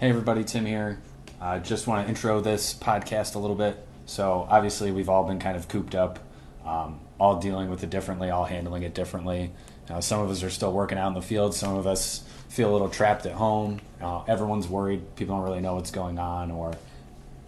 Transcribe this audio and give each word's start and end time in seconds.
Hey, 0.00 0.10
everybody, 0.10 0.44
Tim 0.44 0.64
here. 0.64 1.00
Uh, 1.40 1.58
just 1.58 1.88
want 1.88 2.06
to 2.06 2.08
intro 2.08 2.40
this 2.40 2.72
podcast 2.72 3.34
a 3.34 3.40
little 3.40 3.56
bit. 3.56 3.84
So, 4.06 4.46
obviously, 4.48 4.92
we've 4.92 5.08
all 5.08 5.24
been 5.24 5.40
kind 5.40 5.56
of 5.56 5.66
cooped 5.66 5.96
up, 5.96 6.20
um, 6.64 7.00
all 7.18 7.40
dealing 7.40 7.68
with 7.68 7.82
it 7.82 7.90
differently, 7.90 8.30
all 8.30 8.44
handling 8.44 8.84
it 8.84 8.94
differently. 8.94 9.50
Uh, 9.90 10.00
some 10.00 10.20
of 10.20 10.30
us 10.30 10.44
are 10.44 10.50
still 10.50 10.72
working 10.72 10.98
out 10.98 11.08
in 11.08 11.14
the 11.14 11.20
field, 11.20 11.52
some 11.52 11.74
of 11.74 11.88
us 11.88 12.22
feel 12.48 12.70
a 12.70 12.72
little 12.72 12.88
trapped 12.88 13.26
at 13.26 13.32
home. 13.32 13.80
Uh, 14.00 14.22
everyone's 14.28 14.68
worried. 14.68 15.16
People 15.16 15.34
don't 15.34 15.44
really 15.44 15.60
know 15.60 15.74
what's 15.74 15.90
going 15.90 16.20
on, 16.20 16.52
or 16.52 16.74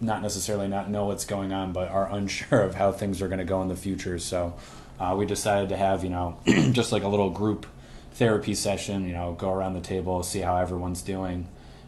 not 0.01 0.21
necessarily 0.21 0.67
not 0.67 0.89
know 0.89 1.05
what's 1.05 1.23
going 1.23 1.53
on, 1.53 1.71
but 1.71 1.87
are 1.87 2.09
unsure 2.11 2.63
of 2.63 2.75
how 2.75 2.91
things 2.91 3.21
are 3.21 3.29
going 3.29 3.39
to 3.39 3.45
go 3.45 3.61
in 3.61 3.69
the 3.69 3.77
future. 3.77 4.19
So, 4.19 4.55
uh, 4.99 5.15
we 5.17 5.25
decided 5.25 5.69
to 5.69 5.77
have, 5.77 6.03
you 6.03 6.09
know, 6.09 6.37
just 6.73 6.91
like 6.91 7.03
a 7.03 7.07
little 7.07 7.29
group 7.29 7.65
therapy 8.11 8.55
session, 8.55 9.07
you 9.07 9.13
know, 9.13 9.37
go 9.39 9.53
around 9.53 9.75
the 9.75 9.79
table, 9.79 10.21
see 10.21 10.39
how 10.39 10.57
everyone's 10.57 11.01
doing. 11.01 11.47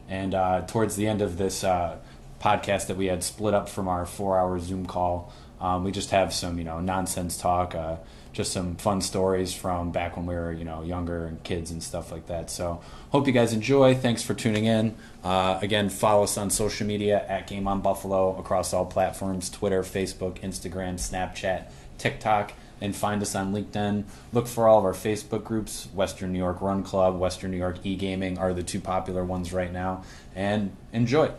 And 0.09 0.33
uh, 0.33 0.61
towards 0.67 0.95
the 0.95 1.07
end 1.07 1.21
of 1.21 1.37
this 1.37 1.63
uh, 1.63 1.97
podcast 2.41 2.87
that 2.87 2.97
we 2.97 3.07
had 3.07 3.23
split 3.23 3.53
up 3.53 3.69
from 3.69 3.87
our 3.87 4.05
four 4.05 4.37
hour 4.37 4.59
Zoom 4.59 4.85
call, 4.85 5.33
um, 5.61 5.83
we 5.83 5.91
just 5.91 6.11
have 6.11 6.33
some, 6.33 6.57
you 6.57 6.63
know, 6.63 6.81
nonsense 6.81 7.37
talk, 7.37 7.73
uh, 7.73 7.95
just 8.33 8.51
some 8.51 8.75
fun 8.75 8.99
stories 8.99 9.53
from 9.53 9.91
back 9.91 10.17
when 10.17 10.25
we 10.25 10.35
were, 10.35 10.51
you 10.51 10.65
know, 10.65 10.83
younger 10.83 11.25
and 11.25 11.41
kids 11.43 11.71
and 11.71 11.81
stuff 11.81 12.11
like 12.11 12.27
that. 12.27 12.49
So 12.49 12.81
hope 13.11 13.27
you 13.27 13.33
guys 13.33 13.53
enjoy. 13.53 13.95
Thanks 13.95 14.23
for 14.23 14.33
tuning 14.33 14.65
in. 14.65 14.95
Uh, 15.23 15.59
again, 15.61 15.89
follow 15.89 16.23
us 16.23 16.37
on 16.37 16.49
social 16.49 16.85
media 16.85 17.25
at 17.29 17.47
Game 17.47 17.67
on 17.67 17.79
Buffalo 17.79 18.35
across 18.37 18.73
all 18.73 18.85
platforms 18.85 19.49
Twitter, 19.49 19.83
Facebook, 19.83 20.41
Instagram, 20.41 20.95
Snapchat, 20.95 21.65
TikTok 21.97 22.53
and 22.83 22.93
find 22.93 23.21
us 23.21 23.33
on 23.33 23.53
LinkedIn. 23.53 24.03
Look 24.33 24.45
for 24.45 24.67
all 24.67 24.77
of 24.77 24.83
our 24.83 24.91
Facebook 24.93 25.45
groups. 25.45 25.87
Western 25.93 26.33
New 26.33 26.37
York 26.37 26.61
Run 26.61 26.83
Club, 26.83 27.17
Western 27.17 27.49
New 27.51 27.57
York 27.57 27.77
E 27.83 27.95
Gaming 27.95 28.37
are 28.37 28.53
the 28.53 28.61
two 28.61 28.81
popular 28.81 29.23
ones 29.23 29.53
right 29.53 29.71
now. 29.71 30.03
And 30.35 30.75
enjoy. 30.91 31.31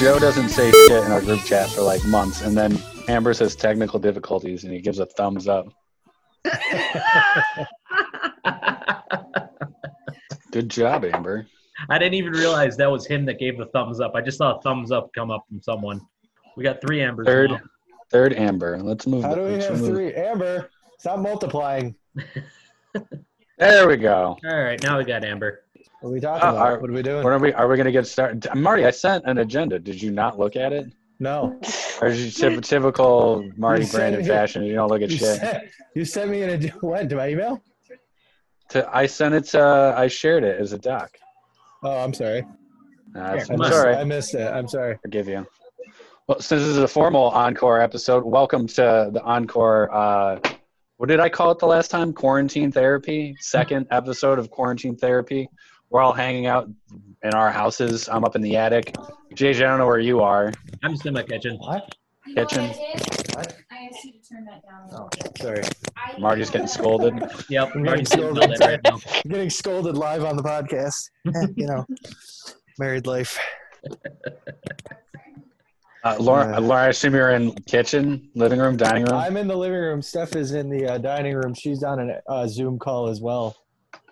Joe 0.00 0.18
doesn't 0.18 0.48
say 0.48 0.70
shit 0.70 1.04
in 1.04 1.12
our 1.12 1.20
group 1.20 1.40
chat 1.40 1.68
for 1.68 1.82
like 1.82 2.02
months, 2.06 2.40
and 2.40 2.56
then 2.56 2.80
Amber 3.06 3.34
says 3.34 3.54
technical 3.54 3.98
difficulties, 3.98 4.64
and 4.64 4.72
he 4.72 4.80
gives 4.80 4.98
a 4.98 5.04
thumbs 5.04 5.46
up? 5.46 5.68
Good 10.52 10.70
job, 10.70 11.04
Amber. 11.04 11.46
I 11.90 11.98
didn't 11.98 12.14
even 12.14 12.32
realize 12.32 12.78
that 12.78 12.90
was 12.90 13.06
him 13.06 13.26
that 13.26 13.38
gave 13.38 13.58
the 13.58 13.66
thumbs 13.66 14.00
up. 14.00 14.14
I 14.14 14.22
just 14.22 14.38
saw 14.38 14.56
a 14.56 14.62
thumbs 14.62 14.90
up 14.90 15.12
come 15.12 15.30
up 15.30 15.44
from 15.46 15.60
someone. 15.60 16.00
We 16.56 16.64
got 16.64 16.80
three 16.80 17.02
Ambers. 17.02 17.26
Third, 17.26 17.50
now. 17.50 17.60
third 18.10 18.32
Amber. 18.32 18.78
Let's 18.78 19.06
move. 19.06 19.22
How 19.24 19.34
do 19.34 19.42
we 19.42 19.62
have 19.62 19.78
move- 19.82 19.90
three? 19.90 20.14
Amber, 20.14 20.70
stop 20.98 21.18
multiplying. 21.18 21.94
There 23.58 23.86
we 23.86 23.98
go. 23.98 24.38
All 24.48 24.62
right, 24.62 24.82
now 24.82 24.96
we 24.96 25.04
got 25.04 25.24
Amber. 25.24 25.64
What 26.00 26.10
are 26.10 26.12
we 26.12 26.20
talking 26.20 26.46
Uh, 26.46 26.52
about? 26.52 26.66
are- 26.66 26.78
what 26.80 26.90
are 26.90 26.92
we 26.92 27.02
doing? 27.02 27.22
When 27.24 27.32
are 27.32 27.38
we? 27.38 27.52
Are 27.52 27.68
we 27.68 27.76
going 27.76 27.86
to 27.86 27.92
get 27.92 28.06
started? 28.06 28.46
Marty, 28.54 28.86
I 28.86 28.90
sent 28.90 29.24
an 29.26 29.38
agenda. 29.38 29.78
Did 29.78 30.00
you 30.00 30.10
not 30.10 30.38
look 30.38 30.56
at 30.56 30.72
it? 30.72 30.86
no. 31.18 31.60
Or 32.00 32.10
typical 32.62 33.44
Marty 33.58 33.84
You 33.84 33.90
Brandon 33.92 34.24
fashion? 34.24 34.62
You 34.64 34.74
don't 34.74 34.88
look 34.88 35.02
at 35.02 35.10
You 35.10 35.18
shit. 35.18 35.36
sent, 35.38 35.64
you 35.94 36.04
sent 36.06 36.30
me 36.30 36.42
in 36.42 36.48
a 36.64 36.68
what 36.80 37.08
to 37.10 37.16
my 37.16 37.28
email? 37.28 37.62
To, 38.70 38.88
I 38.96 39.04
sent 39.04 39.34
it. 39.34 39.44
To, 39.48 39.94
I 39.96 40.06
shared 40.08 40.44
it 40.44 40.58
as 40.58 40.72
a 40.72 40.78
doc. 40.78 41.10
Oh, 41.82 41.98
I'm 41.98 42.14
sorry. 42.14 42.46
Uh, 43.14 43.18
I 43.18 43.32
I'm 43.50 43.62
sorry. 43.64 43.94
I 43.96 44.04
missed 44.04 44.34
it. 44.34 44.46
I'm 44.50 44.68
sorry. 44.68 44.96
forgive 45.02 45.28
you. 45.28 45.46
Well, 46.26 46.40
since 46.40 46.62
this 46.62 46.68
is 46.70 46.78
a 46.78 46.88
formal 46.88 47.24
encore 47.24 47.80
episode, 47.82 48.24
welcome 48.24 48.66
to 48.68 49.10
the 49.12 49.20
encore. 49.22 49.92
Uh, 49.92 50.38
what 50.96 51.08
did 51.10 51.20
I 51.20 51.28
call 51.28 51.50
it 51.50 51.58
the 51.58 51.66
last 51.66 51.90
time? 51.90 52.12
Quarantine 52.14 52.70
therapy. 52.72 53.34
Second 53.40 53.88
episode 53.90 54.38
of 54.38 54.50
quarantine 54.50 54.96
therapy. 54.96 55.48
We're 55.90 56.00
all 56.02 56.12
hanging 56.12 56.46
out 56.46 56.68
in 57.22 57.34
our 57.34 57.50
houses. 57.50 58.08
I'm 58.08 58.24
up 58.24 58.36
in 58.36 58.42
the 58.42 58.56
attic. 58.56 58.94
JJ, 59.34 59.56
I 59.56 59.68
don't 59.68 59.78
know 59.78 59.86
where 59.86 59.98
you 59.98 60.20
are. 60.20 60.52
I'm 60.82 60.92
just 60.92 61.04
in 61.06 61.14
my 61.14 61.22
kitchen. 61.22 61.56
What? 61.58 61.94
Kitchen. 62.34 62.66
What? 62.68 63.56
I 63.72 63.88
asked 63.92 64.04
you 64.04 64.12
to 64.12 64.18
turn 64.28 64.44
that 64.44 64.62
down. 64.64 64.88
a 64.92 65.02
Oh, 65.02 65.08
little 65.16 65.32
bit. 65.32 65.38
sorry. 65.42 65.62
I- 65.96 66.18
Marty's 66.20 66.50
getting 66.50 66.68
scolded. 66.68 67.14
Yep, 67.48 67.70
I'm 67.74 67.82
Marty's 67.82 68.08
getting 68.08 68.34
getting 68.34 68.56
scolded. 68.56 68.60
right 68.60 68.80
now. 68.84 68.98
I'm 69.24 69.30
getting 69.30 69.50
scolded 69.50 69.96
live 69.96 70.24
on 70.24 70.36
the 70.36 70.42
podcast. 70.42 71.10
Eh, 71.26 71.46
you 71.56 71.66
know, 71.66 71.84
married 72.78 73.06
life. 73.06 73.38
Uh, 76.04 76.16
Laura, 76.20 76.50
Yeah. 76.52 76.58
Laura, 76.60 76.82
I 76.84 76.88
assume 76.88 77.14
you're 77.14 77.30
in 77.30 77.52
kitchen, 77.66 78.30
living 78.34 78.58
room, 78.60 78.76
dining 78.76 79.04
room. 79.04 79.18
I'm 79.18 79.36
in 79.36 79.48
the 79.48 79.56
living 79.56 79.78
room. 79.78 80.00
Steph 80.02 80.34
is 80.36 80.52
in 80.52 80.70
the 80.70 80.86
uh, 80.94 80.98
dining 80.98 81.34
room. 81.34 81.52
She's 81.52 81.82
on 81.82 81.98
a 82.10 82.20
uh, 82.28 82.46
Zoom 82.46 82.78
call 82.78 83.08
as 83.08 83.20
well 83.20 83.56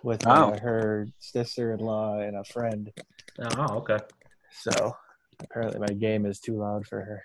with 0.03 0.25
uh, 0.25 0.57
her 0.59 1.07
sister-in-law 1.19 2.19
and 2.19 2.35
a 2.37 2.43
friend. 2.43 2.91
Oh, 3.57 3.77
okay. 3.77 3.97
So 4.51 4.95
apparently 5.41 5.79
my 5.79 5.93
game 5.93 6.25
is 6.25 6.39
too 6.39 6.57
loud 6.57 6.85
for 6.87 6.99
her. 7.01 7.23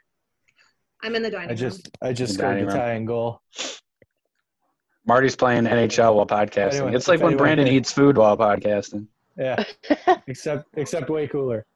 I'm 1.02 1.14
in 1.16 1.22
the 1.22 1.30
dining 1.30 1.48
room. 1.48 1.52
I 1.56 1.60
just 1.60 1.88
I 2.02 2.12
just 2.12 2.32
The 2.32 2.38
scored 2.38 2.50
dining 2.52 2.66
the 2.66 2.72
room. 2.72 2.80
tying 2.80 3.04
goal. 3.04 3.40
Marty's 5.06 5.36
playing 5.36 5.64
NHL 5.64 6.14
while 6.14 6.26
podcasting. 6.26 6.74
Anyone- 6.74 6.94
it's 6.96 7.08
like 7.08 7.20
when 7.20 7.36
Brandon 7.36 7.66
can- 7.66 7.74
eats 7.74 7.92
food 7.92 8.16
while 8.16 8.36
podcasting. 8.36 9.06
Yeah. 9.36 9.62
except 10.26 10.68
except 10.76 11.10
way 11.10 11.26
cooler. 11.28 11.66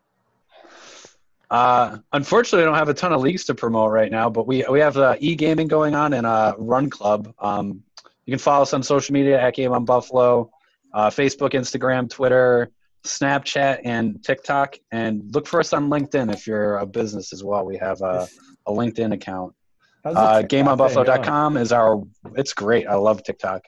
Uh, 1.51 1.99
unfortunately, 2.13 2.63
I 2.63 2.67
don't 2.67 2.75
have 2.75 2.89
a 2.91 2.95
ton 2.95 3.13
of 3.13 3.21
leagues 3.23 3.45
to 3.47 3.55
promote 3.55 3.91
right 3.91 4.11
now, 4.11 4.29
but 4.29 4.47
we 4.47 4.65
we 4.71 4.81
have 4.81 4.97
uh, 4.99 5.17
e 5.19 5.35
gaming 5.35 5.67
going 5.67 5.95
on 5.95 6.13
and 6.13 6.27
a 6.27 6.55
run 6.59 6.91
club. 6.91 7.33
Um, 7.39 7.83
you 8.27 8.33
can 8.33 8.39
follow 8.39 8.63
us 8.63 8.75
on 8.75 8.83
social 8.83 9.15
media 9.15 9.41
at 9.41 9.55
Game 9.55 9.73
on 9.73 9.85
Buffalo, 9.87 10.51
uh, 10.99 11.09
Facebook, 11.11 11.51
Instagram, 11.53 12.11
Twitter, 12.11 12.71
Snapchat, 13.05 13.79
and 13.85 14.23
TikTok. 14.25 14.75
And 14.91 15.33
look 15.33 15.47
for 15.47 15.61
us 15.61 15.73
on 15.73 15.89
LinkedIn 15.89 16.33
if 16.35 16.45
you're 16.45 16.79
a 16.79 16.87
business 16.87 17.33
as 17.33 17.45
well. 17.45 17.65
We 17.65 17.77
have 17.77 18.01
a, 18.01 18.27
a 18.67 18.73
LinkedIn 18.73 19.15
account. 19.15 19.55
How's 20.03 20.15
the 20.15 20.21
Uh, 20.21 20.43
GameOnBuffalo.com 20.43 21.57
is 21.57 21.71
our. 21.71 22.03
It's 22.35 22.53
great. 22.53 22.89
I 22.89 22.97
love 22.97 23.23
TikTok. 23.23 23.63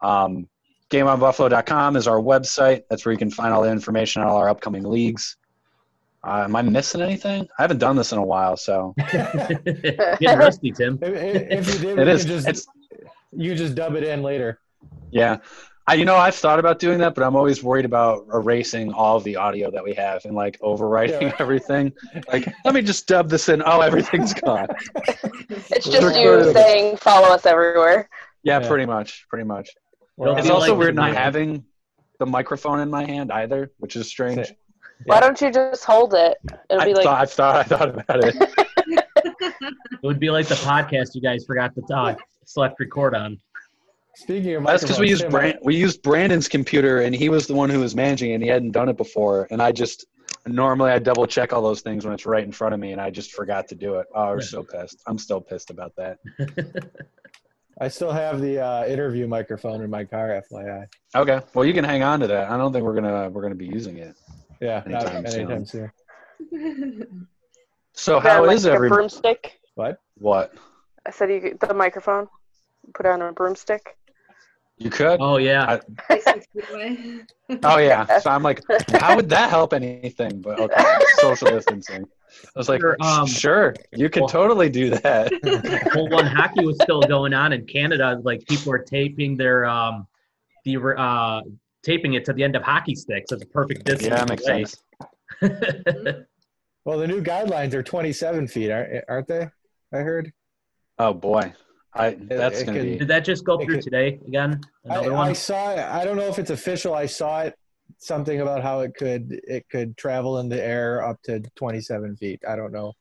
Um, 0.00 0.48
GameOnBuffalo.com 0.90 1.96
is 1.96 2.08
our 2.08 2.20
website. 2.20 2.84
That's 2.88 3.04
where 3.04 3.12
you 3.12 3.18
can 3.18 3.30
find 3.30 3.52
all 3.52 3.62
the 3.62 3.70
information 3.70 4.22
on 4.22 4.28
all 4.28 4.38
our 4.38 4.48
upcoming 4.48 4.84
leagues. 4.84 5.36
Uh, 6.26 6.44
am 6.44 6.56
I 6.56 6.62
missing 6.62 7.02
anything? 7.02 7.46
I 7.58 7.62
haven't 7.62 7.78
done 7.80 7.96
this 7.96 8.12
in 8.12 8.18
a 8.18 8.24
while, 8.24 8.56
so 8.56 8.94
Getting 9.12 10.38
rusty, 10.38 10.72
Tim. 10.72 10.98
If, 11.02 11.68
if 11.68 11.74
you 11.74 11.80
did, 11.80 11.98
it 11.98 12.06
we 12.06 12.12
is. 12.12 12.24
Just, 12.24 12.48
It's 12.48 12.66
you 13.32 13.54
just 13.54 13.74
dub 13.74 13.94
it 13.94 14.04
in 14.04 14.22
later. 14.22 14.58
yeah. 15.10 15.36
I, 15.86 15.94
you 15.94 16.04
know, 16.06 16.16
I've 16.16 16.34
thought 16.34 16.58
about 16.58 16.78
doing 16.78 16.98
that, 16.98 17.14
but 17.14 17.22
I'm 17.24 17.36
always 17.36 17.62
worried 17.62 17.84
about 17.84 18.26
erasing 18.32 18.92
all 18.92 19.20
the 19.20 19.36
audio 19.36 19.70
that 19.70 19.84
we 19.84 19.92
have 19.94 20.24
and 20.24 20.34
like 20.34 20.58
overwriting 20.60 21.20
Yeah. 21.22 21.36
everything. 21.38 21.92
Like, 22.32 22.50
let 22.64 22.74
me 22.74 22.80
just 22.80 23.06
dub 23.06 23.28
this 23.28 23.48
in. 23.50 23.62
Oh, 23.64 23.80
everything's 23.80 24.32
gone. 24.32 24.68
It's 25.50 25.86
just 25.86 26.18
you 26.18 26.52
saying 26.52 26.96
follow 26.96 27.28
us 27.28 27.44
everywhere. 27.44 28.08
Yeah, 28.42 28.60
Yeah. 28.60 28.68
pretty 28.68 28.86
much, 28.86 29.26
pretty 29.28 29.44
much. 29.44 29.70
We're 30.16 30.38
It's 30.38 30.48
also 30.48 30.72
like 30.72 30.78
weird 30.78 30.94
not 30.94 31.14
having 31.14 31.64
the 32.18 32.26
microphone 32.26 32.80
in 32.80 32.88
my 32.90 33.04
hand 33.04 33.30
either, 33.30 33.70
which 33.78 33.96
is 33.96 34.06
strange. 34.08 34.54
Why 35.06 35.20
don't 35.20 35.38
you 35.40 35.50
just 35.50 35.84
hold 35.84 36.14
it? 36.14 36.38
It'll 36.70 36.80
I 36.80 36.86
be 36.86 36.94
like 36.94 37.04
thought, 37.04 37.20
I've 37.20 37.30
thought, 37.32 37.56
I 37.56 37.62
thought 37.64 37.88
about 37.90 38.24
it. 38.24 38.36
It 39.60 40.06
would 40.06 40.20
be 40.20 40.28
like 40.30 40.46
the 40.48 40.54
podcast 40.56 41.14
you 41.14 41.22
guys 41.22 41.46
forgot 41.46 41.74
to 41.76 41.94
uh, 41.94 42.14
select 42.44 42.78
record 42.78 43.14
on. 43.14 43.38
Speaking 44.16 44.54
of 44.54 44.64
That's 44.64 44.82
because 44.82 45.00
we 45.00 45.08
used 45.08 45.28
Brand, 45.28 45.58
we 45.62 45.76
used 45.76 46.02
Brandon's 46.02 46.48
computer, 46.48 47.00
and 47.00 47.14
he 47.14 47.28
was 47.28 47.46
the 47.46 47.54
one 47.54 47.68
who 47.68 47.80
was 47.80 47.94
managing, 47.94 48.30
it, 48.30 48.34
and 48.34 48.42
he 48.42 48.48
hadn't 48.48 48.70
done 48.70 48.88
it 48.88 48.96
before. 48.96 49.48
And 49.50 49.60
I 49.60 49.72
just 49.72 50.06
normally 50.46 50.92
I 50.92 50.98
double 50.98 51.26
check 51.26 51.52
all 51.52 51.62
those 51.62 51.80
things 51.80 52.04
when 52.04 52.14
it's 52.14 52.24
right 52.24 52.44
in 52.44 52.52
front 52.52 52.74
of 52.74 52.80
me, 52.80 52.92
and 52.92 53.00
I 53.00 53.10
just 53.10 53.32
forgot 53.32 53.68
to 53.68 53.74
do 53.74 53.96
it. 53.96 54.06
Oh, 54.14 54.22
I 54.22 54.34
was 54.34 54.50
so 54.50 54.62
pissed. 54.62 55.02
I'm 55.06 55.18
still 55.18 55.40
pissed 55.40 55.70
about 55.70 55.94
that. 55.96 56.18
I 57.80 57.88
still 57.88 58.12
have 58.12 58.40
the 58.40 58.60
uh, 58.60 58.86
interview 58.86 59.26
microphone 59.26 59.82
in 59.82 59.90
my 59.90 60.04
car, 60.04 60.40
FYI. 60.50 60.86
Okay, 61.16 61.40
well 61.54 61.64
you 61.64 61.74
can 61.74 61.84
hang 61.84 62.04
on 62.04 62.20
to 62.20 62.28
that. 62.28 62.50
I 62.50 62.56
don't 62.56 62.72
think 62.72 62.84
we're 62.84 62.94
gonna 62.94 63.30
we're 63.30 63.42
gonna 63.42 63.56
be 63.56 63.66
using 63.66 63.98
it. 63.98 64.16
Yeah, 64.60 64.82
not 64.86 65.12
Anytime 65.12 65.66
soon. 65.66 65.90
soon. 66.50 67.28
So 67.94 68.20
grab 68.20 68.36
how 68.36 68.46
like 68.46 68.56
is 68.56 68.64
a 68.64 68.76
broomstick. 68.76 69.60
What? 69.74 70.00
What? 70.18 70.54
I 71.06 71.10
said 71.10 71.30
you 71.30 71.40
could, 71.40 71.60
the 71.60 71.74
microphone. 71.74 72.28
Put 72.94 73.06
it 73.06 73.08
on 73.10 73.22
a 73.22 73.32
broomstick. 73.32 73.96
You 74.78 74.90
could? 74.90 75.20
Oh 75.20 75.36
yeah. 75.36 75.80
I- 76.10 76.18
Six 76.18 76.46
feet 76.52 76.64
away. 76.72 77.20
Oh 77.62 77.78
yeah. 77.78 78.18
So 78.18 78.30
I'm 78.30 78.42
like, 78.42 78.62
how 79.00 79.14
would 79.16 79.28
that 79.30 79.50
help 79.50 79.72
anything? 79.72 80.40
But 80.40 80.58
okay, 80.60 80.84
social 81.18 81.48
distancing. 81.48 82.04
I 82.44 82.58
was 82.58 82.68
like, 82.68 82.80
Sure, 82.80 82.96
um, 83.00 83.26
sure, 83.26 83.74
you 83.92 84.10
could 84.10 84.22
well- 84.22 84.28
totally 84.28 84.68
do 84.68 84.90
that. 84.90 85.32
well, 85.94 86.08
when 86.08 86.26
hockey 86.26 86.64
was 86.66 86.76
still 86.82 87.00
going 87.02 87.32
on 87.34 87.52
in 87.52 87.64
Canada, 87.66 88.20
like 88.24 88.44
people 88.46 88.70
were 88.70 88.80
taping 88.80 89.36
their 89.36 89.64
um, 89.64 90.06
the 90.64 90.76
uh, 90.78 91.42
taping 91.84 92.14
it 92.14 92.24
to 92.24 92.32
the 92.32 92.42
end 92.42 92.56
of 92.56 92.62
hockey 92.62 92.94
sticks 92.96 93.30
as 93.30 93.40
a 93.42 93.46
perfect 93.46 93.84
distance. 93.84 94.08
yeah, 94.10 94.16
that 94.24 94.28
makes 94.28 94.46
away. 94.48 94.64
sense. 94.64 96.26
Well, 96.86 96.98
the 96.98 97.06
new 97.06 97.22
guidelines 97.22 97.72
are 97.72 97.82
27 97.82 98.46
feet, 98.46 98.70
aren't 98.70 99.04
aren't 99.08 99.26
they? 99.26 99.48
I 99.90 99.96
heard. 99.98 100.32
Oh 100.98 101.14
boy, 101.14 101.54
I 101.94 102.16
that's 102.20 102.60
it 102.60 102.66
gonna 102.66 102.78
could- 102.78 102.86
be. 102.86 102.98
Did 102.98 103.08
that 103.08 103.24
just 103.24 103.44
go 103.44 103.56
through 103.58 103.76
could- 103.76 103.84
today 103.84 104.18
again? 104.26 104.60
I, 104.88 104.94
Another 104.94 105.12
I 105.12 105.26
one. 105.26 105.34
saw 105.34 105.70
it. 105.72 105.78
I 105.78 106.04
don't 106.04 106.16
know 106.16 106.26
if 106.28 106.38
it's 106.38 106.50
official. 106.50 106.94
I 106.94 107.06
saw 107.06 107.42
it. 107.42 107.54
Something 107.98 108.40
about 108.40 108.62
how 108.62 108.80
it 108.80 108.94
could 108.96 109.40
it 109.46 109.68
could 109.70 109.96
travel 109.96 110.38
in 110.40 110.48
the 110.48 110.62
air 110.62 111.02
up 111.06 111.22
to 111.22 111.40
27 111.54 112.16
feet. 112.16 112.40
I 112.46 112.56
don't 112.56 112.72
know. 112.72 112.92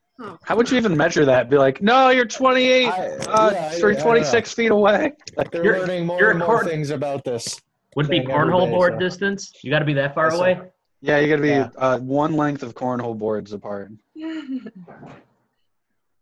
How 0.43 0.55
would 0.55 0.69
you 0.69 0.77
even 0.77 0.95
measure 0.95 1.25
that? 1.25 1.49
Be 1.49 1.57
like, 1.57 1.81
no, 1.81 2.09
you're 2.09 2.23
28, 2.25 2.85
I- 2.87 3.07
uh, 3.17 3.51
yeah, 3.51 3.75
you're 3.75 3.95
26 3.95 4.53
feet 4.53 4.71
away. 4.71 5.13
Like, 5.37 5.51
They're 5.51 5.63
You're- 5.65 5.79
learning 5.79 6.05
more 6.05 6.19
you're 6.19 6.29
and 6.29 6.39
more 6.39 6.47
court- 6.59 6.65
things 6.67 6.91
about 6.91 7.23
this. 7.25 7.59
Would 7.95 8.05
it 8.05 8.09
be 8.09 8.17
saying 8.19 8.29
every 8.31 8.51
cornhole 8.53 8.65
day, 8.65 8.71
board 8.71 8.93
so- 8.93 8.99
distance? 8.99 9.51
You 9.63 9.71
got 9.71 9.79
to 9.79 9.85
be 9.85 9.93
that 9.93 10.13
far 10.13 10.27
I 10.27 10.29
saw- 10.29 10.39
away. 10.41 10.61
yeah, 11.01 11.17
you 11.19 11.27
got 11.27 11.37
to 11.37 11.41
be 11.41 11.49
Yeah. 11.49 11.69
uh, 11.77 11.97
one 11.99 12.33
length 12.37 12.61
of 12.63 12.75
cornhole 12.75 13.17
boards 13.17 13.51
apart. 13.53 13.91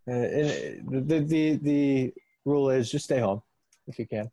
Uh, 0.08 0.14
and 0.14 0.90
the, 1.08 1.20
the 1.22 1.56
the 1.62 2.14
rule 2.46 2.70
is 2.70 2.90
just 2.92 3.06
stay 3.06 3.20
home 3.20 3.42
if 3.88 3.98
you 4.00 4.08
can. 4.08 4.30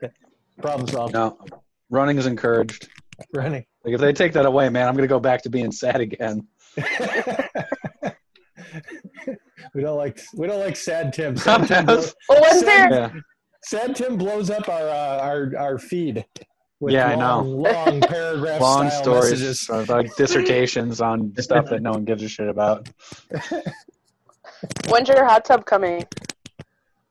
Problem 0.60 0.88
solved. 0.88 1.14
No, 1.14 1.38
running 1.90 2.18
is 2.18 2.26
encouraged. 2.26 2.88
Running. 3.34 3.64
Like 3.84 3.94
if 3.94 4.00
they 4.00 4.12
take 4.12 4.32
that 4.34 4.46
away, 4.46 4.68
man, 4.68 4.88
I'm 4.88 4.94
gonna 4.94 5.06
go 5.08 5.20
back 5.20 5.42
to 5.42 5.50
being 5.50 5.72
sad 5.72 6.00
again. 6.00 6.46
we 9.74 9.80
don't 9.82 9.96
like 9.96 10.20
we 10.34 10.46
don't 10.46 10.60
like 10.60 10.76
sad 10.76 11.12
Tim. 11.12 11.36
Sad 11.36 11.66
Tim, 11.66 11.86
blow, 11.86 12.02
Well, 12.28 12.40
was 12.40 12.62
there? 12.62 12.90
yeah. 12.90 13.10
sad 13.64 13.96
Tim 13.96 14.16
blows 14.16 14.50
up 14.50 14.68
our 14.68 14.88
uh, 14.88 15.18
our 15.20 15.52
our 15.58 15.78
feed. 15.78 16.24
With 16.80 16.94
Yeah, 16.94 17.10
I 17.10 17.14
long, 17.14 17.62
Long 17.62 18.00
paragraph 18.08 18.60
Long 18.60 18.90
style 18.90 19.02
stories, 19.02 19.40
messages. 19.40 19.88
like 19.88 20.16
dissertations 20.16 21.00
on 21.00 21.32
stuff 21.38 21.66
that 21.70 21.80
no 21.80 21.92
one 21.92 22.04
gives 22.04 22.22
a 22.24 22.28
shit 22.28 22.48
about. 22.48 22.88
When's 24.88 25.08
your 25.08 25.24
hot 25.24 25.44
tub 25.44 25.64
coming? 25.64 26.04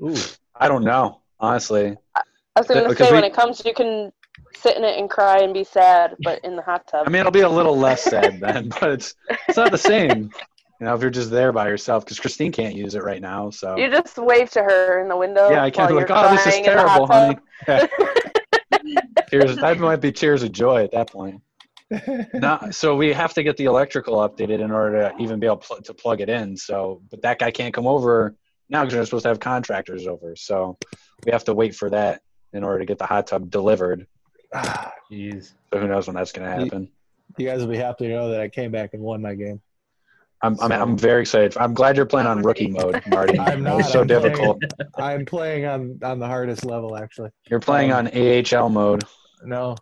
Ooh, 0.04 0.16
I 0.56 0.68
don't 0.68 0.84
know, 0.84 1.22
honestly. 1.40 1.98
I 2.16 2.22
was 2.58 2.68
gonna 2.68 2.88
Because 2.88 3.02
uh, 3.02 3.06
say 3.06 3.12
when 3.14 3.24
it 3.24 3.34
comes, 3.34 3.62
you 3.66 3.74
can 3.74 4.12
sit 4.56 4.78
in 4.78 4.84
it 4.84 4.98
and 4.98 5.10
cry 5.10 5.40
and 5.40 5.54
be 5.54 5.64
sad, 5.64 6.16
but 6.24 6.44
in 6.44 6.56
the 6.56 6.62
hot 6.62 6.88
tub. 6.88 7.08
I 7.08 7.10
mean, 7.10 7.20
it'll 7.22 7.32
be 7.32 7.42
a 7.42 7.50
little 7.50 7.78
less 7.78 8.04
sad 8.04 8.40
then, 8.40 8.70
but 8.82 8.92
it's 8.92 9.16
it's 9.48 9.58
not 9.58 9.72
the 9.72 9.78
same. 9.78 10.32
You 10.80 10.88
know, 10.88 10.96
if 10.96 11.02
you're 11.02 11.12
just 11.12 11.30
there 11.30 11.52
by 11.52 11.68
yourself, 11.68 12.04
because 12.04 12.20
Christine 12.20 12.52
can't 12.52 12.76
use 12.76 12.96
it 12.96 13.04
right 13.04 13.22
now. 13.22 13.52
So 13.52 13.78
you 13.78 13.90
just 13.90 14.18
wave 14.18 14.50
to 14.52 14.64
her 14.64 15.02
in 15.02 15.10
the 15.10 15.18
window. 15.18 15.50
yeah, 15.52 15.64
I 15.64 15.70
can't 15.70 15.90
be 15.90 15.94
like, 15.94 16.10
oh, 16.10 16.32
this 16.32 16.40
is 16.40 16.44
crying 16.44 16.66
in 16.66 16.76
the 16.76 16.82
hot 16.82 16.88
terrible, 16.88 17.08
honey. 17.08 17.36
tub. 17.66 17.90
Yeah. 17.92 18.08
tears. 19.30 19.56
That 19.58 19.80
might 19.80 20.02
be 20.02 20.12
tears 20.12 20.44
of 20.44 20.52
joy 20.52 20.84
at 20.84 20.92
that 20.92 21.12
point. 21.12 21.42
No, 22.34 22.58
so 22.72 22.96
we 22.96 23.12
have 23.12 23.34
to 23.34 23.44
get 23.44 23.58
the 23.58 23.66
electrical 23.66 24.16
updated 24.16 24.62
in 24.62 24.72
order 24.72 25.10
to 25.10 25.22
even 25.22 25.42
be 25.42 25.46
able 25.46 25.58
pl- 25.58 25.82
to 25.82 25.94
plug 25.94 26.22
it 26.22 26.30
in. 26.30 26.56
So, 26.56 27.02
but 27.12 27.22
that 27.24 27.38
guy 27.38 27.52
can't 27.52 27.74
come 27.74 27.86
over 27.86 28.34
now 28.72 28.84
because 28.84 28.98
we're 28.98 29.06
supposed 29.06 29.24
to 29.24 29.30
have 29.30 29.40
contractors 29.40 30.08
over. 30.08 30.36
So 30.36 30.78
we 31.26 31.32
have 31.32 31.44
to 31.46 31.54
wait 31.54 31.76
for 31.76 31.90
that 31.90 32.22
in 32.54 32.64
order 32.64 32.80
to 32.80 32.86
get 32.86 32.98
the 32.98 33.06
hot 33.06 33.28
tub 33.28 33.52
delivered. 33.52 34.08
Jeez. 35.12 35.54
So 35.72 35.80
who 35.80 35.88
knows 35.88 36.08
when 36.08 36.16
that's 36.16 36.32
going 36.32 36.50
to 36.50 36.64
happen? 36.64 36.90
you 37.38 37.48
guys 37.48 37.62
will 37.62 37.68
be 37.68 37.78
happy 37.78 38.08
to 38.08 38.14
know 38.14 38.30
that 38.30 38.42
I 38.42 38.50
came 38.50 38.72
back 38.72 38.94
and 38.94 39.02
won 39.02 39.22
my 39.22 39.36
game. 39.36 39.62
I'm, 40.44 40.60
I'm, 40.60 40.72
I'm 40.72 40.98
very 40.98 41.22
excited. 41.22 41.56
I'm 41.58 41.74
glad 41.74 41.96
you're 41.96 42.06
playing 42.06 42.28
on 42.28 42.42
rookie 42.42 42.68
mode, 42.72 43.02
Marty. 43.08 43.38
I'm 43.40 43.64
not. 43.64 43.78
was 43.78 43.92
so 43.92 44.02
I'm 44.02 44.08
playing- 44.08 44.24
difficult. 44.24 44.64
I'm 44.96 45.26
playing 45.26 45.66
on 45.66 46.00
on 46.04 46.20
the 46.20 46.26
hardest 46.28 46.66
level 46.66 46.98
actually. 46.98 47.30
You're 47.48 47.60
playing 47.60 47.92
um, 47.92 48.08
on 48.08 48.44
AHL 48.54 48.70
mode. 48.70 49.04
No, 49.44 49.76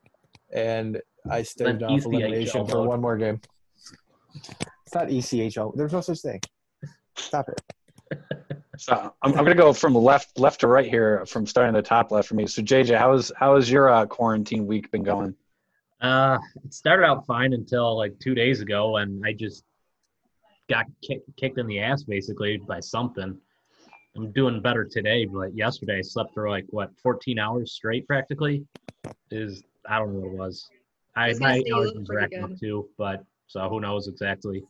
and 0.53 1.01
I 1.29 1.43
staved 1.43 1.79
Then 1.79 1.83
off 1.85 1.91
he's 1.91 2.05
elimination 2.05 2.67
for 2.67 2.85
one 2.85 2.99
more 2.99 3.17
game. 3.17 3.39
It's 4.35 4.93
not 4.93 5.09
E 5.09 5.19
ECHL. 5.19 5.75
There's 5.75 5.93
no 5.93 6.01
such 6.01 6.19
thing. 6.19 6.41
Stop 7.17 7.47
it. 7.49 8.21
So 8.79 9.13
I'm, 9.21 9.31
I'm 9.33 9.45
going 9.45 9.47
to 9.47 9.55
go 9.55 9.73
from 9.73 9.93
left 9.93 10.39
left 10.39 10.61
to 10.61 10.67
right 10.67 10.89
here, 10.89 11.25
from 11.25 11.45
starting 11.45 11.75
at 11.75 11.83
the 11.83 11.87
top 11.87 12.11
left 12.11 12.29
for 12.29 12.35
me. 12.35 12.47
So 12.47 12.61
JJ, 12.61 12.97
how 12.97 13.13
is 13.13 13.31
how 13.35 13.55
has 13.55 13.69
your 13.69 13.89
uh, 13.89 14.05
quarantine 14.05 14.65
week 14.65 14.89
been 14.89 15.03
going? 15.03 15.35
Uh, 16.01 16.37
it 16.63 16.73
started 16.73 17.05
out 17.05 17.25
fine 17.25 17.51
until 17.53 17.97
like 17.97 18.17
two 18.19 18.33
days 18.33 18.61
ago, 18.61 18.97
and 18.97 19.25
I 19.25 19.33
just 19.33 19.65
got 20.69 20.85
kick, 21.01 21.21
kicked 21.35 21.57
in 21.57 21.67
the 21.67 21.79
ass 21.79 22.03
basically 22.03 22.57
by 22.57 22.79
something. 22.79 23.37
I'm 24.15 24.31
doing 24.31 24.61
better 24.61 24.85
today, 24.85 25.25
but 25.25 25.55
yesterday 25.55 25.97
I 25.97 26.01
slept 26.01 26.33
for 26.33 26.49
like 26.49 26.65
what 26.69 26.91
14 27.03 27.37
hours 27.37 27.73
straight 27.73 28.07
practically. 28.07 28.65
Is 29.29 29.61
I 29.87 29.99
don't 29.99 30.13
know 30.13 30.19
what 30.21 30.33
it 30.33 30.37
was. 30.37 30.69
I 31.17 31.25
I 31.25 31.27
was 31.29 31.39
gonna 31.39 31.51
my 31.51 31.57
say 31.57 31.63
you 31.65 31.75
look 31.75 31.95
allergies 31.95 32.09
are 32.09 32.19
acting 32.19 32.43
up 32.43 32.57
too, 32.57 32.89
but 32.97 33.25
so 33.47 33.67
who 33.67 33.81
knows 33.81 34.07
exactly? 34.07 34.63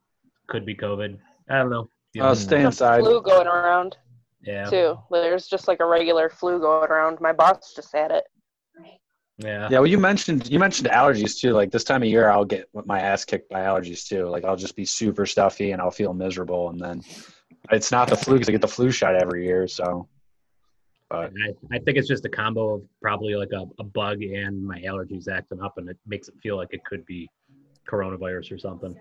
Could 0.47 0.65
be 0.65 0.75
COVID. 0.75 1.17
I 1.47 1.57
don't 1.57 1.69
know. 1.69 1.89
You 2.13 2.23
Uh, 2.23 2.35
stay 2.35 2.63
inside. 2.63 3.01
Flu 3.01 3.21
going 3.21 3.47
around 3.47 3.97
yeah, 4.41 4.65
too. 4.65 4.97
There's 5.11 5.47
just 5.47 5.67
like 5.67 5.79
a 5.79 5.85
regular 5.85 6.29
flu 6.29 6.59
going 6.59 6.89
around. 6.89 7.19
My 7.21 7.33
boss 7.33 7.73
just 7.75 7.93
had 7.93 8.11
it. 8.11 8.23
yeah, 9.37 9.67
Yeah, 9.69 9.79
well, 9.79 9.87
you 9.87 9.99
mentioned 9.99 10.49
you 10.49 10.59
mentioned 10.59 10.89
allergies 10.89 11.39
too. 11.39 11.51
Like 11.51 11.71
this 11.71 11.83
time 11.83 12.01
of 12.01 12.09
year, 12.09 12.29
I'll 12.29 12.45
get 12.45 12.67
my 12.85 12.99
ass 12.99 13.25
kicked 13.25 13.49
by 13.49 13.61
allergies 13.61 14.07
too. 14.07 14.27
Like 14.27 14.43
I'll 14.43 14.55
just 14.55 14.75
be 14.75 14.85
super 14.85 15.25
stuffy 15.25 15.71
and 15.71 15.81
I'll 15.81 15.91
feel 15.91 16.13
miserable, 16.13 16.69
and 16.69 16.79
then 16.79 17.03
it's 17.71 17.91
not 17.91 18.07
the 18.07 18.15
flu 18.15 18.35
because 18.35 18.49
I 18.49 18.53
get 18.53 18.61
the 18.61 18.67
flu 18.67 18.91
shot 18.91 19.15
every 19.15 19.45
year. 19.45 19.67
So, 19.67 20.07
but 21.09 21.31
I, 21.45 21.75
I 21.75 21.79
think 21.79 21.97
it's 21.97 22.07
just 22.07 22.25
a 22.25 22.29
combo 22.29 22.75
of 22.75 22.81
probably 23.01 23.35
like 23.35 23.51
a, 23.51 23.65
a 23.79 23.83
bug 23.83 24.23
and 24.23 24.65
my 24.65 24.79
allergies 24.81 25.27
acting 25.27 25.61
up, 25.61 25.77
and 25.77 25.89
it 25.89 25.97
makes 26.07 26.27
it 26.27 26.35
feel 26.41 26.57
like 26.57 26.69
it 26.71 26.83
could 26.85 27.05
be 27.05 27.29
coronavirus 27.87 28.51
or 28.53 28.57
something. 28.57 28.97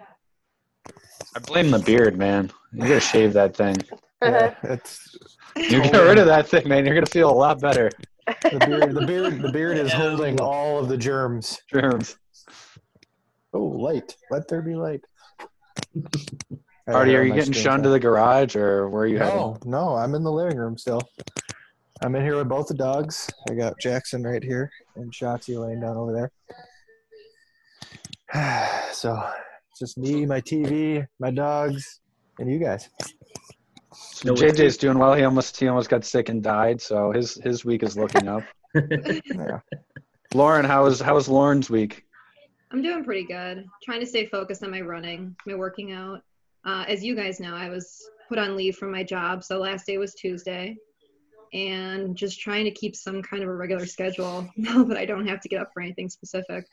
I 0.86 1.40
blame 1.40 1.70
the 1.70 1.78
beard, 1.78 2.16
man. 2.16 2.50
You 2.72 2.82
gotta 2.82 3.00
shave 3.00 3.32
that 3.34 3.56
thing. 3.56 3.76
Yeah, 4.20 4.52
it's 4.64 5.16
You 5.54 5.80
get 5.80 5.94
rid 5.94 6.18
of 6.18 6.26
that 6.26 6.48
thing, 6.48 6.66
man. 6.66 6.84
You're 6.84 6.96
gonna 6.96 7.06
feel 7.06 7.30
a 7.30 7.32
lot 7.32 7.60
better. 7.60 7.88
the 8.42 8.58
beard. 8.66 8.92
The 8.92 9.06
beard. 9.06 9.40
The 9.40 9.52
beard 9.52 9.78
is 9.78 9.92
holding 9.92 10.40
all 10.40 10.80
of 10.80 10.88
the 10.88 10.96
germs. 10.96 11.60
Germs. 11.72 12.16
Oh, 13.52 13.62
light. 13.62 14.16
Let 14.32 14.48
there 14.48 14.60
be 14.60 14.74
light. 14.74 15.02
Artie, 16.88 17.14
are 17.14 17.22
you 17.22 17.32
getting 17.32 17.52
shunned 17.52 17.84
to 17.84 17.90
the 17.90 18.00
garage, 18.00 18.56
or 18.56 18.88
where 18.88 19.02
are 19.02 19.06
you 19.06 19.18
heading? 19.18 19.36
No, 19.36 19.56
no, 19.64 19.94
I'm 19.94 20.16
in 20.16 20.24
the 20.24 20.32
living 20.32 20.56
room 20.56 20.76
still. 20.76 21.02
I'm 22.00 22.14
in 22.14 22.22
here 22.22 22.36
with 22.36 22.48
both 22.48 22.68
the 22.68 22.74
dogs. 22.74 23.30
I 23.50 23.54
got 23.54 23.78
Jackson 23.80 24.22
right 24.22 24.42
here 24.42 24.70
and 24.96 25.12
Shotzi 25.12 25.58
laying 25.58 25.80
down 25.80 25.96
over 25.96 26.12
there. 26.12 26.30
so 28.92 29.12
it's 29.12 29.47
just 29.78 29.98
me, 29.98 30.26
my 30.26 30.40
TV, 30.40 31.06
my 31.18 31.30
dogs, 31.30 32.00
and 32.38 32.50
you 32.50 32.58
guys. 32.58 32.88
So 33.92 34.34
JJ's 34.34 34.76
doing 34.76 34.98
well. 34.98 35.14
He 35.14 35.24
almost 35.24 35.58
he 35.58 35.68
almost 35.68 35.88
got 35.88 36.04
sick 36.04 36.28
and 36.28 36.42
died, 36.42 36.80
so 36.80 37.12
his 37.12 37.34
his 37.42 37.64
week 37.64 37.82
is 37.82 37.96
looking 37.96 38.28
up. 38.28 38.42
Yeah. 38.74 39.60
Lauren, 40.34 40.64
how 40.64 40.84
was 40.84 41.00
how 41.00 41.14
was 41.14 41.26
Lauren's 41.26 41.70
week? 41.70 42.04
I'm 42.70 42.82
doing 42.82 43.02
pretty 43.02 43.24
good. 43.24 43.64
Trying 43.82 44.00
to 44.00 44.06
stay 44.06 44.26
focused 44.26 44.62
on 44.62 44.70
my 44.70 44.82
running, 44.82 45.34
my 45.46 45.54
working 45.54 45.92
out. 45.92 46.20
Uh, 46.66 46.84
as 46.86 47.02
you 47.02 47.16
guys 47.16 47.40
know, 47.40 47.54
I 47.54 47.70
was 47.70 47.98
put 48.28 48.38
on 48.38 48.56
leave 48.56 48.76
from 48.76 48.92
my 48.92 49.02
job, 49.02 49.42
so 49.42 49.58
last 49.58 49.86
day 49.86 49.96
was 49.96 50.14
Tuesday, 50.14 50.76
and 51.52 52.16
just 52.16 52.40
trying 52.40 52.64
to 52.64 52.70
keep 52.70 52.94
some 52.94 53.22
kind 53.22 53.42
of 53.42 53.48
a 53.48 53.54
regular 53.54 53.86
schedule 53.86 54.48
now 54.56 54.84
that 54.84 54.96
I 54.96 55.04
don't 55.04 55.26
have 55.26 55.40
to 55.40 55.48
get 55.48 55.60
up 55.60 55.70
for 55.72 55.82
anything 55.82 56.08
specific. 56.08 56.66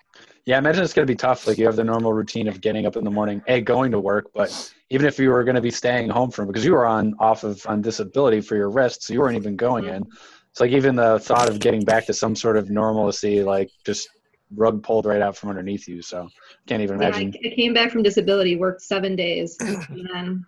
Yeah, 0.46 0.56
I 0.56 0.60
imagine 0.60 0.84
it's 0.84 0.94
gonna 0.94 1.06
be 1.06 1.16
tough. 1.16 1.48
Like 1.48 1.58
you 1.58 1.66
have 1.66 1.76
the 1.76 1.84
normal 1.84 2.14
routine 2.14 2.48
of 2.48 2.62
getting 2.62 2.86
up 2.86 2.96
in 2.96 3.04
the 3.04 3.12
morning, 3.12 3.42
a 3.48 3.62
going 3.62 3.92
to 3.92 4.00
work, 4.00 4.32
but 4.34 4.74
even 4.90 5.06
if 5.08 5.20
you 5.20 5.30
were 5.30 5.44
gonna 5.44 5.62
be 5.62 5.72
staying 5.72 6.10
home 6.10 6.32
from 6.32 6.48
because 6.48 6.66
you 6.66 6.74
were 6.74 6.86
on 6.86 7.14
off 7.20 7.44
of 7.44 7.66
on 7.68 7.82
disability 7.82 8.42
for 8.42 8.56
your 8.56 8.70
wrist, 8.70 9.04
so 9.04 9.14
you 9.14 9.20
weren't 9.20 9.38
even 9.38 9.56
going 9.56 9.86
in. 9.86 10.04
It's 10.52 10.62
like 10.62 10.72
even 10.72 10.96
the 10.96 11.20
thought 11.20 11.50
of 11.50 11.60
getting 11.60 11.84
back 11.84 12.06
to 12.06 12.14
some 12.14 12.36
sort 12.36 12.56
of 12.56 12.70
normalcy, 12.70 13.44
like 13.44 13.70
just 13.86 14.08
rug 14.56 14.84
pulled 14.84 15.06
right 15.06 15.22
out 15.22 15.36
from 15.36 15.50
underneath 15.50 15.88
you. 15.88 16.02
So 16.02 16.30
can't 16.68 16.82
even 16.82 17.00
Yeah, 17.00 17.08
I, 17.08 17.10
imagine. 17.10 17.34
I 17.44 17.56
came 17.56 17.74
back 17.74 17.92
from 17.92 18.04
disability, 18.04 18.56
worked 18.56 18.82
seven 18.82 19.16
days, 19.16 19.58
and 19.60 20.10
then 20.14 20.46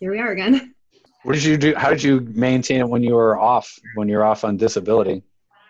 here 0.00 0.12
we 0.12 0.18
are 0.20 0.30
again. 0.30 0.74
What 1.28 1.34
did 1.34 1.44
you 1.44 1.58
do? 1.58 1.74
How 1.76 1.90
did 1.90 2.02
you 2.02 2.20
maintain 2.20 2.80
it 2.80 2.88
when 2.88 3.02
you 3.02 3.14
were 3.14 3.38
off? 3.38 3.78
When 3.96 4.08
you're 4.08 4.24
off 4.24 4.44
on 4.44 4.56
disability, 4.56 5.22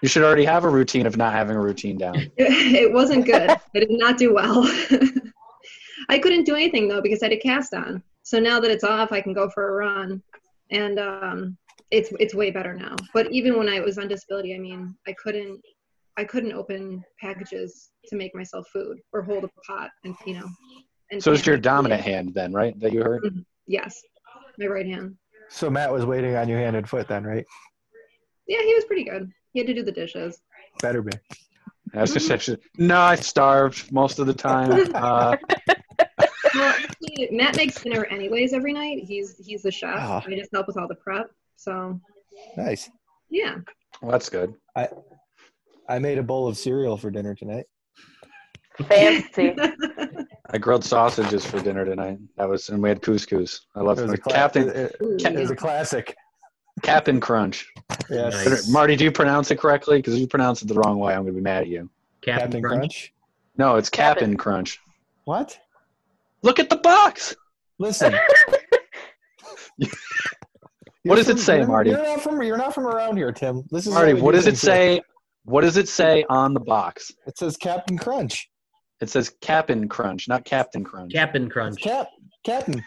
you 0.02 0.08
should 0.08 0.22
already 0.22 0.44
have 0.44 0.62
a 0.62 0.68
routine 0.68 1.04
of 1.04 1.16
not 1.16 1.32
having 1.32 1.56
a 1.56 1.60
routine 1.60 1.98
down. 1.98 2.14
it 2.36 2.92
wasn't 2.92 3.26
good. 3.26 3.50
I 3.50 3.58
did 3.74 3.90
not 3.90 4.18
do 4.18 4.32
well. 4.32 4.62
I 6.08 6.20
couldn't 6.20 6.44
do 6.44 6.54
anything 6.54 6.86
though 6.86 7.02
because 7.02 7.24
I 7.24 7.26
had 7.26 7.32
a 7.32 7.40
cast 7.40 7.74
on. 7.74 8.04
So 8.22 8.38
now 8.38 8.60
that 8.60 8.70
it's 8.70 8.84
off, 8.84 9.10
I 9.10 9.20
can 9.20 9.32
go 9.32 9.50
for 9.50 9.70
a 9.70 9.72
run. 9.84 10.22
and 10.70 11.00
um, 11.00 11.58
it's 11.90 12.12
it's 12.20 12.36
way 12.36 12.52
better 12.52 12.74
now. 12.74 12.94
But 13.12 13.32
even 13.32 13.58
when 13.58 13.68
I 13.68 13.80
was 13.80 13.98
on 13.98 14.06
disability, 14.06 14.54
I 14.54 14.58
mean, 14.58 14.94
I 15.08 15.14
couldn't 15.14 15.60
I 16.16 16.22
couldn't 16.22 16.52
open 16.52 17.02
packages 17.20 17.90
to 18.06 18.14
make 18.14 18.32
myself 18.32 18.64
food 18.72 19.00
or 19.12 19.22
hold 19.22 19.42
a 19.42 19.48
pot 19.66 19.90
and 20.04 20.14
you 20.24 20.34
know. 20.34 20.48
And 21.10 21.20
So 21.20 21.32
it's 21.32 21.46
your 21.46 21.56
dominant 21.56 22.02
hand 22.02 22.32
then, 22.32 22.52
right? 22.52 22.78
That 22.78 22.92
you 22.92 23.02
hurt? 23.02 23.24
Yes, 23.66 24.00
my 24.56 24.66
right 24.66 24.86
hand. 24.86 25.16
So 25.50 25.70
Matt 25.70 25.92
was 25.92 26.04
waiting 26.04 26.34
on 26.36 26.48
you 26.48 26.56
hand 26.56 26.76
and 26.76 26.88
foot 26.88 27.08
then, 27.08 27.24
right? 27.24 27.44
Yeah, 28.46 28.62
he 28.62 28.74
was 28.74 28.84
pretty 28.84 29.04
good. 29.04 29.30
He 29.52 29.60
had 29.60 29.66
to 29.66 29.74
do 29.74 29.82
the 29.82 29.92
dishes. 29.92 30.40
Better 30.82 31.02
be. 31.02 31.12
I 31.94 32.02
was 32.02 32.12
just 32.12 32.30
actually, 32.30 32.58
no, 32.76 32.98
I 33.00 33.14
starved 33.16 33.90
most 33.92 34.18
of 34.18 34.26
the 34.26 34.34
time. 34.34 34.92
Uh, 34.94 35.36
Well, 36.54 36.74
actually, 36.78 37.28
Matt 37.30 37.56
makes 37.56 37.82
dinner 37.82 38.04
anyways 38.06 38.52
every 38.54 38.72
night. 38.72 39.04
He's 39.04 39.36
he's 39.44 39.62
the 39.62 39.70
chef. 39.70 39.94
Ah. 39.98 40.22
I 40.26 40.30
just 40.34 40.50
help 40.52 40.66
with 40.66 40.78
all 40.78 40.88
the 40.88 40.94
prep. 40.94 41.30
So 41.56 42.00
Nice. 42.56 42.90
yeah. 43.30 43.56
well, 44.00 44.12
that's 44.12 44.28
good. 44.30 44.54
I 44.74 44.88
I 45.88 45.98
made 45.98 46.16
a 46.18 46.22
bowl 46.22 46.48
of 46.48 46.56
cereal 46.56 46.96
for 46.96 47.10
dinner 47.10 47.34
tonight. 47.34 47.66
Fancy. 48.88 49.54
I 50.50 50.58
grilled 50.58 50.84
sausages 50.84 51.44
for 51.44 51.60
dinner 51.60 51.84
tonight. 51.84 52.18
That 52.36 52.48
was, 52.48 52.68
and 52.70 52.82
we 52.82 52.88
had 52.88 53.02
couscous. 53.02 53.60
I 53.74 53.80
love 53.80 53.98
It 53.98 54.08
was 54.08 54.18
cla- 54.20 54.32
Captain 54.32 54.68
it, 54.70 54.76
it- 54.76 54.96
Ooh, 55.02 55.16
it 55.16 55.34
was 55.38 55.50
a 55.50 55.56
classic. 55.56 56.16
Captain 56.82 57.18
Crunch. 57.20 57.66
Yes. 58.08 58.46
Nice. 58.46 58.68
Marty, 58.68 58.94
do 58.96 59.02
you 59.04 59.10
pronounce 59.12 59.50
it 59.50 59.56
correctly? 59.58 59.98
Because 59.98 60.14
if 60.14 60.20
you 60.20 60.28
pronounce 60.28 60.62
it 60.62 60.68
the 60.68 60.74
wrong 60.74 60.98
way, 60.98 61.12
I'm 61.12 61.22
going 61.22 61.34
to 61.34 61.38
be 61.38 61.42
mad 61.42 61.62
at 61.62 61.68
you. 61.68 61.90
Captain, 62.22 62.42
Captain 62.44 62.62
Crunch. 62.62 62.78
Crunch. 62.80 63.12
No, 63.56 63.76
it's 63.76 63.90
Captain 63.90 64.20
Captain. 64.30 64.36
Crunch. 64.36 64.80
What? 65.24 65.58
Look 66.42 66.60
at 66.60 66.70
the 66.70 66.76
box. 66.76 67.34
Listen. 67.78 68.14
What 71.04 71.16
does 71.16 71.28
it 71.30 71.38
say, 71.38 71.58
you're, 71.58 71.66
Marty? 71.66 71.90
You're 71.90 72.02
not 72.02 72.20
from 72.20 72.42
you're 72.42 72.58
not 72.58 72.74
from 72.74 72.86
around 72.86 73.16
here, 73.16 73.32
Tim. 73.32 73.62
This 73.70 73.86
is 73.86 73.94
Marty, 73.94 74.12
we 74.14 74.20
what 74.20 74.32
does 74.32 74.46
it 74.46 74.50
things 74.50 74.62
here. 74.62 74.70
say? 74.74 75.00
What 75.44 75.62
does 75.62 75.76
it 75.78 75.88
say 75.88 76.24
on 76.28 76.52
the 76.52 76.60
box? 76.60 77.10
It 77.26 77.38
says 77.38 77.56
Captain 77.56 77.96
Crunch. 77.96 78.50
It 79.00 79.08
says 79.10 79.32
Captain 79.40 79.88
Crunch, 79.88 80.28
not 80.28 80.44
Captain 80.44 80.82
Crunch. 80.84 81.12
Captain 81.12 81.44
It's 81.44 81.52
Crunch. 81.52 81.80
Cap 81.80 82.08
Captain. 82.44 82.82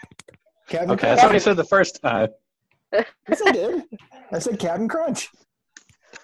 Captain 0.67 0.91
Okay, 0.91 1.01
Crunch. 1.07 1.15
that's 1.17 1.23
what 1.23 1.35
I 1.35 1.37
said 1.37 1.57
the 1.57 1.63
first 1.63 2.01
time. 2.01 2.29
Yes, 2.93 3.41
I 3.45 3.51
did. 3.51 3.83
I 4.31 4.39
said 4.39 4.59
Captain 4.59 4.87
Crunch. 4.89 5.29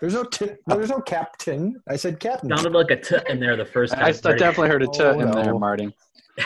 There's 0.01 0.13
no 0.13 0.24
t- 0.25 0.51
there's 0.67 0.89
no 0.89 1.00
captain. 1.00 1.82
I 1.88 1.96
said 1.96 2.20
Captain. 2.20 2.50
Sounded 2.50 2.74
like 2.74 2.91
a 2.91 2.98
t 2.98 3.15
in 3.29 3.39
there 3.39 3.56
the 3.56 3.65
first 3.65 3.94
time. 3.94 4.03
I, 4.03 4.10
I 4.10 4.12
definitely 4.12 4.67
heard 4.70 4.84
a 4.84 4.88
t 4.88 5.01
Oh, 5.01 5.12
in 5.20 5.32
there, 5.32 5.46
no. 5.46 5.58
Marty. 5.60 5.96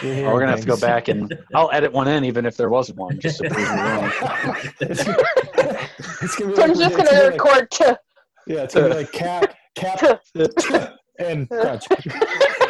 You're 0.03 0.29
Oh, 0.29 0.33
we're 0.33 0.39
gonna 0.39 0.51
have 0.51 0.61
to 0.61 0.67
go 0.67 0.77
back 0.77 1.07
and 1.09 1.37
I'll 1.55 1.69
edit 1.71 1.91
one 1.91 2.07
in, 2.07 2.23
even 2.23 2.45
if 2.45 2.55
there 2.55 2.69
wasn't 2.69 2.99
one, 2.99 3.19
just 3.19 3.39
to 3.39 3.49
prove 3.49 3.57
me 3.57 3.65
wrong. 3.65 4.11
it's, 4.79 5.01
it's 6.21 6.35
gonna 6.35 6.51
be 6.51 6.55
So 6.55 6.63
I'm 6.63 6.69
like, 6.69 6.77
just 6.77 6.81
it's 6.81 6.95
gonna 6.95 7.09
be 7.09 7.15
like- 7.15 7.31
record 7.43 7.71
to 7.71 7.99
yeah, 8.47 8.63
it's 8.63 8.73
gonna 8.75 8.89
be 8.89 8.95
like 8.95 9.11
cap, 9.11 9.55
cap, 9.75 10.21
and 11.19 11.49
crunch. 11.49 11.83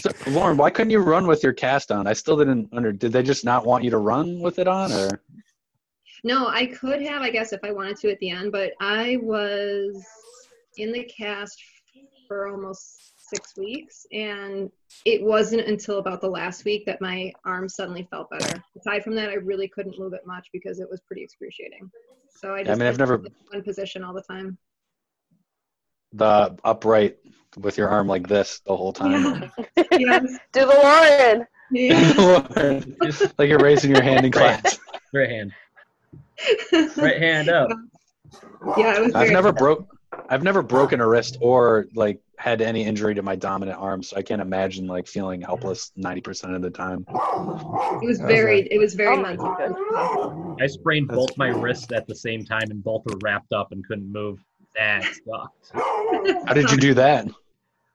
So, 0.00 0.10
Lauren, 0.28 0.56
why 0.56 0.70
couldn't 0.70 0.90
you 0.90 0.98
run 0.98 1.26
with 1.26 1.42
your 1.42 1.52
cast 1.52 1.90
on? 1.90 2.06
I 2.06 2.12
still 2.12 2.36
didn't 2.36 2.68
under. 2.72 2.92
Did 2.92 3.12
they 3.12 3.22
just 3.22 3.44
not 3.44 3.64
want 3.64 3.84
you 3.84 3.90
to 3.90 3.98
run 3.98 4.38
with 4.40 4.58
it 4.58 4.68
on, 4.68 4.92
or 4.92 5.20
No, 6.24 6.48
I 6.48 6.66
could 6.66 7.00
have, 7.02 7.22
I 7.22 7.30
guess, 7.30 7.52
if 7.52 7.60
I 7.64 7.72
wanted 7.72 7.96
to 7.98 8.10
at 8.10 8.18
the 8.18 8.30
end, 8.30 8.52
but 8.52 8.72
I 8.80 9.18
was 9.22 10.04
in 10.76 10.92
the 10.92 11.04
cast 11.04 11.62
for 12.28 12.48
almost 12.48 13.12
six 13.30 13.56
weeks, 13.56 14.06
and 14.12 14.70
it 15.06 15.22
wasn't 15.22 15.66
until 15.66 15.98
about 15.98 16.20
the 16.20 16.28
last 16.28 16.64
week 16.64 16.84
that 16.86 17.00
my 17.00 17.32
arm 17.44 17.68
suddenly 17.68 18.06
felt 18.10 18.28
better. 18.30 18.62
Aside 18.78 19.04
from 19.04 19.14
that, 19.14 19.30
I 19.30 19.34
really 19.34 19.68
couldn't 19.68 19.98
move 19.98 20.12
it 20.12 20.26
much 20.26 20.48
because 20.52 20.80
it 20.80 20.90
was 20.90 21.00
pretty 21.00 21.22
excruciating. 21.22 21.90
So 22.30 22.54
I 22.54 22.62
just 22.62 22.78
mean, 22.78 22.88
I've 22.88 22.98
never- 22.98 23.22
one 23.50 23.62
position 23.62 24.04
all 24.04 24.12
the 24.12 24.22
time. 24.22 24.58
The 26.14 26.56
upright 26.64 27.18
with 27.58 27.78
your 27.78 27.88
arm 27.88 28.06
like 28.06 28.26
this 28.26 28.60
the 28.66 28.76
whole 28.76 28.92
time? 28.92 29.50
yes. 29.76 30.38
do 30.52 30.60
the 30.60 30.66
Lauren. 30.66 31.46
Yeah. 31.70 33.28
like 33.38 33.48
you're 33.48 33.58
raising 33.58 33.90
your 33.90 34.02
hand 34.02 34.24
in 34.24 34.32
class. 34.32 34.78
Right 35.12 35.30
hand. 35.30 35.52
Right 36.96 37.18
hand 37.18 37.48
up. 37.48 37.70
yeah, 38.76 38.96
it 38.96 39.02
was 39.02 39.14
I've 39.14 39.22
very 39.22 39.30
never 39.30 39.52
broke. 39.52 39.86
I've 40.28 40.42
never 40.42 40.62
broken 40.62 41.00
a 41.00 41.08
wrist 41.08 41.38
or 41.40 41.86
like 41.94 42.20
had 42.38 42.60
any 42.60 42.84
injury 42.84 43.14
to 43.14 43.22
my 43.22 43.36
dominant 43.36 43.78
arm, 43.78 44.02
so 44.02 44.16
I 44.16 44.22
can't 44.22 44.42
imagine 44.42 44.86
like 44.86 45.06
feeling 45.06 45.40
helpless 45.40 45.92
ninety 45.96 46.20
percent 46.20 46.54
of 46.54 46.62
the 46.62 46.70
time. 46.70 47.04
It 47.08 47.14
was 47.14 47.60
That 48.00 48.04
was 48.04 48.18
very, 48.18 48.68
it 48.70 48.78
was 48.78 48.94
very 48.94 49.16
Oh. 49.16 50.56
I 50.60 50.66
sprained 50.66 51.08
both 51.08 51.36
my 51.36 51.48
wrists 51.48 51.92
at 51.92 52.06
the 52.06 52.14
same 52.14 52.44
time, 52.44 52.70
and 52.70 52.82
both 52.82 53.04
were 53.06 53.18
wrapped 53.22 53.52
up 53.52 53.72
and 53.72 53.86
couldn't 53.86 54.10
move. 54.10 54.38
That 54.76 55.04
sucked. 55.04 55.70
How 56.46 56.54
did 56.54 56.70
you 56.70 56.76
do 56.76 56.94
that? 56.94 57.28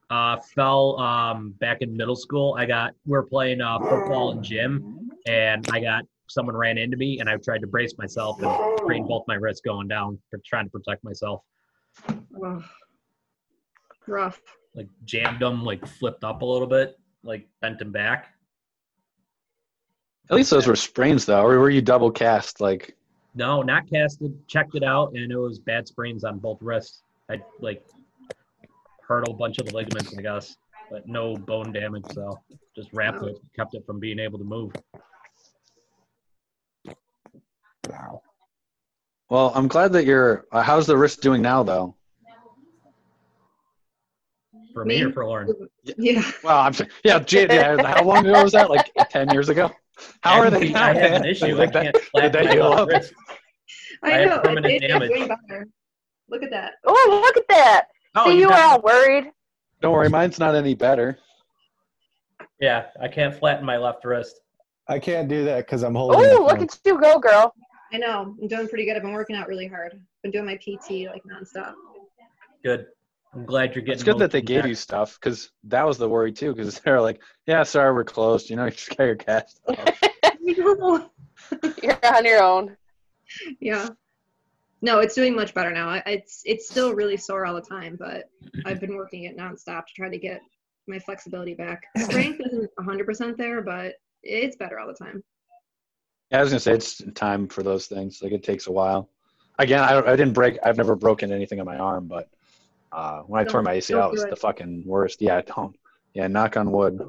Uh, 0.09 0.38
fell 0.55 1.00
um, 1.00 1.51
back 1.59 1.81
in 1.81 1.95
middle 1.95 2.15
school. 2.15 2.55
I 2.57 2.65
got 2.65 2.93
we 3.05 3.12
were 3.12 3.24
playing 3.24 3.62
uh, 3.62 3.79
football 3.79 4.31
in 4.31 4.41
gym, 4.41 5.12
and 5.27 5.67
I 5.71 5.79
got 5.79 6.03
someone 6.27 6.55
ran 6.55 6.77
into 6.77 6.98
me, 6.98 7.19
and 7.19 7.29
I 7.29 7.38
tried 7.38 7.62
to 7.62 7.67
brace 7.67 7.93
myself 7.98 8.41
and 8.41 8.79
sprained 8.79 9.07
both 9.07 9.24
my 9.27 9.36
wrists 9.36 9.62
going 9.62 9.88
down 9.88 10.17
for 10.29 10.39
trying 10.45 10.65
to 10.65 10.71
protect 10.71 11.03
myself. 11.03 11.41
Oh, 12.43 12.63
rough. 14.07 14.41
Like 14.75 14.88
jammed 15.05 15.41
them, 15.41 15.63
like 15.63 15.86
flipped 15.86 16.24
up 16.24 16.41
a 16.41 16.45
little 16.45 16.67
bit, 16.67 16.98
like 17.24 17.48
bent 17.62 17.79
them 17.79 17.91
back. 17.91 18.33
At 20.29 20.36
least 20.36 20.51
those 20.51 20.67
were 20.67 20.75
sprains 20.75 21.25
though, 21.25 21.43
or 21.43 21.59
were 21.59 21.69
you 21.69 21.81
double 21.81 22.12
cast? 22.12 22.62
Like 22.62 22.95
No, 23.36 23.62
not 23.62 23.89
casted. 23.89 24.33
Checked 24.48 24.75
it 24.75 24.83
out, 24.83 25.13
and 25.13 25.31
it 25.31 25.38
was 25.38 25.59
bad 25.59 25.88
sprains 25.88 26.24
on 26.24 26.39
both 26.39 26.62
wrists. 26.62 27.03
I 27.29 27.41
like 27.59 27.83
hurt 29.07 29.27
a 29.27 29.33
bunch 29.33 29.59
of 29.59 29.67
the 29.67 29.74
ligaments, 29.75 30.15
I 30.17 30.21
guess, 30.21 30.57
but 30.89 31.07
no 31.07 31.36
bone 31.36 31.71
damage. 31.71 32.05
So 32.13 32.39
just 32.75 32.89
wrapped 32.93 33.24
it, 33.24 33.38
kept 33.55 33.75
it 33.75 33.86
from 33.86 34.00
being 34.00 34.19
able 34.19 34.39
to 34.39 34.45
move. 34.45 34.71
Wow. 37.89 38.21
Well, 39.29 39.51
I'm 39.53 39.67
glad 39.67 39.93
that 39.93 40.05
you're. 40.05 40.45
Uh, 40.51 40.62
how's 40.63 40.88
the 40.88 40.98
wrist 40.98 41.21
doing 41.21 41.41
now, 41.41 41.63
though? 41.63 41.95
For 44.74 44.86
me, 44.86 44.98
Me? 44.98 45.03
or 45.03 45.12
for 45.12 45.25
Lauren? 45.25 45.67
Yeah. 45.98 46.31
Well, 46.43 46.59
I'm 46.59 46.74
saying, 46.74 46.91
yeah, 47.03 47.19
J- 47.19 47.48
yeah. 47.50 47.81
How 47.88 48.03
long 48.03 48.25
ago 48.25 48.43
was 48.43 48.53
that? 48.53 48.69
Like 48.69 48.91
ten 49.09 49.29
years 49.29 49.50
ago. 49.50 49.71
How 50.22 50.39
are 50.39 50.50
they? 50.50 50.70
I 50.74 50.94
now, 50.94 51.00
have 51.00 51.12
an 51.13 51.25
issue. 51.25 51.46
I 51.48 51.51
Like 51.51 51.72
that- 51.74 51.84
can't 51.84 51.94
did 51.96 52.03
flap 52.06 52.32
they 52.34 52.44
my 52.46 52.51
heal 52.51 52.63
up? 52.74 52.88
wrist. 52.89 53.13
I 54.03 54.08
I 54.12 54.18
have 54.20 54.29
know. 54.29 54.39
permanent 54.39 54.65
it, 54.74 54.84
it's 54.84 54.88
damage. 54.94 55.29
Look 56.29 56.44
at 56.44 56.51
that. 56.51 56.74
Oh, 56.86 57.20
look 57.24 57.38
at 57.38 57.48
that. 57.50 57.86
Oh, 58.15 58.25
See, 58.29 58.38
you 58.39 58.48
were 58.48 58.53
got- 58.53 58.72
all 58.74 58.82
worried. 58.82 59.32
Don't 59.82 59.94
worry, 59.94 60.10
mine's 60.10 60.39
not 60.39 60.56
any 60.56 60.75
better. 60.75 61.18
Yeah, 62.60 62.88
I 63.01 63.08
can't 63.08 63.34
flatten 63.34 63.65
my 63.65 63.77
left 63.77 64.03
wrist. 64.06 64.39
I 64.88 65.00
can't 65.00 65.29
do 65.29 65.46
that 65.46 65.65
because 65.65 65.84
I'm 65.84 65.96
holding. 65.96 66.20
Oh, 66.20 66.44
look 66.44 66.58
phone. 66.58 66.63
at 66.63 66.79
you 66.86 67.00
go, 67.00 67.20
girl. 67.20 67.53
I 67.94 67.98
know. 67.98 68.36
I'm 68.41 68.48
doing 68.48 68.68
pretty 68.68 68.86
good. 68.86 68.96
I've 68.98 69.01
been 69.03 69.13
working 69.13 69.36
out 69.36 69.48
really 69.48 69.68
hard. 69.68 70.00
Been 70.24 70.32
doing 70.32 70.46
my 70.46 70.56
PT 70.58 71.08
like 71.08 71.24
nonstop. 71.24 71.74
Good. 72.63 72.88
I'm 73.33 73.45
glad 73.45 73.75
you're 73.75 73.83
getting. 73.83 73.93
It's 73.93 74.03
good 74.03 74.19
that 74.19 74.31
they 74.31 74.39
motion 74.39 74.45
gave 74.45 74.62
back. 74.63 74.69
you 74.69 74.75
stuff 74.75 75.19
because 75.19 75.51
that 75.65 75.86
was 75.86 75.98
the 75.98 76.09
worry 76.09 76.31
too. 76.31 76.53
Because 76.53 76.79
they're 76.86 77.01
like, 77.01 77.21
"Yeah, 77.45 77.63
sorry, 77.63 77.93
we're 77.93 78.03
closed." 78.03 78.50
You 78.50 78.55
know, 78.55 78.65
you 78.65 78.71
just 78.71 78.95
got 78.95 79.03
your 79.03 79.15
cast. 79.15 79.59
off. 79.67 81.09
You're 81.83 82.00
on 82.15 82.25
your 82.25 82.41
own. 82.43 82.75
yeah. 83.59 83.89
No, 84.81 85.00
it's 85.00 85.13
doing 85.13 85.36
much 85.36 85.53
better 85.53 85.71
now. 85.71 86.01
It's 86.05 86.41
it's 86.45 86.69
still 86.69 86.93
really 86.93 87.17
sore 87.17 87.45
all 87.45 87.55
the 87.55 87.62
time, 87.62 87.98
but 88.00 88.29
I've 88.65 88.79
been 88.79 88.95
working 88.95 89.25
it 89.25 89.38
nonstop 89.38 89.86
to 89.88 89.93
try 89.93 90.09
to 90.09 90.17
get 90.17 90.41
my 90.88 91.00
flexibility 91.00 91.53
back. 91.53 91.83
Strength 91.98 92.41
isn't 92.45 92.71
100% 92.79 93.38
there, 93.38 93.62
but 93.62 93.95
it's 94.24 94.55
better 94.55 94.79
all 94.79 94.88
the 94.88 94.93
time. 94.93 95.24
Yeah, 96.31 96.39
I 96.39 96.41
was 96.41 96.51
gonna 96.51 96.59
say 96.62 96.74
it's 96.74 97.01
time 97.13 97.48
for 97.48 97.62
those 97.62 97.88
things. 97.88 98.21
Like 98.21 98.31
it 98.31 98.43
takes 98.43 98.67
a 98.67 98.71
while. 98.71 99.09
Again, 99.57 99.81
I, 99.83 99.98
I 100.00 100.15
didn't 100.15 100.33
break. 100.33 100.57
I've 100.63 100.77
never 100.77 100.95
broken 100.95 101.31
anything 101.33 101.59
on 101.59 101.65
my 101.65 101.77
arm, 101.77 102.07
but 102.07 102.29
uh, 102.91 103.22
when 103.22 103.41
I 103.41 103.43
tore 103.43 103.62
Don't- 103.62 103.65
my 103.65 103.74
don't 103.74 103.81
ACL, 103.81 104.08
it 104.08 104.12
was 104.12 104.24
it. 104.24 104.29
the 104.29 104.36
fucking 104.36 104.84
worst. 104.86 105.22
Yeah, 105.22 105.38
I 105.38 105.41
don't. 105.41 105.75
Yeah, 106.13 106.27
knock 106.27 106.58
on 106.58 106.72
wood. 106.72 107.00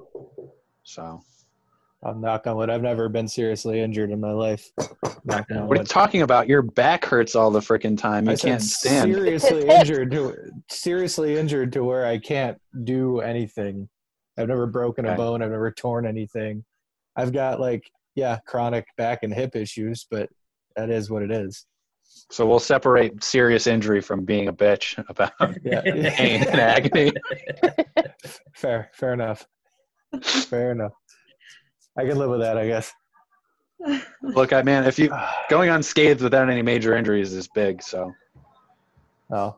So, 0.83 1.21
I'll 2.03 2.15
knock 2.15 2.47
on 2.47 2.57
wood. 2.57 2.71
I've 2.71 2.83
never 2.83 3.09
been 3.09 3.29
seriously 3.29 3.81
injured 3.81 4.11
in 4.11 4.21
my 4.21 4.33
life. 4.33 4.71
Knocking 5.25 5.57
on 5.59 5.67
what 5.69 5.79
are 5.79 5.83
you 5.83 5.87
talking 5.87 6.23
about? 6.23 6.49
Your 6.49 6.63
back 6.63 7.05
hurts 7.05 7.35
all 7.35 7.51
the 7.51 7.61
freaking 7.61 7.97
time. 7.97 8.27
You 8.27 8.33
I 8.33 8.37
can't 8.37 8.63
stand. 8.63 9.13
seriously 9.13 9.69
injured 9.69 10.11
to 10.13 10.35
seriously 10.71 11.37
injured 11.39 11.73
to 11.75 11.85
where 11.85 12.07
I 12.07 12.19
can't 12.19 12.59
do 12.85 13.21
anything. 13.21 13.89
I've 14.39 14.49
never 14.49 14.67
broken 14.67 15.05
a 15.07 15.15
bone. 15.15 15.43
I've 15.43 15.51
never 15.51 15.71
torn 15.71 16.07
anything. 16.07 16.65
I've 17.17 17.33
got 17.33 17.61
like 17.61 17.91
yeah, 18.15 18.39
chronic 18.47 18.87
back 18.97 19.21
and 19.23 19.33
hip 19.33 19.55
issues, 19.55 20.07
but 20.11 20.29
that 20.77 20.91
is 20.91 21.11
what 21.11 21.23
it 21.23 21.31
is. 21.31 21.67
So 22.31 22.47
we'll 22.47 22.59
separate 22.61 23.23
serious 23.25 23.67
injury 23.67 24.01
from 24.01 24.25
being 24.25 24.49
a 24.49 24.53
bitch 24.53 25.03
about 25.09 25.33
Yeah. 25.65 25.81
pain 26.15 26.43
and 26.45 26.61
agony. 26.61 27.13
Fair, 28.55 28.91
fair 28.93 29.15
enough. 29.15 29.47
Fair 30.23 30.73
enough. 30.73 30.93
I 31.99 32.05
can 32.05 32.19
live 32.19 32.31
with 32.31 32.41
that, 32.41 32.59
I 32.59 32.67
guess. 32.67 32.93
Look, 34.23 34.53
I 34.53 34.61
man, 34.63 34.85
if 34.85 34.99
you 34.99 35.11
going 35.49 35.71
unscathed 35.71 36.21
without 36.21 36.51
any 36.51 36.61
major 36.61 36.95
injuries 36.95 37.33
is 37.33 37.49
big. 37.49 37.83
So 37.83 38.13
Oh, 39.33 39.57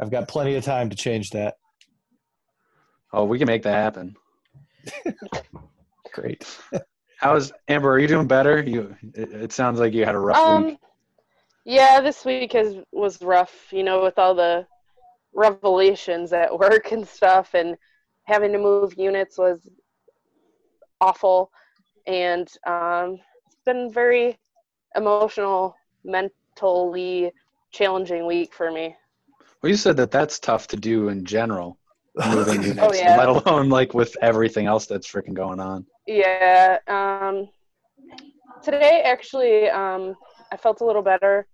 I've 0.00 0.10
got 0.10 0.28
plenty 0.28 0.54
of 0.54 0.64
time 0.64 0.88
to 0.90 0.96
change 0.96 1.30
that. 1.30 1.56
oh, 3.12 3.24
we 3.24 3.38
can 3.38 3.46
make 3.46 3.62
that 3.64 3.74
happen. 3.74 4.16
Great. 6.12 6.46
How 7.18 7.34
is 7.36 7.52
Amber? 7.68 7.90
Are 7.92 7.98
you 7.98 8.06
doing 8.08 8.26
better? 8.28 8.62
You. 8.62 8.96
It, 9.14 9.32
it 9.32 9.52
sounds 9.52 9.78
like 9.80 9.92
you 9.92 10.04
had 10.04 10.14
a 10.14 10.18
rough 10.18 10.36
um, 10.38 10.64
week. 10.64 10.78
Yeah, 11.68 12.00
this 12.00 12.24
week 12.24 12.54
has 12.54 12.76
was 12.92 13.20
rough. 13.20 13.70
You 13.72 13.82
know, 13.82 14.02
with 14.02 14.18
all 14.18 14.34
the 14.34 14.66
revelations 15.34 16.32
at 16.32 16.58
work 16.58 16.92
and 16.92 17.06
stuff, 17.06 17.52
and 17.52 17.76
having 18.24 18.52
to 18.52 18.58
move 18.58 18.94
units 18.96 19.36
was 19.36 19.68
awful, 21.02 21.50
and 22.06 22.48
um, 22.66 23.18
it's 23.46 23.56
been 23.66 23.92
very 23.92 24.38
emotional, 24.96 25.76
mentally 26.04 27.32
challenging 27.70 28.26
week 28.26 28.54
for 28.54 28.72
me. 28.72 28.96
Well, 29.62 29.68
you 29.68 29.76
said 29.76 29.98
that 29.98 30.10
that's 30.10 30.38
tough 30.38 30.68
to 30.68 30.76
do 30.76 31.08
in 31.10 31.22
general, 31.26 31.76
moving 32.30 32.62
units, 32.62 32.80
Oh, 32.80 32.94
yeah. 32.94 33.18
let 33.18 33.28
alone 33.28 33.68
like 33.68 33.92
with 33.92 34.16
everything 34.22 34.64
else 34.64 34.86
that's 34.86 35.06
freaking 35.06 35.34
going 35.34 35.60
on. 35.60 35.84
Yeah. 36.06 36.78
Um, 36.88 37.50
today, 38.62 39.02
actually, 39.04 39.68
um, 39.68 40.16
I 40.50 40.56
felt 40.56 40.80
a 40.80 40.84
little 40.86 41.02
better 41.02 41.46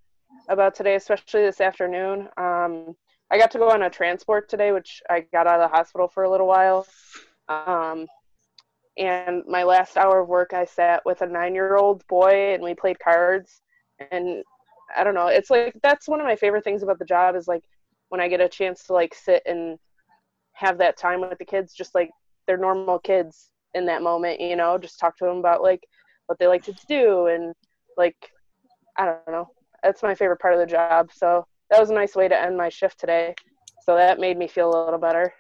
about 0.49 0.75
today, 0.75 0.95
especially 0.97 1.43
this 1.43 1.61
afternoon. 1.61 2.29
Um, 2.37 2.95
I 3.31 3.39
got 3.39 3.51
to 3.53 3.59
go 3.59 3.71
on 3.71 3.83
a 3.83 3.91
transport 3.91 4.49
today, 4.49 4.73
which 4.73 5.03
I 5.09 5.21
got 5.21 5.47
out 5.47 5.61
of 5.61 5.71
the 5.71 5.77
hospital 5.77 6.09
for 6.09 6.25
a 6.25 6.31
little 6.31 6.47
while. 6.47 6.87
Um, 7.49 8.07
and 8.97 9.43
my 9.49 9.65
last 9.65 9.97
hour 9.97 10.21
of 10.21 10.29
work, 10.29 10.53
I 10.53 10.65
sat 10.67 11.03
with 11.05 11.23
a 11.23 11.27
nine 11.27 11.55
year 11.55 11.77
old 11.77 12.07
boy 12.07 12.55
and 12.55 12.63
we 12.63 12.75
played 12.75 12.99
cards. 13.01 13.63
And 14.11 14.45
I 14.97 15.03
don't 15.05 15.15
know, 15.15 15.29
it's 15.29 15.51
like 15.51 15.75
that's 15.83 16.09
one 16.09 16.21
of 16.21 16.27
my 16.27 16.37
favorite 16.37 16.65
things 16.65 16.83
about 16.83 16.99
the 16.99 17.05
job 17.05 17.35
is 17.35 17.49
like 17.49 17.65
when 18.11 18.21
I 18.21 18.29
get 18.29 18.41
a 18.41 18.49
chance 18.49 18.85
to 18.85 18.93
like 18.93 19.15
sit 19.15 19.43
and 19.47 19.79
have 20.53 20.79
that 20.79 20.97
time 20.97 21.21
with 21.21 21.39
the 21.39 21.45
kids, 21.45 21.75
just 21.75 21.95
like 21.95 22.11
they're 22.47 22.57
normal 22.57 22.99
kids 22.99 23.51
in 23.75 23.87
that 23.87 24.03
moment, 24.03 24.41
you 24.41 24.55
know, 24.57 24.79
just 24.79 25.01
talk 25.01 25.17
to 25.19 25.25
them 25.25 25.39
about 25.39 25.63
like 25.63 25.83
what 26.27 26.39
they 26.39 26.47
like 26.47 26.63
to 26.65 26.75
do 26.89 27.27
and 27.27 27.55
like 27.97 28.17
I 28.97 29.07
don't 29.07 29.29
know. 29.29 29.49
That's 29.85 30.03
my 30.03 30.15
favorite 30.17 30.41
part 30.41 30.55
of 30.55 30.61
the 30.61 30.67
job. 30.67 31.11
So 31.13 31.47
that 31.71 31.81
was 31.81 31.91
a 31.91 31.95
nice 31.95 32.17
way 32.17 32.29
to 32.29 32.41
end 32.41 32.57
my 32.57 32.71
shift 32.71 32.99
today. 32.99 33.37
So 33.81 33.97
that 33.97 34.19
made 34.19 34.39
me 34.39 34.49
feel 34.49 34.71
a 34.71 34.85
little 34.85 34.99
better. 34.99 35.35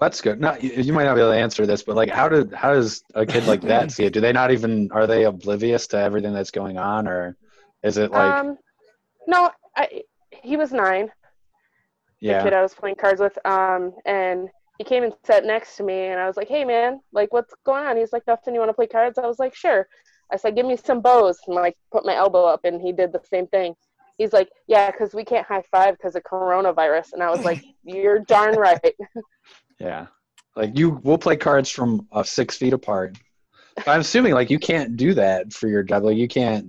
That's 0.00 0.20
good. 0.22 0.40
Now 0.40 0.56
you, 0.56 0.70
you 0.70 0.92
might 0.92 1.04
not 1.04 1.14
be 1.14 1.20
able 1.20 1.32
to 1.32 1.38
answer 1.38 1.66
this, 1.66 1.82
but 1.82 1.96
like, 1.96 2.10
how 2.10 2.28
did 2.28 2.52
how 2.54 2.72
does 2.72 3.04
a 3.14 3.26
kid 3.26 3.46
like 3.46 3.62
that 3.62 3.90
see 3.90 4.04
it? 4.04 4.12
Do 4.14 4.20
they 4.20 4.32
not 4.32 4.50
even 4.50 4.90
are 4.92 5.06
they 5.06 5.24
oblivious 5.24 5.86
to 5.88 5.98
everything 5.98 6.32
that's 6.32 6.50
going 6.50 6.78
on, 6.78 7.08
or 7.08 7.36
is 7.82 7.98
it 7.98 8.10
like 8.12 8.36
um 8.36 8.58
no, 9.26 9.50
I 9.76 10.02
he 10.42 10.56
was 10.56 10.72
9, 10.72 11.10
Yeah. 12.20 12.38
the 12.38 12.42
kid 12.44 12.54
I 12.54 12.62
was 12.62 12.74
playing 12.74 12.96
cards 12.96 13.20
with 13.20 13.38
um 13.46 13.94
and 14.06 14.48
he 14.78 14.84
came 14.84 15.02
and 15.04 15.14
sat 15.24 15.44
next 15.44 15.76
to 15.76 15.82
me 15.82 16.06
and 16.06 16.20
I 16.20 16.26
was 16.26 16.36
like, 16.38 16.48
"Hey 16.48 16.64
man, 16.64 17.00
like 17.12 17.32
what's 17.32 17.54
going 17.66 17.84
on?" 17.84 17.96
He's 17.96 18.12
like, 18.12 18.26
"Nothing. 18.26 18.54
You 18.54 18.60
want 18.60 18.70
to 18.70 18.74
play 18.74 18.86
cards?" 18.86 19.18
I 19.18 19.26
was 19.26 19.38
like, 19.38 19.54
"Sure." 19.54 19.86
I 20.32 20.36
said, 20.36 20.54
"Give 20.56 20.66
me 20.66 20.76
some 20.76 21.00
bows." 21.00 21.38
And 21.46 21.56
like 21.56 21.76
put 21.92 22.04
my 22.06 22.14
elbow 22.14 22.44
up 22.44 22.64
and 22.64 22.80
he 22.80 22.92
did 22.92 23.12
the 23.12 23.20
same 23.24 23.46
thing. 23.48 23.74
He's 24.18 24.32
like, 24.32 24.50
"Yeah, 24.66 24.90
cuz 24.90 25.14
we 25.14 25.24
can't 25.24 25.46
high 25.46 25.62
five 25.70 25.98
cuz 25.98 26.14
of 26.16 26.22
coronavirus." 26.22 27.12
And 27.14 27.22
I 27.22 27.30
was 27.30 27.44
like, 27.44 27.60
"You're 27.84 28.20
darn 28.20 28.56
right." 28.56 28.96
Yeah. 29.80 30.06
Like 30.56 30.78
you 30.78 30.90
will 31.02 31.18
play 31.18 31.36
cards 31.36 31.70
from 31.70 32.06
uh, 32.12 32.22
six 32.22 32.56
feet 32.56 32.72
apart. 32.74 33.16
I'm 33.86 34.00
assuming 34.00 34.34
like 34.34 34.50
you 34.50 34.58
can't 34.58 34.96
do 34.96 35.14
that 35.14 35.52
for 35.52 35.68
your 35.68 35.82
job. 35.82 36.04
Like 36.04 36.16
you 36.16 36.28
can't. 36.28 36.66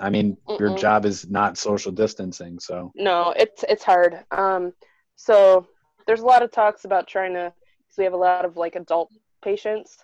I 0.00 0.10
mean, 0.10 0.36
your 0.58 0.70
Mm-mm. 0.70 0.78
job 0.78 1.04
is 1.04 1.28
not 1.28 1.58
social 1.58 1.90
distancing, 1.90 2.60
so 2.60 2.92
No, 2.94 3.32
it's 3.36 3.64
it's 3.68 3.82
hard. 3.82 4.24
Um, 4.30 4.72
so 5.16 5.66
there's 6.06 6.20
a 6.20 6.26
lot 6.26 6.42
of 6.42 6.52
talks 6.52 6.84
about 6.84 7.08
trying 7.08 7.34
to. 7.34 7.52
Cause 7.52 7.98
we 7.98 8.04
have 8.04 8.12
a 8.12 8.16
lot 8.16 8.44
of 8.44 8.56
like 8.56 8.76
adult 8.76 9.10
patients, 9.42 9.96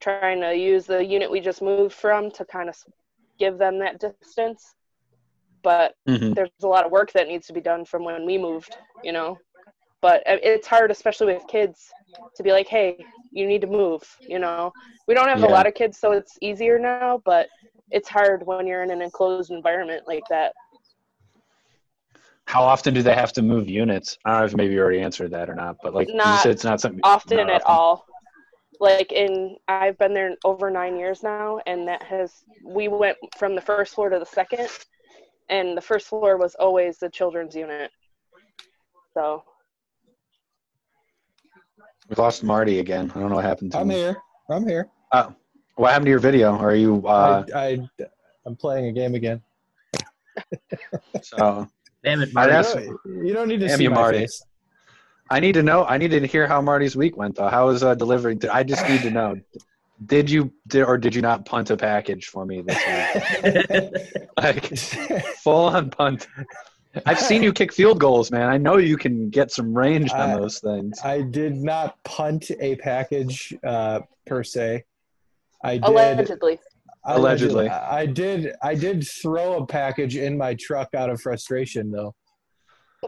trying 0.00 0.40
to 0.40 0.54
use 0.54 0.86
the 0.86 1.04
unit 1.04 1.30
we 1.30 1.40
just 1.40 1.62
moved 1.62 1.94
from 1.94 2.30
to 2.32 2.44
kind 2.44 2.68
of 2.68 2.76
give 3.38 3.58
them 3.58 3.78
that 3.80 4.00
distance. 4.00 4.74
But 5.62 5.94
Mhm. 6.08 6.34
there's 6.34 6.50
a 6.62 6.66
lot 6.68 6.86
of 6.86 6.92
work 6.92 7.12
that 7.12 7.28
needs 7.28 7.46
to 7.48 7.52
be 7.52 7.60
done 7.60 7.84
from 7.84 8.04
when 8.04 8.24
we 8.26 8.38
moved, 8.38 8.76
you 9.02 9.12
know. 9.12 9.38
But 10.02 10.22
it's 10.26 10.66
hard, 10.66 10.90
especially 10.90 11.34
with 11.34 11.46
kids, 11.48 11.90
to 12.36 12.42
be 12.42 12.52
like, 12.52 12.68
"Hey, 12.68 13.04
you 13.32 13.46
need 13.46 13.62
to 13.62 13.66
move." 13.66 14.02
You 14.28 14.38
know, 14.38 14.72
we 15.08 15.14
don't 15.14 15.28
have 15.28 15.40
Yeah. 15.40 15.46
a 15.48 15.50
lot 15.50 15.66
of 15.66 15.74
kids, 15.74 15.98
so 15.98 16.12
it's 16.12 16.38
easier 16.40 16.78
now. 16.78 17.22
But 17.24 17.48
it's 17.90 18.08
hard 18.08 18.46
when 18.46 18.66
you're 18.66 18.82
in 18.82 18.90
an 18.90 19.02
enclosed 19.02 19.50
environment 19.50 20.04
like 20.06 20.24
that. 20.30 20.52
how 22.46 22.62
often 22.62 22.94
do 22.94 23.02
they 23.02 23.14
have 23.14 23.32
to 23.34 23.42
move 23.42 23.68
units? 23.68 24.18
I 24.24 24.30
don't 24.30 24.40
know 24.40 24.46
if 24.46 24.56
maybe 24.56 24.74
you 24.74 24.80
already 24.80 25.00
answered 25.00 25.32
that 25.32 25.50
or 25.50 25.54
not, 25.54 25.76
but 25.82 25.94
like 25.94 26.08
you 26.08 26.36
said, 26.36 26.52
it's 26.52 26.64
not 26.64 26.80
something 26.80 27.00
often 27.02 27.38
not 27.38 27.50
at 27.50 27.62
often. 27.62 27.74
all. 27.74 28.06
Like 28.78 29.12
in, 29.12 29.56
I've 29.68 29.96
been 29.98 30.12
there 30.12 30.34
over 30.44 30.70
nine 30.70 30.96
years 30.96 31.22
now, 31.22 31.60
and 31.66 31.88
that 31.88 32.02
has 32.02 32.44
we 32.64 32.88
went 32.88 33.16
from 33.38 33.54
the 33.54 33.60
first 33.60 33.94
floor 33.94 34.10
to 34.10 34.18
the 34.18 34.26
second, 34.26 34.68
and 35.48 35.76
the 35.76 35.80
first 35.80 36.06
floor 36.08 36.36
was 36.36 36.54
always 36.56 36.98
the 36.98 37.08
children's 37.08 37.54
unit. 37.54 37.90
So 39.14 39.42
We've 42.08 42.18
lost 42.18 42.44
Marty 42.44 42.78
again. 42.78 43.10
I 43.14 43.20
don't 43.20 43.30
know 43.30 43.36
what 43.36 43.44
happened 43.44 43.72
to 43.72 43.78
him. 43.78 43.82
I'm 43.82 43.90
him. 43.90 43.96
here. 43.96 44.16
I'm 44.50 44.68
here. 44.68 44.88
Oh, 45.12 45.34
what 45.76 45.88
happened 45.90 46.06
to 46.06 46.10
your 46.10 46.20
video? 46.20 46.52
Are 46.56 46.74
you 46.76 47.02
uh, 47.06 47.44
I, 47.54 47.58
I, 47.58 47.88
I'm 48.44 48.54
playing 48.56 48.86
a 48.86 48.92
game 48.92 49.14
again. 49.14 49.42
so? 51.22 51.66
Damn 52.04 52.20
it, 52.22 52.28
I'd 52.28 52.34
Marty. 52.34 52.52
ask- 52.52 52.76
You 52.78 52.98
don't- 53.04 53.26
you 53.26 53.32
don't 53.32 53.48
need 53.48 53.60
to 53.60 53.66
Damn 53.68 53.78
see 53.78 53.84
you, 53.84 53.90
my 53.90 53.96
Marty. 53.96 54.18
face. 54.20 54.44
I 55.30 55.40
need 55.40 55.52
to 55.52 55.62
know. 55.62 55.84
I 55.84 55.98
need 55.98 56.08
to 56.12 56.24
hear 56.26 56.46
how 56.46 56.60
Marty's 56.60 56.96
week 56.96 57.16
went, 57.16 57.36
though. 57.36 57.48
How 57.48 57.66
was 57.66 57.82
uh, 57.82 57.94
delivery? 57.94 58.38
I 58.50 58.62
just 58.62 58.88
need 58.88 59.02
to 59.02 59.10
know. 59.10 59.36
Did 60.04 60.30
you 60.30 60.52
did 60.68 60.82
or 60.84 60.98
did 60.98 61.14
you 61.14 61.22
not 61.22 61.46
punt 61.46 61.70
a 61.70 61.76
package 61.76 62.26
for 62.26 62.44
me 62.44 62.62
this 62.62 62.76
week? 62.86 63.92
Like 64.36 64.76
full 65.38 65.64
on 65.66 65.88
punt. 65.88 66.28
I've 67.06 67.18
seen 67.18 67.42
you 67.42 67.52
kick 67.52 67.72
field 67.72 67.98
goals, 67.98 68.30
man. 68.30 68.50
I 68.50 68.58
know 68.58 68.76
you 68.76 68.98
can 68.98 69.30
get 69.30 69.50
some 69.50 69.72
range 69.76 70.12
on 70.12 70.30
I- 70.30 70.36
those 70.36 70.58
things. 70.58 70.98
I 71.02 71.22
did 71.22 71.56
not 71.56 72.02
punt 72.04 72.50
a 72.60 72.76
package 72.76 73.54
uh, 73.64 74.00
per 74.26 74.44
se. 74.44 74.84
I 75.64 75.78
did. 75.78 75.84
allegedly, 75.84 76.58
Allegedly. 77.06 77.68
I 77.70 78.04
did. 78.04 78.52
I 78.62 78.74
did 78.74 79.06
throw 79.06 79.62
a 79.62 79.66
package 79.66 80.16
in 80.16 80.36
my 80.36 80.54
truck 80.60 80.94
out 80.94 81.08
of 81.08 81.20
frustration, 81.20 81.90
though. 81.90 82.14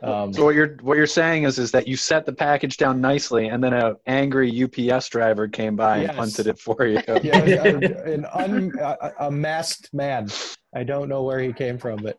Um, 0.03 0.33
So 0.33 0.45
what 0.45 0.55
you're 0.55 0.77
what 0.83 0.97
you're 0.97 1.07
saying 1.07 1.45
is 1.45 1.59
is 1.59 1.71
that 1.73 1.89
you 1.89 1.97
set 1.97 2.25
the 2.27 2.33
package 2.33 2.77
down 2.77 3.01
nicely, 3.01 3.49
and 3.49 3.63
then 3.63 3.73
an 3.73 3.97
angry 4.07 4.51
UPS 4.65 5.09
driver 5.09 5.49
came 5.49 5.77
by 5.77 6.01
Yes. 6.03 6.11
and 6.11 6.19
hunted 6.19 6.47
it 6.47 6.59
for 6.59 6.87
you. 6.87 7.01
yeah, 7.23 7.65
an 7.65 8.27
un, 8.33 8.73
a, 8.81 9.13
a 9.21 9.31
masked 9.31 9.93
man. 9.93 10.29
I 10.75 10.85
don't 10.85 11.09
know 11.09 11.23
where 11.23 11.41
he 11.41 11.53
came 11.53 11.79
from, 11.79 12.03
but 12.03 12.19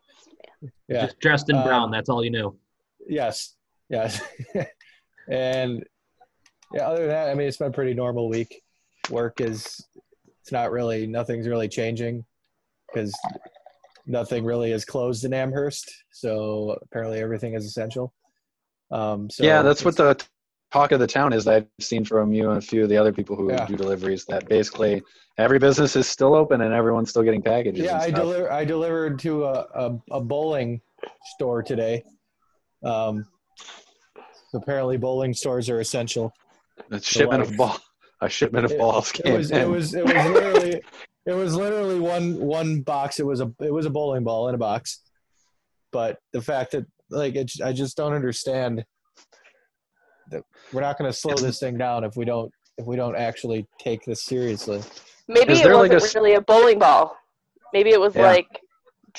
yeah. 0.88 1.06
Just 1.06 1.20
dressed 1.20 1.48
in 1.50 1.56
Um, 1.56 1.64
brown. 1.64 1.90
That's 1.90 2.08
all 2.08 2.24
you 2.24 2.30
knew. 2.30 2.56
Yes, 3.08 3.56
yes. 3.88 4.20
and 5.28 5.84
yeah, 6.74 6.86
other 6.88 7.00
than 7.00 7.08
that, 7.08 7.28
I 7.28 7.34
mean, 7.34 7.48
it's 7.48 7.56
been 7.56 7.68
a 7.68 7.72
pretty 7.72 7.94
normal 7.94 8.28
week. 8.28 8.62
Work 9.10 9.40
is, 9.40 9.80
it's 10.42 10.52
not 10.52 10.70
really, 10.70 11.06
nothing's 11.06 11.48
really 11.48 11.68
changing 11.68 12.24
because 12.92 13.12
nothing 14.06 14.44
really 14.44 14.72
is 14.72 14.84
closed 14.84 15.24
in 15.24 15.32
Amherst. 15.32 15.90
So 16.12 16.76
apparently 16.82 17.20
everything 17.20 17.54
is 17.54 17.64
essential. 17.66 18.12
Um, 18.90 19.30
so 19.30 19.44
yeah, 19.44 19.62
that's 19.62 19.84
what 19.84 19.96
the 19.96 20.20
talk 20.72 20.92
of 20.92 21.00
the 21.00 21.06
town 21.06 21.32
is. 21.32 21.44
That 21.44 21.54
I've 21.54 21.66
seen 21.84 22.04
from 22.04 22.32
you 22.32 22.48
and 22.50 22.58
a 22.58 22.60
few 22.60 22.82
of 22.82 22.88
the 22.88 22.96
other 22.96 23.12
people 23.12 23.36
who 23.36 23.50
Yeah. 23.50 23.66
do 23.66 23.76
deliveries. 23.76 24.24
That 24.26 24.48
basically 24.48 25.02
every 25.38 25.58
business 25.58 25.94
is 25.96 26.08
still 26.08 26.34
open 26.34 26.60
and 26.60 26.74
everyone's 26.74 27.10
still 27.10 27.22
getting 27.22 27.42
packages. 27.42 27.84
Yeah, 27.84 27.98
I 28.00 28.10
deliver. 28.10 28.50
I 28.50 28.64
delivered 28.64 29.18
to 29.20 29.44
a, 29.44 29.52
a, 29.74 29.98
a 30.12 30.20
bowling 30.20 30.80
store 31.34 31.62
today. 31.62 32.02
Um, 32.84 33.26
apparently, 34.54 34.96
bowling 34.96 35.34
stores 35.34 35.68
are 35.70 35.80
essential. 35.80 36.32
A 36.90 37.00
shipment 37.00 37.42
of 37.42 37.56
ball, 37.56 37.78
a 38.20 38.28
shipment 38.28 38.64
of 38.64 38.72
It- 38.72 38.78
balls 38.78 39.10
It 39.12 39.22
came 39.24 39.34
was. 39.34 39.50
in. 39.50 39.58
It 39.60 39.68
was. 39.68 39.94
It 39.94 40.04
was 40.04 40.14
literally. 40.14 40.82
It 41.26 41.32
was 41.32 41.54
literally 41.54 42.00
one 42.00 42.40
one 42.40 42.80
box. 42.80 43.20
It 43.20 43.26
was 43.26 43.40
a. 43.40 43.52
It 43.60 43.72
was 43.72 43.86
a 43.86 43.90
bowling 43.90 44.24
ball 44.24 44.48
in 44.48 44.54
a 44.54 44.58
box. 44.58 45.00
But 45.92 46.18
the 46.32 46.40
fact 46.40 46.72
that 46.72 46.86
like 47.10 47.34
it, 47.36 47.50
I 47.64 47.72
just 47.72 47.96
don't 47.96 48.12
understand 48.14 48.84
that 50.30 50.42
we're 50.72 50.80
not 50.80 50.96
going 50.98 51.10
to 51.10 51.16
slow 51.16 51.34
this 51.34 51.58
thing 51.58 51.76
down 51.76 52.04
if 52.04 52.16
we 52.16 52.24
don't 52.24 52.50
if 52.78 52.86
we 52.86 52.96
don't 52.96 53.16
actually 53.16 53.66
take 53.78 54.02
this 54.04 54.22
seriously. 54.24 54.80
maybe 55.28 55.52
Is 55.52 55.60
it 55.60 55.72
wasn't 55.72 55.92
a 55.92 55.96
s- 55.96 56.14
really 56.14 56.34
a 56.34 56.40
bowling 56.40 56.78
ball. 56.78 57.16
Maybe 57.72 57.90
it 57.90 58.00
was 58.00 58.14
Yeah. 58.14 58.22
like 58.22 58.46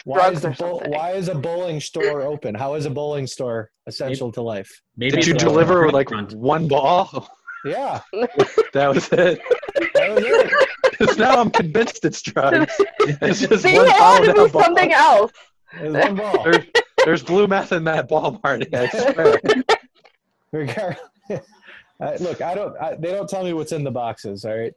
Why 0.05 0.17
drugs 0.31 0.39
is, 0.39 0.45
a 0.45 0.49
or 0.49 0.53
something. 0.55 0.91
why 0.91 1.11
is 1.11 1.27
a 1.27 1.35
bowling 1.35 1.79
store 1.81 2.21
open? 2.23 2.55
How 2.55 2.73
is 2.75 2.85
a 2.85 2.89
bowling 2.89 3.27
store 3.27 3.69
essential 3.87 4.31
to 4.31 4.41
life? 4.41 4.69
Maybe 4.97 5.17
Did 5.17 5.27
you 5.27 5.33
deliver 5.35 5.91
like 5.91 6.09
front. 6.09 6.33
one 6.33 6.67
ball? 6.67 7.29
Yeah, 7.63 8.01
That 8.73 8.95
was 8.95 9.07
it. 9.11 9.39
that 9.73 10.09
was 10.15 10.23
it. 10.25 10.97
'Cause 10.97 11.17
now 11.17 11.39
I'm 11.41 11.49
convinced 11.51 12.05
it's 12.05 12.21
drugs. 12.21 12.71
It's 12.99 13.39
just 13.41 13.63
See, 13.63 13.75
one 13.75 13.87
it 13.87 13.91
had 13.91 14.19
to 14.19 14.29
in 14.29 14.35
be 14.35 14.41
that 14.43 14.51
ball. 14.53 14.63
something 14.63 14.93
else. 14.93 15.31
One 15.79 16.15
ball. 16.15 16.43
There's, 16.43 16.65
there's 17.05 17.23
blue 17.23 17.47
meth 17.47 17.71
in 17.71 17.83
that 17.85 18.07
ball, 18.07 18.39
Marty. 18.43 18.67
I 18.75 18.87
swear. 18.89 19.39
I, 22.01 22.15
look, 22.17 22.41
I 22.41 22.53
don't. 22.55 22.75
I, 22.81 22.95
they 22.95 23.11
don't 23.11 23.29
tell 23.29 23.43
me 23.43 23.53
what's 23.53 23.71
in 23.71 23.83
the 23.83 23.91
boxes. 23.91 24.43
All 24.45 24.57
right. 24.57 24.73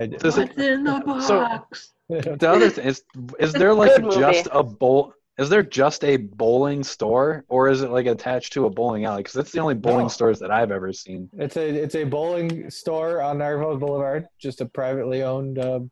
I, 0.00 0.06
Does 0.06 0.38
it- 0.38 0.56
in 0.58 0.84
the 0.84 1.00
box? 1.04 1.92
they 2.08 2.20
don't- 2.20 2.38
the 2.40 2.50
other 2.50 2.70
thing 2.70 2.86
is, 2.86 3.02
is 3.38 3.52
there 3.52 3.72
like 3.74 3.92
Good 3.94 4.04
movie. 4.04 4.18
just 4.20 4.48
a 4.52 4.62
bowl? 4.62 5.14
Is 5.40 5.48
there 5.48 5.62
just 5.62 6.04
a 6.04 6.18
bowling 6.18 6.84
store, 6.84 7.46
or 7.48 7.70
is 7.70 7.80
it 7.80 7.90
like 7.90 8.04
attached 8.04 8.52
to 8.52 8.66
a 8.66 8.70
bowling 8.70 9.06
alley? 9.06 9.20
Because 9.20 9.32
that's 9.32 9.52
the 9.52 9.58
only 9.60 9.72
bowling 9.74 10.02
No. 10.04 10.08
stores 10.08 10.38
that 10.40 10.50
I've 10.50 10.70
ever 10.70 10.92
seen. 10.92 11.30
it's 11.32 11.56
a 11.56 11.66
it's 11.66 11.94
a 11.94 12.04
bowling 12.04 12.68
store 12.68 13.22
on 13.22 13.38
Niagara 13.38 13.74
Boulevard, 13.78 14.28
just 14.38 14.60
a 14.60 14.66
privately 14.66 15.22
owned, 15.22 15.58
um, 15.58 15.90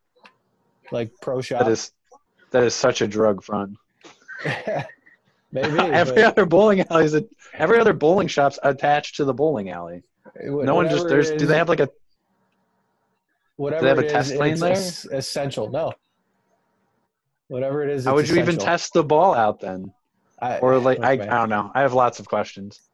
like 0.92 1.10
pro 1.22 1.40
shop. 1.40 1.60
That 1.64 1.70
is 1.70 1.92
that 2.50 2.62
is 2.62 2.74
such 2.74 3.00
a 3.00 3.08
drug 3.08 3.42
front. 3.42 3.78
Maybe 5.50 5.78
every 5.78 6.16
but 6.16 6.24
other 6.24 6.44
bowling 6.44 6.82
alley 6.90 7.06
is 7.06 7.18
every 7.54 7.80
other 7.80 7.94
bowling 7.94 8.28
shop's 8.28 8.58
attached 8.62 9.16
to 9.16 9.24
the 9.24 9.32
bowling 9.32 9.70
alley. 9.70 10.02
No 10.44 10.74
one 10.74 10.90
just 10.90 11.08
there's. 11.08 11.30
it 11.30 11.38
Do 11.38 11.46
they 11.46 11.56
have 11.56 11.70
like 11.70 11.80
a? 11.80 11.88
whatever 13.56 13.86
have 13.86 13.98
a 13.98 14.02
it 14.02 14.06
is, 14.08 14.12
test 14.12 14.34
lane 14.36 14.58
there? 14.58 14.72
essential. 15.18 15.70
No. 15.70 15.94
Whatever 17.48 17.82
it 17.82 17.90
is. 17.90 18.04
How 18.04 18.14
would 18.14 18.28
you 18.28 18.38
even 18.38 18.56
test 18.56 18.92
the 18.92 19.02
ball 19.02 19.34
out 19.34 19.60
then? 19.60 19.92
I, 20.40 20.58
Or 20.58 20.78
like 20.78 21.00
I, 21.00 21.12
I 21.12 21.16
don't 21.16 21.48
know. 21.48 21.70
I 21.74 21.80
have 21.80 21.94
lots 21.94 22.20
of 22.20 22.28
questions. 22.28 22.80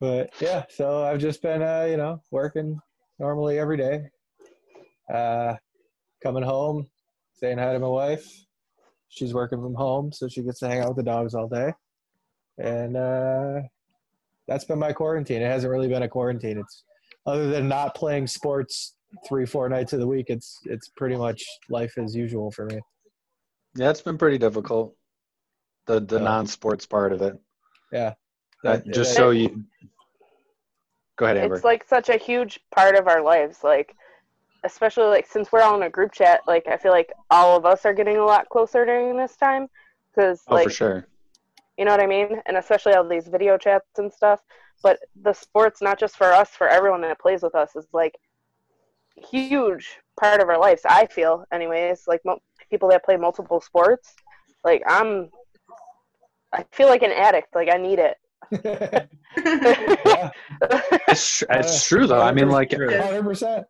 But 0.00 0.30
yeah, 0.40 0.64
so 0.70 1.02
I've 1.02 1.18
just 1.18 1.42
been, 1.42 1.62
uh, 1.62 1.86
you 1.90 1.96
know, 1.96 2.22
working 2.30 2.80
normally 3.18 3.58
every 3.58 3.76
day. 3.76 4.08
Uh, 5.12 5.54
coming 6.22 6.44
home, 6.44 6.88
saying 7.34 7.58
hi 7.58 7.72
to 7.72 7.78
my 7.78 7.88
wife. 7.88 8.24
She's 9.08 9.34
working 9.34 9.60
from 9.60 9.74
home, 9.74 10.12
so 10.12 10.28
she 10.28 10.42
gets 10.42 10.60
to 10.60 10.68
hang 10.68 10.80
out 10.80 10.88
with 10.88 10.98
the 10.98 11.02
dogs 11.02 11.34
all 11.34 11.48
day. 11.48 11.72
And 12.58 12.96
uh, 12.96 13.60
that's 14.46 14.64
been 14.64 14.78
my 14.78 14.92
quarantine. 14.92 15.42
It 15.42 15.50
hasn't 15.50 15.72
really 15.72 15.88
been 15.88 16.02
a 16.02 16.08
quarantine. 16.08 16.58
It's 16.58 16.84
other 17.26 17.48
than 17.48 17.68
not 17.68 17.94
playing 17.94 18.26
sports 18.26 18.94
three, 19.26 19.46
four 19.46 19.68
nights 19.68 19.92
of 19.92 20.00
the 20.00 20.06
week. 20.06 20.26
It's 20.28 20.58
it's 20.64 20.88
pretty 20.96 21.16
much 21.16 21.42
life 21.68 21.96
as 21.98 22.14
usual 22.14 22.50
for 22.50 22.66
me. 22.66 22.80
Yeah, 23.74 23.90
it's 23.90 24.02
been 24.02 24.18
pretty 24.18 24.38
difficult. 24.38 24.94
The 25.86 26.00
the 26.00 26.18
Yeah. 26.18 26.24
non-sports 26.24 26.86
part 26.86 27.12
of 27.12 27.22
it. 27.22 27.38
Yeah, 27.92 28.14
Uh, 28.64 28.72
That- 28.76 28.86
just 28.86 29.10
that- 29.12 29.16
so 29.16 29.30
you. 29.30 29.64
Go 31.16 31.24
ahead, 31.26 31.36
Amber. 31.38 31.56
It's 31.56 31.64
like 31.64 31.84
such 31.84 32.08
a 32.08 32.16
huge 32.16 32.60
part 32.70 32.94
of 32.94 33.08
our 33.08 33.20
lives. 33.22 33.64
Like, 33.64 33.94
especially 34.64 35.06
like 35.06 35.26
since 35.26 35.50
we're 35.50 35.62
all 35.62 35.74
in 35.76 35.82
a 35.82 35.90
group 35.90 36.12
chat, 36.12 36.42
like 36.46 36.66
I 36.68 36.76
feel 36.76 36.92
like 36.92 37.12
all 37.30 37.56
of 37.56 37.66
us 37.66 37.84
are 37.84 37.94
getting 37.94 38.18
a 38.18 38.24
lot 38.24 38.48
closer 38.48 38.84
during 38.84 39.16
this 39.16 39.36
time. 39.36 39.68
Because 40.14 40.42
oh, 40.48 40.54
like 40.54 40.64
for 40.64 40.70
sure. 40.70 41.06
You 41.76 41.84
know 41.84 41.90
what 41.92 42.00
I 42.00 42.06
mean? 42.06 42.40
And 42.46 42.56
especially 42.56 42.94
all 42.94 43.06
these 43.08 43.28
video 43.28 43.56
chats 43.56 43.98
and 43.98 44.12
stuff. 44.12 44.40
But 44.82 44.98
the 45.22 45.32
sports, 45.32 45.80
not 45.82 45.98
just 45.98 46.16
for 46.16 46.32
us, 46.32 46.50
for 46.50 46.68
everyone 46.68 47.00
that 47.02 47.18
plays 47.20 47.42
with 47.42 47.54
us, 47.54 47.74
is 47.76 47.86
like 47.92 48.16
huge 49.30 49.98
part 50.18 50.40
of 50.40 50.48
our 50.48 50.58
lives. 50.58 50.82
I 50.84 51.06
feel, 51.06 51.44
anyways, 51.52 52.04
like 52.06 52.20
mo- 52.24 52.40
people 52.70 52.88
that 52.90 53.04
play 53.04 53.16
multiple 53.16 53.60
sports, 53.60 54.14
like 54.64 54.82
I'm, 54.86 55.30
I 56.52 56.64
feel 56.72 56.88
like 56.88 57.02
an 57.02 57.12
addict. 57.12 57.54
Like 57.54 57.68
I 57.72 57.76
need 57.76 57.98
it. 57.98 58.16
it's, 61.08 61.44
it's, 61.48 61.86
true 61.86 62.06
though. 62.06 62.20
I 62.20 62.32
mean, 62.32 62.48
like 62.48 62.70
100%. 62.70 63.64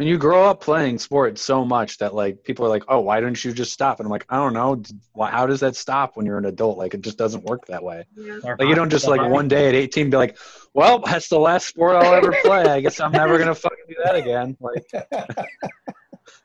And 0.00 0.08
you 0.08 0.16
grow 0.16 0.44
up 0.48 0.62
playing 0.62 0.98
sports 0.98 1.42
so 1.42 1.62
much 1.62 1.98
that 1.98 2.14
like 2.14 2.42
people 2.42 2.64
are 2.64 2.70
like, 2.70 2.84
oh, 2.88 3.00
why 3.00 3.20
don't 3.20 3.44
you 3.44 3.52
just 3.52 3.70
stop? 3.70 4.00
And 4.00 4.06
I'm 4.06 4.10
like, 4.10 4.24
I 4.30 4.36
don't 4.36 4.54
know. 4.54 4.82
How 5.28 5.46
does 5.46 5.60
that 5.60 5.76
stop 5.76 6.16
when 6.16 6.24
you're 6.24 6.38
an 6.38 6.46
adult? 6.46 6.78
Like 6.78 6.94
it 6.94 7.02
just 7.02 7.18
doesn't 7.18 7.44
work 7.44 7.66
that 7.66 7.84
way. 7.84 8.06
Yeah. 8.16 8.38
Like 8.58 8.66
you 8.66 8.74
don't 8.74 8.88
just 8.88 9.06
like 9.06 9.20
one 9.20 9.46
day 9.46 9.68
at 9.68 9.74
18 9.74 10.08
be 10.08 10.16
like, 10.16 10.38
well, 10.72 11.00
that's 11.00 11.28
the 11.28 11.38
last 11.38 11.66
sport 11.66 11.96
I'll 11.96 12.14
ever 12.14 12.34
play. 12.42 12.62
I 12.62 12.80
guess 12.80 12.98
I'm 12.98 13.12
never 13.12 13.38
gonna 13.38 13.54
fucking 13.54 13.76
do 13.90 13.96
that 14.02 14.14
again. 14.14 14.56
Like, 14.58 14.90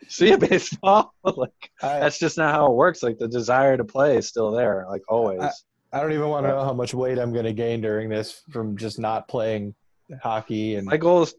see 0.10 0.32
you 0.32 0.38
baseball. 0.38 1.14
like 1.24 1.72
I, 1.82 2.02
that's 2.02 2.20
just 2.20 2.38
not 2.38 2.54
how 2.54 2.66
it 2.66 2.76
works. 2.76 3.04
Like 3.04 3.20
the 3.20 3.30
desire 3.30 3.78
to 3.78 3.86
play 3.86 4.18
is 4.18 4.28
still 4.28 4.52
there. 4.52 4.86
Like 4.90 5.04
always. 5.08 5.40
I, 5.40 5.52
I 5.94 6.02
don't 6.02 6.12
even 6.12 6.28
want 6.28 6.46
to 6.46 6.50
know 6.50 6.66
how 6.66 6.74
much 6.74 6.94
weight 6.94 7.18
I'm 7.18 7.32
going 7.32 7.46
to 7.46 7.54
gain 7.54 7.80
during 7.80 8.10
this 8.10 8.42
from 8.52 8.76
just 8.76 9.00
not 9.00 9.30
playing 9.30 9.76
hockey. 10.22 10.76
And 10.76 10.86
my 10.86 10.98
goal 10.98 11.24
is 11.24 11.34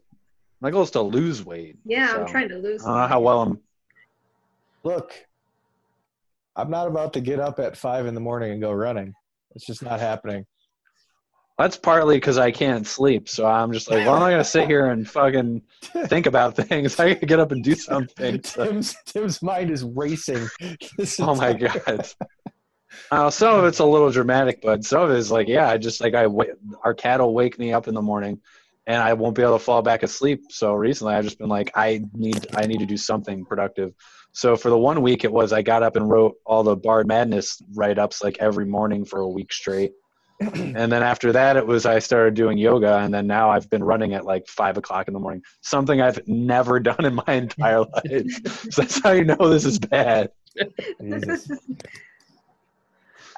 my 0.61 0.71
goal 0.71 0.83
is 0.83 0.91
to 0.91 1.01
lose 1.01 1.43
weight. 1.45 1.77
Yeah, 1.85 2.15
I'm 2.17 2.27
trying 2.27 2.49
to 2.49 2.57
lose. 2.57 2.83
I 2.83 2.87
don't 2.89 2.97
know 3.01 3.07
how 3.07 3.19
well 3.21 3.41
I'm. 3.41 3.59
look. 4.83 5.13
I'm 6.55 6.71
not 6.71 6.87
about 6.87 7.13
to 7.13 7.21
get 7.21 7.39
up 7.39 7.59
at 7.59 7.77
five 7.77 8.07
in 8.07 8.15
the 8.15 8.19
morning 8.19 8.51
and 8.51 8.59
go 8.61 8.71
running. 8.71 9.13
It's 9.53 9.65
just 9.65 9.83
not 9.83 9.99
happening. 9.99 10.45
That's 11.59 11.77
partly 11.77 12.17
because 12.17 12.37
I 12.37 12.51
can't 12.51 12.85
sleep, 12.85 13.27
so 13.29 13.45
I'm 13.45 13.71
just 13.71 13.89
like, 13.89 14.05
well, 14.05 14.15
I'm 14.15 14.19
not 14.21 14.29
gonna 14.29 14.43
sit 14.43 14.67
here 14.67 14.87
and 14.91 15.07
fucking 15.07 15.61
think 16.05 16.25
about 16.27 16.55
things. 16.55 16.99
I 16.99 17.13
gotta 17.13 17.25
get 17.25 17.39
up 17.39 17.51
and 17.51 17.63
do 17.63 17.75
something. 17.75 18.41
So- 18.43 18.65
Tim's 18.65 18.95
Tim's 19.05 19.41
mind 19.41 19.69
is 19.71 19.83
racing. 19.83 20.47
This 20.97 21.19
oh 21.19 21.35
my 21.35 21.49
entire- 21.49 21.79
god. 21.85 22.07
Uh, 23.11 23.29
some 23.29 23.59
of 23.59 23.65
it's 23.65 23.79
a 23.79 23.85
little 23.85 24.09
dramatic, 24.11 24.61
but 24.61 24.83
some 24.83 25.01
of 25.03 25.11
it 25.11 25.17
is 25.17 25.29
like, 25.31 25.47
yeah, 25.47 25.69
I 25.69 25.77
just 25.77 25.99
like 26.01 26.15
I 26.15 26.25
wa- 26.27 26.45
our 26.83 26.93
cat 26.93 27.19
will 27.19 27.33
wake 27.33 27.57
me 27.59 27.71
up 27.73 27.87
in 27.87 27.93
the 27.93 28.01
morning, 28.01 28.39
and 28.87 29.03
I 29.03 29.13
won't 29.13 29.35
be 29.35 29.43
able 29.43 29.59
to 29.59 29.63
fall 29.63 29.81
back 29.81 30.01
asleep. 30.01 30.45
So 30.49 30.73
recently, 30.73 31.13
I've 31.13 31.25
just 31.25 31.37
been 31.37 31.49
like, 31.49 31.71
I 31.75 32.01
need 32.13 32.47
I 32.55 32.65
need 32.65 32.79
to 32.79 32.85
do 32.85 32.97
something 32.97 33.45
productive. 33.45 33.93
So 34.31 34.55
for 34.55 34.69
the 34.69 34.77
one 34.77 35.01
week, 35.01 35.23
it 35.23 35.31
was 35.31 35.51
I 35.51 35.61
got 35.61 35.83
up 35.83 35.95
and 35.95 36.09
wrote 36.09 36.35
all 36.45 36.63
the 36.63 36.75
Bard 36.75 37.07
Madness 37.07 37.61
write 37.75 37.99
ups 37.99 38.23
like 38.23 38.37
every 38.39 38.65
morning 38.65 39.03
for 39.03 39.19
a 39.19 39.27
week 39.27 39.51
straight. 39.51 39.91
and 40.39 40.91
then 40.91 41.03
after 41.03 41.31
that, 41.31 41.57
it 41.57 41.65
was 41.65 41.85
I 41.85 41.99
started 41.99 42.35
doing 42.35 42.57
yoga, 42.57 42.99
and 42.99 43.13
then 43.13 43.27
now 43.27 43.49
I've 43.49 43.69
been 43.69 43.83
running 43.83 44.13
at 44.13 44.23
like 44.23 44.47
five 44.47 44.77
o'clock 44.77 45.07
in 45.07 45.13
the 45.13 45.19
morning, 45.19 45.41
something 45.61 45.99
I've 45.99 46.19
never 46.27 46.79
done 46.91 47.03
in 47.03 47.15
my 47.15 47.33
entire 47.33 47.79
life. 48.05 48.41
so 48.69 48.81
that's 48.83 49.01
how 49.01 49.11
you 49.11 49.25
know 49.25 49.49
this 49.49 49.65
is 49.65 49.79
bad. 49.79 50.29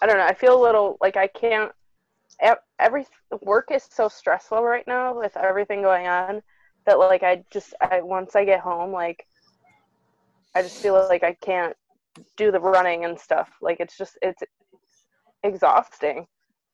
I 0.01 0.05
don't 0.05 0.17
know. 0.17 0.25
I 0.25 0.33
feel 0.33 0.61
a 0.61 0.61
little 0.61 0.97
like 1.01 1.17
I 1.17 1.27
can't. 1.27 1.71
E- 2.45 2.51
Every 2.79 3.05
work 3.41 3.69
is 3.71 3.83
so 3.89 4.07
stressful 4.07 4.63
right 4.63 4.87
now 4.87 5.17
with 5.17 5.35
everything 5.37 5.81
going 5.81 6.07
on 6.07 6.41
that 6.85 6.99
like 6.99 7.23
I 7.23 7.43
just 7.51 7.73
I 7.81 8.01
once 8.01 8.35
I 8.35 8.45
get 8.45 8.61
home 8.61 8.91
like 8.91 9.25
I 10.55 10.61
just 10.61 10.77
feel 10.81 10.93
like 11.09 11.23
I 11.23 11.33
can't 11.41 11.75
do 12.37 12.51
the 12.51 12.59
running 12.59 13.05
and 13.05 13.19
stuff. 13.19 13.49
Like 13.61 13.79
it's 13.79 13.97
just 13.97 14.17
it's 14.21 14.41
exhausting. 15.43 16.25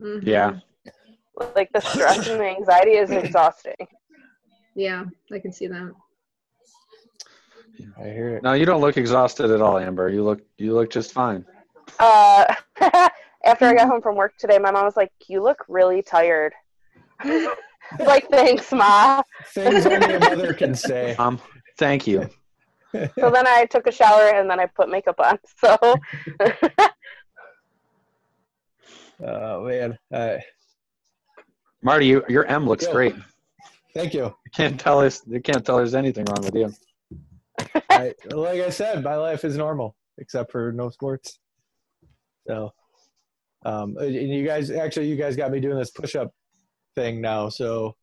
Mhm. 0.01 0.23
Yeah. 0.25 0.53
Like 1.55 1.69
the 1.73 1.81
stress 1.81 2.27
and 2.27 2.39
the 2.39 2.45
anxiety 2.45 2.91
is 2.91 3.11
exhausting. 3.11 3.75
Yeah, 4.75 5.05
I 5.31 5.39
can 5.39 5.51
see 5.51 5.67
that. 5.67 5.93
I 7.99 8.03
hear 8.03 8.37
it. 8.37 8.43
No, 8.43 8.53
you 8.53 8.65
don't 8.65 8.81
look 8.81 8.97
exhausted 8.97 9.51
at 9.51 9.61
all, 9.61 9.77
Amber. 9.77 10.09
You 10.09 10.23
look 10.23 10.41
you 10.57 10.73
look 10.73 10.89
just 10.89 11.11
fine. 11.13 11.45
Uh, 11.99 12.45
after 13.45 13.65
I 13.65 13.73
got 13.73 13.87
home 13.87 14.01
from 14.01 14.15
work 14.15 14.33
today, 14.37 14.57
my 14.57 14.71
mom 14.71 14.85
was 14.85 14.97
like, 14.97 15.11
"You 15.27 15.41
look 15.41 15.63
really 15.67 16.01
tired." 16.01 16.53
like, 17.99 18.27
thanks, 18.29 18.71
ma. 18.71 19.21
Things 19.53 19.85
only 19.85 20.15
a 20.15 20.19
mother 20.19 20.53
can 20.53 20.73
say. 20.73 21.15
Um, 21.17 21.39
thank 21.77 22.07
you. 22.07 22.27
So 22.93 23.29
then 23.29 23.45
I 23.45 23.65
took 23.65 23.87
a 23.87 23.91
shower 23.91 24.29
and 24.29 24.49
then 24.49 24.59
I 24.59 24.65
put 24.65 24.89
makeup 24.89 25.19
on. 25.19 25.37
So 25.59 25.77
Oh 29.23 29.65
man. 29.65 29.97
Uh, 30.13 30.37
Marty, 31.81 32.07
you, 32.07 32.23
your 32.27 32.45
M 32.45 32.67
looks 32.67 32.85
Yo. 32.85 32.91
great. 32.91 33.15
thank 33.93 34.13
you. 34.13 34.23
You 34.23 34.51
can't 34.53 34.79
tell 34.79 34.99
us 34.99 35.21
you 35.27 35.41
can't 35.41 35.65
tell 35.65 35.77
there's 35.77 35.95
anything 35.95 36.25
wrong 36.25 36.43
with 36.43 36.55
you. 36.55 36.73
I, 37.89 38.13
like 38.29 38.61
I 38.61 38.69
said, 38.69 39.03
my 39.03 39.15
life 39.15 39.45
is 39.45 39.55
normal 39.57 39.95
except 40.17 40.51
for 40.51 40.71
no 40.71 40.89
sports. 40.89 41.39
So, 42.47 42.71
um, 43.65 43.97
and 43.97 44.13
you 44.13 44.45
guys 44.45 44.69
actually, 44.71 45.07
you 45.07 45.15
guys 45.15 45.35
got 45.35 45.51
me 45.51 45.59
doing 45.59 45.77
this 45.77 45.91
push-up 45.91 46.33
thing 46.95 47.19
now. 47.19 47.49
So 47.49 47.95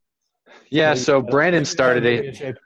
Yeah, 0.71 0.95
so 0.95 1.23
Brandon 1.23 1.65
started 1.65 2.05
it. 2.05 2.59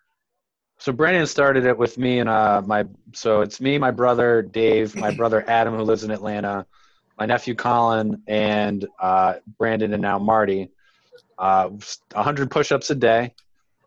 So 0.79 0.93
Brandon 0.93 1.27
started 1.27 1.65
it 1.65 1.79
with 1.79 1.97
me 1.97 2.19
and 2.19 2.29
uh 2.29 2.63
my 2.67 2.85
so 3.13 3.41
it's 3.41 3.61
me, 3.61 3.79
my 3.79 3.91
brother 3.91 4.43
Dave, 4.43 4.95
my 4.97 5.15
brother 5.15 5.45
Adam 5.47 5.75
who 5.75 5.83
lives 5.83 6.05
in 6.05 6.11
Atlanta, 6.11 6.67
my 7.19 7.27
nephew 7.27 7.55
Colin, 7.55 8.23
and 8.27 8.87
uh, 9.01 9.35
Brandon 9.59 9.93
and 9.93 10.03
now 10.03 10.19
Marty. 10.19 10.71
Uh, 11.39 11.69
100 12.13 12.51
push-ups 12.51 12.89
a 12.91 12.95
day, 12.95 13.35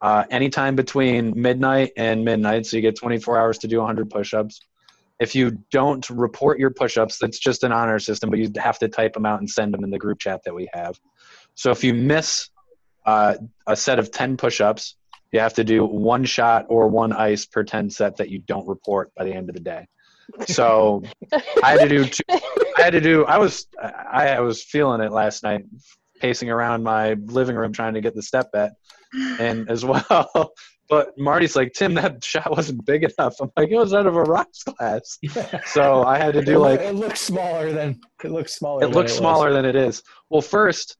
uh, 0.01 0.23
anytime 0.29 0.75
between 0.75 1.39
midnight 1.39 1.91
and 1.97 2.23
midnight. 2.23 2.65
So 2.65 2.77
you 2.77 2.81
get 2.81 2.95
24 2.95 3.39
hours 3.39 3.57
to 3.59 3.67
do 3.67 3.79
100 3.79 4.09
push-ups. 4.09 4.61
If 5.19 5.35
you 5.35 5.63
don't 5.71 6.09
report 6.09 6.59
your 6.59 6.69
push-ups, 6.69 7.17
that's 7.19 7.39
just 7.39 7.63
an 7.63 7.71
honor 7.71 7.99
system, 7.99 8.29
but 8.29 8.39
you 8.39 8.51
have 8.57 8.79
to 8.79 8.87
type 8.87 9.13
them 9.13 9.25
out 9.25 9.39
and 9.39 9.49
send 9.49 9.73
them 9.73 9.83
in 9.83 9.89
the 9.89 9.99
group 9.99 10.19
chat 10.19 10.41
that 10.45 10.53
we 10.55 10.69
have. 10.73 10.99
So 11.55 11.71
if 11.71 11.83
you 11.83 11.93
miss 11.93 12.49
uh, 13.05 13.35
a 13.67 13.75
set 13.75 13.99
of 13.99 14.11
10 14.11 14.37
push-ups, 14.37 14.95
you 15.31 15.39
have 15.39 15.53
to 15.55 15.63
do 15.63 15.85
one 15.85 16.25
shot 16.25 16.65
or 16.69 16.87
one 16.87 17.13
ice 17.13 17.45
per 17.45 17.63
10 17.63 17.89
set 17.89 18.17
that 18.17 18.29
you 18.29 18.39
don't 18.39 18.67
report 18.67 19.13
by 19.15 19.25
the 19.25 19.33
end 19.33 19.49
of 19.49 19.55
the 19.55 19.61
day. 19.61 19.87
So 20.47 21.03
I 21.63 21.71
had 21.71 21.81
to 21.81 21.89
do 21.89 22.05
two, 22.05 22.23
I 22.29 22.81
had 22.81 22.93
to 22.93 23.01
do 23.01 23.25
I 23.25 23.37
was 23.37 23.67
I, 23.81 24.29
I 24.29 24.39
was 24.41 24.63
feeling 24.63 25.01
it 25.01 25.11
last 25.11 25.43
night 25.43 25.65
pacing 26.19 26.49
around 26.49 26.83
my 26.83 27.13
living 27.13 27.55
room 27.55 27.73
trying 27.73 27.93
to 27.95 28.01
get 28.01 28.15
the 28.15 28.21
step 28.21 28.51
bet 28.51 28.73
and 29.39 29.69
as 29.69 29.83
well 30.09 30.53
but 30.89 31.17
Marty's 31.17 31.55
like 31.55 31.73
Tim 31.73 31.93
that 31.95 32.23
shot 32.23 32.49
wasn't 32.51 32.85
big 32.85 33.03
enough 33.03 33.35
I'm 33.39 33.51
like 33.55 33.69
it 33.69 33.77
was 33.77 33.93
out 33.93 34.07
of 34.07 34.15
a 34.15 34.23
rocks 34.23 34.63
class 34.63 35.17
so 35.67 36.03
I 36.03 36.17
had 36.17 36.33
to 36.33 36.41
do 36.43 36.55
it, 36.55 36.59
like 36.59 36.79
it 36.81 36.95
looks 36.95 37.21
smaller 37.21 37.71
than 37.71 37.99
it 38.23 38.31
looks 38.31 38.53
smaller. 38.53 38.83
it 38.83 38.87
than 38.87 38.95
looks 38.95 39.11
was. 39.11 39.17
smaller 39.17 39.53
than 39.53 39.65
it 39.65 39.75
is. 39.75 40.03
Well, 40.29 40.41
first, 40.41 40.97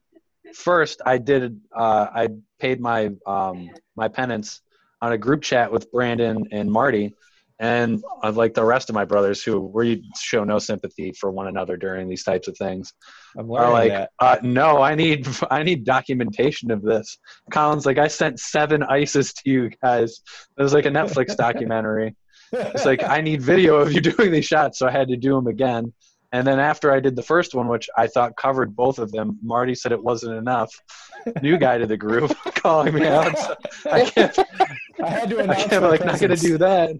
first 0.54 1.02
I 1.04 1.18
did. 1.18 1.60
Uh, 1.74 2.06
I 2.12 2.28
paid 2.58 2.80
my 2.80 3.10
um, 3.26 3.70
my 3.96 4.08
penance 4.08 4.62
on 5.02 5.12
a 5.12 5.18
group 5.18 5.42
chat 5.42 5.70
with 5.70 5.90
Brandon 5.90 6.46
and 6.52 6.70
Marty, 6.70 7.14
and 7.58 8.02
uh, 8.22 8.32
like 8.32 8.54
the 8.54 8.64
rest 8.64 8.88
of 8.88 8.94
my 8.94 9.04
brothers 9.04 9.42
who 9.42 9.60
we 9.60 10.04
show 10.18 10.44
no 10.44 10.58
sympathy 10.58 11.12
for 11.12 11.30
one 11.30 11.46
another 11.46 11.76
during 11.76 12.08
these 12.08 12.24
types 12.24 12.48
of 12.48 12.56
things. 12.56 12.92
I'm 13.36 13.48
learning 13.48 13.72
like, 13.72 13.92
that. 13.92 14.10
uh, 14.18 14.36
no, 14.42 14.82
I 14.82 14.94
need 14.94 15.26
I 15.50 15.62
need 15.62 15.84
documentation 15.84 16.70
of 16.70 16.82
this. 16.82 17.18
Colin's 17.50 17.86
like, 17.86 17.98
I 17.98 18.08
sent 18.08 18.40
seven 18.40 18.82
ices 18.82 19.32
to 19.34 19.50
you 19.50 19.70
guys. 19.82 20.20
It 20.58 20.62
was 20.62 20.74
like 20.74 20.86
a 20.86 20.90
Netflix 20.90 21.36
documentary. 21.36 22.16
It's 22.52 22.84
like 22.84 23.02
I 23.02 23.20
need 23.20 23.42
video 23.42 23.76
of 23.76 23.92
you 23.92 24.00
doing 24.12 24.32
these 24.32 24.46
shots, 24.46 24.78
so 24.78 24.86
I 24.86 24.90
had 24.90 25.08
to 25.08 25.16
do 25.16 25.34
them 25.34 25.46
again. 25.46 25.92
And 26.32 26.46
then 26.46 26.60
after 26.60 26.92
I 26.92 27.00
did 27.00 27.16
the 27.16 27.24
first 27.24 27.56
one, 27.56 27.66
which 27.66 27.88
I 27.96 28.06
thought 28.06 28.36
covered 28.36 28.76
both 28.76 29.00
of 29.00 29.10
them, 29.10 29.38
Marty 29.42 29.74
said 29.74 29.90
it 29.90 30.02
wasn't 30.02 30.36
enough. 30.36 30.72
New 31.42 31.58
guy 31.58 31.78
to 31.78 31.86
the 31.86 31.96
group, 31.96 32.36
calling 32.54 32.94
me 32.94 33.06
out. 33.06 33.36
So 33.36 33.56
I 33.90 34.04
can't. 34.04 34.38
I 35.02 35.08
had 35.08 35.30
to 35.30 35.50
I 35.50 35.54
can't. 35.54 35.82
Like, 35.82 36.04
not 36.04 36.20
gonna 36.20 36.36
do 36.36 36.58
that. 36.58 36.96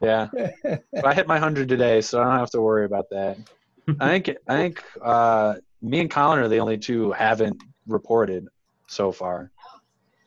Yeah, 0.00 0.28
But 0.62 1.04
I 1.04 1.14
hit 1.14 1.26
my 1.26 1.38
hundred 1.38 1.68
today, 1.68 2.00
so 2.00 2.20
I 2.20 2.24
don't 2.24 2.38
have 2.38 2.50
to 2.50 2.60
worry 2.60 2.84
about 2.84 3.10
that. 3.10 3.38
I 4.00 4.08
think. 4.08 4.36
I 4.48 4.56
think 4.56 4.82
uh, 5.02 5.54
me 5.82 6.00
and 6.00 6.10
Colin 6.10 6.38
are 6.38 6.48
the 6.48 6.58
only 6.58 6.78
two 6.78 7.04
who 7.04 7.12
haven't 7.12 7.62
reported 7.86 8.48
so 8.88 9.12
far. 9.12 9.50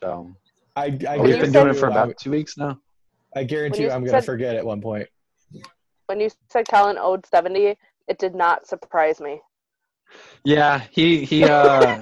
So 0.01 0.31
I, 0.75 0.97
I 1.07 1.17
we've 1.17 1.39
been 1.39 1.51
doing 1.51 1.69
it 1.69 1.75
for 1.75 1.87
about 1.87 2.17
two 2.17 2.31
weeks 2.31 2.57
now. 2.57 2.79
I 3.35 3.43
guarantee 3.43 3.83
you 3.83 3.87
you 3.87 3.93
I'm 3.93 4.03
gonna 4.03 4.21
forget 4.21 4.55
at 4.55 4.65
one 4.65 4.81
point. 4.81 5.07
when 6.05 6.19
you 6.19 6.29
said 6.49 6.67
Colin 6.69 6.97
owed 6.97 7.25
70, 7.25 7.77
it 8.07 8.19
did 8.19 8.35
not 8.35 8.67
surprise 8.67 9.19
me. 9.19 9.41
Yeah, 10.43 10.81
he 10.91 11.25
he. 11.25 11.43
uh 11.43 11.99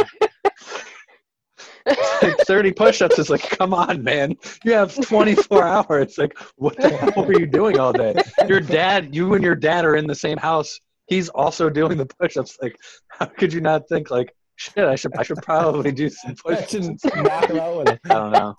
like 1.85 2.37
30 2.47 2.71
push-ups 2.71 3.19
is 3.19 3.29
like 3.29 3.47
come 3.47 3.71
on 3.71 4.03
man 4.03 4.35
you 4.63 4.73
have 4.73 4.95
24 5.05 5.63
hours 5.67 6.17
like 6.17 6.35
what 6.55 6.75
the 6.77 6.89
hell 6.89 7.25
were 7.25 7.39
you 7.39 7.45
doing 7.45 7.77
all 7.77 7.93
day 7.93 8.15
your 8.47 8.59
dad 8.59 9.13
you 9.13 9.35
and 9.35 9.43
your 9.43 9.53
dad 9.53 9.85
are 9.85 9.95
in 9.95 10.07
the 10.07 10.15
same 10.15 10.37
house 10.37 10.79
he's 11.07 11.29
also 11.29 11.69
doing 11.69 11.97
the 11.97 12.05
push-ups 12.05 12.57
like 12.61 12.75
how 13.09 13.25
could 13.25 13.51
you 13.53 13.61
not 13.61 13.87
think 13.89 14.09
like 14.11 14.33
shit 14.55 14.85
i 14.85 14.95
should 14.95 15.13
i 15.17 15.23
should 15.23 15.37
probably 15.41 15.91
do 15.91 16.09
some 16.09 16.31
I 16.47 16.55
push-ups 16.55 16.71
should 16.71 17.15
knock 17.23 17.49
him 17.49 17.59
out 17.59 17.77
with 17.77 17.89
it. 17.89 17.99
i 18.05 18.09
don't 18.09 18.31
know 18.31 18.55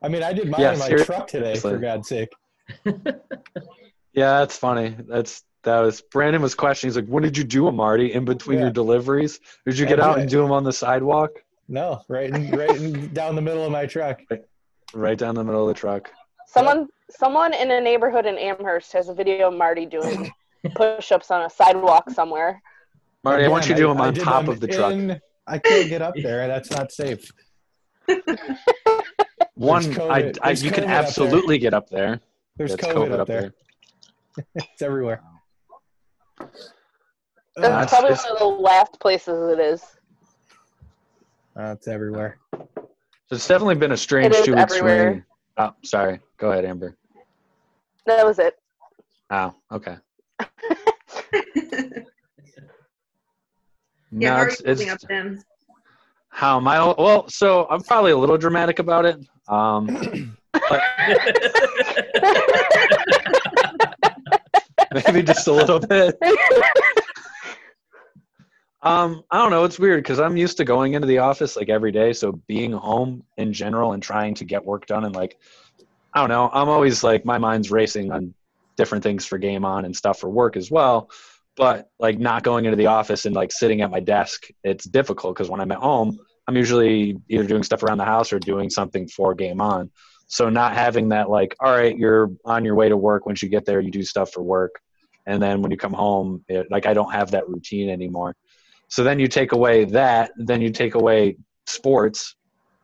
I 0.00 0.06
mean, 0.08 0.22
I 0.22 0.32
did 0.32 0.48
mine 0.48 0.60
Yeah, 0.60 0.74
in 0.74 0.78
my 0.78 0.86
seriously. 0.86 1.06
truck 1.16 1.26
today, 1.26 1.56
for 1.56 1.76
God's 1.76 2.06
sake. 2.08 2.28
yeah 4.12 4.40
that's 4.40 4.56
funny 4.56 4.96
that's 5.08 5.42
that 5.64 5.80
was 5.80 6.00
brandon 6.12 6.40
was 6.42 6.54
questioning 6.54 6.90
he's 6.92 6.96
like 6.96 7.08
when 7.08 7.22
did 7.22 7.36
you 7.36 7.44
do 7.44 7.64
them 7.64 7.76
marty 7.76 8.12
in 8.12 8.24
between 8.24 8.58
Yeah. 8.58 8.64
your 8.66 8.72
deliveries 8.72 9.40
did 9.66 9.78
you 9.78 9.86
get 9.86 9.98
Yeah, 9.98 10.04
out 10.06 10.14
right. 10.14 10.20
and 10.22 10.30
do 10.30 10.40
them 10.40 10.52
on 10.52 10.64
the 10.64 10.72
sidewalk 10.72 11.30
No, 11.68 12.02
right, 12.08 12.30
in, 12.30 12.50
right 12.52 12.76
in, 12.76 13.12
down 13.12 13.34
the 13.34 13.42
middle 13.42 13.64
of 13.64 13.72
my 13.72 13.86
truck. 13.86 14.20
right 14.94 15.18
down 15.18 15.34
the 15.34 15.44
middle 15.44 15.68
of 15.68 15.74
the 15.74 15.78
truck 15.80 16.10
Someone 16.46 16.88
someone 17.10 17.52
in 17.52 17.70
a 17.72 17.80
neighborhood 17.80 18.24
in 18.24 18.38
Amherst 18.38 18.92
has 18.94 19.08
a 19.10 19.14
video 19.14 19.48
of 19.48 19.54
Marty 19.54 19.84
doing 19.84 20.32
push-ups 20.74 21.30
on 21.30 21.42
a 21.42 21.50
sidewalk 21.50 22.10
somewhere. 22.10 22.60
marty 23.24 23.44
i 23.44 23.48
want 23.48 23.68
you 23.68 23.74
to 23.74 23.80
do 23.80 23.86
Again, 23.90 23.96
them 23.96 24.06
on 24.06 24.14
did 24.14 24.22
top 24.24 24.44
them 24.44 24.52
of 24.54 24.60
the 24.60 24.68
truck 24.68 24.92
in- 24.92 25.20
I 25.46 25.58
can't 25.58 25.88
get 25.88 26.02
up 26.02 26.14
there. 26.22 26.46
That's 26.46 26.70
not 26.70 26.92
safe. 26.92 27.30
One, 29.54 29.98
I, 30.00 30.32
I, 30.42 30.50
you 30.50 30.70
can 30.70 30.84
COVID 30.84 30.88
up 30.88 30.90
absolutely 30.90 31.58
get 31.58 31.72
up 31.74 31.88
there. 31.88 32.20
There's 32.56 32.74
It's 32.74 32.86
COVID, 32.86 33.18
up 33.18 33.26
there. 33.26 33.52
It's 34.54 34.82
everywhere. 34.82 35.20
That's 36.38 36.70
Uh, 37.56 37.62
That's 37.62 37.90
probably 37.90 38.10
one 38.12 38.32
of 38.32 38.38
the 38.38 38.44
last 38.62 39.00
places 39.00 39.50
it 39.52 39.58
is. 39.58 39.82
uh, 41.58 41.72
it's 41.76 41.88
everywhere. 41.88 42.38
So 42.52 43.32
it's 43.32 43.48
definitely 43.48 43.74
been 43.74 43.92
a 43.92 43.96
strange 43.96 44.36
two 44.44 44.54
weeks 44.54 44.76
for 44.76 44.88
everywhere. 44.88 45.14
me. 45.14 45.22
Oh, 45.56 45.74
sorry. 45.82 46.20
Go 46.36 46.52
ahead, 46.52 46.64
Amber. 46.64 46.96
That 48.06 48.24
was 48.24 48.38
it. 48.38 48.54
Oh, 49.30 49.54
okay. 49.72 49.96
Yeah, 54.10 54.36
no, 54.36 54.42
it's, 54.42 54.60
it's 54.60 54.88
up 54.88 55.00
them? 55.00 55.42
how 56.30 56.58
am 56.58 56.68
I? 56.68 56.78
Well, 56.78 57.28
so 57.28 57.66
I'm 57.68 57.82
probably 57.82 58.12
a 58.12 58.16
little 58.16 58.38
dramatic 58.38 58.78
about 58.78 59.04
it. 59.04 59.18
Um, 59.48 60.36
but 60.52 60.82
maybe 65.06 65.22
just 65.22 65.46
a 65.48 65.52
little 65.52 65.80
bit. 65.80 66.16
Um, 68.82 69.24
I 69.30 69.38
don't 69.38 69.50
know. 69.50 69.64
It's 69.64 69.78
weird 69.78 70.02
because 70.02 70.20
I'm 70.20 70.36
used 70.36 70.56
to 70.58 70.64
going 70.64 70.94
into 70.94 71.06
the 71.08 71.18
office 71.18 71.56
like 71.56 71.68
every 71.68 71.90
day. 71.90 72.12
So 72.12 72.32
being 72.46 72.72
home 72.72 73.24
in 73.36 73.52
general 73.52 73.92
and 73.92 74.02
trying 74.02 74.34
to 74.34 74.44
get 74.44 74.64
work 74.64 74.86
done 74.86 75.04
and 75.04 75.14
like, 75.14 75.38
I 76.14 76.20
don't 76.20 76.28
know. 76.28 76.48
I'm 76.52 76.68
always 76.68 77.02
like 77.02 77.24
my 77.24 77.38
mind's 77.38 77.70
racing 77.70 78.12
on 78.12 78.32
different 78.78 79.04
things 79.04 79.26
for 79.26 79.36
game 79.36 79.66
on 79.66 79.84
and 79.84 79.94
stuff 79.94 80.18
for 80.18 80.30
work 80.30 80.56
as 80.56 80.70
well. 80.70 81.10
But 81.56 81.90
like 81.98 82.18
not 82.18 82.44
going 82.44 82.64
into 82.64 82.76
the 82.76 82.86
office 82.86 83.26
and 83.26 83.34
like 83.34 83.52
sitting 83.52 83.82
at 83.82 83.90
my 83.90 84.00
desk, 84.00 84.46
it's 84.64 84.86
difficult 84.86 85.34
because 85.34 85.50
when 85.50 85.60
I'm 85.60 85.72
at 85.72 85.78
home, 85.78 86.18
I'm 86.46 86.56
usually 86.56 87.18
either 87.28 87.44
doing 87.44 87.62
stuff 87.62 87.82
around 87.82 87.98
the 87.98 88.04
house 88.06 88.32
or 88.32 88.38
doing 88.38 88.70
something 88.70 89.06
for 89.08 89.34
game 89.34 89.60
on. 89.60 89.90
So 90.28 90.48
not 90.48 90.74
having 90.74 91.08
that 91.08 91.28
like, 91.28 91.56
all 91.60 91.72
right, 91.72 91.96
you're 91.96 92.30
on 92.44 92.64
your 92.64 92.74
way 92.74 92.88
to 92.88 92.96
work. 92.96 93.26
Once 93.26 93.42
you 93.42 93.48
get 93.48 93.64
there, 93.66 93.80
you 93.80 93.90
do 93.90 94.02
stuff 94.02 94.30
for 94.32 94.42
work, 94.42 94.80
and 95.26 95.42
then 95.42 95.62
when 95.62 95.70
you 95.70 95.76
come 95.76 95.92
home, 95.92 96.44
it, 96.48 96.70
like 96.70 96.86
I 96.86 96.94
don't 96.94 97.12
have 97.12 97.30
that 97.32 97.48
routine 97.48 97.90
anymore. 97.90 98.36
So 98.88 99.02
then 99.04 99.18
you 99.18 99.26
take 99.26 99.52
away 99.52 99.84
that, 99.86 100.30
then 100.36 100.62
you 100.62 100.70
take 100.70 100.94
away 100.94 101.36
sports, 101.66 102.36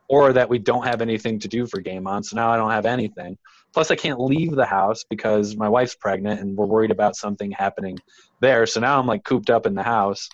or 0.08 0.32
that 0.32 0.48
we 0.48 0.58
don't 0.58 0.86
have 0.86 1.00
anything 1.00 1.38
to 1.40 1.48
do 1.48 1.66
for 1.66 1.80
game 1.80 2.06
on. 2.06 2.22
So 2.22 2.36
now 2.36 2.50
I 2.50 2.56
don't 2.56 2.70
have 2.70 2.86
anything. 2.86 3.38
Plus, 3.74 3.90
I 3.90 3.96
can't 3.96 4.20
leave 4.20 4.52
the 4.52 4.64
house 4.64 5.04
because 5.10 5.56
my 5.56 5.68
wife's 5.68 5.96
pregnant 5.96 6.40
and 6.40 6.56
we're 6.56 6.66
worried 6.66 6.92
about 6.92 7.16
something 7.16 7.50
happening 7.50 7.98
there. 8.40 8.66
So 8.66 8.80
now 8.80 9.00
I'm 9.00 9.06
like 9.06 9.24
cooped 9.24 9.50
up 9.50 9.66
in 9.66 9.74
the 9.74 9.82
house. 9.82 10.28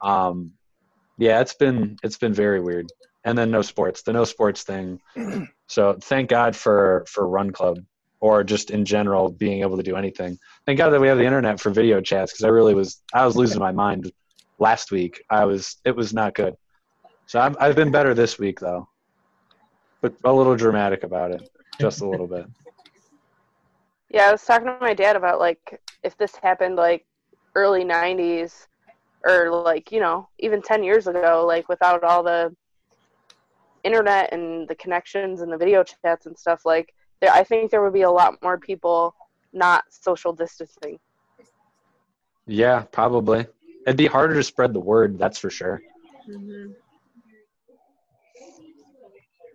Um, 0.00 0.52
yeah, 1.16 1.40
it's 1.40 1.54
been 1.54 1.96
it's 2.02 2.18
been 2.18 2.34
very 2.34 2.60
weird. 2.60 2.88
And 3.24 3.38
then 3.38 3.52
no 3.52 3.62
sports, 3.62 4.02
the 4.02 4.12
no 4.12 4.24
sports 4.24 4.62
thing. 4.64 5.00
So 5.68 5.96
thank 6.02 6.28
God 6.28 6.54
for 6.54 7.06
for 7.08 7.26
Run 7.26 7.50
Club 7.50 7.78
or 8.20 8.44
just 8.44 8.70
in 8.70 8.84
general 8.84 9.30
being 9.30 9.62
able 9.62 9.78
to 9.78 9.82
do 9.82 9.96
anything. 9.96 10.38
Thank 10.66 10.76
God 10.76 10.90
that 10.90 11.00
we 11.00 11.08
have 11.08 11.16
the 11.16 11.24
internet 11.24 11.60
for 11.60 11.70
video 11.70 12.02
chats 12.02 12.30
because 12.30 12.44
I 12.44 12.48
really 12.48 12.74
was 12.74 13.00
I 13.14 13.24
was 13.24 13.36
losing 13.36 13.58
my 13.58 13.72
mind 13.72 14.12
last 14.58 14.92
week. 14.92 15.22
I 15.30 15.46
was 15.46 15.78
it 15.86 15.96
was 15.96 16.12
not 16.12 16.34
good. 16.34 16.54
So 17.26 17.40
I'm, 17.40 17.56
I've 17.58 17.74
been 17.74 17.90
better 17.90 18.12
this 18.12 18.38
week 18.38 18.60
though, 18.60 18.86
but 20.02 20.14
a 20.24 20.32
little 20.32 20.56
dramatic 20.56 21.04
about 21.04 21.32
it, 21.32 21.48
just 21.80 22.02
a 22.02 22.06
little 22.06 22.26
bit. 22.26 22.44
Yeah, 24.12 24.28
I 24.28 24.32
was 24.32 24.44
talking 24.44 24.66
to 24.66 24.76
my 24.78 24.92
dad 24.92 25.16
about 25.16 25.40
like 25.40 25.80
if 26.02 26.16
this 26.18 26.36
happened 26.36 26.76
like 26.76 27.06
early 27.54 27.82
'90s 27.82 28.68
or 29.26 29.50
like 29.50 29.90
you 29.90 30.00
know 30.00 30.28
even 30.38 30.60
10 30.60 30.84
years 30.84 31.06
ago, 31.06 31.44
like 31.46 31.66
without 31.70 32.04
all 32.04 32.22
the 32.22 32.54
internet 33.84 34.32
and 34.32 34.68
the 34.68 34.74
connections 34.74 35.40
and 35.40 35.50
the 35.50 35.56
video 35.56 35.82
chats 35.82 36.26
and 36.26 36.38
stuff, 36.38 36.60
like 36.66 36.92
there, 37.22 37.32
I 37.32 37.42
think 37.42 37.70
there 37.70 37.82
would 37.82 37.94
be 37.94 38.02
a 38.02 38.10
lot 38.10 38.34
more 38.42 38.58
people 38.58 39.14
not 39.54 39.84
social 39.88 40.34
distancing. 40.34 40.98
Yeah, 42.46 42.82
probably. 42.92 43.46
It'd 43.86 43.96
be 43.96 44.06
harder 44.06 44.34
to 44.34 44.42
spread 44.42 44.74
the 44.74 44.80
word, 44.80 45.18
that's 45.18 45.38
for 45.38 45.48
sure. 45.50 45.82
Mhm. 46.28 46.74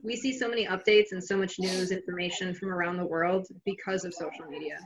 We 0.07 0.15
see 0.15 0.31
so 0.31 0.47
many 0.47 0.65
updates 0.65 1.11
and 1.11 1.21
so 1.21 1.35
much 1.35 1.59
news 1.59 1.91
information 1.91 2.53
from 2.55 2.69
around 2.69 2.95
the 2.95 3.05
world 3.05 3.45
because 3.65 4.05
of 4.05 4.13
social 4.13 4.45
media 4.49 4.77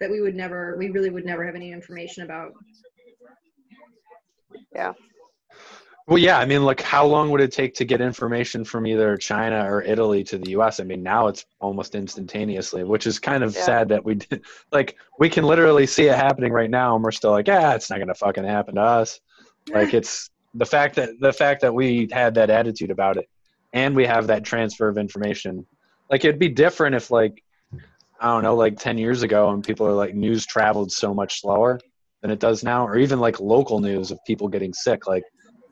that 0.00 0.10
we 0.10 0.20
would 0.20 0.34
never, 0.34 0.76
we 0.76 0.90
really 0.90 1.08
would 1.08 1.24
never 1.24 1.46
have 1.46 1.54
any 1.54 1.70
information 1.70 2.24
about. 2.24 2.50
Yeah. 4.74 4.92
Well, 6.08 6.18
yeah, 6.18 6.38
I 6.38 6.46
mean, 6.46 6.64
like, 6.64 6.80
how 6.80 7.06
long 7.06 7.30
would 7.30 7.40
it 7.40 7.52
take 7.52 7.74
to 7.76 7.84
get 7.84 8.00
information 8.00 8.64
from 8.64 8.88
either 8.88 9.16
China 9.16 9.72
or 9.72 9.82
Italy 9.82 10.24
to 10.24 10.36
the 10.36 10.50
U.S.? 10.50 10.80
I 10.80 10.84
mean, 10.84 11.04
now 11.04 11.28
it's 11.28 11.46
almost 11.60 11.94
instantaneously, 11.94 12.82
which 12.82 13.06
is 13.06 13.20
kind 13.20 13.44
of 13.44 13.54
Yeah. 13.54 13.62
sad 13.62 13.88
that 13.90 14.04
we 14.04 14.14
did. 14.16 14.44
Like, 14.72 14.96
we 15.20 15.30
can 15.30 15.44
literally 15.44 15.86
see 15.86 16.06
it 16.08 16.16
happening 16.16 16.52
right 16.52 16.68
now, 16.68 16.96
and 16.96 17.04
we're 17.04 17.12
still 17.12 17.30
like, 17.30 17.46
yeah, 17.46 17.74
it's 17.74 17.88
not 17.88 18.00
gonna 18.00 18.14
fucking 18.14 18.44
happen 18.44 18.74
to 18.74 18.82
us. 18.82 19.20
Like, 19.72 19.94
it's 19.94 20.28
the 20.54 20.66
fact 20.66 20.96
that 20.96 21.10
the 21.20 21.32
fact 21.32 21.62
that 21.62 21.72
we 21.72 22.08
had 22.10 22.34
that 22.34 22.50
attitude 22.50 22.90
about 22.90 23.16
it, 23.16 23.28
and 23.74 23.94
we 23.94 24.06
have 24.06 24.28
that 24.28 24.44
transfer 24.44 24.88
of 24.88 24.96
information, 24.96 25.66
like 26.10 26.24
it'd 26.24 26.38
be 26.38 26.48
different 26.48 26.94
if 26.94 27.10
like 27.10 27.42
I 28.20 28.28
don't 28.28 28.44
know, 28.44 28.54
like 28.54 28.78
ten 28.78 28.96
years 28.96 29.22
ago, 29.22 29.50
and 29.50 29.62
people 29.62 29.86
are 29.86 29.92
like 29.92 30.14
news 30.14 30.46
traveled 30.46 30.90
so 30.92 31.12
much 31.12 31.40
slower 31.40 31.78
than 32.22 32.30
it 32.30 32.38
does 32.38 32.62
now, 32.64 32.86
or 32.86 32.96
even 32.96 33.20
like 33.20 33.40
local 33.40 33.80
news 33.80 34.10
of 34.10 34.18
people 34.26 34.48
getting 34.48 34.72
sick. 34.72 35.06
Like 35.06 35.24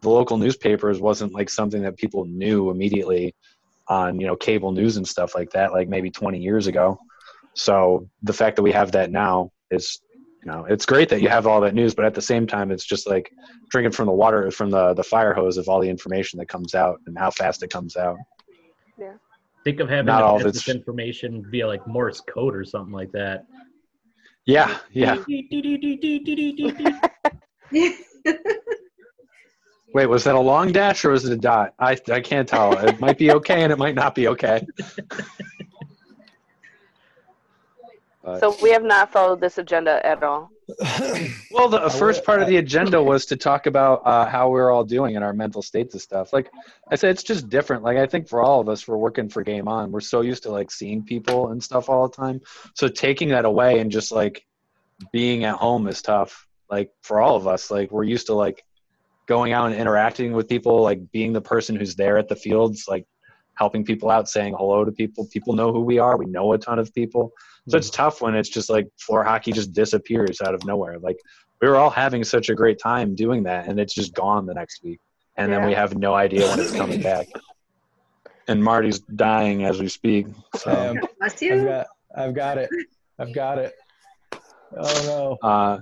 the 0.02 0.10
local 0.10 0.36
newspapers 0.36 1.00
wasn't 1.00 1.32
like 1.32 1.48
something 1.48 1.80
that 1.82 1.96
people 1.96 2.26
knew 2.26 2.70
immediately 2.70 3.34
on 3.88 4.20
you 4.20 4.26
know 4.26 4.36
cable 4.36 4.72
news 4.72 4.96
and 4.96 5.06
stuff 5.06 5.34
like 5.34 5.50
that, 5.52 5.72
like 5.72 5.88
maybe 5.88 6.10
twenty 6.10 6.40
years 6.40 6.66
ago. 6.66 6.98
So 7.54 8.08
the 8.22 8.32
fact 8.32 8.56
that 8.56 8.62
we 8.62 8.72
have 8.72 8.92
that 8.92 9.10
now 9.10 9.50
is 9.70 10.00
you 10.44 10.50
know 10.50 10.64
it's 10.64 10.84
great 10.86 11.08
that 11.08 11.22
you 11.22 11.28
have 11.28 11.46
all 11.46 11.60
that 11.60 11.74
news 11.74 11.94
but 11.94 12.04
at 12.04 12.14
the 12.14 12.22
same 12.22 12.46
time 12.46 12.70
it's 12.70 12.84
just 12.84 13.08
like 13.08 13.32
drinking 13.70 13.92
from 13.92 14.06
the 14.06 14.12
water 14.12 14.50
from 14.50 14.70
the 14.70 14.92
the 14.94 15.02
fire 15.02 15.32
hose 15.32 15.56
of 15.56 15.68
all 15.68 15.80
the 15.80 15.88
information 15.88 16.38
that 16.38 16.46
comes 16.46 16.74
out 16.74 17.00
and 17.06 17.16
how 17.16 17.30
fast 17.30 17.62
it 17.62 17.70
comes 17.70 17.96
out. 17.96 18.16
Yeah. 18.98 19.14
Think 19.64 19.78
of 19.80 19.88
having 19.88 20.06
Not 20.06 20.22
all 20.22 20.38
this 20.40 20.68
information 20.68 21.46
via 21.50 21.66
like 21.66 21.86
Morse 21.86 22.20
code 22.20 22.56
or 22.56 22.64
something 22.64 22.92
like 22.92 23.12
that. 23.12 23.46
yeah 24.44 24.78
yeah. 24.90 25.22
Wait 29.94 30.06
was 30.06 30.24
that 30.24 30.34
a 30.34 30.40
long 30.40 30.72
dash 30.72 31.04
or 31.04 31.10
was 31.10 31.24
it 31.24 31.32
a 31.32 31.36
dot? 31.36 31.74
I 31.78 31.96
i 32.10 32.20
can't 32.20 32.48
tell. 32.48 32.72
It 32.86 32.98
might 32.98 33.18
be 33.18 33.30
okay 33.32 33.62
and 33.62 33.72
it 33.72 33.78
might 33.78 33.94
not 33.94 34.14
be 34.14 34.28
okay 34.28 34.66
But- 38.22 38.40
So 38.40 38.56
we 38.62 38.70
have 38.70 38.84
not 38.84 39.10
followed 39.12 39.40
this 39.40 39.58
agenda 39.58 40.04
at 40.06 40.22
all. 40.22 40.50
Well, 41.50 41.68
the 41.68 41.90
first 41.90 42.24
part 42.24 42.40
of 42.40 42.48
the 42.48 42.56
agenda 42.56 43.02
was 43.12 43.26
to 43.26 43.36
talk 43.36 43.66
about 43.66 44.02
uh, 44.06 44.24
how 44.24 44.48
we're 44.48 44.70
all 44.70 44.84
doing 44.84 45.16
in 45.16 45.22
our 45.22 45.34
mental 45.34 45.60
states 45.60 45.92
and 45.94 46.00
stuff. 46.00 46.32
Like 46.32 46.50
I 46.90 46.94
said, 46.96 47.10
it's 47.10 47.22
just 47.22 47.50
different. 47.50 47.82
Like 47.82 47.98
I 47.98 48.06
think 48.06 48.26
for 48.26 48.42
all 48.42 48.60
of 48.60 48.68
us, 48.70 48.88
we're 48.88 48.96
working 48.96 49.28
for 49.28 49.42
Game 49.42 49.68
On. 49.68 49.92
We're 49.92 50.00
so 50.00 50.22
used 50.22 50.44
to 50.44 50.50
like 50.50 50.70
seeing 50.70 51.02
people 51.04 51.48
and 51.48 51.62
stuff 51.62 51.90
all 51.90 52.08
the 52.08 52.16
time. 52.16 52.40
So 52.74 52.88
taking 52.88 53.28
that 53.30 53.44
away 53.44 53.80
and 53.80 53.90
just 53.90 54.12
like 54.12 54.46
being 55.12 55.44
at 55.44 55.56
home 55.56 55.88
is 55.88 56.00
tough. 56.00 56.46
Like 56.70 56.90
for 57.02 57.20
all 57.20 57.36
of 57.36 57.46
us, 57.46 57.70
like 57.70 57.90
we're 57.92 58.04
used 58.04 58.28
to 58.28 58.34
like 58.34 58.64
going 59.26 59.52
out 59.52 59.66
and 59.70 59.74
interacting 59.74 60.32
with 60.32 60.48
people, 60.48 60.80
like 60.80 61.10
being 61.12 61.32
the 61.34 61.40
person 61.42 61.76
who's 61.76 61.94
there 61.96 62.16
at 62.16 62.28
the 62.28 62.36
fields, 62.36 62.86
like 62.88 63.06
helping 63.56 63.84
people 63.84 64.10
out, 64.10 64.28
saying 64.28 64.54
hello 64.56 64.84
to 64.84 64.92
people. 64.92 65.26
People 65.32 65.54
know 65.54 65.72
who 65.72 65.80
we 65.80 65.98
are. 65.98 66.16
We 66.16 66.26
know 66.26 66.52
a 66.52 66.58
ton 66.58 66.78
of 66.78 66.92
people. 66.94 67.32
So 67.68 67.76
it's 67.76 67.90
tough 67.90 68.20
when 68.20 68.34
it's 68.34 68.48
just 68.48 68.68
like 68.68 68.88
floor 68.98 69.22
hockey 69.22 69.52
just 69.52 69.72
disappears 69.72 70.40
out 70.40 70.54
of 70.54 70.64
nowhere. 70.64 70.98
Like 70.98 71.16
we 71.60 71.68
were 71.68 71.76
all 71.76 71.90
having 71.90 72.24
such 72.24 72.48
a 72.48 72.54
great 72.54 72.78
time 72.80 73.14
doing 73.14 73.44
that, 73.44 73.68
and 73.68 73.78
it's 73.78 73.94
just 73.94 74.14
gone 74.14 74.46
the 74.46 74.54
next 74.54 74.82
week, 74.82 74.98
and 75.36 75.52
then 75.52 75.64
we 75.64 75.72
have 75.74 75.96
no 75.96 76.14
idea 76.14 76.48
when 76.48 76.58
it's 76.58 76.72
coming 76.72 77.00
back. 77.00 77.28
And 78.48 78.62
Marty's 78.62 78.98
dying 78.98 79.64
as 79.64 79.80
we 79.80 79.86
speak. 79.86 80.26
So 80.56 80.96
Bless 81.20 81.34
I've 81.34 81.42
you. 81.42 81.64
got, 81.64 81.86
I've 82.16 82.34
got 82.34 82.58
it. 82.58 82.70
I've 83.16 83.32
got 83.32 83.58
it. 83.58 83.72
Oh 84.76 85.38
no. 85.42 85.48
uh, 85.48 85.78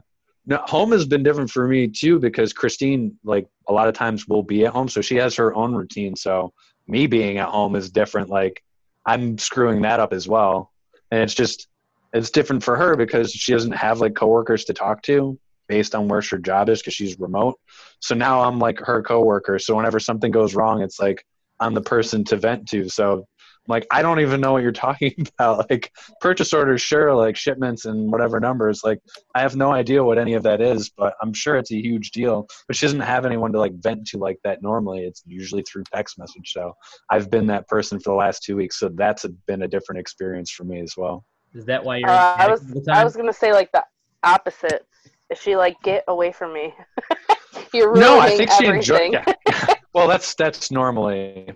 no, 0.47 0.59
home 0.67 0.93
has 0.93 1.07
been 1.07 1.23
different 1.23 1.51
for 1.51 1.67
me 1.67 1.89
too 1.89 2.19
because 2.19 2.53
Christine, 2.53 3.17
like 3.25 3.47
a 3.69 3.73
lot 3.73 3.89
of 3.89 3.95
times, 3.95 4.29
will 4.29 4.43
be 4.43 4.67
at 4.67 4.73
home, 4.73 4.89
so 4.89 5.01
she 5.01 5.17
has 5.17 5.35
her 5.37 5.55
own 5.55 5.75
routine. 5.75 6.15
So 6.15 6.53
me 6.91 7.07
being 7.07 7.39
at 7.39 7.49
home 7.49 7.77
is 7.77 7.91
different. 7.91 8.29
Like 8.29 8.63
I'm 9.07 9.39
screwing 9.39 9.83
that 9.83 10.01
up 10.01 10.13
as 10.13 10.29
well, 10.29 10.73
and 11.11 11.23
it's 11.23 11.35
just 11.35 11.69
it's 12.13 12.31
different 12.31 12.63
for 12.63 12.77
her 12.77 12.97
because 12.97 13.33
she 13.33 13.53
doesn't 13.53 13.73
have 13.73 14.01
like 14.01 14.15
coworkers 14.15 14.65
to 14.67 14.75
talk 14.75 15.03
to 15.03 15.39
based 15.69 15.95
on 15.95 16.09
where 16.09 16.21
her 16.21 16.39
job 16.39 16.69
is 16.69 16.81
because 16.81 16.95
she's 16.95 17.19
remote. 17.21 17.59
So 18.01 18.15
now 18.15 18.43
I'm 18.43 18.59
like 18.59 18.81
her 18.81 19.03
coworker. 19.03 19.59
So 19.61 19.77
whenever 19.77 20.01
something 20.01 20.33
goes 20.33 20.55
wrong, 20.55 20.83
it's 20.83 20.99
like 20.99 21.25
I'm 21.61 21.75
the 21.75 21.81
person 21.81 22.25
to 22.25 22.37
vent 22.37 22.69
to. 22.71 22.89
So 22.89 23.27
like 23.71 23.87
I 23.91 24.03
don't 24.03 24.21
even 24.21 24.41
know 24.41 24.53
what 24.53 24.63
you're 24.63 24.73
talking 24.73 25.15
about. 25.39 25.71
Like 25.71 25.91
purchase 26.21 26.53
orders, 26.53 26.83
sure, 26.83 27.15
like 27.15 27.37
shipments 27.37 27.87
and 27.87 28.11
whatever 28.11 28.41
numbers. 28.41 28.83
Like 28.85 28.99
I 29.35 29.41
have 29.41 29.57
no 29.57 29.73
idea 29.73 30.05
what 30.05 30.19
any 30.19 30.35
of 30.35 30.43
that 30.43 30.61
is, 30.61 30.91
but 30.91 31.15
I'm 31.23 31.33
sure 31.33 31.57
it's 31.57 31.73
a 31.73 31.77
huge 31.77 32.11
deal. 32.11 32.47
But 32.67 32.77
she 32.77 32.87
doesn't 32.87 33.01
have 33.01 33.25
anyone 33.25 33.53
to 33.53 33.59
like 33.59 33.73
vent 33.77 34.07
to 34.09 34.19
like 34.19 34.39
that 34.45 34.63
normally. 34.63 35.05
It's 35.05 35.23
usually 35.27 35.63
through 35.63 35.85
text 35.93 36.19
message. 36.19 36.53
So 36.53 36.73
I've 37.11 37.31
been 37.31 37.47
that 37.47 37.67
person 37.69 37.99
for 37.99 38.11
the 38.11 38.17
last 38.17 38.43
two 38.43 38.57
weeks. 38.57 38.79
So 38.79 38.91
that's 38.95 39.25
a, 39.25 39.31
been 39.47 39.63
a 39.63 39.69
different 39.69 40.01
experience 40.01 40.51
for 40.51 40.65
me 40.65 40.81
as 40.81 40.95
well. 40.97 41.25
Is 41.55 41.65
that 41.67 41.83
why 41.83 41.99
you're? 41.99 42.11
Uh, 42.11 42.35
I 42.37 42.49
was 42.49 42.61
panic 42.61 42.77
all 42.77 42.83
the 42.85 42.93
I 42.93 43.05
was 43.05 43.17
gonna 43.17 43.33
say 43.33 43.53
like 43.53 43.71
the 43.73 43.85
opposite. 44.23 44.87
If 45.31 45.41
she 45.41 45.57
like 45.57 45.77
get 45.83 46.05
away 46.09 46.33
from 46.33 46.53
me, 46.53 46.75
you're 47.75 47.93
ruining 47.93 48.01
No, 48.03 48.19
I 48.21 48.37
think 48.37 48.51
she 48.51 48.67
everything. 48.67 49.15
enjoyed. 49.15 49.35
Yeah. 49.47 49.75
well, 49.93 50.09
that's 50.09 50.35
that's 50.35 50.71
normally 50.71 51.53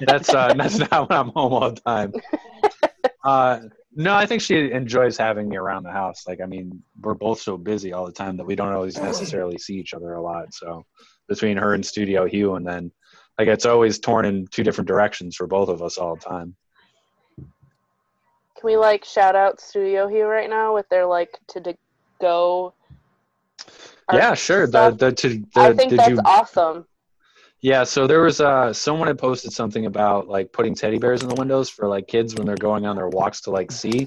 that's 0.00 0.32
uh, 0.34 0.52
that's 0.54 0.78
not 0.78 1.08
when 1.08 1.18
I'm 1.18 1.28
home 1.28 1.52
all 1.52 1.70
the 1.70 1.80
time. 1.80 2.12
Uh, 3.24 3.60
no, 3.94 4.14
I 4.14 4.26
think 4.26 4.42
she 4.42 4.70
enjoys 4.70 5.16
having 5.16 5.48
me 5.48 5.56
around 5.56 5.82
the 5.82 5.90
house. 5.90 6.28
Like, 6.28 6.40
I 6.40 6.46
mean, 6.46 6.82
we're 7.00 7.14
both 7.14 7.40
so 7.40 7.56
busy 7.56 7.92
all 7.92 8.04
the 8.04 8.12
time 8.12 8.36
that 8.36 8.44
we 8.44 8.54
don't 8.54 8.72
always 8.72 9.00
necessarily 9.00 9.58
see 9.58 9.74
each 9.74 9.94
other 9.94 10.14
a 10.14 10.22
lot. 10.22 10.52
So 10.52 10.84
between 11.28 11.56
her 11.56 11.74
and 11.74 11.84
Studio 11.84 12.26
Hue, 12.26 12.54
and 12.54 12.66
then 12.66 12.92
like 13.38 13.48
it's 13.48 13.66
always 13.66 13.98
torn 13.98 14.26
in 14.26 14.46
two 14.48 14.62
different 14.62 14.86
directions 14.86 15.34
for 15.34 15.46
both 15.46 15.68
of 15.68 15.82
us 15.82 15.98
all 15.98 16.14
the 16.14 16.20
time. 16.20 16.54
Can 17.38 18.64
we 18.64 18.76
like 18.76 19.04
shout 19.04 19.34
out 19.34 19.60
Studio 19.60 20.08
Hue 20.08 20.26
right 20.26 20.48
now 20.48 20.74
with 20.74 20.88
their 20.88 21.06
like 21.06 21.38
to 21.48 21.76
go? 22.20 22.74
yeah, 24.12 24.34
sure. 24.34 24.66
The 24.66 24.90
stuff? 24.90 24.98
the, 24.98 25.12
to, 25.12 25.28
the 25.28 25.46
I 25.56 25.72
think 25.72 25.90
did 25.90 25.98
that's 25.98 26.10
you 26.10 26.20
awesome. 26.24 26.86
Yeah, 27.66 27.82
so 27.82 28.06
there 28.06 28.20
was 28.20 28.40
uh 28.40 28.72
someone 28.72 29.08
had 29.08 29.18
posted 29.18 29.52
something 29.52 29.86
about 29.86 30.28
like 30.28 30.52
putting 30.52 30.76
teddy 30.76 30.98
bears 30.98 31.24
in 31.24 31.28
the 31.28 31.34
windows 31.34 31.68
for 31.68 31.88
like 31.88 32.06
kids 32.06 32.36
when 32.36 32.46
they're 32.46 32.54
going 32.54 32.86
on 32.86 32.94
their 32.94 33.08
walks 33.08 33.40
to 33.40 33.50
like 33.50 33.72
see. 33.72 34.06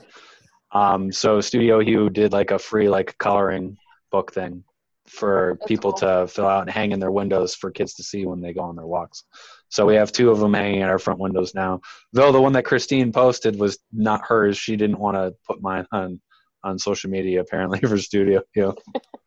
Um 0.72 1.12
so 1.12 1.42
Studio 1.42 1.82
Hue 1.82 2.10
did 2.10 2.32
like 2.32 2.52
a 2.52 2.58
free 2.58 2.88
like 2.88 3.18
coloring 3.18 3.76
book 4.14 4.32
thing 4.32 4.64
for 5.08 5.58
That's 5.60 5.68
people 5.68 5.92
cool. 5.92 6.22
to 6.24 6.28
fill 6.30 6.48
out 6.48 6.62
and 6.62 6.70
hang 6.70 6.94
in 6.94 7.02
their 7.02 7.12
windows 7.12 7.54
for 7.54 7.70
kids 7.70 7.96
to 7.96 8.04
see 8.04 8.26
when 8.26 8.40
they 8.40 8.54
go 8.54 8.62
on 8.62 8.78
their 8.78 8.88
walks. 8.88 9.26
So 9.68 9.86
we 9.86 9.96
have 9.96 10.14
two 10.14 10.30
of 10.30 10.40
them 10.40 10.54
hanging 10.54 10.82
at 10.82 10.90
our 10.90 10.98
front 10.98 11.20
windows 11.20 11.54
now. 11.54 11.82
Though 12.14 12.32
the 12.32 12.40
one 12.40 12.54
that 12.54 12.64
Christine 12.64 13.12
posted 13.12 13.60
was 13.60 13.78
not 13.92 14.24
hers. 14.26 14.58
She 14.58 14.78
didn't 14.78 15.00
want 15.00 15.18
to 15.18 15.36
put 15.46 15.62
mine 15.62 15.86
on 15.92 16.22
on 16.64 16.80
social 16.80 17.10
media 17.10 17.42
apparently 17.42 17.80
for 17.90 17.98
Studio 17.98 18.42
Hue. 18.54 18.74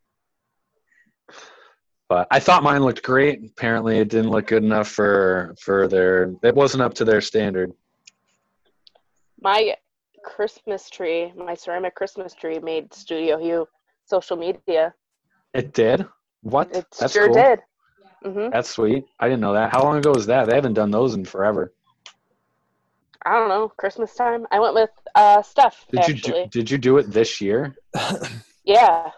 but 2.09 2.27
I 2.31 2.39
thought 2.39 2.63
mine 2.63 2.83
looked 2.83 3.03
great. 3.03 3.43
Apparently, 3.43 3.99
it 3.99 4.09
didn't 4.09 4.31
look 4.31 4.47
good 4.47 4.63
enough 4.63 4.87
for 4.87 5.55
for 5.59 5.87
their. 5.87 6.33
It 6.43 6.55
wasn't 6.55 6.83
up 6.83 6.93
to 6.95 7.05
their 7.05 7.21
standard. 7.21 7.71
My 9.41 9.75
Christmas 10.23 10.89
tree, 10.89 11.31
my 11.35 11.53
ceramic 11.53 11.95
Christmas 11.95 12.33
tree, 12.33 12.59
made 12.59 12.93
Studio 12.93 13.37
Hue 13.37 13.67
social 14.05 14.37
media. 14.37 14.93
It 15.53 15.73
did. 15.73 16.05
What? 16.41 16.73
It 16.73 16.85
That's 16.99 17.13
sure 17.13 17.27
cool. 17.27 17.33
did. 17.35 17.59
hmm 18.23 18.49
That's 18.49 18.69
sweet. 18.69 19.05
I 19.19 19.27
didn't 19.27 19.41
know 19.41 19.53
that. 19.53 19.71
How 19.71 19.83
long 19.83 19.97
ago 19.97 20.11
was 20.11 20.25
that? 20.27 20.47
They 20.47 20.55
haven't 20.55 20.73
done 20.73 20.91
those 20.91 21.13
in 21.13 21.25
forever. 21.25 21.73
I 23.25 23.33
don't 23.33 23.49
know. 23.49 23.67
Christmas 23.67 24.13
time. 24.15 24.47
I 24.51 24.59
went 24.59 24.75
with 24.75 24.89
uh, 25.15 25.41
Steph. 25.41 25.85
Did 25.91 26.07
you 26.07 26.13
do, 26.13 26.45
did 26.49 26.71
you 26.71 26.77
do 26.77 26.97
it 26.97 27.11
this 27.11 27.41
year? 27.41 27.75
yeah. 28.63 29.11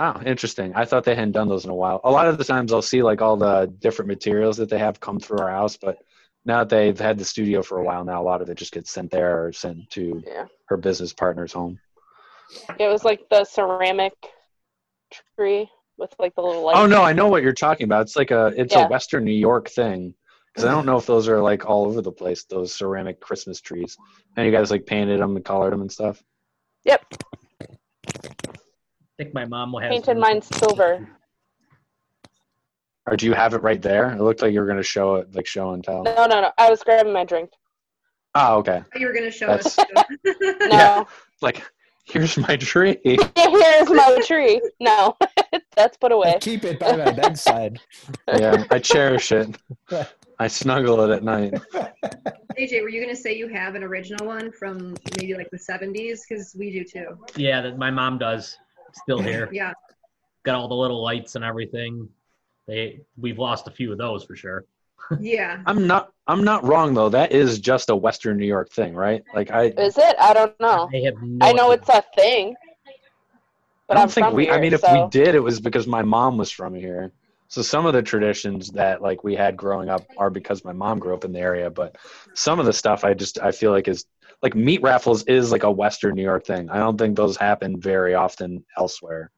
Oh, 0.00 0.20
interesting. 0.24 0.72
I 0.76 0.84
thought 0.84 1.02
they 1.04 1.14
hadn't 1.16 1.32
done 1.32 1.48
those 1.48 1.64
in 1.64 1.70
a 1.70 1.74
while. 1.74 2.00
A 2.04 2.10
lot 2.10 2.28
of 2.28 2.38
the 2.38 2.44
times 2.44 2.72
I'll 2.72 2.82
see 2.82 3.02
like 3.02 3.20
all 3.20 3.36
the 3.36 3.66
different 3.80 4.08
materials 4.08 4.56
that 4.58 4.68
they 4.70 4.78
have 4.78 5.00
come 5.00 5.18
through 5.18 5.40
our 5.40 5.50
house, 5.50 5.76
but 5.76 5.98
now 6.44 6.58
that 6.58 6.68
they've 6.68 6.98
had 6.98 7.18
the 7.18 7.24
studio 7.24 7.62
for 7.62 7.78
a 7.78 7.84
while 7.84 8.04
now, 8.04 8.22
a 8.22 8.24
lot 8.24 8.40
of 8.40 8.48
it 8.48 8.56
just 8.56 8.72
gets 8.72 8.92
sent 8.92 9.10
there 9.10 9.44
or 9.44 9.52
sent 9.52 9.90
to 9.90 10.22
Yeah. 10.24 10.46
her 10.66 10.76
business 10.76 11.12
partner's 11.12 11.52
home. 11.52 11.80
It 12.78 12.86
was 12.88 13.04
like 13.04 13.28
the 13.28 13.44
ceramic 13.44 14.14
tree 15.36 15.68
with 15.96 16.14
like 16.20 16.34
the 16.36 16.42
little 16.42 16.62
lights. 16.62 16.78
Oh 16.78 16.86
no, 16.86 17.02
I 17.02 17.12
know 17.12 17.28
what 17.28 17.42
you're 17.42 17.52
talking 17.52 17.84
about. 17.84 18.02
It's 18.02 18.16
like 18.16 18.30
a 18.30 18.52
it's 18.56 18.74
Yeah. 18.74 18.86
a 18.86 18.88
Western 18.88 19.24
New 19.24 19.32
York 19.32 19.68
thing. 19.68 20.14
Because 20.46 20.64
I 20.64 20.70
don't 20.72 20.86
know 20.86 20.96
if 20.96 21.06
those 21.06 21.28
are 21.28 21.40
like 21.42 21.66
all 21.66 21.84
over 21.86 22.00
the 22.02 22.10
place. 22.12 22.44
Those 22.44 22.74
ceramic 22.74 23.20
Christmas 23.20 23.60
trees, 23.60 23.96
and 24.36 24.46
you 24.46 24.50
guys 24.52 24.70
like 24.70 24.86
painted 24.86 25.20
them 25.20 25.36
and 25.36 25.44
colored 25.44 25.72
them 25.72 25.82
and 25.82 25.92
stuff. 25.92 26.22
Yep. 26.84 27.04
I 29.18 29.24
think 29.24 29.34
my 29.34 29.44
mom 29.46 29.72
will 29.72 29.80
have. 29.80 29.90
Painted 29.90 30.16
mine 30.16 30.40
silver. 30.40 31.08
Or 33.06 33.16
do 33.16 33.26
you 33.26 33.32
have 33.32 33.52
it 33.54 33.62
right 33.62 33.80
there? 33.82 34.12
It 34.12 34.20
looked 34.20 34.42
like 34.42 34.52
you 34.52 34.60
were 34.60 34.66
gonna 34.66 34.82
show 34.82 35.16
it, 35.16 35.34
like 35.34 35.46
show 35.46 35.72
and 35.72 35.82
tell. 35.82 36.04
No, 36.04 36.26
no, 36.26 36.40
no. 36.40 36.52
I 36.56 36.70
was 36.70 36.82
grabbing 36.84 37.12
my 37.12 37.24
drink. 37.24 37.50
Oh, 38.34 38.58
okay. 38.58 38.84
you 38.94 39.06
were 39.06 39.12
gonna 39.12 39.30
show 39.30 39.46
That's- 39.48 39.76
us. 39.78 39.86
No. 40.60 40.66
Yeah. 40.70 41.04
Like, 41.40 41.62
here's 42.04 42.36
my 42.36 42.56
tree. 42.56 42.98
Here's 43.04 43.20
my 43.36 44.20
tree. 44.26 44.60
No, 44.80 45.16
that's 45.76 45.96
put 45.96 46.10
away. 46.10 46.36
Keep 46.40 46.64
it 46.64 46.80
by 46.80 46.96
my 46.96 47.12
bedside. 47.12 47.78
yeah, 48.26 48.64
I 48.72 48.80
cherish 48.80 49.30
it. 49.30 49.56
I 50.40 50.48
snuggle 50.48 51.00
it 51.02 51.14
at 51.14 51.22
night. 51.22 51.54
AJ, 52.58 52.82
were 52.82 52.88
you 52.88 53.00
gonna 53.00 53.14
say 53.14 53.36
you 53.36 53.46
have 53.46 53.76
an 53.76 53.84
original 53.84 54.26
one 54.26 54.50
from 54.50 54.96
maybe 55.16 55.34
like 55.34 55.48
the 55.52 55.58
70s? 55.58 56.22
Because 56.28 56.56
we 56.58 56.72
do 56.72 56.82
too. 56.82 57.16
Yeah, 57.36 57.60
that 57.60 57.78
my 57.78 57.92
mom 57.92 58.18
does. 58.18 58.56
Still 58.92 59.20
here. 59.20 59.48
Yeah. 59.52 59.72
got 60.44 60.54
all 60.56 60.68
the 60.68 60.74
little 60.74 61.02
lights 61.02 61.34
and 61.34 61.44
everything. 61.44 62.08
They 62.66 63.00
we've 63.16 63.38
lost 63.38 63.66
a 63.66 63.70
few 63.70 63.92
of 63.92 63.98
those 63.98 64.24
for 64.24 64.36
sure. 64.36 64.64
Yeah. 65.20 65.62
I'm 65.64 65.86
not. 65.86 66.12
I'm 66.26 66.44
not 66.44 66.64
wrong 66.64 66.92
though. 66.92 67.08
That 67.08 67.32
is 67.32 67.58
just 67.60 67.88
a 67.88 67.96
Western 67.96 68.36
New 68.36 68.46
York 68.46 68.70
thing, 68.70 68.94
right? 68.94 69.22
Like 69.34 69.50
I. 69.50 69.66
Is 69.68 69.96
it? 69.96 70.16
I 70.20 70.34
don't 70.34 70.58
know. 70.60 70.88
I 70.92 70.98
have 71.06 71.14
no 71.22 71.46
I 71.46 71.52
know 71.52 71.70
idea. 71.72 71.78
it's 71.82 71.88
a 71.88 72.04
thing. 72.14 72.54
But 73.86 73.96
I 73.96 74.00
don't 74.00 74.02
I'm 74.04 74.08
think 74.10 74.26
from 74.26 74.34
we. 74.34 74.50
I 74.50 74.52
here, 74.52 74.60
mean, 74.60 74.72
if 74.74 74.82
we 74.82 75.06
did, 75.10 75.34
it 75.34 75.40
was 75.40 75.60
because 75.60 75.86
my 75.86 76.02
mom 76.02 76.36
was 76.36 76.50
from 76.50 76.74
here. 76.74 77.10
So 77.48 77.62
some 77.62 77.86
of 77.86 77.94
the 77.94 78.02
traditions 78.02 78.68
that 78.72 79.00
like 79.00 79.24
we 79.24 79.34
had 79.34 79.56
growing 79.56 79.88
up 79.88 80.04
are 80.18 80.28
because 80.28 80.62
my 80.62 80.74
mom 80.74 80.98
grew 80.98 81.14
up 81.14 81.24
in 81.24 81.32
the 81.32 81.38
area. 81.40 81.70
But 81.70 81.96
some 82.34 82.60
of 82.60 82.66
the 82.66 82.72
stuff 82.74 83.02
I 83.04 83.14
just 83.14 83.38
I 83.40 83.52
feel 83.52 83.70
like 83.70 83.88
is 83.88 84.04
like 84.42 84.54
meat 84.54 84.82
raffles 84.82 85.24
is 85.24 85.50
like 85.50 85.64
a 85.64 85.70
Western 85.70 86.14
New 86.14 86.22
York 86.22 86.46
thing. 86.46 86.70
I 86.70 86.78
don't 86.78 86.96
think 86.96 87.16
those 87.16 87.36
happen 87.36 87.80
very 87.80 88.14
often 88.14 88.64
elsewhere. 88.76 89.30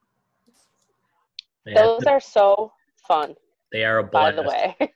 Yeah, 1.66 1.82
Those 1.82 2.04
are 2.04 2.20
so 2.20 2.72
fun, 3.06 3.34
they 3.72 3.84
are 3.84 3.98
a 3.98 4.04
by 4.04 4.32
the 4.32 4.42
way. 4.42 4.76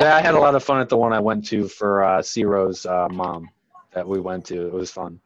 Yeah, 0.00 0.14
I 0.14 0.20
had 0.20 0.34
a 0.34 0.38
lot 0.38 0.54
of 0.54 0.62
fun 0.62 0.80
at 0.80 0.88
the 0.88 0.96
one 0.96 1.12
I 1.12 1.18
went 1.18 1.44
to 1.48 1.66
for 1.66 2.04
uh, 2.04 2.22
Ciro's 2.22 2.86
uh, 2.86 3.08
mom 3.10 3.50
that 3.92 4.06
we 4.06 4.20
went 4.20 4.44
to. 4.46 4.68
It 4.68 4.72
was 4.72 4.92
fun. 4.92 5.18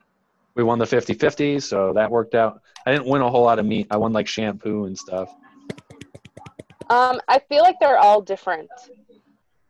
We 0.54 0.62
won 0.62 0.78
the 0.78 0.86
50-50, 0.86 1.62
so 1.62 1.92
that 1.92 2.10
worked 2.10 2.34
out. 2.34 2.62
I 2.86 2.92
didn't 2.92 3.06
win 3.06 3.20
a 3.20 3.28
whole 3.28 3.42
lot 3.42 3.58
of 3.58 3.66
meat. 3.66 3.86
I 3.90 3.98
won 3.98 4.14
like 4.14 4.26
shampoo 4.26 4.86
and 4.86 4.96
stuff. 4.96 5.28
um, 6.88 7.20
I 7.28 7.38
feel 7.50 7.62
like 7.62 7.76
they're 7.80 7.98
all 7.98 8.22
different. 8.22 8.70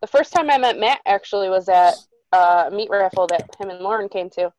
The 0.03 0.07
first 0.07 0.33
time 0.33 0.49
I 0.49 0.59
met 0.59 0.79
Matt 0.79 1.01
actually 1.05 1.49
was 1.49 1.69
at 1.69 1.95
uh, 2.33 2.65
a 2.69 2.71
meat 2.75 2.89
raffle 2.91 3.27
that 3.29 3.49
him 3.59 3.71
and 3.71 3.81
Lauren 3.81 4.09
came 4.09 4.31
to. 4.31 4.53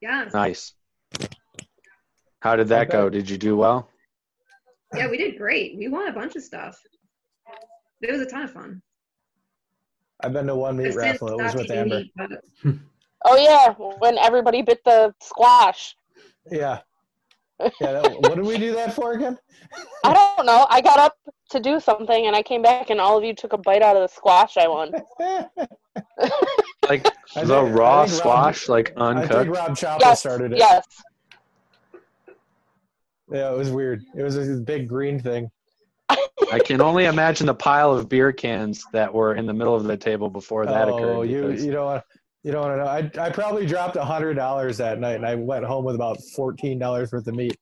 Yeah. 0.00 0.28
Nice. 0.32 0.74
How 2.40 2.56
did 2.56 2.68
that 2.68 2.90
go? 2.90 3.08
Did 3.10 3.28
you 3.28 3.36
do 3.38 3.56
well? 3.56 3.88
Yeah, 4.94 5.08
we 5.08 5.18
did 5.18 5.36
great. 5.38 5.76
We 5.76 5.88
won 5.88 6.08
a 6.08 6.12
bunch 6.12 6.36
of 6.36 6.42
stuff. 6.42 6.78
It 8.00 8.10
was 8.10 8.20
a 8.22 8.26
ton 8.26 8.42
of 8.44 8.52
fun. 8.52 8.82
I've 10.22 10.32
been 10.32 10.46
to 10.46 10.54
one 10.56 10.76
meat 10.78 10.94
raffle. 10.94 11.28
It 11.28 11.42
was 11.42 11.54
with 11.54 11.70
Amber. 11.70 11.96
meat, 12.00 12.12
but- 12.16 12.42
Oh 13.26 13.36
yeah, 13.36 13.74
when 13.98 14.16
everybody 14.16 14.62
bit 14.62 14.82
the 14.84 15.14
squash. 15.20 15.94
Yeah. 16.50 16.80
Yeah. 17.80 17.92
That, 17.92 18.20
what 18.20 18.34
did 18.36 18.44
we 18.44 18.56
do 18.58 18.74
that 18.74 18.94
for 18.94 19.12
again? 19.12 19.38
I 20.04 20.12
don't 20.12 20.46
know. 20.46 20.66
I 20.70 20.80
got 20.80 20.98
up 20.98 21.16
to 21.50 21.60
do 21.60 21.80
something 21.80 22.26
and 22.26 22.34
I 22.34 22.42
came 22.42 22.62
back 22.62 22.90
and 22.90 23.00
all 23.00 23.18
of 23.18 23.24
you 23.24 23.34
took 23.34 23.52
a 23.52 23.58
bite 23.58 23.82
out 23.82 23.96
of 23.96 24.02
the 24.02 24.08
squash 24.14 24.56
I 24.56 24.68
won. 24.68 24.92
Like 26.88 27.06
I 27.36 27.44
the 27.44 27.62
think- 27.62 27.78
raw 27.78 28.02
I 28.02 28.06
think 28.06 28.24
Rob- 28.24 28.54
squash, 28.54 28.68
like 28.68 28.92
I 28.96 29.20
think 29.20 29.32
uncooked. 29.32 29.56
Rob 29.56 29.76
Chapa 29.76 30.00
Yes, 30.04 30.20
started 30.20 30.52
it. 30.52 30.58
yes. 30.58 30.84
Yeah, 33.30 33.52
it 33.52 33.56
was 33.56 33.70
weird. 33.70 34.02
It 34.16 34.22
was 34.22 34.36
a 34.36 34.56
big 34.56 34.88
green 34.88 35.20
thing. 35.20 35.50
I 36.08 36.58
can 36.58 36.80
only 36.80 37.04
imagine 37.04 37.46
the 37.46 37.54
pile 37.54 37.92
of 37.92 38.08
beer 38.08 38.32
cans 38.32 38.84
that 38.92 39.12
were 39.12 39.36
in 39.36 39.46
the 39.46 39.52
middle 39.52 39.74
of 39.76 39.84
the 39.84 39.96
table 39.96 40.28
before 40.28 40.66
that 40.66 40.88
oh, 40.88 40.96
occurred. 40.96 41.30
you 41.30 41.50
you 41.52 41.70
don't 41.70 41.84
want 41.86 42.04
you 42.42 42.52
don't 42.52 42.62
want 42.62 42.72
to 42.74 42.84
know. 42.84 43.20
I 43.22 43.26
I 43.26 43.30
probably 43.30 43.66
dropped 43.66 43.96
a 43.96 44.04
hundred 44.04 44.34
dollars 44.34 44.78
that 44.78 44.98
night, 44.98 45.16
and 45.16 45.26
I 45.26 45.34
went 45.34 45.64
home 45.64 45.84
with 45.84 45.94
about 45.94 46.18
fourteen 46.34 46.78
dollars 46.78 47.12
worth 47.12 47.26
of 47.26 47.34
meat. 47.34 47.56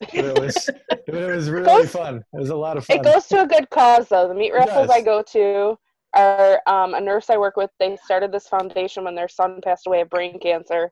But 0.00 0.24
it 0.24 0.38
was 0.40 0.70
but 0.88 1.14
it 1.14 1.26
was 1.34 1.48
really 1.50 1.64
Goes- 1.82 1.90
fun. 1.92 2.16
It 2.34 2.38
was 2.40 2.50
a 2.50 2.56
lot 2.56 2.76
of 2.76 2.84
fun. 2.84 2.98
It 2.98 3.04
goes 3.04 3.26
to 3.28 3.42
a 3.42 3.46
good 3.46 3.70
cause 3.70 4.08
though. 4.08 4.28
The 4.28 4.34
meat 4.34 4.52
raffles 4.52 4.90
I 4.90 5.00
go 5.00 5.22
to 5.32 5.78
are 6.14 6.60
um, 6.66 6.94
a 6.94 7.00
nurse 7.00 7.30
I 7.30 7.36
work 7.36 7.56
with. 7.56 7.70
They 7.78 7.96
started 8.04 8.32
this 8.32 8.46
foundation 8.48 9.04
when 9.04 9.14
their 9.14 9.28
son 9.28 9.60
passed 9.62 9.86
away 9.86 10.00
of 10.02 10.10
brain 10.10 10.38
cancer, 10.40 10.90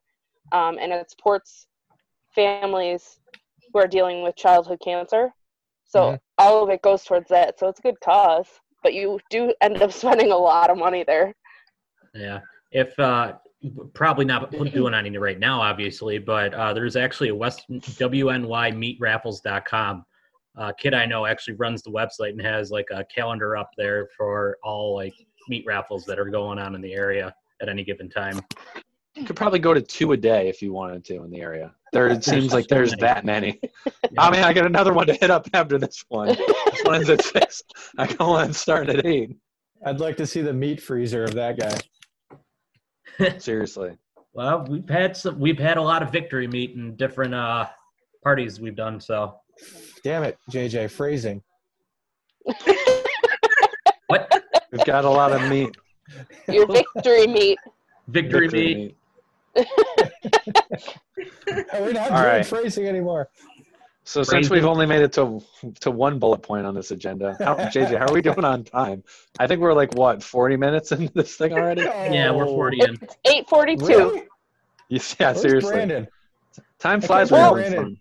um, 0.53 0.79
and 0.81 0.93
it 0.93 1.11
supports 1.11 1.67
families 2.35 3.19
who 3.73 3.81
are 3.81 3.87
dealing 3.87 4.23
with 4.23 4.37
childhood 4.37 4.81
cancer. 4.83 5.31
So 5.85 6.01
Mhm. 6.13 6.21
all 6.39 6.63
of 6.65 6.71
it 6.71 6.83
goes 6.83 7.05
towards 7.05 7.29
that. 7.29 7.59
So 7.59 7.69
it's 7.69 7.79
a 7.79 7.83
good 7.83 8.01
cause, 8.01 8.49
but 8.83 8.95
you 8.95 9.21
do 9.31 9.53
end 9.61 9.81
up 9.83 9.93
spending 9.93 10.33
a 10.33 10.37
lot 10.37 10.71
of 10.71 10.79
money 10.79 11.05
there. 11.05 11.35
Yeah. 12.15 12.41
If 12.75 12.99
uh, 12.99 13.35
probably 13.95 14.27
not 14.27 14.51
doing 14.75 14.93
any 14.95 15.17
right 15.17 15.39
now, 15.39 15.63
obviously, 15.63 16.19
but 16.19 16.53
uh, 16.53 16.75
there's 16.75 16.97
actually 16.97 17.31
a 17.31 17.35
West 17.35 17.63
WNYMeatRaffles.com. 17.71 20.05
Uh, 20.57 20.71
kid 20.73 20.95
I 20.95 21.05
know 21.07 21.27
actually 21.27 21.55
runs 21.55 21.83
the 21.83 21.91
website 21.91 22.31
and 22.31 22.41
has 22.43 22.71
like 22.71 22.87
a 22.93 23.05
calendar 23.05 23.57
up 23.57 23.71
there 23.77 24.09
for 24.17 24.57
all 24.63 24.95
like 24.95 25.15
meat 25.49 25.65
raffles 25.67 26.05
that 26.05 26.17
are 26.19 26.27
going 26.27 26.61
on 26.61 26.77
in 26.77 26.81
the 26.81 26.95
area 26.95 27.35
at 27.61 27.69
any 27.69 27.83
given 27.83 28.09
time. 28.09 28.41
You 29.15 29.25
could 29.25 29.35
probably 29.37 29.59
go 29.61 29.75
to 29.75 29.81
two 29.81 30.13
a 30.13 30.17
day 30.17 30.49
if 30.49 30.61
you 30.61 30.73
wanted 30.73 31.05
to 31.07 31.23
in 31.23 31.31
the 31.31 31.41
area. 31.41 31.73
There, 31.93 32.09
it 32.09 32.25
seems 32.25 32.53
like 32.53 32.67
there's 32.67 32.91
many. 32.91 33.03
that 33.03 33.25
many. 33.25 33.61
I 34.19 34.29
mean, 34.31 34.43
I 34.43 34.53
got 34.53 34.67
another 34.67 34.93
one 34.93 35.07
to 35.07 35.15
hit 35.15 35.31
up 35.31 35.49
after 35.55 35.79
this 35.79 36.05
one. 36.09 36.29
This 36.29 36.81
one's 36.85 37.09
at 37.09 37.23
six. 37.23 37.63
I 37.97 38.09
got 38.09 38.29
one 38.29 38.53
starting 38.53 38.99
at 38.99 39.07
eight. 39.07 39.37
I'd 39.87 40.01
like 40.01 40.17
to 40.17 40.27
see 40.27 40.43
the 40.43 40.53
meat 40.53 40.83
freezer 40.83 41.23
of 41.25 41.35
that 41.35 41.59
guy. 41.59 41.79
Seriously. 43.39 43.97
Well, 44.37 44.67
we've 44.69 44.89
had 44.89 45.17
some, 45.17 45.39
we've 45.39 45.61
had 45.61 45.77
a 45.77 45.81
lot 45.81 46.03
of 46.03 46.11
victory 46.11 46.49
meat 46.49 46.73
in 46.75 46.97
different 46.97 47.33
uh, 47.33 47.69
parties 48.25 48.59
we've 48.59 48.75
done. 48.75 49.01
So 49.01 49.37
Damn 50.03 50.25
it, 50.25 50.37
JJ 50.51 50.91
phrasing. 50.91 51.41
what 54.09 54.43
We've 54.73 54.85
got 54.85 55.05
a 55.05 55.09
lot 55.09 55.31
of 55.31 55.49
meat. 55.49 55.77
Your 56.49 56.67
victory 56.67 57.29
meat. 57.29 57.59
victory, 58.09 58.49
Victory 58.49 58.75
meat? 58.75 58.97
We're 61.47 61.93
not 61.93 62.11
All 62.11 62.19
doing 62.19 62.25
right. 62.25 62.45
phrasing 62.45 62.89
anymore. 62.89 63.29
So 64.07 64.23
since 64.23 64.51
we've 64.51 64.67
only 64.67 64.85
made 64.87 65.01
it 65.03 65.13
to 65.15 65.43
to 65.81 65.91
one 65.91 66.19
bullet 66.19 66.43
point 66.43 66.67
on 66.67 66.75
this 66.75 66.91
agenda, 66.91 67.37
how, 67.41 67.55
JJ, 67.75 67.99
how 67.99 68.07
are 68.07 68.13
we 68.15 68.21
doing 68.21 68.45
on 68.45 68.63
time? 68.65 69.03
I 69.39 69.47
think 69.47 69.61
we're 69.61 69.73
like 69.73 69.95
what, 69.95 70.23
forty 70.23 70.57
minutes 70.57 70.93
into 70.93 71.13
this 71.15 71.37
thing 71.37 71.53
already? 71.55 71.83
Yeah, 71.83 72.31
we're 72.31 72.45
Oh, 72.47 72.55
40 72.55 72.81
in. 72.81 72.99
It's 73.01 73.17
eight 73.25 73.49
forty 73.49 73.77
two. 73.77 73.87
Really? 73.87 74.23
Yeah, 74.91 74.99
Where's 75.19 75.41
seriously. 75.41 75.73
Brandon? 75.73 76.09
Time 76.79 77.01
flies 77.01 77.33
when 77.33 77.41
you're 77.41 77.59
having 77.59 77.73
Brandon- 77.73 78.01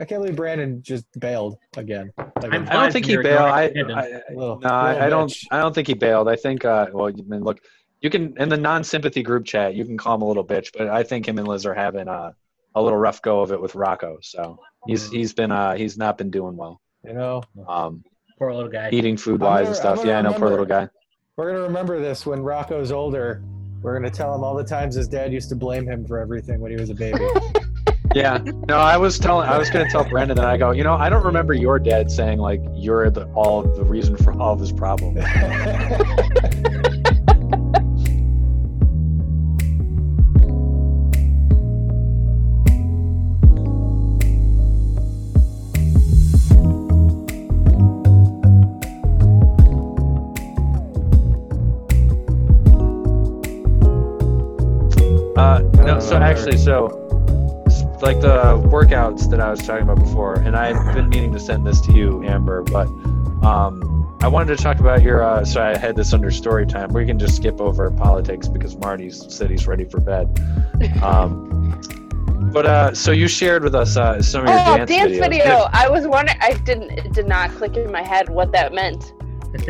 I 0.00 0.04
can't 0.04 0.22
believe 0.22 0.36
Brandon 0.36 0.80
just 0.80 1.06
bailed 1.18 1.58
again. 1.76 2.12
Like 2.16 2.54
I'm 2.54 2.62
a 2.62 2.66
fun. 2.66 2.68
I 2.68 2.72
don't 2.82 2.92
think 2.92 3.06
he 3.06 3.16
bailed. 3.16 3.40
I, 3.50 3.62
hidden. 3.64 3.90
I, 3.90 4.20
little, 4.32 4.60
no, 4.60 4.68
I, 4.68 5.06
I 5.06 5.08
don't. 5.08 5.34
I 5.50 5.58
don't 5.60 5.74
think 5.74 5.88
he 5.88 5.94
bailed. 5.94 6.28
I 6.28 6.36
think. 6.36 6.64
Uh, 6.64 6.86
well, 6.92 7.08
I 7.08 7.12
mean, 7.26 7.42
look, 7.42 7.58
you 8.00 8.08
can 8.08 8.36
in 8.38 8.48
the 8.48 8.56
non-sympathy 8.56 9.24
group 9.24 9.44
chat, 9.44 9.74
you 9.74 9.84
can 9.84 9.98
call 9.98 10.14
him 10.14 10.22
a 10.22 10.24
little 10.28 10.44
bitch, 10.44 10.70
but 10.78 10.86
I 10.86 11.02
think 11.02 11.26
him 11.26 11.36
and 11.38 11.48
Liz 11.48 11.66
are 11.66 11.74
having 11.74 12.06
uh, 12.06 12.30
a 12.76 12.80
little 12.80 12.96
rough 12.98 13.20
go 13.22 13.40
of 13.40 13.50
it 13.50 13.60
with 13.60 13.74
Rocco. 13.74 14.18
So 14.22 14.60
he's 14.88 15.08
he's 15.10 15.32
been 15.32 15.52
uh, 15.52 15.74
he's 15.76 15.96
not 15.96 16.18
been 16.18 16.30
doing 16.30 16.56
well. 16.56 16.80
You 17.04 17.12
know, 17.14 17.42
Um, 17.68 18.02
Poor 18.38 18.52
little 18.52 18.70
guy. 18.70 18.88
eating 18.92 19.16
food 19.16 19.40
I'm 19.42 19.46
wise 19.48 19.58
gonna- 19.58 19.68
and 19.68 19.76
stuff. 19.76 20.04
Yeah, 20.04 20.18
I 20.18 20.22
know, 20.22 20.32
poor 20.32 20.48
little 20.50 20.64
guy. 20.66 20.88
we're 21.36 21.52
gonna 21.52 21.62
remember 21.64 22.00
this 22.00 22.26
when 22.26 22.40
Rocco's 22.42 22.90
older. 22.90 23.42
We're 23.82 23.94
gonna 23.96 24.10
tell 24.10 24.34
him 24.34 24.42
all 24.42 24.56
the 24.56 24.64
times 24.64 24.96
his 24.96 25.06
dad 25.06 25.32
used 25.32 25.48
to 25.50 25.54
blame 25.56 25.86
him 25.86 26.04
for 26.04 26.18
everything 26.18 26.58
when 26.60 26.72
he 26.72 26.76
was 26.76 26.90
a 26.90 26.94
baby. 26.94 27.24
Yeah. 28.14 28.38
No, 28.66 28.78
I 28.78 28.96
was 28.96 29.18
telling. 29.18 29.46
I 29.46 29.58
was 29.58 29.68
going 29.68 29.84
to 29.84 29.92
tell 29.92 30.02
Brandon 30.02 30.34
that 30.38 30.46
I 30.46 30.56
go. 30.56 30.70
You 30.70 30.82
know, 30.82 30.94
I 30.94 31.10
don't 31.10 31.24
remember 31.26 31.52
your 31.52 31.78
dad 31.78 32.10
saying 32.10 32.38
like 32.38 32.62
you're 32.72 33.10
the 33.10 33.26
all 33.34 33.60
the 33.62 33.84
reason 33.84 34.16
for 34.16 34.32
all 34.40 34.54
of 34.54 34.60
his 34.60 34.72
problems. 34.72 35.18
Uh, 55.98 56.00
so 56.00 56.16
actually, 56.16 56.56
so 56.56 56.86
s- 57.66 57.82
like 58.02 58.20
the 58.20 58.54
workouts 58.70 59.28
that 59.30 59.40
I 59.40 59.50
was 59.50 59.58
talking 59.66 59.82
about 59.82 59.98
before, 59.98 60.34
and 60.34 60.54
I've 60.56 60.94
been 60.94 61.08
meaning 61.08 61.32
to 61.32 61.40
send 61.40 61.66
this 61.66 61.80
to 61.82 61.92
you, 61.92 62.22
Amber, 62.24 62.62
but 62.62 62.86
um, 63.44 64.16
I 64.22 64.28
wanted 64.28 64.56
to 64.56 64.62
talk 64.62 64.78
about 64.78 65.02
your. 65.02 65.24
Uh, 65.24 65.44
so 65.44 65.60
I 65.60 65.76
had 65.76 65.96
this 65.96 66.12
under 66.12 66.30
story 66.30 66.66
time. 66.66 66.92
We 66.92 67.04
can 67.04 67.18
just 67.18 67.34
skip 67.36 67.60
over 67.60 67.90
politics 67.90 68.46
because 68.46 68.76
Marty 68.76 69.10
said 69.10 69.50
he's 69.50 69.66
ready 69.66 69.84
for 69.84 69.98
bed. 70.00 70.28
Um, 71.02 71.80
but 72.52 72.64
uh, 72.64 72.94
so 72.94 73.10
you 73.10 73.26
shared 73.26 73.64
with 73.64 73.74
us 73.74 73.96
uh, 73.96 74.22
some 74.22 74.42
of 74.42 74.50
your 74.50 74.58
Oh, 74.60 74.76
dance, 74.76 74.90
dance 74.90 75.12
videos. 75.12 75.18
video. 75.30 75.66
I 75.72 75.88
was 75.88 76.06
wondering. 76.06 76.38
I 76.40 76.52
didn't. 76.64 76.92
It 76.92 77.12
did 77.12 77.26
not 77.26 77.50
click 77.50 77.76
in 77.76 77.90
my 77.90 78.02
head 78.06 78.28
what 78.28 78.52
that 78.52 78.72
meant, 78.72 79.12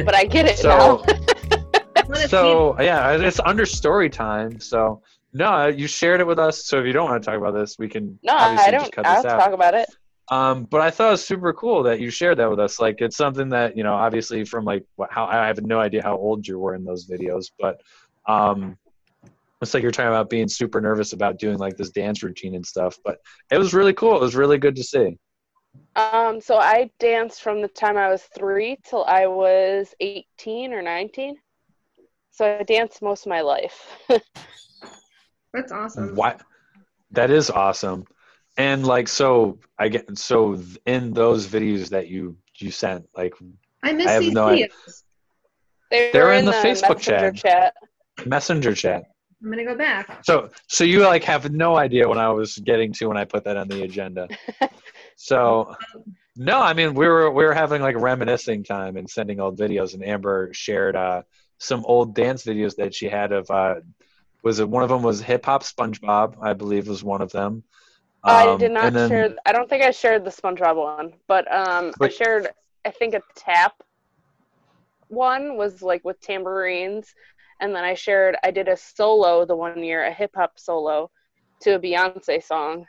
but 0.05 0.15
I 0.15 0.25
get 0.25 0.45
it 0.45 0.59
So, 0.59 1.03
now. 1.07 2.15
So 2.29 2.75
yeah, 2.81 3.13
it's 3.17 3.41
under 3.41 3.67
story 3.67 4.09
time. 4.09 4.61
So 4.61 5.03
no, 5.33 5.67
you 5.67 5.87
shared 5.87 6.21
it 6.21 6.27
with 6.27 6.39
us. 6.39 6.65
So 6.67 6.79
if 6.81 6.87
you 6.87 6.93
don't 6.93 7.11
want 7.11 7.23
to 7.23 7.27
talk 7.31 7.39
about 7.39 7.55
this, 7.55 7.77
we 7.79 7.89
can 7.89 8.19
No, 8.23 8.35
obviously 8.35 8.67
I 8.67 8.71
don't. 8.71 8.93
cut 8.93 9.07
I'll 9.07 9.17
this 9.23 9.25
out. 9.33 9.41
talk 9.41 9.53
about 9.53 9.75
it. 9.75 9.89
Um, 10.31 10.65
but 10.65 10.81
I 10.83 10.91
thought 10.91 11.09
it 11.09 11.13
was 11.13 11.25
super 11.25 11.53
cool 11.55 11.83
that 11.85 12.01
you 12.01 12.11
shared 12.11 12.39
that 12.39 12.51
with 12.51 12.61
us. 12.61 12.79
Like, 12.81 13.01
it's 13.01 13.17
something 13.17 13.49
that 13.51 13.77
you 13.77 13.83
know, 13.83 13.95
obviously, 13.95 14.45
from 14.45 14.65
like 14.65 14.85
what, 14.97 15.11
how 15.11 15.25
I 15.25 15.47
have 15.47 15.63
no 15.63 15.81
idea 15.81 16.03
how 16.03 16.17
old 16.17 16.47
you 16.47 16.59
were 16.59 16.75
in 16.75 16.85
those 16.85 17.07
videos, 17.09 17.47
but 17.59 17.81
um, 18.27 18.77
it's 19.63 19.73
like 19.75 19.83
you're 19.83 19.93
talking 19.93 20.09
about 20.11 20.29
being 20.31 20.49
super 20.49 20.81
nervous 20.81 21.15
about 21.15 21.39
doing 21.39 21.59
like 21.59 21.77
this 21.77 21.91
dance 21.91 22.23
routine 22.23 22.55
and 22.55 22.65
stuff. 22.65 22.97
But 23.05 23.19
it 23.51 23.59
was 23.59 23.73
really 23.75 23.95
cool. 23.95 24.17
It 24.17 24.21
was 24.21 24.37
really 24.37 24.59
good 24.59 24.77
to 24.77 24.85
see. 24.85 25.19
Um, 25.97 26.41
so 26.41 26.57
I 26.59 26.91
danced 27.01 27.43
from 27.43 27.61
the 27.61 27.69
time 27.69 27.97
I 27.97 28.09
was 28.09 28.23
three 28.37 28.79
till 28.85 29.05
I 29.05 29.27
was 29.27 29.95
18 30.01 30.73
or 30.73 30.83
19. 30.83 31.37
So 32.31 32.59
I 32.59 32.63
danced 32.63 33.03
most 33.03 33.27
of 33.27 33.31
my 33.31 33.41
life. 33.41 33.97
That's 35.53 35.73
awesome. 35.73 36.15
What? 36.15 36.43
That 37.13 37.31
is 37.31 37.51
awesome. 37.51 38.05
And 38.57 38.87
like, 38.87 39.09
so 39.09 39.59
I 39.79 39.89
get 39.89 40.19
so 40.19 40.61
in 40.85 41.13
those 41.13 41.47
videos 41.47 41.91
that 41.91 42.09
you 42.09 42.37
you 42.57 42.71
sent, 42.71 43.07
like 43.17 43.35
I 43.83 43.93
miss 43.93 44.07
I 44.07 44.13
have 44.13 44.23
these 44.23 44.33
no 44.33 44.47
idea. 44.47 44.69
videos. 44.69 45.03
They 45.91 46.11
They're 46.13 46.27
were 46.27 46.33
in 46.33 46.45
the 46.45 46.53
Facebook 46.53 47.01
chat. 47.01 47.37
chat. 47.37 47.75
messenger 48.27 48.75
chat. 48.75 49.05
I'm 49.43 49.51
gonna 49.51 49.65
go 49.65 49.77
back. 49.77 50.25
So 50.25 50.51
so 50.67 50.85
you 50.85 51.01
like 51.03 51.23
have 51.25 51.53
no 51.53 51.77
idea 51.77 52.09
what 52.09 52.19
I 52.19 52.29
was 52.31 52.59
getting 52.59 52.93
to 52.95 53.07
when 53.07 53.17
I 53.17 53.25
put 53.25 53.45
that 53.45 53.57
on 53.57 53.69
the 53.69 53.83
agenda. 53.83 54.29
So 55.21 55.75
no, 56.37 56.61
I 56.63 56.73
mean 56.75 56.95
we 56.95 57.07
were 57.09 57.31
we 57.33 57.45
were 57.45 57.53
having 57.53 57.83
like 57.83 57.97
reminiscing 57.97 58.63
time 58.63 58.97
and 58.97 59.11
sending 59.11 59.41
old 59.41 59.59
videos, 59.59 59.95
and 59.95 60.05
Amber 60.05 60.51
shared 60.53 60.95
uh, 60.95 61.23
some 61.59 61.85
old 61.85 62.15
dance 62.15 62.45
videos 62.45 62.77
that 62.77 62.95
she 62.95 63.09
had 63.09 63.33
of. 63.33 63.51
Uh, 63.51 63.77
was 64.43 64.61
it 64.61 64.69
one 64.69 64.83
of 64.83 64.89
them 64.89 65.03
was 65.03 65.21
hip 65.21 65.45
hop 65.47 65.63
SpongeBob? 65.63 66.37
I 66.43 66.53
believe 66.53 66.89
was 66.89 67.03
one 67.05 67.21
of 67.23 67.33
them. 67.33 67.63
I 68.25 68.49
Um, 68.49 68.59
did 68.59 68.73
not 68.73 68.93
then- 68.93 69.09
share. 69.09 69.35
I 69.47 69.53
don't 69.53 69.69
think 69.69 69.83
I 69.83 69.91
shared 69.91 70.25
the 70.25 70.31
SpongeBob 70.31 70.77
one, 70.77 71.13
but 71.27 71.51
um, 71.53 71.93
I 72.01 72.09
shared. 72.09 72.49
I 72.85 72.91
think 72.91 73.15
a 73.15 73.23
tap 73.35 73.83
one 75.09 75.57
was 75.57 75.83
like 75.83 76.05
with 76.05 76.21
tambourines, 76.21 77.15
and 77.61 77.75
then 77.75 77.85
I 77.85 77.95
shared. 77.95 78.37
I 78.45 78.51
did 78.51 78.69
a 78.69 78.77
solo 78.77 79.45
the 79.45 79.57
one 79.57 79.83
year, 79.83 80.05
a 80.05 80.13
hip 80.13 80.33
hop 80.35 80.59
solo, 80.59 81.11
to 81.61 81.75
a 81.77 81.79
Beyonce 81.79 82.43
song. 82.43 82.87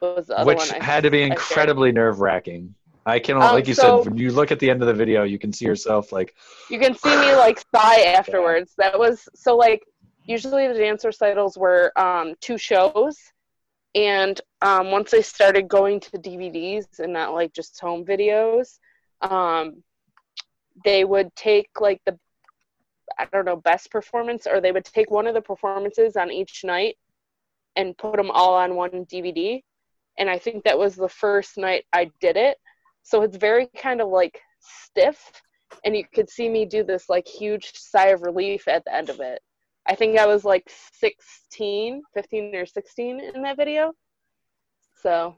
Was 0.00 0.26
the 0.26 0.38
other 0.38 0.46
which 0.46 0.58
one 0.70 0.80
I 0.80 0.84
had 0.84 1.04
to 1.04 1.10
be 1.10 1.22
incredibly 1.22 1.90
nerve 1.92 2.20
wracking. 2.20 2.74
I 3.06 3.20
can, 3.20 3.36
Um, 3.36 3.42
like 3.54 3.68
you 3.68 3.74
so- 3.74 4.02
said, 4.02 4.10
when 4.10 4.18
you 4.18 4.32
look 4.32 4.50
at 4.50 4.58
the 4.58 4.68
end 4.68 4.82
of 4.82 4.88
the 4.88 4.94
video, 4.94 5.22
you 5.22 5.38
can 5.38 5.52
see 5.52 5.64
yourself 5.64 6.10
like, 6.12 6.34
You 6.68 6.80
can 6.80 6.92
see 6.94 7.16
me 7.16 7.34
like 7.36 7.62
sigh 7.74 8.00
afterwards. 8.18 8.74
That 8.78 8.98
was 8.98 9.28
so 9.34 9.56
like 9.56 9.86
usually 10.26 10.68
the 10.68 10.74
dance 10.74 11.04
recitals 11.04 11.56
were 11.56 11.92
um, 11.98 12.34
two 12.40 12.58
shows, 12.58 13.16
and 13.94 14.40
um, 14.62 14.90
once 14.90 15.10
they 15.10 15.22
started 15.22 15.68
going 15.68 16.00
to 16.00 16.10
DVDs 16.12 16.98
and 16.98 17.12
not 17.12 17.32
like 17.34 17.52
just 17.52 17.80
home 17.80 18.04
videos, 18.04 18.78
um, 19.22 19.82
they 20.84 21.04
would 21.04 21.34
take 21.34 21.68
like 21.80 22.00
the 22.04 22.18
I 23.18 23.26
don't 23.32 23.44
know 23.44 23.56
best 23.56 23.90
performance, 23.90 24.46
or 24.46 24.60
they 24.60 24.72
would 24.72 24.84
take 24.84 25.10
one 25.10 25.26
of 25.26 25.34
the 25.34 25.40
performances 25.40 26.16
on 26.16 26.30
each 26.30 26.64
night 26.64 26.96
and 27.76 27.96
put 27.96 28.16
them 28.16 28.30
all 28.30 28.54
on 28.54 28.74
one 28.74 29.06
DVD. 29.06 29.62
And 30.18 30.28
I 30.28 30.38
think 30.38 30.64
that 30.64 30.78
was 30.78 30.96
the 30.96 31.08
first 31.08 31.56
night 31.56 31.84
I 31.92 32.10
did 32.20 32.36
it. 32.36 32.58
So 33.02 33.22
it's 33.22 33.36
very 33.36 33.68
kind 33.76 34.00
of 34.00 34.08
like 34.08 34.40
stiff 34.60 35.42
and 35.84 35.96
you 35.96 36.04
could 36.14 36.28
see 36.28 36.48
me 36.48 36.64
do 36.64 36.82
this 36.82 37.08
like 37.08 37.26
huge 37.26 37.72
sigh 37.74 38.08
of 38.08 38.22
relief 38.22 38.68
at 38.68 38.84
the 38.84 38.94
end 38.94 39.10
of 39.10 39.20
it. 39.20 39.40
I 39.86 39.94
think 39.94 40.18
I 40.18 40.26
was 40.26 40.44
like 40.44 40.70
16, 40.94 42.02
15 42.14 42.54
or 42.54 42.66
16 42.66 43.20
in 43.20 43.42
that 43.42 43.56
video. 43.56 43.92
So, 45.02 45.36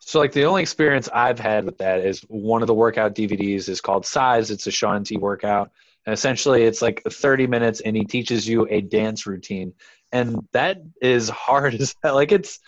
So 0.00 0.18
like 0.18 0.32
the 0.32 0.44
only 0.44 0.62
experience 0.62 1.08
I've 1.12 1.38
had 1.38 1.64
with 1.64 1.78
that 1.78 2.00
is 2.00 2.20
one 2.28 2.62
of 2.62 2.66
the 2.66 2.74
workout 2.74 3.14
DVDs 3.14 3.68
is 3.68 3.80
called 3.80 4.04
Cize. 4.04 4.50
It's 4.50 4.66
a 4.66 4.70
Shaun 4.70 5.04
T 5.04 5.16
workout. 5.16 5.70
And 6.04 6.12
essentially 6.12 6.64
it's 6.64 6.82
like 6.82 7.02
30 7.08 7.46
minutes 7.46 7.80
and 7.80 7.96
he 7.96 8.04
teaches 8.04 8.48
you 8.48 8.66
a 8.68 8.80
dance 8.80 9.26
routine. 9.26 9.72
And 10.10 10.46
that 10.52 10.82
is 11.00 11.28
hard 11.28 11.74
as 11.80 11.94
hell. 12.02 12.14
Like 12.14 12.32
it's 12.32 12.58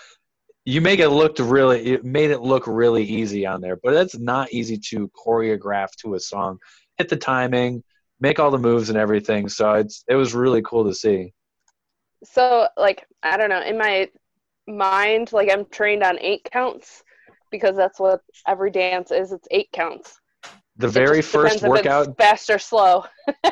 you 0.64 0.80
make 0.80 1.00
it 1.00 1.11
look 1.11 1.36
really 1.38 1.92
it 1.92 2.05
made 2.05 2.30
it 2.30 2.40
look 2.40 2.66
really 2.66 3.05
easy 3.05 3.44
on 3.44 3.61
there, 3.61 3.76
but 3.76 3.92
it's 3.94 4.18
not 4.18 4.52
easy 4.52 4.78
to 4.78 5.11
choreograph 5.11 5.90
to 5.96 6.14
a 6.14 6.20
song. 6.20 6.59
Hit 6.96 7.09
the 7.09 7.16
timing, 7.16 7.82
make 8.20 8.38
all 8.38 8.50
the 8.50 8.58
moves 8.58 8.88
and 8.88 8.98
everything. 8.98 9.48
So 9.48 9.74
it's 9.74 10.04
it 10.08 10.14
was 10.14 10.34
really 10.34 10.62
cool 10.62 10.84
to 10.86 10.94
see. 10.94 11.32
so 12.24 12.68
like 12.76 13.06
I 13.22 13.36
don't 13.36 13.50
know, 13.50 13.62
in 13.62 13.78
my 13.78 14.08
mind 14.66 15.32
like 15.32 15.50
I'm 15.50 15.66
trained 15.66 16.02
on 16.02 16.18
8 16.18 16.48
counts 16.50 17.02
because 17.50 17.76
that's 17.76 18.00
what 18.00 18.20
every 18.48 18.70
dance 18.70 19.10
is. 19.10 19.32
It's 19.32 19.46
8 19.50 19.68
counts. 19.72 20.18
The 20.76 20.88
very 20.88 21.22
first 21.22 21.58
depends 21.60 21.62
if 21.62 21.86
it's 21.86 21.86
workout 22.06 22.16
fast 22.18 22.50
or 22.50 22.58
slow. 22.58 23.04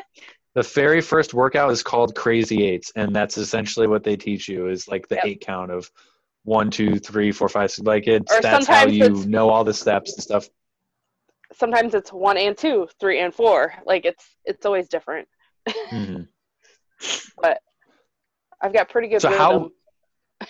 The 0.55 0.63
very 0.63 1.01
first 1.01 1.33
workout 1.33 1.71
is 1.71 1.83
called 1.83 2.15
Crazy 2.15 2.63
Eights, 2.67 2.93
and 2.95 3.17
that's 3.17 3.39
essentially 3.39 3.87
what 3.87 4.05
they 4.05 4.17
teach 4.17 4.51
you 4.51 4.69
is 4.69 4.87
like 4.87 5.09
the 5.09 5.15
Yep. 5.15 5.25
eight 5.25 5.41
count 5.41 5.71
of 5.71 5.91
one, 6.45 6.71
two, 6.71 6.99
three, 6.99 7.33
four, 7.33 7.49
five, 7.49 7.71
six. 7.71 7.87
Like 7.87 8.07
it's 8.07 8.31
Or 8.35 8.43
that's 8.43 8.67
how 8.67 8.85
you 8.85 9.25
know 9.25 9.49
all 9.49 9.65
the 9.65 9.73
steps 9.73 10.13
and 10.13 10.23
stuff. 10.23 10.51
Sometimes 11.55 11.95
it's 11.95 12.13
1 12.13 12.37
and 12.37 12.57
2, 12.57 12.89
3 13.01 13.21
and 13.21 13.35
4. 13.35 13.75
Like 13.87 14.05
it's 14.05 14.37
it's 14.45 14.67
always 14.67 14.89
different. 14.89 15.29
Mhm. 15.69 16.29
But 17.41 17.61
I've 18.61 18.73
got 18.73 18.89
pretty 18.89 19.09
good 19.09 19.21
So 19.21 19.31
how 19.31 19.71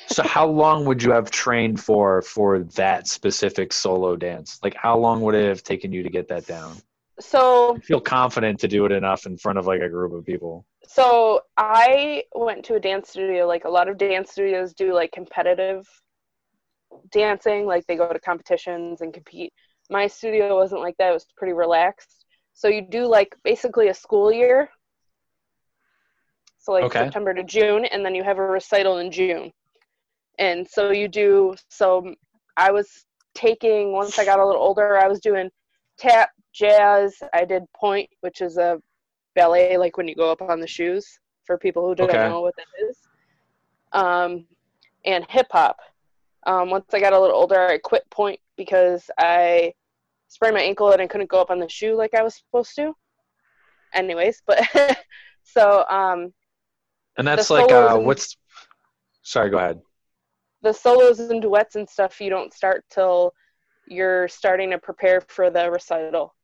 so 0.09 0.23
how 0.23 0.47
long 0.63 0.85
would 0.85 1.03
you 1.03 1.13
have 1.13 1.31
trained 1.31 1.81
for 1.81 2.23
for 2.23 2.61
that 2.61 3.09
specific 3.09 3.73
solo 3.73 4.17
dance? 4.17 4.59
Like 4.63 4.75
how 4.75 4.99
long 4.99 5.23
would 5.23 5.35
it 5.35 5.49
have 5.49 5.63
taken 5.63 5.93
you 5.93 6.03
to 6.03 6.11
get 6.11 6.29
that 6.29 6.47
down? 6.47 6.77
So 7.21 7.79
Feel 7.83 8.01
confident 8.01 8.61
to 8.61 8.69
do 8.69 8.85
it 8.85 8.93
enough 8.93 9.27
in 9.27 9.37
front 9.39 9.59
of 9.59 9.67
like 9.67 9.81
a 9.81 9.89
group 9.89 10.13
of 10.13 10.25
people. 10.25 10.67
So 10.87 11.41
I 11.57 12.25
went 12.35 12.65
to 12.67 12.75
a 12.75 12.81
dance 12.81 13.11
studio. 13.11 13.47
Like 13.47 13.65
a 13.65 13.71
lot 13.71 13.89
of 13.89 13.97
dance 13.97 14.33
studios 14.33 14.75
do 14.75 14.93
like 14.93 15.13
competitive 15.13 15.87
dancing, 17.11 17.67
like 17.67 17.87
they 17.87 17.97
go 17.97 18.13
to 18.13 18.21
competitions 18.21 19.01
and 19.01 19.13
compete. 19.13 19.53
My 19.93 20.07
studio 20.09 20.57
wasn't 20.57 20.81
like 20.81 20.97
that. 20.99 21.11
It 21.11 21.15
was 21.15 21.27
pretty 21.37 21.53
relaxed. 21.53 22.25
So 22.55 22.69
you 22.69 22.83
do 22.83 23.07
like 23.07 23.37
basically 23.45 23.89
a 23.89 23.95
school 23.95 24.33
year. 24.33 24.71
So 26.59 26.73
like 26.73 26.85
Okay. 26.87 27.01
September 27.01 27.35
to 27.35 27.45
June, 27.45 27.85
and 27.85 28.05
then 28.05 28.15
you 28.15 28.25
have 28.25 28.39
a 28.39 28.43
recital 28.47 28.99
in 28.99 29.11
June. 29.13 29.53
And 30.39 30.67
so 30.69 30.91
you 30.93 31.09
do. 31.09 31.55
So 31.69 32.15
I 32.57 32.71
was 32.73 33.07
taking 33.35 33.93
once 33.93 34.19
I 34.19 34.25
got 34.25 34.39
a 34.41 34.47
little 34.47 34.63
older. 34.63 34.99
I 34.99 35.09
was 35.09 35.21
doing 35.21 35.51
tap, 35.99 36.31
jazz. 36.55 37.17
I 37.35 37.45
did 37.45 37.65
pointe, 37.77 38.09
which 38.21 38.41
is 38.41 38.57
a 38.59 38.81
ballet, 39.35 39.77
like 39.77 39.97
when 39.99 40.09
you 40.09 40.15
go 40.15 40.31
up 40.33 40.43
on 40.43 40.61
the 40.61 40.67
shoes. 40.67 41.07
For 41.45 41.59
people 41.59 41.87
who 41.87 41.95
don't 41.97 42.09
Okay. 42.09 42.23
know 42.23 42.41
what 42.41 42.55
that 42.57 42.89
is, 42.89 42.97
um, 43.93 44.47
and 45.05 45.27
hip 45.29 45.49
hop. 45.51 45.81
Um, 46.47 46.71
once 46.71 46.87
I 46.95 47.01
got 47.01 47.13
a 47.13 47.21
little 47.21 47.37
older, 47.37 47.69
I 47.69 47.79
quit 47.79 48.05
pointe 48.11 48.41
because 48.57 49.11
I 49.19 49.75
sprained 50.33 50.55
my 50.57 50.63
ankle 50.63 50.91
and 50.93 51.01
I 51.03 51.07
couldn't 51.07 51.31
go 51.31 51.41
up 51.41 51.51
on 51.51 51.59
the 51.59 51.69
shoe 51.69 51.95
like 51.95 52.15
I 52.15 52.23
was 52.23 52.35
supposed 52.37 52.75
to. 52.77 52.95
Anyways, 53.95 54.43
but 54.47 54.61
so 55.45 55.85
um, 55.89 56.33
And 57.19 57.27
that's 57.27 57.51
like 57.51 57.71
uh 57.71 57.97
and- 57.97 58.07
what's 58.07 58.37
sorry, 59.23 59.51
go 59.51 59.59
ahead. 59.59 59.81
the 60.63 60.73
solos 60.73 61.19
and 61.21 61.43
duets 61.43 61.77
and 61.77 61.89
stuff 61.89 62.21
you 62.21 62.31
don't 62.31 62.53
start 62.55 62.85
till 62.91 63.33
you're 63.87 64.29
starting 64.29 64.71
to 64.71 64.79
prepare 64.79 65.21
for 65.21 65.51
the 65.51 65.71
recital. 65.71 66.35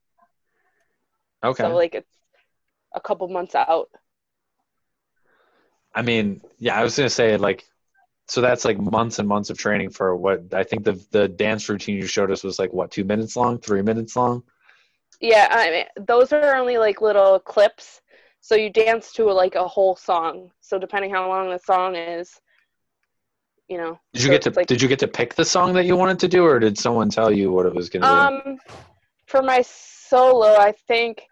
Okay. 1.43 1.63
So 1.63 1.73
like 1.75 1.95
it's 1.95 2.15
a 2.93 2.99
couple 3.01 3.27
months 3.29 3.55
out. 3.55 3.89
I 5.95 6.01
mean, 6.03 6.41
yeah, 6.59 6.79
I 6.79 6.83
was 6.83 6.95
gonna 6.95 7.09
say 7.09 7.35
like, 7.37 7.65
so 8.29 8.41
that's 8.41 8.63
like 8.63 8.77
months 8.79 9.17
and 9.19 9.27
months 9.27 9.49
of 9.49 9.57
training 9.57 9.89
for 9.89 10.15
what 10.15 10.53
I 10.53 10.63
think 10.63 10.83
the 10.83 11.03
the 11.11 11.27
dance 11.27 11.67
routine 11.67 11.95
you 11.97 12.05
showed 12.05 12.31
us 12.31 12.43
was 12.43 12.59
like 12.59 12.71
what 12.71 12.91
two 12.91 13.03
minutes 13.03 13.35
long, 13.35 13.57
three 13.57 13.81
minutes 13.81 14.15
long. 14.15 14.43
Yeah, 15.19 15.47
I 15.51 15.69
mean, 15.71 16.05
those 16.07 16.31
are 16.31 16.55
only 16.55 16.77
like 16.77 17.01
little 17.01 17.39
clips. 17.39 18.01
So 18.41 18.55
you 18.55 18.69
dance 18.69 19.11
to 19.13 19.25
like 19.25 19.55
a 19.55 19.67
whole 19.67 19.95
song. 19.95 20.51
So 20.61 20.79
depending 20.79 21.11
how 21.11 21.27
long 21.27 21.49
the 21.49 21.59
song 21.59 21.95
is, 21.95 22.39
you 23.67 23.77
know. 23.77 23.99
Did 24.13 24.21
you 24.21 24.27
so 24.27 24.31
get 24.31 24.41
to 24.43 24.51
like- 24.51 24.67
Did 24.67 24.81
you 24.81 24.87
get 24.87 24.99
to 24.99 25.07
pick 25.07 25.33
the 25.35 25.43
song 25.43 25.73
that 25.73 25.85
you 25.85 25.97
wanted 25.97 26.19
to 26.19 26.27
do, 26.27 26.45
or 26.45 26.59
did 26.59 26.77
someone 26.77 27.09
tell 27.09 27.31
you 27.31 27.51
what 27.51 27.65
it 27.65 27.73
was 27.73 27.89
gonna 27.89 28.05
Um, 28.05 28.57
for 29.25 29.41
my 29.41 29.61
solo, 29.63 30.55
I 30.55 30.71
think 30.87 31.25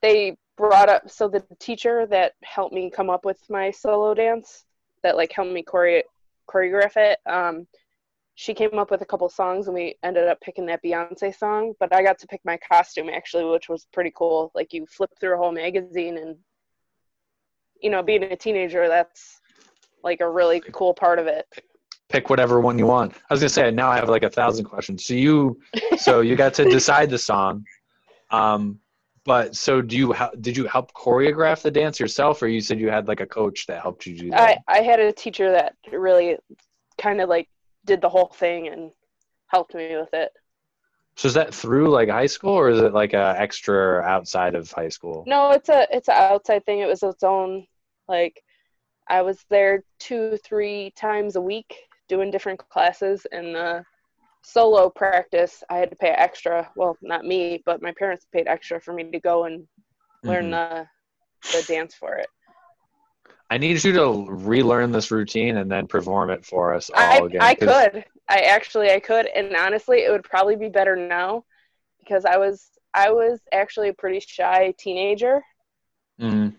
they 0.00 0.36
brought 0.56 0.88
up 0.88 1.10
so 1.10 1.28
the 1.28 1.44
teacher 1.58 2.06
that 2.06 2.34
helped 2.44 2.72
me 2.72 2.90
come 2.90 3.10
up 3.10 3.24
with 3.24 3.40
my 3.50 3.70
solo 3.72 4.14
dance, 4.14 4.64
that 5.02 5.16
like 5.16 5.32
helped 5.32 5.52
me 5.52 5.64
chore- 5.68 6.04
choreograph 6.48 6.96
it. 6.96 7.18
Um, 7.26 7.66
she 8.36 8.52
came 8.52 8.78
up 8.78 8.90
with 8.90 9.02
a 9.02 9.06
couple 9.06 9.28
songs, 9.28 9.66
and 9.68 9.74
we 9.74 9.96
ended 10.02 10.28
up 10.28 10.40
picking 10.40 10.66
that 10.66 10.82
Beyonce 10.82 11.36
song. 11.36 11.74
But 11.78 11.94
I 11.94 12.02
got 12.02 12.18
to 12.18 12.26
pick 12.26 12.40
my 12.44 12.58
costume 12.68 13.08
actually, 13.08 13.44
which 13.44 13.68
was 13.68 13.86
pretty 13.92 14.12
cool. 14.16 14.50
Like 14.54 14.72
you 14.72 14.86
flip 14.86 15.10
through 15.20 15.34
a 15.34 15.38
whole 15.38 15.52
magazine, 15.52 16.18
and 16.18 16.36
you 17.80 17.90
know, 17.90 18.02
being 18.02 18.24
a 18.24 18.36
teenager, 18.36 18.88
that's 18.88 19.40
like 20.02 20.20
a 20.20 20.28
really 20.28 20.60
cool 20.72 20.94
part 20.94 21.18
of 21.18 21.26
it. 21.26 21.46
pick 22.08 22.28
whatever 22.28 22.60
one 22.60 22.78
you 22.78 22.86
want? 22.86 23.14
I 23.30 23.34
was 23.34 23.40
gonna 23.40 23.48
say 23.48 23.70
now 23.70 23.90
I 23.90 23.96
have 23.96 24.08
like 24.08 24.24
a 24.24 24.30
thousand 24.30 24.64
questions. 24.64 25.06
So 25.06 25.14
you, 25.14 25.58
so 25.98 26.20
you 26.20 26.34
got 26.36 26.54
to 26.54 26.64
decide 26.68 27.10
the 27.10 27.18
song, 27.18 27.64
um, 28.30 28.80
but 29.24 29.56
so 29.56 29.80
do 29.80 29.96
you? 29.96 30.14
Did 30.40 30.56
you 30.56 30.66
help 30.66 30.92
choreograph 30.92 31.62
the 31.62 31.70
dance 31.70 31.98
yourself, 31.98 32.42
or 32.42 32.48
you 32.48 32.60
said 32.60 32.78
you 32.78 32.90
had 32.90 33.08
like 33.08 33.20
a 33.20 33.26
coach 33.26 33.66
that 33.66 33.82
helped 33.82 34.06
you 34.06 34.16
do 34.16 34.30
that? 34.30 34.62
I, 34.68 34.78
I 34.78 34.82
had 34.82 35.00
a 35.00 35.12
teacher 35.12 35.50
that 35.52 35.76
really 35.90 36.36
kind 36.98 37.20
of 37.20 37.28
like 37.28 37.48
did 37.84 38.00
the 38.00 38.08
whole 38.08 38.32
thing 38.34 38.68
and 38.68 38.90
helped 39.48 39.74
me 39.74 39.96
with 39.96 40.12
it. 40.12 40.32
So 41.16 41.28
is 41.28 41.34
that 41.34 41.54
through 41.54 41.90
like 41.90 42.08
high 42.08 42.26
school, 42.26 42.52
or 42.52 42.70
is 42.70 42.80
it 42.80 42.92
like 42.92 43.12
a 43.12 43.34
extra 43.38 44.02
outside 44.02 44.54
of 44.54 44.70
high 44.70 44.88
school? 44.88 45.24
No, 45.26 45.52
it's 45.52 45.68
a 45.68 45.86
it's 45.90 46.08
an 46.08 46.16
outside 46.16 46.66
thing. 46.66 46.80
It 46.80 46.86
was 46.86 47.02
its 47.02 47.22
own 47.22 47.66
like 48.08 48.42
I 49.06 49.22
was 49.22 49.44
there 49.50 49.84
two, 49.98 50.38
three 50.44 50.92
times 50.96 51.36
a 51.36 51.40
week 51.40 51.76
doing 52.08 52.30
different 52.30 52.58
classes 52.68 53.26
and 53.32 53.54
the 53.54 53.84
solo 54.44 54.90
practice 54.90 55.62
I 55.70 55.78
had 55.78 55.90
to 55.90 55.96
pay 55.96 56.08
extra. 56.10 56.70
Well, 56.76 56.96
not 57.02 57.24
me, 57.24 57.62
but 57.66 57.82
my 57.82 57.92
parents 57.98 58.26
paid 58.32 58.46
extra 58.46 58.80
for 58.80 58.92
me 58.92 59.04
to 59.10 59.20
go 59.20 59.44
and 59.44 59.66
learn 60.24 60.46
Mhm. 60.46 60.50
the 60.50 60.88
the 61.52 61.62
dance 61.62 61.94
for 61.94 62.16
it. 62.16 62.28
I 63.50 63.58
need 63.58 63.82
you 63.84 63.92
to 63.92 64.26
relearn 64.30 64.92
this 64.92 65.10
routine 65.10 65.56
and 65.58 65.70
then 65.70 65.86
perform 65.86 66.30
it 66.30 66.44
for 66.44 66.74
us 66.74 66.90
all 66.90 67.00
I 67.00 67.18
again. 67.26 67.42
I 67.42 67.54
'cause- 67.54 67.68
could. 67.92 68.04
I 68.28 68.40
actually 68.40 68.90
I 68.90 69.00
could 69.00 69.26
and 69.26 69.54
honestly 69.56 70.04
it 70.04 70.10
would 70.10 70.24
probably 70.24 70.56
be 70.56 70.68
better 70.70 70.96
now 70.96 71.44
because 72.00 72.24
I 72.24 72.38
was 72.38 72.70
I 72.94 73.10
was 73.12 73.40
actually 73.52 73.90
a 73.90 73.94
pretty 73.94 74.20
shy 74.20 74.72
teenager 74.78 75.42
Mhm. 76.18 76.56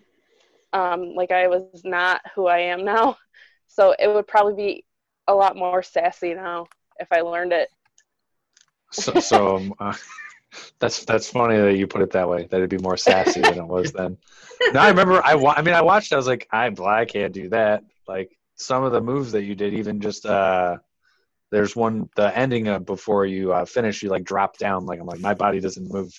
um, 0.72 1.14
like 1.14 1.30
I 1.30 1.48
was 1.48 1.82
not 1.84 2.20
who 2.34 2.46
I 2.46 2.58
am 2.58 2.84
now. 2.84 3.16
So 3.68 3.94
it 3.98 4.08
would 4.08 4.26
probably 4.28 4.54
be 4.54 4.84
a 5.26 5.34
lot 5.34 5.56
more 5.56 5.82
sassy 5.82 6.32
now 6.34 6.66
if 6.98 7.08
I 7.12 7.20
learned 7.22 7.52
it. 7.52 7.68
So, 8.92 9.20
so 9.20 9.56
um, 9.56 9.74
uh, 9.80 9.94
that's 10.78 11.04
that's 11.04 11.28
funny 11.30 11.56
that 11.58 11.76
you 11.76 11.86
put 11.86 12.02
it 12.02 12.10
that 12.12 12.28
way. 12.28 12.46
That 12.50 12.56
it'd 12.56 12.70
be 12.70 12.78
more 12.78 12.96
sassy 12.96 13.40
than 13.40 13.58
it 13.58 13.66
was 13.66 13.92
then. 13.92 14.16
No, 14.72 14.80
I 14.80 14.88
remember. 14.88 15.20
I 15.24 15.34
wa- 15.34 15.54
I 15.56 15.62
mean, 15.62 15.74
I 15.74 15.82
watched. 15.82 16.12
I 16.12 16.16
was 16.16 16.26
like, 16.26 16.48
I, 16.50 16.68
well, 16.70 16.88
I 16.88 17.04
can't 17.04 17.32
do 17.32 17.48
that. 17.50 17.84
Like 18.08 18.36
some 18.54 18.84
of 18.84 18.92
the 18.92 19.00
moves 19.00 19.32
that 19.32 19.42
you 19.44 19.54
did, 19.54 19.74
even 19.74 20.00
just 20.00 20.24
uh, 20.24 20.78
there's 21.50 21.76
one 21.76 22.08
the 22.16 22.36
ending 22.36 22.68
of 22.68 22.86
before 22.86 23.26
you 23.26 23.52
uh, 23.52 23.64
finish, 23.64 24.02
you 24.02 24.08
like 24.08 24.24
drop 24.24 24.56
down. 24.58 24.86
Like 24.86 25.00
I'm 25.00 25.06
like, 25.06 25.20
my 25.20 25.34
body 25.34 25.60
doesn't 25.60 25.92
move 25.92 26.18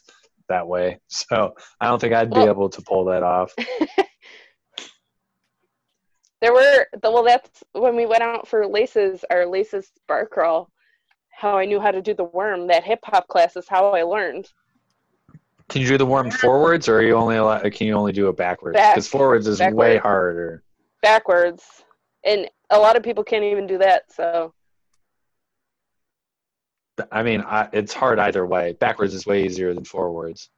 that 0.50 0.68
way, 0.68 1.00
so 1.08 1.56
I 1.82 1.88
don't 1.88 2.00
think 2.00 2.14
I'd 2.14 2.30
be 2.30 2.38
Well- 2.40 2.50
able 2.50 2.70
to 2.70 2.82
pull 2.82 3.06
that 3.06 3.24
off. 3.24 3.54
There 6.40 6.54
were 6.54 6.86
the 7.02 7.10
well 7.10 7.24
that's 7.24 7.64
when 7.72 7.96
we 7.96 8.06
went 8.06 8.22
out 8.22 8.48
for 8.48 8.68
laces 8.68 9.26
our 9.32 9.48
laces 9.48 9.90
bar 10.08 10.28
crawl. 10.28 10.70
How 11.38 11.56
I 11.60 11.66
knew 11.66 11.80
how 11.80 11.92
to 11.92 12.02
do 12.02 12.16
the 12.16 12.24
worm. 12.24 12.66
That 12.66 12.84
hip 12.84 13.00
hop 13.04 13.28
class 13.28 13.56
is 13.56 13.68
how 13.70 13.92
I 13.92 14.02
learned. 14.02 14.50
Can 15.70 15.84
you 15.84 15.88
do 15.88 15.98
the 16.00 16.06
worm 16.06 16.32
forwards, 16.32 16.88
or 16.90 16.98
are 16.98 17.04
you 17.04 17.14
only 17.14 17.70
can 17.70 17.86
you 17.86 17.94
only 17.94 18.12
do 18.12 18.28
it 18.30 18.36
backwards? 18.38 18.74
Back- 18.76 18.96
Because 18.96 19.08
forwards 19.08 19.48
is 19.48 19.60
way 19.60 19.98
harder. 19.98 20.64
backwards. 21.04 21.64
And 22.24 22.50
a 22.72 22.80
lot 22.80 22.96
of 22.98 23.04
people 23.04 23.24
can't 23.24 23.44
even 23.44 23.68
do 23.68 23.78
that, 23.78 24.12
so 24.12 24.52
I 27.12 27.22
mean, 27.22 27.42
I, 27.42 27.70
it's 27.72 27.94
hard 27.94 28.18
either 28.18 28.44
way. 28.48 28.74
Backwards 28.80 29.14
is 29.14 29.28
way 29.28 29.46
easier 29.46 29.76
than 29.76 29.84
forwards. 29.84 30.50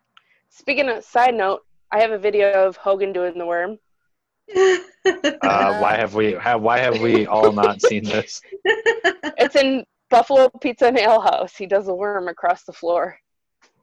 speaking 0.49 0.87
of 0.87 1.03
side 1.03 1.35
note, 1.35 1.59
I 1.91 1.99
have 1.99 2.11
a 2.11 2.17
video 2.17 2.65
of 2.65 2.77
Hogan 2.77 3.11
doing 3.11 3.37
the 3.37 3.45
worm. 3.45 3.77
Uh, 4.55 5.77
why 5.79 5.95
have 5.97 6.15
we? 6.15 6.31
Have, 6.33 6.61
why 6.61 6.79
have 6.79 7.01
we 7.01 7.27
all 7.27 7.51
not 7.51 7.81
seen 7.81 8.05
this? 8.05 8.41
It's 8.63 9.55
in 9.57 9.83
Buffalo 10.09 10.49
Pizza 10.61 10.87
and 10.87 10.97
Ale 10.97 11.21
House. 11.21 11.55
He 11.55 11.65
does 11.65 11.87
a 11.87 11.93
worm 11.93 12.27
across 12.27 12.63
the 12.63 12.73
floor. 12.73 13.17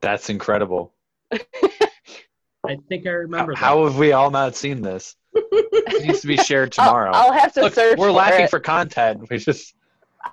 That's 0.00 0.28
incredible. 0.30 0.92
I 1.32 2.76
think 2.88 3.06
I 3.06 3.10
How, 3.10 3.16
remember 3.16 3.52
that. 3.52 3.58
how 3.58 3.84
have 3.84 3.96
we 3.98 4.12
all 4.12 4.30
not 4.30 4.56
seen 4.56 4.82
this? 4.82 5.14
It 5.34 6.06
needs 6.06 6.20
to 6.20 6.26
be 6.26 6.36
shared 6.36 6.74
I'll- 6.78 6.86
tomorrow. 6.88 7.10
I'll, 7.14 7.32
have 7.32 7.52
to 7.54 7.62
Look, 7.62 7.74
search. 7.74 7.98
we're 7.98 8.08
for 8.08 8.12
laughing 8.12 8.44
it. 8.44 8.50
for 8.50 8.60
content. 8.60 9.28
We 9.30 9.38
just 9.38 9.74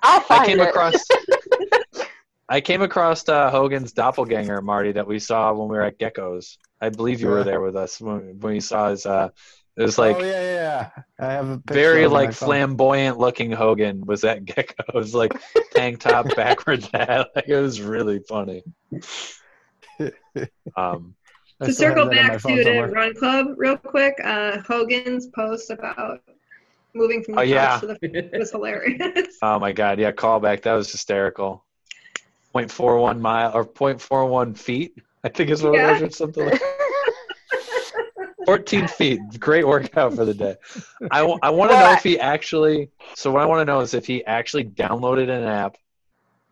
I'll 0.02 0.20
find 0.20 0.42
I 0.42 0.46
came 0.46 0.60
it. 0.60 0.68
across 0.68 0.94
I 2.48 2.60
came 2.60 2.82
across 2.82 3.26
uh, 3.28 3.50
Hogan's 3.50 3.92
doppelganger, 3.92 4.60
Marty, 4.60 4.92
that 4.92 5.06
we 5.06 5.18
saw 5.18 5.52
when 5.54 5.68
we 5.68 5.76
were 5.76 5.82
at 5.82 5.98
Geckos. 5.98 6.58
I 6.80 6.90
believe 6.90 7.20
you 7.22 7.28
were 7.28 7.42
there 7.44 7.60
with 7.62 7.74
us 7.74 8.00
when, 8.00 8.38
when 8.38 8.52
we 8.54 8.60
saw 8.60 8.90
his. 8.90 9.06
Uh, 9.06 9.30
it 9.76 9.82
was 9.82 9.98
like 9.98 10.16
oh 10.16 10.20
yeah, 10.24 10.40
yeah, 10.40 10.52
yeah. 10.54 10.90
I 11.28 11.32
have 11.32 11.48
a 11.48 11.62
very 11.66 12.04
of 12.04 12.04
it 12.04 12.06
on 12.06 12.12
my 12.12 12.18
like 12.26 12.32
flamboyant 12.34 13.18
looking 13.18 13.50
Hogan 13.50 14.04
was 14.06 14.24
at 14.24 14.44
Geckos, 14.44 15.14
like 15.22 15.32
tank 15.74 16.00
top, 16.00 16.26
backwards 16.36 16.88
hat. 16.92 17.28
Like 17.34 17.48
it 17.48 17.56
was 17.60 17.80
really 17.80 18.20
funny. 18.20 18.62
Um, 20.76 21.14
to 21.62 21.72
circle 21.72 22.08
that 22.10 22.18
on 22.18 22.26
my 22.26 22.28
back 22.34 22.42
to 22.42 22.64
the. 22.64 22.88
Run 22.92 23.14
Club 23.14 23.46
real 23.56 23.76
quick, 23.76 24.14
uh, 24.24 24.58
Hogan's 24.66 25.28
post 25.28 25.70
about 25.70 26.20
moving 26.94 27.22
from 27.22 27.34
the 27.34 27.40
Oh, 27.40 27.44
couch 27.44 27.48
yeah. 27.50 27.78
to 27.80 27.86
the 27.86 28.30
was 28.38 28.50
hilarious. 28.50 29.38
oh 29.42 29.58
my 29.58 29.72
god, 29.72 29.98
yeah, 29.98 30.12
callback. 30.12 30.62
That 30.62 30.74
was 30.74 30.90
hysterical. 30.90 31.64
0.41 32.54 33.18
mile 33.20 33.50
or 33.52 33.64
0.41 33.64 34.56
feet, 34.56 34.94
I 35.24 35.28
think 35.28 35.50
is 35.50 35.62
what 35.62 35.74
Yeah. 35.74 35.90
it 35.90 35.92
was, 35.94 36.02
or 36.02 36.10
something 36.10 36.46
like 36.46 36.62
14 38.46 38.88
feet. 38.88 39.40
Great 39.40 39.66
workout 39.66 40.14
for 40.14 40.24
the 40.24 40.34
day. 40.34 40.56
I, 41.10 41.20
I 41.42 41.50
want 41.50 41.72
to 41.72 41.78
know 41.78 41.92
if 41.92 42.02
he 42.02 42.18
actually. 42.18 42.90
So 43.14 43.30
what 43.30 43.42
I 43.42 43.46
want 43.46 43.60
to 43.60 43.64
know 43.64 43.80
is 43.80 43.94
if 43.94 44.06
he 44.06 44.24
actually 44.24 44.64
downloaded 44.64 45.28
an 45.30 45.44
app 45.44 45.76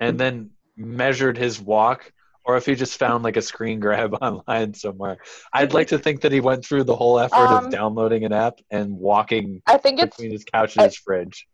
and 0.01 0.19
then 0.19 0.51
measured 0.77 1.37
his 1.37 1.61
walk, 1.61 2.13
or 2.45 2.57
if 2.57 2.67
he 2.67 2.75
just 2.75 2.99
found 2.99 3.23
like 3.23 3.37
a 3.37 3.43
screen 3.43 3.79
grab 3.79 4.15
online 4.21 4.75
somewhere. 4.75 5.19
I'd 5.53 5.73
like 5.75 5.89
to 5.89 5.99
think 5.99 6.23
that 6.23 6.33
he 6.33 6.41
went 6.41 6.65
through 6.65 6.85
the 6.85 6.97
whole 6.97 7.21
effort 7.21 7.37
Um, 7.51 7.67
of 7.67 7.71
downloading 7.71 8.25
an 8.25 8.33
app 8.33 8.59
and 8.71 8.97
walking 8.99 9.63
I 9.67 9.77
think 9.79 10.01
it's 10.01 10.17
between 10.17 10.33
his 10.33 10.45
couch 10.45 10.75
and 10.77 10.83
I- 10.83 10.87
his 10.87 10.97
fridge. 10.97 11.47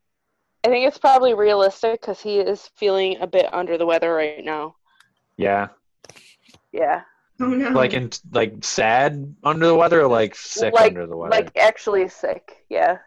I 0.64 0.68
think 0.68 0.88
it's 0.88 0.98
probably 0.98 1.34
realistic 1.34 2.00
because 2.00 2.20
he 2.20 2.40
is 2.40 2.68
feeling 2.76 3.18
a 3.20 3.26
bit 3.26 3.52
under 3.54 3.78
the 3.78 3.86
weather 3.86 4.12
right 4.12 4.44
now. 4.44 4.74
Yeah, 5.36 5.68
Yeah, 6.72 7.02
oh 7.40 7.46
no! 7.48 7.70
like 7.70 7.92
in 7.92 8.10
like 8.32 8.64
sad 8.64 9.34
under 9.44 9.66
the 9.66 9.74
weather, 9.74 10.00
or 10.02 10.08
like 10.08 10.34
sick 10.34 10.74
Like- 10.74 10.88
under 10.88 11.06
the 11.06 11.16
weather. 11.16 11.30
like 11.30 11.56
actually 11.56 12.08
sick. 12.08 12.64
Yeah, 12.68 12.98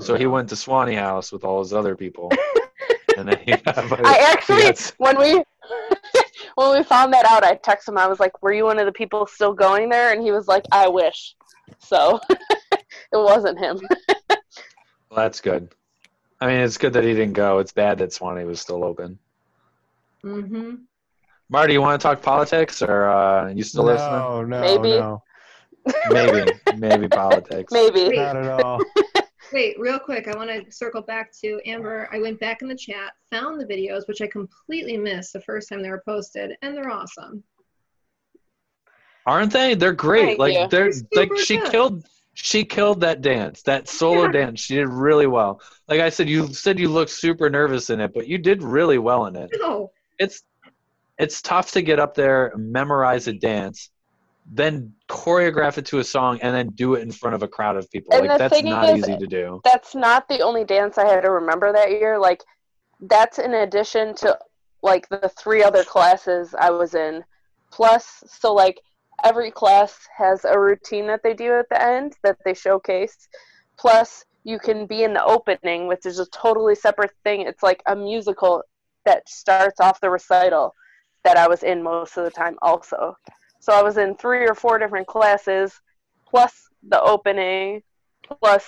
so 0.00 0.16
he 0.16 0.26
went 0.26 0.48
to 0.50 0.54
Swannie 0.56 0.98
House 0.98 1.30
with 1.32 1.44
all 1.44 1.60
his 1.60 1.72
other 1.72 1.94
people, 1.96 2.30
and 3.16 3.28
then 3.28 3.38
he 3.44 3.52
got, 3.56 3.76
like, 3.90 4.04
I 4.04 4.14
he 4.14 4.18
actually 4.20 4.94
when 4.98 5.18
we 5.18 5.34
when 6.56 6.76
we 6.76 6.82
found 6.84 7.12
that 7.12 7.24
out, 7.26 7.44
I 7.44 7.56
texted 7.56 7.88
him. 7.90 7.98
I 7.98 8.06
was 8.08 8.18
like, 8.20 8.42
"Were 8.42 8.52
you 8.52 8.64
one 8.64 8.78
of 8.78 8.86
the 8.86 8.92
people 8.92 9.26
still 9.26 9.52
going 9.52 9.88
there?" 9.88 10.12
And 10.12 10.22
he 10.22 10.32
was 10.32 10.48
like, 10.48 10.64
"I 10.72 10.88
wish." 10.88 11.34
So 11.78 12.18
it 12.30 12.80
wasn't 13.12 13.58
him. 13.58 13.80
Well, 14.28 14.38
that's 15.10 15.40
good. 15.40 15.68
I 16.40 16.46
mean, 16.48 16.60
it's 16.60 16.78
good 16.78 16.92
that 16.94 17.04
he 17.04 17.14
didn't 17.14 17.32
go. 17.34 17.58
It's 17.58 17.72
bad 17.72 17.98
that 17.98 18.12
Swanee 18.12 18.44
was 18.44 18.60
still 18.60 18.84
open. 18.84 19.18
hmm 20.22 20.74
Marty, 21.48 21.74
you 21.74 21.80
want 21.80 22.00
to 22.00 22.06
talk 22.06 22.22
politics, 22.22 22.82
or 22.82 23.08
uh, 23.08 23.48
you 23.50 23.62
still 23.62 23.84
listening? 23.84 24.10
No, 24.18 24.42
no, 24.42 24.60
Maybe. 24.60 24.88
no, 24.90 25.22
Maybe, 26.10 26.52
maybe 26.76 27.08
politics. 27.14 27.72
Maybe. 27.72 28.16
not 28.16 28.36
at 28.36 28.48
all. 28.64 28.80
Wait, 29.52 29.78
real 29.78 30.00
quick, 30.00 30.26
I 30.26 30.36
want 30.36 30.50
to 30.50 30.72
circle 30.72 31.02
back 31.02 31.30
to 31.44 31.60
Amber. 31.64 32.08
I 32.12 32.18
went 32.18 32.40
back 32.40 32.62
in 32.62 32.68
the 32.68 32.74
chat, 32.74 33.12
found 33.30 33.60
the 33.60 33.64
videos, 33.64 34.08
which 34.08 34.20
I 34.20 34.26
completely 34.26 34.96
missed 34.96 35.32
the 35.32 35.40
first 35.40 35.68
time 35.68 35.82
they 35.82 35.90
were 35.90 36.02
posted, 36.04 36.50
and 36.62 36.76
they're 36.76 36.90
awesome. 36.90 37.44
Aren't 39.24 39.52
they? 39.52 39.74
They're 39.76 39.92
great. 39.92 40.26
Thank 40.26 40.38
like 40.40 40.54
you. 40.54 40.66
they're 40.68 40.90
They're 40.92 41.02
like 41.14 41.28
super 41.30 41.36
she 41.36 41.56
good. 41.58 41.70
killed. 41.70 42.06
She 42.34 42.64
killed 42.64 43.00
that 43.00 43.22
dance, 43.22 43.62
that 43.62 43.88
solo 43.88 44.24
Yeah. 44.24 44.32
dance. 44.32 44.60
She 44.60 44.74
did 44.74 44.88
really 44.88 45.26
well. 45.26 45.60
Like 45.88 46.00
I 46.00 46.10
said, 46.10 46.28
you 46.28 46.52
said 46.52 46.78
you 46.78 46.88
looked 46.88 47.10
super 47.12 47.48
nervous 47.48 47.88
in 47.88 47.98
it, 48.00 48.12
but 48.12 48.26
you 48.28 48.36
did 48.36 48.62
really 48.62 48.98
well 48.98 49.26
in 49.26 49.36
it. 49.36 49.50
No, 49.58 49.90
It's 50.18 50.42
it's 51.18 51.40
tough 51.40 51.72
to 51.72 51.82
get 51.82 51.98
up 51.98 52.14
there, 52.14 52.52
memorize 52.56 53.26
a 53.26 53.32
dance, 53.32 53.90
then 54.50 54.92
choreograph 55.08 55.78
it 55.78 55.86
to 55.86 55.98
a 55.98 56.04
song, 56.04 56.38
and 56.42 56.54
then 56.54 56.68
do 56.68 56.94
it 56.94 57.02
in 57.02 57.10
front 57.10 57.34
of 57.34 57.42
a 57.42 57.48
crowd 57.48 57.76
of 57.76 57.90
people. 57.90 58.14
And 58.14 58.26
like 58.26 58.38
that's 58.38 58.62
not 58.62 58.90
is- 58.90 58.98
easy 58.98 59.16
to 59.16 59.26
do. 59.26 59.60
That's 59.64 59.94
not 59.94 60.28
the 60.28 60.40
only 60.40 60.64
dance 60.64 60.98
I 60.98 61.06
had 61.06 61.22
to 61.22 61.30
remember 61.30 61.72
that 61.72 61.90
year. 61.90 62.18
Like 62.18 62.42
that's 63.00 63.38
in 63.38 63.54
addition 63.54 64.14
to 64.16 64.38
like 64.82 65.08
the 65.08 65.30
three 65.36 65.62
other 65.62 65.84
classes 65.84 66.54
I 66.58 66.70
was 66.70 66.94
in. 66.94 67.24
Plus, 67.72 68.22
so 68.26 68.54
like 68.54 68.80
every 69.24 69.50
class 69.50 69.98
has 70.16 70.44
a 70.44 70.58
routine 70.58 71.06
that 71.08 71.22
they 71.22 71.34
do 71.34 71.58
at 71.58 71.68
the 71.68 71.82
end 71.82 72.14
that 72.22 72.38
they 72.44 72.54
showcase. 72.54 73.28
Plus, 73.78 74.24
you 74.44 74.58
can 74.58 74.86
be 74.86 75.02
in 75.02 75.12
the 75.12 75.24
opening, 75.24 75.88
which 75.88 76.06
is 76.06 76.20
a 76.20 76.26
totally 76.26 76.74
separate 76.74 77.10
thing. 77.24 77.40
It's 77.40 77.62
like 77.62 77.82
a 77.86 77.96
musical 77.96 78.62
that 79.04 79.28
starts 79.28 79.80
off 79.80 80.00
the 80.00 80.10
recital 80.10 80.74
that 81.26 81.36
I 81.36 81.48
was 81.48 81.64
in 81.64 81.82
most 81.82 82.16
of 82.16 82.24
the 82.24 82.30
time, 82.30 82.56
also. 82.62 83.16
So 83.58 83.72
I 83.72 83.82
was 83.82 83.96
in 83.98 84.14
three 84.16 84.46
or 84.46 84.54
four 84.54 84.78
different 84.78 85.08
classes, 85.08 85.72
plus 86.28 86.52
the 86.88 87.00
opening, 87.02 87.82
plus 88.22 88.64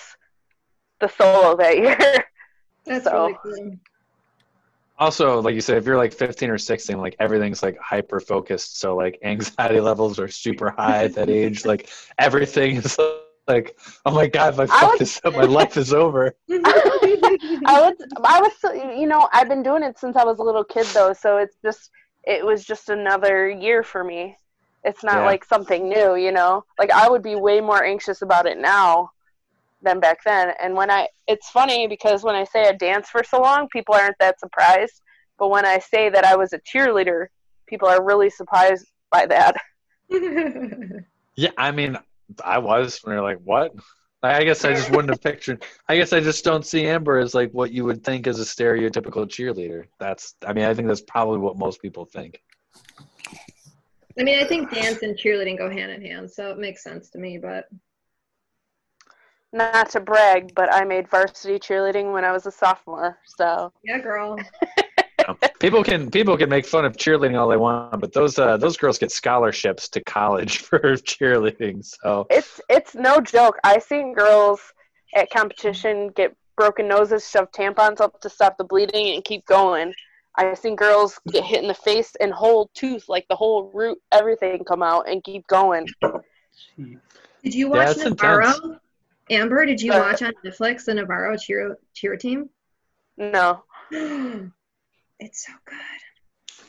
the 0.99 1.07
solo 1.07 1.55
that 1.55 1.77
year. 1.77 1.97
that's 2.85 3.05
So- 3.05 3.27
really 3.27 3.37
cool. 3.41 3.77
Also, 4.97 5.41
like 5.41 5.55
you 5.55 5.61
said, 5.61 5.77
if 5.77 5.85
you're 5.85 5.95
like 5.95 6.11
15 6.13 6.49
or 6.49 6.57
16, 6.57 6.97
like 6.97 7.15
everything's 7.21 7.63
like 7.63 7.77
hyper 7.79 8.19
focused. 8.19 8.81
So 8.81 8.97
like 8.97 9.17
anxiety 9.23 9.79
levels 9.79 10.19
are 10.19 10.27
super 10.27 10.71
high 10.71 11.05
at 11.05 11.13
that 11.15 11.29
age. 11.41 11.65
Like 11.65 11.89
everything 12.17 12.75
is 12.75 12.99
like, 13.47 13.77
oh 14.05 14.11
my 14.11 14.27
god, 14.27 14.55
if 14.55 14.59
I 14.59 14.65
fuck 14.65 14.91
would- 14.91 14.99
this 14.99 15.21
up, 15.23 15.35
my 15.35 15.43
life 15.45 15.77
is 15.77 15.93
over. 15.93 16.35
I 16.51 17.79
was, 17.79 17.95
I 18.25 18.41
was, 18.41 18.53
you 18.99 19.07
know, 19.07 19.29
I've 19.31 19.47
been 19.47 19.63
doing 19.63 19.83
it 19.83 19.97
since 19.97 20.17
I 20.17 20.25
was 20.25 20.39
a 20.39 20.43
little 20.43 20.65
kid 20.65 20.85
though, 20.87 21.13
so 21.13 21.37
it's 21.37 21.55
just, 21.63 21.89
it 22.23 22.45
was 22.45 22.65
just 22.65 22.89
another 22.89 23.49
year 23.49 23.83
for 23.83 24.03
me. 24.03 24.37
It's 24.83 25.03
not 25.03 25.17
Yeah. 25.17 25.25
like 25.25 25.43
something 25.45 25.89
new, 25.89 26.15
you 26.15 26.31
know. 26.31 26.63
Like 26.77 26.91
I 26.91 27.09
would 27.09 27.23
be 27.23 27.35
way 27.35 27.61
more 27.61 27.83
anxious 27.83 28.21
about 28.21 28.45
it 28.45 28.57
now 28.57 29.11
than 29.81 29.99
back 29.99 30.19
then. 30.25 30.53
And 30.61 30.75
when 30.75 30.91
I, 30.91 31.07
it's 31.27 31.49
funny 31.49 31.87
because 31.87 32.23
when 32.23 32.35
I 32.35 32.43
say 32.45 32.67
I 32.67 32.73
danced 32.73 33.11
for 33.11 33.23
so 33.23 33.41
long, 33.41 33.67
people 33.69 33.95
aren't 33.95 34.17
that 34.19 34.39
surprised. 34.39 35.01
But 35.37 35.49
when 35.49 35.65
I 35.65 35.79
say 35.79 36.09
that 36.09 36.25
I 36.25 36.35
was 36.35 36.53
a 36.53 36.59
cheerleader, 36.59 37.27
people 37.67 37.87
are 37.87 38.03
really 38.03 38.29
surprised 38.29 38.85
by 39.11 39.25
that. 39.27 39.55
Yeah, 41.35 41.51
I 41.57 41.71
mean, 41.71 41.97
I 42.43 42.57
was. 42.59 42.99
We 43.05 43.13
were 43.13 43.21
like, 43.21 43.39
what? 43.43 43.71
Like, 44.21 44.35
I 44.35 44.43
guess 44.43 44.65
I 44.65 44.73
just 44.73 44.89
wouldn't 44.91 45.09
have 45.09 45.21
pictured. 45.23 45.63
I 45.87 45.95
guess 45.95 46.11
I 46.11 46.19
just 46.19 46.43
don't 46.43 46.65
see 46.65 46.85
Amber 46.85 47.19
as 47.19 47.33
like 47.33 47.51
what 47.51 47.71
you 47.71 47.85
would 47.85 48.03
think 48.03 48.27
as 48.27 48.39
a 48.39 48.43
stereotypical 48.43 49.25
cheerleader. 49.25 49.85
That's. 49.99 50.35
I 50.45 50.53
mean, 50.53 50.65
I 50.65 50.73
think 50.73 50.87
that's 50.87 51.01
probably 51.01 51.39
what 51.39 51.57
most 51.57 51.81
people 51.81 52.05
think. 52.05 52.41
I 54.19 54.23
mean, 54.23 54.39
I 54.39 54.45
think 54.45 54.71
dance 54.71 55.01
and 55.01 55.17
cheerleading 55.17 55.57
go 55.57 55.69
hand 55.69 55.91
in 55.91 56.01
hand, 56.01 56.29
so 56.29 56.51
it 56.51 56.57
makes 56.57 56.83
sense 56.83 57.09
to 57.11 57.17
me. 57.17 57.37
But 57.37 57.69
Not 59.53 59.89
to 59.91 60.01
brag, 60.01 60.53
but 60.53 60.73
I 60.73 60.83
made 60.83 61.07
varsity 61.07 61.57
cheerleading 61.57 62.11
when 62.11 62.25
I 62.25 62.33
was 62.33 62.45
a 62.45 62.51
sophomore. 62.51 63.17
So 63.25 63.71
yeah, 63.83 63.99
girl. 63.99 64.37
You 65.29 65.35
know, 65.41 65.49
people 65.59 65.83
can 65.83 66.09
people 66.11 66.37
can 66.37 66.49
make 66.49 66.65
fun 66.65 66.85
of 66.85 66.95
cheerleading 66.97 67.37
all 67.39 67.47
they 67.47 67.57
want, 67.57 67.99
but 68.01 68.13
those 68.13 68.37
uh, 68.39 68.57
those 68.57 68.77
girls 68.77 68.97
get 68.97 69.11
scholarships 69.11 69.89
to 69.89 70.03
college 70.03 70.57
for 70.59 70.79
cheerleading. 70.79 71.85
So 71.85 72.27
it's 72.29 72.59
it's 72.69 72.95
no 72.95 73.21
joke. 73.21 73.57
I've 73.63 73.83
seen 73.83 74.13
girls 74.13 74.61
at 75.15 75.29
competition 75.29 76.09
get 76.09 76.35
broken 76.57 76.87
noses, 76.87 77.27
shove 77.29 77.51
tampons 77.51 78.01
up 78.01 78.19
to 78.21 78.29
stop 78.29 78.57
the 78.57 78.63
bleeding, 78.63 79.15
and 79.15 79.23
keep 79.23 79.45
going. 79.45 79.93
I've 80.37 80.57
seen 80.57 80.75
girls 80.75 81.19
get 81.31 81.43
hit 81.43 81.61
in 81.61 81.67
the 81.67 81.73
face 81.73 82.15
and 82.21 82.31
whole 82.31 82.69
tooth, 82.73 83.09
like 83.09 83.25
the 83.29 83.35
whole 83.35 83.71
root, 83.73 83.97
everything 84.11 84.63
come 84.63 84.81
out 84.83 85.09
and 85.09 85.23
keep 85.23 85.45
going. 85.47 85.87
Did 87.43 87.55
you 87.55 87.69
watch 87.69 87.97
it's 87.97 87.97
Navarro? 87.97 88.53
intense. 88.53 88.79
Amber, 89.31 89.65
did 89.65 89.81
you 89.81 89.91
Uh, 89.93 89.99
watch 89.99 90.21
on 90.21 90.33
Netflix 90.45 90.85
the 90.85 90.93
Navarro 90.93 91.35
cheer 91.37 91.77
cheer 91.93 92.15
team? 92.15 92.49
No, 93.17 93.63
it's 95.19 95.45
so 95.45 95.53
good. 95.65 95.77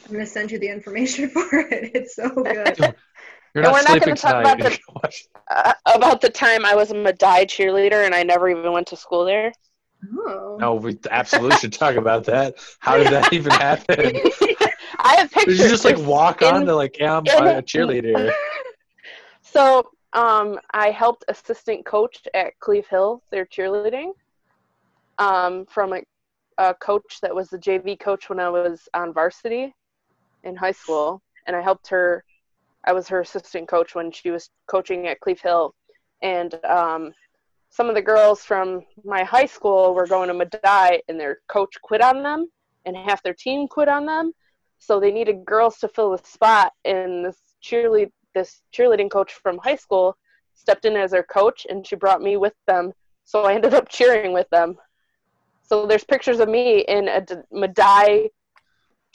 I'm 0.07 0.13
gonna 0.13 0.27
send 0.27 0.51
you 0.51 0.59
the 0.59 0.69
information 0.69 1.29
for 1.35 1.47
it. 1.53 1.91
It's 1.95 2.17
so 2.17 2.29
good. 2.35 2.45
you're 2.79 3.65
And 3.65 3.65
not 3.65 3.73
we're 3.73 3.83
not 3.83 4.01
gonna 4.01 4.17
talk 4.17 4.41
about 4.41 4.59
the, 4.59 4.71
can 4.71 5.11
uh, 5.51 5.73
about 5.87 6.21
the 6.21 6.31
time 6.31 6.65
I 6.65 6.75
was 6.75 6.91
a 6.91 6.95
Medaille 6.95 7.47
cheerleader 7.47 8.05
and 8.05 8.15
I 8.15 8.23
never 8.23 8.49
even 8.49 8.73
went 8.73 8.87
to 8.89 8.97
school 8.97 9.25
there. 9.25 9.53
Oh. 10.27 10.57
No, 10.59 10.75
we 10.77 10.99
absolutely 11.11 11.59
should 11.59 11.73
talk 11.75 11.97
about 11.97 12.25
that. 12.25 12.55
How 12.79 12.97
did 12.97 13.09
that 13.09 13.33
even 13.33 13.53
happen? 13.53 13.99
I 14.99 15.17
have 15.17 15.31
pictures. 15.31 15.59
Did 15.59 15.65
you 15.65 15.71
just 15.71 15.85
like 15.85 15.99
walk 15.99 16.41
in- 16.43 16.55
on 16.55 16.67
to 16.67 16.75
like, 16.75 16.99
yeah, 16.99 17.17
I'm 17.19 17.27
in- 17.27 17.57
a 17.59 17.63
cheerleader? 17.63 18.33
So 19.43 19.91
um, 20.15 20.59
I 20.73 20.91
helped 20.91 21.25
assistant 21.29 21.85
coach 21.85 22.27
at 22.35 22.59
Cleve 22.61 22.87
Hill, 22.87 23.23
their 23.31 23.45
cheerleading, 23.45 24.13
um, 25.19 25.67
from 25.67 25.93
a, 25.93 26.01
a 26.61 26.75
coach 26.75 27.21
that 27.23 27.35
was 27.35 27.49
the 27.49 27.59
JV 27.59 27.99
coach 27.99 28.29
when 28.29 28.39
I 28.39 28.51
was 28.51 28.87
on 28.93 29.15
varsity 29.15 29.75
in 30.45 30.55
high 30.55 30.73
school, 30.73 31.23
and 31.47 31.57
I 31.57 31.63
helped 31.63 31.89
her. 31.89 32.23
I 32.85 32.93
was 32.93 33.09
her 33.09 33.21
assistant 33.21 33.67
coach 33.67 33.95
when 33.95 34.13
she 34.13 34.31
was 34.31 34.51
coaching 34.67 35.07
at 35.07 35.21
Cleve 35.21 35.41
Hill, 35.41 35.75
and 36.23 36.55
um, 36.67 37.13
some 37.71 37.89
of 37.89 37.95
the 37.95 38.03
girls 38.03 38.45
from 38.45 38.83
my 39.05 39.25
high 39.25 39.47
school 39.47 39.95
were 39.95 40.07
going 40.07 40.29
to 40.29 40.35
Medaille, 40.35 41.01
and 41.09 41.19
their 41.19 41.39
coach 41.49 41.75
quit 41.83 42.03
on 42.03 42.23
them, 42.23 42.47
and 42.85 42.95
half 42.95 43.23
their 43.23 43.35
team 43.35 43.67
quit 43.67 43.89
on 43.89 44.05
them. 44.05 44.33
So 44.79 45.01
they 45.01 45.13
needed 45.13 45.47
girls 45.47 45.79
to 45.79 45.89
fill 45.89 46.11
the 46.11 46.23
spot, 46.25 46.73
and 46.85 47.25
this 47.25 47.39
cheerlead 47.65 48.11
this 48.35 48.63
cheerleading 48.73 49.11
coach 49.11 49.33
from 49.33 49.59
high 49.59 49.77
school 49.77 50.17
stepped 50.55 50.85
in 50.85 50.95
as 50.95 51.11
their 51.11 51.23
coach 51.25 51.67
and 51.69 51.87
she 51.87 51.97
brought 51.97 52.23
me 52.23 52.37
with 52.37 52.55
them 52.69 52.93
so 53.25 53.45
i 53.45 53.55
ended 53.55 53.75
up 53.75 53.89
cheering 53.89 54.33
with 54.33 54.49
them 54.51 54.77
so 55.71 55.87
there's 55.87 56.03
pictures 56.05 56.41
of 56.41 56.49
me 56.49 56.81
in 56.81 57.07
a 57.07 57.25
Medaille 57.55 58.29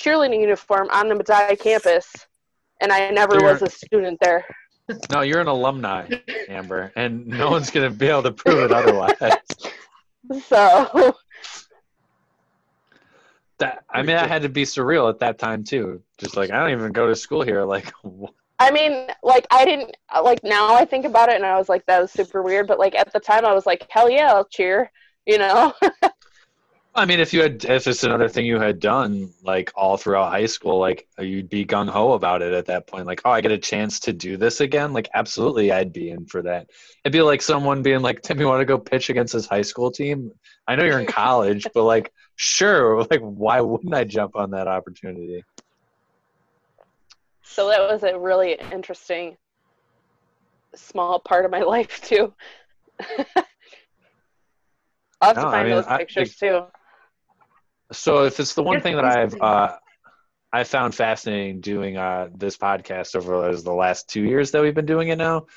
cheerleading 0.01 0.39
uniform 0.39 0.87
on 0.91 1.09
the 1.09 1.15
Medaille 1.15 1.59
campus 1.59 2.07
and 2.81 2.91
i 2.91 3.09
never 3.09 3.35
You're- 3.35 3.51
was 3.51 3.61
a 3.61 3.69
student 3.69 4.17
there 4.21 4.45
No, 5.11 5.21
you're 5.21 5.41
an 5.41 5.47
alumni, 5.47 6.07
Amber, 6.47 6.91
and 6.95 7.25
no 7.25 7.49
one's 7.49 7.71
gonna 7.71 7.89
be 7.89 8.07
able 8.07 8.21
to 8.23 8.31
prove 8.31 8.59
it 8.65 8.71
otherwise. 8.71 9.15
so 10.47 11.15
That 13.57 13.83
I 13.89 14.03
mean, 14.03 14.15
that 14.15 14.29
had 14.29 14.43
to 14.43 14.49
be 14.49 14.63
surreal 14.63 15.09
at 15.09 15.19
that 15.21 15.39
time 15.39 15.63
too. 15.63 16.03
Just 16.19 16.37
like 16.37 16.51
I 16.51 16.59
don't 16.59 16.69
even 16.77 16.91
go 16.91 17.07
to 17.07 17.15
school 17.15 17.41
here. 17.41 17.63
Like, 17.63 17.91
wh- 18.03 18.29
i 18.59 18.71
mean 18.71 19.07
like 19.21 19.45
i 19.51 19.65
didn't 19.65 19.97
like 20.23 20.41
now 20.43 20.73
i 20.75 20.85
think 20.85 21.03
about 21.05 21.27
it 21.27 21.35
and 21.35 21.45
i 21.45 21.57
was 21.57 21.67
like 21.67 21.85
that 21.87 21.99
was 22.01 22.09
super 22.11 22.41
weird 22.41 22.67
but 22.67 22.79
like 22.79 22.95
at 22.95 23.11
the 23.11 23.19
time 23.19 23.43
i 23.45 23.53
was 23.53 23.65
like 23.65 23.85
hell 23.89 24.09
yeah 24.09 24.31
i'll 24.31 24.45
cheer 24.45 24.89
you 25.25 25.37
know 25.37 25.73
I 26.97 27.03
mean, 27.05 27.19
if 27.19 27.33
you 27.33 27.41
had, 27.41 27.65
if 27.65 27.87
it's 27.87 28.05
another 28.05 28.29
thing 28.29 28.45
you 28.45 28.57
had 28.57 28.79
done 28.79 29.29
like 29.43 29.69
all 29.75 29.97
throughout 29.97 30.31
high 30.31 30.45
school, 30.45 30.79
like 30.79 31.05
you'd 31.19 31.49
be 31.49 31.65
gung 31.65 31.89
ho 31.89 32.13
about 32.13 32.41
it 32.41 32.53
at 32.53 32.65
that 32.67 32.87
point. 32.87 33.05
Like, 33.05 33.21
oh, 33.25 33.31
I 33.31 33.41
get 33.41 33.51
a 33.51 33.57
chance 33.57 33.99
to 34.01 34.13
do 34.13 34.37
this 34.37 34.61
again. 34.61 34.93
Like, 34.93 35.09
absolutely, 35.13 35.73
I'd 35.73 35.91
be 35.91 36.11
in 36.11 36.25
for 36.25 36.41
that. 36.43 36.69
It'd 37.03 37.11
be 37.11 37.21
like 37.21 37.41
someone 37.41 37.81
being 37.83 37.99
like, 38.01 38.21
"Tim, 38.21 38.39
you 38.39 38.47
want 38.47 38.61
to 38.61 38.65
go 38.65 38.77
pitch 38.77 39.09
against 39.09 39.33
this 39.33 39.45
high 39.45 39.61
school 39.61 39.91
team?" 39.91 40.31
I 40.67 40.75
know 40.77 40.85
you're 40.85 41.01
in 41.01 41.05
college, 41.05 41.67
but 41.73 41.83
like, 41.83 42.13
sure. 42.37 43.03
Like, 43.11 43.19
why 43.21 43.59
wouldn't 43.59 43.93
I 43.93 44.05
jump 44.05 44.37
on 44.37 44.51
that 44.51 44.67
opportunity? 44.69 45.43
so 47.47 47.69
that 47.69 47.79
was 47.79 48.03
a 48.03 48.17
really 48.17 48.57
interesting 48.73 49.37
small 50.75 51.19
part 51.19 51.45
of 51.45 51.51
my 51.51 51.61
life 51.75 52.01
too 52.01 52.33
i'll 55.21 55.33
have 55.33 55.35
No, 55.35 55.41
to 55.43 55.47
I 55.47 55.51
find 55.51 55.67
mean, 55.67 55.75
those 55.77 55.85
I- 55.87 55.97
pictures 55.99 56.35
too 56.35 56.63
So 57.91 58.25
if 58.25 58.39
it's 58.39 58.53
the 58.53 58.63
one 58.63 58.81
thing 58.81 58.95
that 58.95 59.05
I've 59.05 59.35
uh, 59.39 59.75
I 60.51 60.63
found 60.63 60.95
fascinating 60.95 61.61
doing 61.61 61.97
uh, 61.97 62.29
this 62.35 62.57
podcast 62.57 63.15
over 63.15 63.55
the 63.55 63.73
last 63.73 64.09
two 64.09 64.23
years 64.23 64.51
that 64.51 64.61
we've 64.61 64.73
been 64.73 64.85
doing 64.85 65.09
it 65.09 65.17
now, 65.17 65.47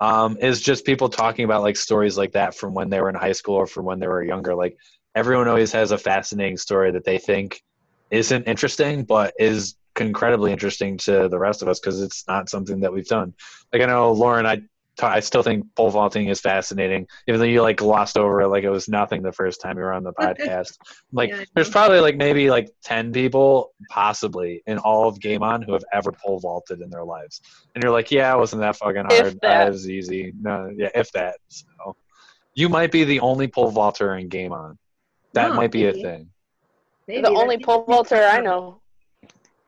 um, 0.00 0.36
is 0.38 0.60
just 0.60 0.84
people 0.84 1.08
talking 1.08 1.44
about 1.44 1.62
like 1.62 1.76
stories 1.76 2.16
like 2.16 2.32
that 2.32 2.54
from 2.54 2.74
when 2.74 2.88
they 2.88 3.00
were 3.00 3.08
in 3.08 3.14
high 3.14 3.32
school 3.32 3.56
or 3.56 3.66
from 3.66 3.84
when 3.84 3.98
they 3.98 4.06
were 4.06 4.22
younger. 4.22 4.54
Like 4.54 4.78
everyone 5.14 5.48
always 5.48 5.72
has 5.72 5.90
a 5.92 5.98
fascinating 5.98 6.56
story 6.56 6.92
that 6.92 7.04
they 7.04 7.18
think 7.18 7.62
isn't 8.10 8.44
interesting, 8.44 9.04
but 9.04 9.34
is 9.38 9.76
incredibly 9.98 10.52
interesting 10.52 10.98
to 10.98 11.28
the 11.28 11.38
rest 11.38 11.62
of 11.62 11.68
us 11.68 11.80
because 11.80 12.00
it's 12.00 12.26
not 12.26 12.48
something 12.48 12.80
that 12.80 12.92
we've 12.92 13.06
done. 13.06 13.34
Like 13.72 13.82
I 13.82 13.86
know 13.86 14.12
Lauren, 14.12 14.46
I 14.46 14.62
I 15.02 15.20
still 15.20 15.42
think 15.42 15.74
pole 15.74 15.90
vaulting 15.90 16.28
is 16.28 16.40
fascinating, 16.40 17.06
even 17.26 17.40
though 17.40 17.46
you 17.46 17.62
like 17.62 17.78
glossed 17.78 18.16
over 18.16 18.42
it 18.42 18.48
like 18.48 18.64
it 18.64 18.70
was 18.70 18.88
nothing 18.88 19.22
the 19.22 19.32
first 19.32 19.60
time 19.60 19.76
you 19.76 19.82
were 19.82 19.92
on 19.92 20.04
the 20.04 20.12
podcast. 20.20 20.78
Like 21.12 21.30
Yeah, 21.30 21.44
there's 21.54 21.70
probably 21.70 22.00
like 22.00 22.16
maybe 22.16 22.48
like 22.50 22.68
10 22.84 23.12
people 23.12 23.72
possibly 23.90 24.62
in 24.66 24.78
all 24.78 25.08
of 25.08 25.20
game 25.20 25.42
on 25.42 25.62
who 25.62 25.72
have 25.72 25.84
ever 25.92 26.12
pole 26.12 26.38
vaulted 26.38 26.80
in 26.80 26.90
their 26.90 27.04
lives. 27.04 27.40
And 27.74 27.82
you're 27.82 27.92
like 27.92 28.10
yeah 28.10 28.32
it 28.34 28.38
wasn't 28.38 28.62
that 28.62 28.76
fucking 28.76 29.04
hard. 29.08 29.38
That. 29.42 29.66
it 29.66 29.70
was 29.70 29.88
easy. 29.90 30.32
No 30.40 30.70
yeah 30.76 30.90
if 30.94 31.10
that. 31.12 31.36
So 31.48 31.96
you 32.54 32.68
might 32.68 32.92
be 32.92 33.02
the 33.04 33.20
only 33.20 33.48
pole 33.48 33.70
vaulter 33.70 34.16
in 34.16 34.28
game 34.28 34.52
on. 34.52 34.78
That 35.32 35.50
Oh, 35.50 35.54
might 35.54 35.72
be 35.72 35.86
a 35.86 35.92
thing. 35.92 36.30
Maybe 37.08 37.22
the 37.22 37.30
that 37.30 37.36
only 37.36 37.56
seems 37.56 37.66
pole 37.66 37.84
vaulter 37.84 38.22
i 38.22 38.40
know 38.40 38.80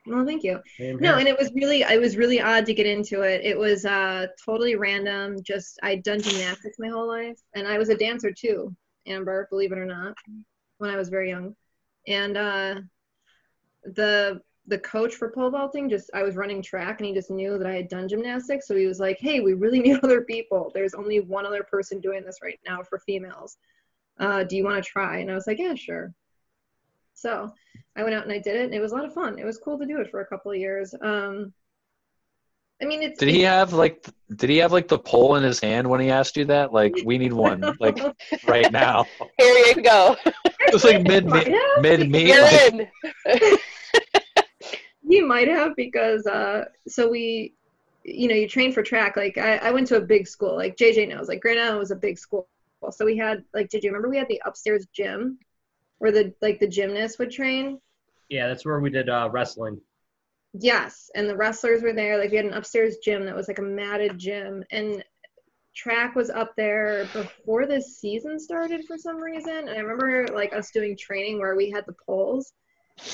Well, 0.07 0.25
thank 0.25 0.45
you. 0.45 0.61
No, 0.79 1.17
and 1.17 1.27
it 1.27 1.37
was 1.37 1.53
really, 1.55 1.83
it 1.83 2.01
was 2.01 2.17
really 2.17 2.41
odd 2.41 2.65
to 2.67 2.75
get 2.75 2.87
into 2.87 3.23
it. 3.23 3.45
It 3.45 3.59
was 3.59 3.85
uh, 3.85 4.27
totally 4.45 4.77
random. 4.77 5.37
Just 5.43 5.79
I'd 5.83 6.03
done 6.03 6.21
gymnastics 6.21 6.79
my 6.79 6.89
whole 6.89 7.09
life, 7.09 7.39
and 7.55 7.67
I 7.67 7.77
was 7.79 7.89
a 7.89 7.97
dancer 7.97 8.31
too, 8.33 8.75
Amber, 9.07 9.49
believe 9.51 9.73
it 9.73 9.79
or 9.79 9.87
not, 9.87 10.15
when 10.79 10.91
I 10.91 10.97
was 10.97 11.09
very 11.09 11.31
young. 11.31 11.55
And 12.07 12.37
uh, 12.37 12.75
the 13.85 14.41
the 14.69 14.79
coach 14.79 15.15
for 15.15 15.31
pole 15.31 15.51
vaulting 15.51 15.89
just 15.89 16.11
I 16.15 16.23
was 16.23 16.37
running 16.37 16.63
track, 16.63 17.01
and 17.01 17.07
he 17.07 17.15
just 17.15 17.31
knew 17.31 17.59
that 17.59 17.67
I 17.67 17.75
had 17.75 17.89
done 17.89 18.09
gymnastics, 18.09 18.69
so 18.69 18.77
he 18.77 18.87
was 18.87 19.01
like, 19.01 19.19
"Hey, 19.19 19.41
we 19.41 19.55
really 19.55 19.81
need 19.87 19.99
other 20.03 20.23
people. 20.23 20.71
There's 20.75 20.95
only 20.95 21.21
one 21.21 21.47
other 21.47 21.65
person 21.65 22.01
doing 22.01 22.25
this 22.25 22.39
right 22.43 22.61
now 22.67 22.83
for 22.83 23.01
females. 23.01 23.57
Uh, 24.19 24.45
do 24.45 24.57
you 24.57 24.65
want 24.65 24.83
to 24.83 24.89
try?" 24.89 25.19
And 25.19 25.31
I 25.31 25.35
was 25.35 25.47
like, 25.47 25.59
"Yeah, 25.59 25.75
sure." 25.75 26.13
So 27.17 27.53
I 27.97 28.03
went 28.05 28.15
out 28.15 28.23
and 28.23 28.33
I 28.33 28.39
did 28.39 28.57
it, 28.57 28.67
and 28.67 28.75
it 28.75 28.81
was 28.81 28.93
a 28.93 28.95
lot 28.95 29.05
of 29.05 29.13
fun. 29.13 29.39
It 29.39 29.45
was 29.45 29.59
cool 29.59 29.79
to 29.79 29.87
do 29.87 30.01
it 30.01 30.11
for 30.11 30.21
a 30.21 30.27
couple 30.27 30.53
of 30.53 30.59
years. 30.59 30.95
Um, 31.01 31.53
I 32.81 32.85
mean, 32.85 33.03
it's 33.03 33.19
did 33.19 33.31
he 33.31 33.41
have 33.43 33.73
like 33.73 34.07
did 34.37 34.51
he 34.51 34.59
have 34.59 34.71
like 34.71 34.87
the 34.87 34.99
pole 34.99 35.37
in 35.37 35.43
his 35.43 35.59
hand 35.59 35.89
when 35.89 36.01
he 36.01 36.11
asked 36.11 36.37
you 36.37 36.45
that 36.45 36.73
like 36.73 36.95
we 37.05 37.19
need 37.19 37.33
one 37.49 37.75
like 37.81 37.99
right 38.47 38.71
now 38.71 39.07
here 39.39 39.67
you 39.67 39.83
go 39.83 40.15
it 40.25 40.73
was 40.75 40.85
like 40.85 41.03
mid 41.03 41.27
Might 41.27 41.49
have, 41.49 41.81
mid 41.81 42.11
me 42.11 42.29
you're 42.29 42.43
like, 42.43 42.75
in 42.75 42.89
he 45.09 45.21
might 45.21 45.49
have 45.49 45.77
because 45.77 46.27
uh, 46.27 46.65
so 46.87 47.09
we, 47.09 47.55
you 48.05 48.29
know, 48.29 48.35
you 48.35 48.49
train 48.49 48.73
for 48.73 48.83
track. 48.83 49.17
Like 49.17 49.39
I, 49.39 49.57
I 49.57 49.71
went 49.71 49.87
to 49.89 49.97
a 49.97 50.01
big 50.01 50.27
school. 50.27 50.57
Like 50.57 50.77
JJ 50.77 51.09
knows. 51.09 51.29
Like 51.29 51.41
Grand 51.41 51.61
Island 51.61 51.79
was 51.79 51.91
a 51.91 51.97
big 51.97 52.19
school. 52.19 52.49
So 52.91 53.05
we 53.05 53.17
had 53.17 53.43
like, 53.55 53.69
did 53.69 53.83
you 53.83 53.91
remember 53.91 54.09
we 54.09 54.19
had 54.19 54.29
the 54.29 54.43
upstairs 54.45 54.87
gym, 54.93 55.39
where 55.99 56.13
the 56.13 56.35
like 56.43 56.61
the 56.61 56.69
gymnasts 56.69 57.19
would 57.19 57.31
train? 57.31 57.81
Yeah, 58.29 58.49
that's 58.49 58.65
where 58.65 58.81
we 58.81 58.91
did 58.91 59.09
uh, 59.09 59.29
wrestling. 59.31 59.81
Yes, 60.59 61.11
and 61.15 61.29
the 61.29 61.37
wrestlers 61.37 61.83
were 61.83 61.93
there. 61.93 62.19
Like 62.19 62.31
we 62.31 62.37
had 62.37 62.47
an 62.47 62.55
upstairs 62.55 62.97
gym 63.03 63.25
that 63.27 63.37
was 63.37 63.49
like 63.49 63.59
a 63.59 63.63
matted 63.63 64.19
gym, 64.19 64.65
and 64.71 65.05
track 65.75 66.15
was 66.15 66.31
up 66.31 66.55
there 66.57 67.07
before 67.13 67.67
the 67.67 67.81
season 67.81 68.41
started 68.41 68.85
for 68.87 68.97
some 68.97 69.19
reason. 69.19 69.69
And 69.69 69.71
I 69.71 69.79
remember 69.79 70.27
like 70.33 70.55
us 70.55 70.71
doing 70.71 70.97
training 70.97 71.39
where 71.39 71.57
we 71.57 71.71
had 71.71 71.85
the 71.87 71.95
poles, 72.07 72.53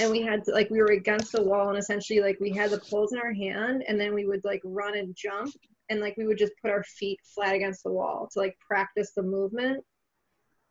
and 0.01 0.11
we 0.11 0.23
had 0.23 0.45
to, 0.45 0.53
like 0.53 0.71
we 0.71 0.81
were 0.81 0.93
against 0.93 1.33
the 1.33 1.43
wall, 1.43 1.69
and 1.69 1.79
essentially 1.79 2.21
like 2.21 2.39
we 2.41 2.53
had 2.53 2.71
the 2.71 2.81
poles 2.89 3.13
in 3.13 3.19
our 3.19 3.33
hand, 3.33 3.85
and 3.89 4.01
then 4.01 4.15
we 4.15 4.27
would 4.27 4.45
like 4.45 4.61
run 4.65 4.97
and 4.97 5.15
jump, 5.17 5.53
and 5.91 6.01
like 6.01 6.17
we 6.17 6.27
would 6.27 6.39
just 6.39 6.53
put 6.63 6.71
our 6.71 6.85
feet 6.85 7.19
flat 7.35 7.55
against 7.55 7.83
the 7.83 7.93
wall 7.93 8.29
to 8.33 8.39
like 8.39 8.57
practice 8.67 9.13
the 9.17 9.23
movement. 9.23 9.85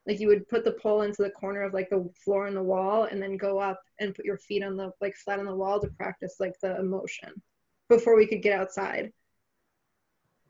Like 0.07 0.19
you 0.19 0.27
would 0.27 0.47
put 0.47 0.63
the 0.63 0.73
pole 0.73 1.03
into 1.03 1.21
the 1.21 1.29
corner 1.29 1.61
of 1.61 1.73
like 1.73 1.89
the 1.89 2.09
floor 2.23 2.47
and 2.47 2.55
the 2.57 2.63
wall, 2.63 3.03
and 3.03 3.21
then 3.21 3.37
go 3.37 3.59
up 3.59 3.79
and 3.99 4.15
put 4.15 4.25
your 4.25 4.37
feet 4.37 4.63
on 4.63 4.75
the 4.75 4.91
like 4.99 5.15
flat 5.15 5.39
on 5.39 5.45
the 5.45 5.55
wall 5.55 5.79
to 5.79 5.87
practice 5.89 6.35
like 6.39 6.55
the 6.61 6.79
emotion 6.79 7.29
before 7.89 8.15
we 8.15 8.25
could 8.27 8.41
get 8.41 8.59
outside. 8.59 9.11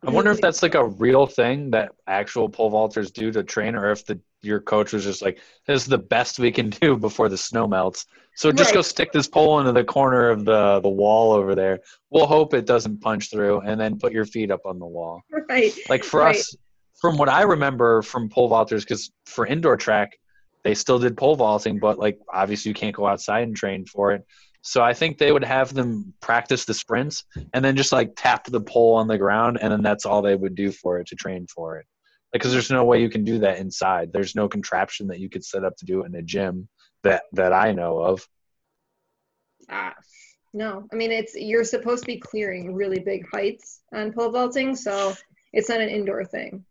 I 0.04 0.10
wonder 0.10 0.32
if 0.32 0.42
that's 0.42 0.64
like 0.64 0.74
a 0.74 0.88
real 0.88 1.28
thing 1.28 1.70
that 1.72 1.92
actual 2.08 2.50
pole 2.50 2.72
vaulters 2.72 3.12
do 3.14 3.32
to 3.32 3.44
train, 3.44 3.76
or 3.76 3.92
if 3.92 4.06
the 4.06 4.20
your 4.42 4.60
coach 4.60 4.94
was 4.94 5.04
just 5.04 5.22
like, 5.22 5.40
"This 5.68 5.84
is 5.84 5.88
the 5.88 5.98
best 6.00 6.40
we 6.40 6.52
can 6.52 6.70
do 6.72 6.98
before 6.98 7.30
the 7.30 7.38
snow 7.38 7.68
melts." 7.68 8.08
So 8.36 8.52
just 8.52 8.70
Right. 8.70 8.76
go 8.76 8.82
stick 8.82 9.12
this 9.12 9.28
pole 9.28 9.60
into 9.60 9.74
the 9.74 9.84
corner 9.84 10.30
of 10.30 10.44
the 10.46 10.80
the 10.80 10.90
wall 10.90 11.34
over 11.34 11.54
there. 11.54 11.82
We'll 12.10 12.26
hope 12.26 12.54
it 12.56 12.66
doesn't 12.66 13.02
punch 13.02 13.30
through, 13.30 13.62
and 13.62 13.80
then 13.80 14.00
put 14.00 14.12
your 14.12 14.26
feet 14.26 14.50
up 14.50 14.66
on 14.66 14.80
the 14.80 14.88
wall. 14.88 15.22
right. 15.50 15.72
Like 15.90 16.04
for 16.04 16.22
Right. 16.22 16.36
us, 16.36 16.56
from 17.02 17.18
what 17.18 17.30
I 17.30 17.42
remember 17.42 18.04
from 18.04 18.30
pole 18.30 18.50
vaulters, 18.50 18.82
because 18.82 19.12
for 19.26 19.46
indoor 19.46 19.76
track, 19.76 20.18
they 20.64 20.76
still 20.76 21.00
did 21.00 21.18
pole 21.18 21.36
vaulting, 21.36 21.80
but 21.80 21.98
like 21.98 22.20
obviously 22.32 22.70
you 22.70 22.76
can't 22.76 22.96
go 22.96 23.08
outside 23.08 23.44
and 23.44 23.56
train 23.56 23.86
for 23.86 24.12
it. 24.12 24.24
So 24.62 24.84
I 24.84 24.94
think 24.94 25.18
they 25.18 25.32
would 25.32 25.44
have 25.44 25.74
them 25.74 26.14
practice 26.22 26.66
the 26.66 26.76
sprints 26.76 27.26
and 27.54 27.66
then 27.66 27.76
just 27.76 27.92
like 27.92 28.14
tap 28.16 28.46
the 28.46 28.62
pole 28.62 28.94
on 28.96 29.08
the 29.08 29.18
ground, 29.18 29.58
and 29.60 29.72
then 29.72 29.82
that's 29.82 30.06
all 30.06 30.22
they 30.22 30.36
would 30.36 30.54
do 30.54 30.72
for 30.72 31.00
it 31.00 31.08
to 31.08 31.16
train 31.16 31.48
for 31.48 31.78
it. 31.78 31.88
Because 32.32 32.54
there's 32.54 32.70
no 32.70 32.86
way 32.86 33.02
you 33.02 33.10
can 33.10 33.24
do 33.24 33.40
that 33.40 33.58
inside. 33.58 34.14
There's 34.14 34.36
no 34.36 34.48
contraption 34.48 35.08
that 35.08 35.20
you 35.20 35.30
could 35.30 35.44
set 35.44 35.66
up 35.66 35.76
to 35.78 35.86
do 35.86 36.04
it 36.04 36.06
in 36.06 36.16
a 36.16 36.22
gym 36.22 36.70
that 37.04 37.24
that 37.34 37.52
I 37.52 37.72
know 37.72 37.98
of. 37.98 38.26
Ah, 39.70 39.96
no, 40.54 40.88
I 40.94 40.96
mean 40.96 41.12
it's 41.12 41.34
you're 41.36 41.64
supposed 41.64 42.04
to 42.04 42.08
be 42.08 42.20
clearing 42.20 42.76
really 42.76 43.00
big 43.00 43.26
heights 43.34 43.82
on 43.92 44.14
pole 44.14 44.30
vaulting, 44.30 44.76
so 44.76 45.16
it's 45.52 45.70
not 45.70 45.82
an 45.82 45.90
indoor 45.90 46.24
thing. 46.24 46.64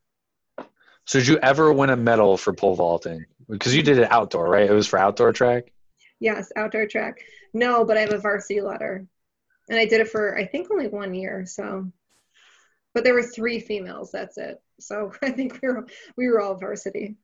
So 1.11 1.19
did 1.19 1.27
you 1.27 1.41
ever 1.43 1.73
win 1.73 1.91
a 1.91 1.97
medal 1.97 2.37
for 2.37 2.53
pole 2.53 2.77
vaulting? 2.77 3.27
Because 3.49 3.75
you 3.75 3.83
did 3.83 3.99
it 3.99 4.13
outdoor, 4.13 4.49
right? 4.49 4.71
It 4.71 4.73
was 4.73 4.87
for 4.87 4.97
outdoor 4.97 5.33
track. 5.33 5.73
Yes, 6.21 6.53
outdoor 6.55 6.87
track. 6.87 7.25
No, 7.53 7.85
but 7.85 7.97
I 7.97 8.03
have 8.03 8.13
a 8.13 8.19
varsity 8.19 8.61
letter, 8.61 9.05
and 9.69 9.77
I 9.77 9.87
did 9.87 10.01
it 10.01 10.09
for 10.09 10.39
I 10.39 10.47
think 10.47 10.71
only 10.71 10.87
one 10.87 11.13
year. 11.13 11.47
So, 11.47 11.91
but 12.95 13.03
there 13.03 13.15
were 13.15 13.25
three 13.25 13.59
females. 13.59 14.13
That's 14.13 14.39
it. 14.39 14.63
So 14.79 15.13
I 15.23 15.33
think 15.33 15.59
we 15.61 15.69
were 15.71 15.87
we 16.17 16.29
were 16.29 16.41
all 16.41 16.55
varsity. 16.55 17.17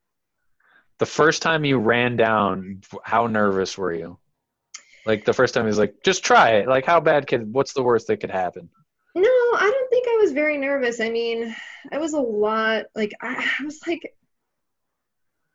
The 0.98 1.06
first 1.06 1.40
time 1.40 1.64
you 1.64 1.78
ran 1.78 2.16
down, 2.16 2.80
how 3.04 3.28
nervous 3.28 3.78
were 3.78 3.92
you? 3.92 4.18
Like 5.04 5.24
the 5.24 5.32
first 5.32 5.54
time 5.54 5.64
he's 5.64 5.78
like, 5.78 6.02
just 6.02 6.24
try 6.24 6.56
it. 6.56 6.66
Like 6.66 6.86
how 6.86 6.98
bad 6.98 7.28
could 7.28 7.52
what's 7.52 7.72
the 7.72 7.84
worst 7.84 8.08
that 8.08 8.16
could 8.16 8.32
happen? 8.32 8.68
No, 9.14 9.22
I 9.22 9.70
don't 9.72 9.85
think 10.06 10.20
I 10.20 10.22
was 10.22 10.32
very 10.32 10.58
nervous. 10.58 11.00
I 11.00 11.10
mean, 11.10 11.54
I 11.90 11.98
was 11.98 12.12
a 12.14 12.20
lot 12.20 12.84
like 12.94 13.12
I, 13.20 13.50
I 13.60 13.64
was 13.64 13.80
like 13.86 14.14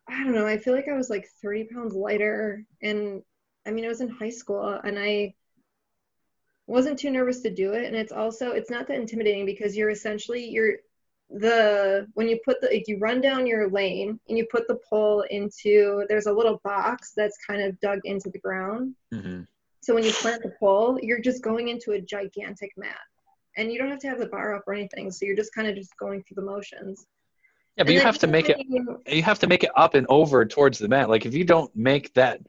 I 0.07 0.23
don't 0.23 0.33
know. 0.35 0.45
I 0.47 0.57
feel 0.57 0.73
like 0.75 0.89
I 0.89 0.93
was 0.97 1.09
like 1.09 1.27
30 1.41 1.65
pounds 1.65 1.95
lighter, 1.95 2.65
and 2.81 3.21
I 3.65 3.71
mean, 3.71 3.85
I 3.85 3.87
was 3.87 4.01
in 4.01 4.09
high 4.09 4.29
school, 4.29 4.67
and 4.83 4.99
I 4.99 5.35
wasn't 6.67 6.99
too 6.99 7.11
nervous 7.11 7.41
to 7.41 7.53
do 7.53 7.73
it. 7.73 7.85
And 7.85 7.95
it's 7.95 8.11
also 8.11 8.51
it's 8.51 8.69
not 8.69 8.87
that 8.87 8.97
intimidating 8.97 9.45
because 9.45 9.75
you're 9.75 9.89
essentially 9.89 10.49
you're 10.49 10.75
the 11.29 12.07
when 12.13 12.27
you 12.27 12.39
put 12.43 12.59
the 12.61 12.67
like 12.67 12.87
you 12.87 12.97
run 12.99 13.21
down 13.21 13.47
your 13.47 13.69
lane 13.69 14.19
and 14.27 14.37
you 14.37 14.45
put 14.51 14.67
the 14.67 14.79
pole 14.89 15.23
into 15.29 16.05
there's 16.09 16.25
a 16.25 16.33
little 16.33 16.59
box 16.63 17.13
that's 17.15 17.37
kind 17.47 17.61
of 17.61 17.79
dug 17.79 17.99
into 18.03 18.29
the 18.29 18.39
ground 18.39 18.95
Mm-hmm. 19.13 19.43
so 19.81 19.93
when 19.93 20.03
you 20.03 20.11
plant 20.11 20.43
the 20.43 20.53
pole, 20.59 20.99
you're 21.01 21.21
just 21.21 21.41
going 21.41 21.69
into 21.69 21.91
a 21.91 22.01
gigantic 22.01 22.71
mat. 22.77 22.99
And 23.57 23.71
you 23.71 23.77
don't 23.79 23.89
have 23.89 23.99
to 23.99 24.07
have 24.07 24.19
the 24.19 24.27
bar 24.27 24.55
up 24.55 24.63
or 24.67 24.73
anything. 24.73 25.11
So 25.11 25.25
you're 25.25 25.35
just 25.35 25.53
kind 25.53 25.67
of 25.67 25.75
just 25.75 25.95
going 25.97 26.23
through 26.23 26.35
the 26.35 26.41
motions. 26.49 27.05
Yeah, 27.77 27.83
but 27.83 27.89
And 27.89 27.95
you 27.95 28.01
have 28.01 28.17
to 28.19 28.27
make 28.27 28.49
it 28.49 28.57
you- 29.07 29.23
have 29.23 29.39
to 29.39 29.47
make 29.47 29.63
it 29.63 29.71
up 29.75 29.93
and 29.93 30.05
over 30.09 30.45
towards 30.45 30.77
the 30.79 30.87
mat. 30.87 31.09
Like 31.09 31.25
if 31.25 31.33
you 31.33 31.43
don't 31.43 31.73
make 31.75 32.13
that 32.13 32.41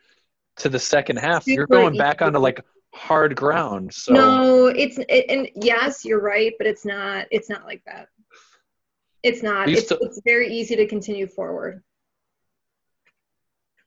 to 0.59 0.69
the 0.69 0.79
second 0.79 1.17
half, 1.17 1.47
you're 1.47 1.67
going 1.67 1.97
back 1.97 2.23
onto 2.23 2.39
like 2.39 2.65
hard 2.95 3.35
ground. 3.37 3.93
So 3.95 4.13
No, 4.13 4.67
it's 4.67 4.99
it, 5.09 5.27
and 5.29 5.49
yes, 5.55 6.05
you're 6.05 6.21
right, 6.21 6.53
but 6.59 6.67
it's 6.67 6.85
not 6.85 7.27
it's 7.31 7.49
not 7.49 7.65
like 7.65 7.83
that. 7.87 8.09
It's 9.23 9.43
not. 9.43 9.69
It's, 9.69 9.85
still- 9.85 9.99
it's 10.01 10.21
very 10.25 10.53
easy 10.53 10.77
to 10.77 10.87
continue 10.87 11.27
forward. 11.27 11.83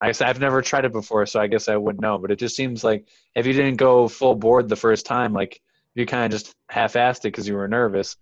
I 0.02 0.08
guess 0.08 0.22
I've 0.22 0.40
never 0.40 0.62
tried 0.62 0.86
it 0.86 0.92
before, 0.94 1.26
so 1.26 1.40
I 1.40 1.48
guess 1.48 1.68
I 1.70 1.78
wouldn't 1.78 2.02
know. 2.02 2.18
But 2.18 2.32
it 2.32 2.40
just 2.40 2.56
seems 2.56 2.84
like 2.84 3.08
if 3.36 3.46
you 3.46 3.54
didn't 3.54 3.78
go 3.78 4.08
full 4.08 4.36
board 4.36 4.68
the 4.70 4.76
first 4.76 5.06
time, 5.06 5.34
like 5.34 5.62
you 5.96 6.06
kind 6.06 6.26
of 6.26 6.40
just 6.40 6.54
half-assed 6.70 7.20
it 7.20 7.24
because 7.24 7.48
you 7.48 7.56
were 7.56 7.68
nervous, 7.68 8.18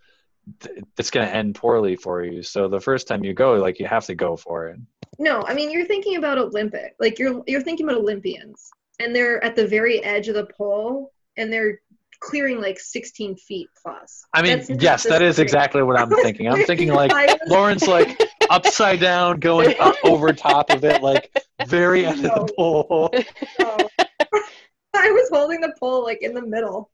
th- 0.61 0.83
it's 0.97 1.11
going 1.11 1.27
to 1.27 1.33
end 1.33 1.55
poorly 1.55 1.95
for 1.95 2.23
you. 2.23 2.43
So 2.43 2.67
the 2.67 2.79
first 2.79 3.07
time 3.07 3.23
you 3.23 3.33
go, 3.33 3.55
like 3.55 3.79
you 3.79 3.87
have 3.87 4.05
to 4.05 4.15
go 4.15 4.37
for 4.37 4.67
it. 4.67 4.79
No, 5.19 5.43
I 5.45 5.53
mean 5.53 5.69
you're 5.71 5.85
thinking 5.85 6.15
about 6.15 6.37
Olympic. 6.37 6.95
Like 6.99 7.19
you're 7.19 7.43
you're 7.47 7.61
thinking 7.61 7.87
about 7.87 7.99
Olympians. 7.99 8.69
And 8.99 9.15
they're 9.15 9.43
at 9.43 9.55
the 9.55 9.67
very 9.67 10.03
edge 10.03 10.27
of 10.27 10.35
the 10.35 10.45
pole 10.45 11.11
and 11.35 11.51
they're 11.51 11.79
clearing 12.19 12.61
like 12.61 12.79
16 12.79 13.35
feet 13.35 13.67
plus. 13.81 14.23
I 14.33 14.41
mean, 14.41 14.59
That's 14.59 14.69
yes, 14.81 15.03
that 15.03 15.21
is 15.21 15.39
exactly 15.39 15.83
what 15.83 15.99
I'm 15.99 16.09
thinking. 16.09 16.47
I'm 16.47 16.63
thinking 16.65 16.89
like 16.93 17.11
Lauren's 17.47 17.87
like 17.87 18.19
upside 18.49 18.99
down, 18.99 19.39
going 19.39 19.75
up 19.79 19.95
over 20.03 20.31
top 20.31 20.69
of 20.69 20.83
it, 20.83 21.01
like 21.01 21.31
very 21.67 22.05
end 22.05 22.25
of 22.25 22.47
the 22.47 22.53
pole. 22.53 23.11
Oh. 23.59 23.89
I 24.95 25.09
was 25.09 25.27
holding 25.31 25.59
the 25.59 25.73
pole 25.79 26.03
like 26.03 26.21
in 26.21 26.33
the 26.33 26.45
middle. 26.45 26.91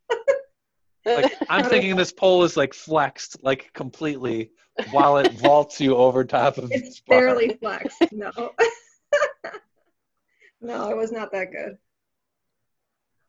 Like 1.06 1.34
I'm 1.50 1.66
thinking 1.66 1.95
this 1.95 2.12
pole 2.12 2.43
is 2.43 2.58
like 2.58 2.74
flexed, 2.74 3.38
like 3.41 3.72
completely, 3.74 4.52
while 4.91 5.18
it 5.18 5.32
vaults 5.34 5.80
you 5.80 5.95
over 5.95 6.24
top 6.24 6.58
of 6.58 6.72
It's 6.72 7.00
barely 7.02 7.58
flexed. 7.60 8.12
No. 8.12 8.32
no, 10.62 10.89
it 10.89 10.97
was 10.97 11.12
not 11.12 11.32
that 11.32 11.52
good. 11.52 11.78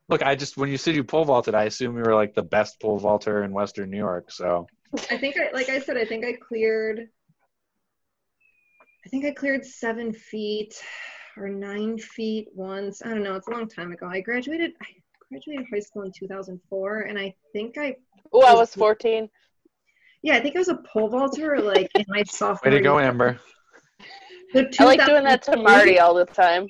Look, 0.09 0.23
I 0.23 0.35
just 0.35 0.57
when 0.57 0.69
you 0.69 0.77
said 0.77 0.95
you 0.95 1.03
pole 1.03 1.23
vaulted, 1.23 1.55
I 1.55 1.63
assume 1.63 1.95
you 1.95 2.03
were 2.03 2.15
like 2.15 2.33
the 2.33 2.43
best 2.43 2.79
pole 2.81 2.97
vaulter 2.97 3.43
in 3.43 3.51
Western 3.53 3.89
New 3.89 3.97
York. 3.97 4.31
So 4.31 4.67
I 5.09 5.17
think 5.17 5.37
I 5.39 5.51
like 5.53 5.69
I 5.69 5.79
said, 5.79 5.97
I 5.97 6.05
think 6.05 6.25
I 6.25 6.33
cleared 6.33 7.07
I 9.05 9.09
think 9.09 9.25
I 9.25 9.31
cleared 9.31 9.65
seven 9.65 10.11
feet 10.11 10.75
or 11.37 11.47
nine 11.47 11.97
feet 11.97 12.49
once. 12.53 13.01
I 13.01 13.09
don't 13.09 13.23
know, 13.23 13.35
it's 13.35 13.47
a 13.47 13.51
long 13.51 13.69
time 13.69 13.93
ago. 13.93 14.07
I 14.07 14.19
graduated 14.19 14.73
I 14.81 15.00
graduated 15.31 15.65
high 15.71 15.79
school 15.79 16.03
in 16.03 16.11
two 16.11 16.27
thousand 16.27 16.59
four 16.69 17.01
and 17.01 17.17
I 17.17 17.33
think 17.53 17.77
I 17.77 17.95
Oh, 18.33 18.45
I 18.45 18.53
was 18.53 18.73
14. 18.75 19.29
yeah, 20.23 20.35
I 20.35 20.39
think 20.41 20.55
I 20.55 20.59
was 20.59 20.69
a 20.69 20.75
pole 20.75 21.09
vaulter 21.09 21.59
like 21.59 21.89
in 21.95 22.05
my 22.07 22.23
sophomore 22.27 22.71
way 22.71 22.77
to 22.77 22.83
go, 22.83 22.97
year. 22.97 23.07
Amber. 23.07 23.39
So 24.53 24.65
I 24.79 24.83
like 24.83 25.05
doing 25.05 25.23
that 25.23 25.41
to 25.43 25.57
Marty 25.57 25.99
all 25.99 26.13
the 26.13 26.25
time. 26.25 26.67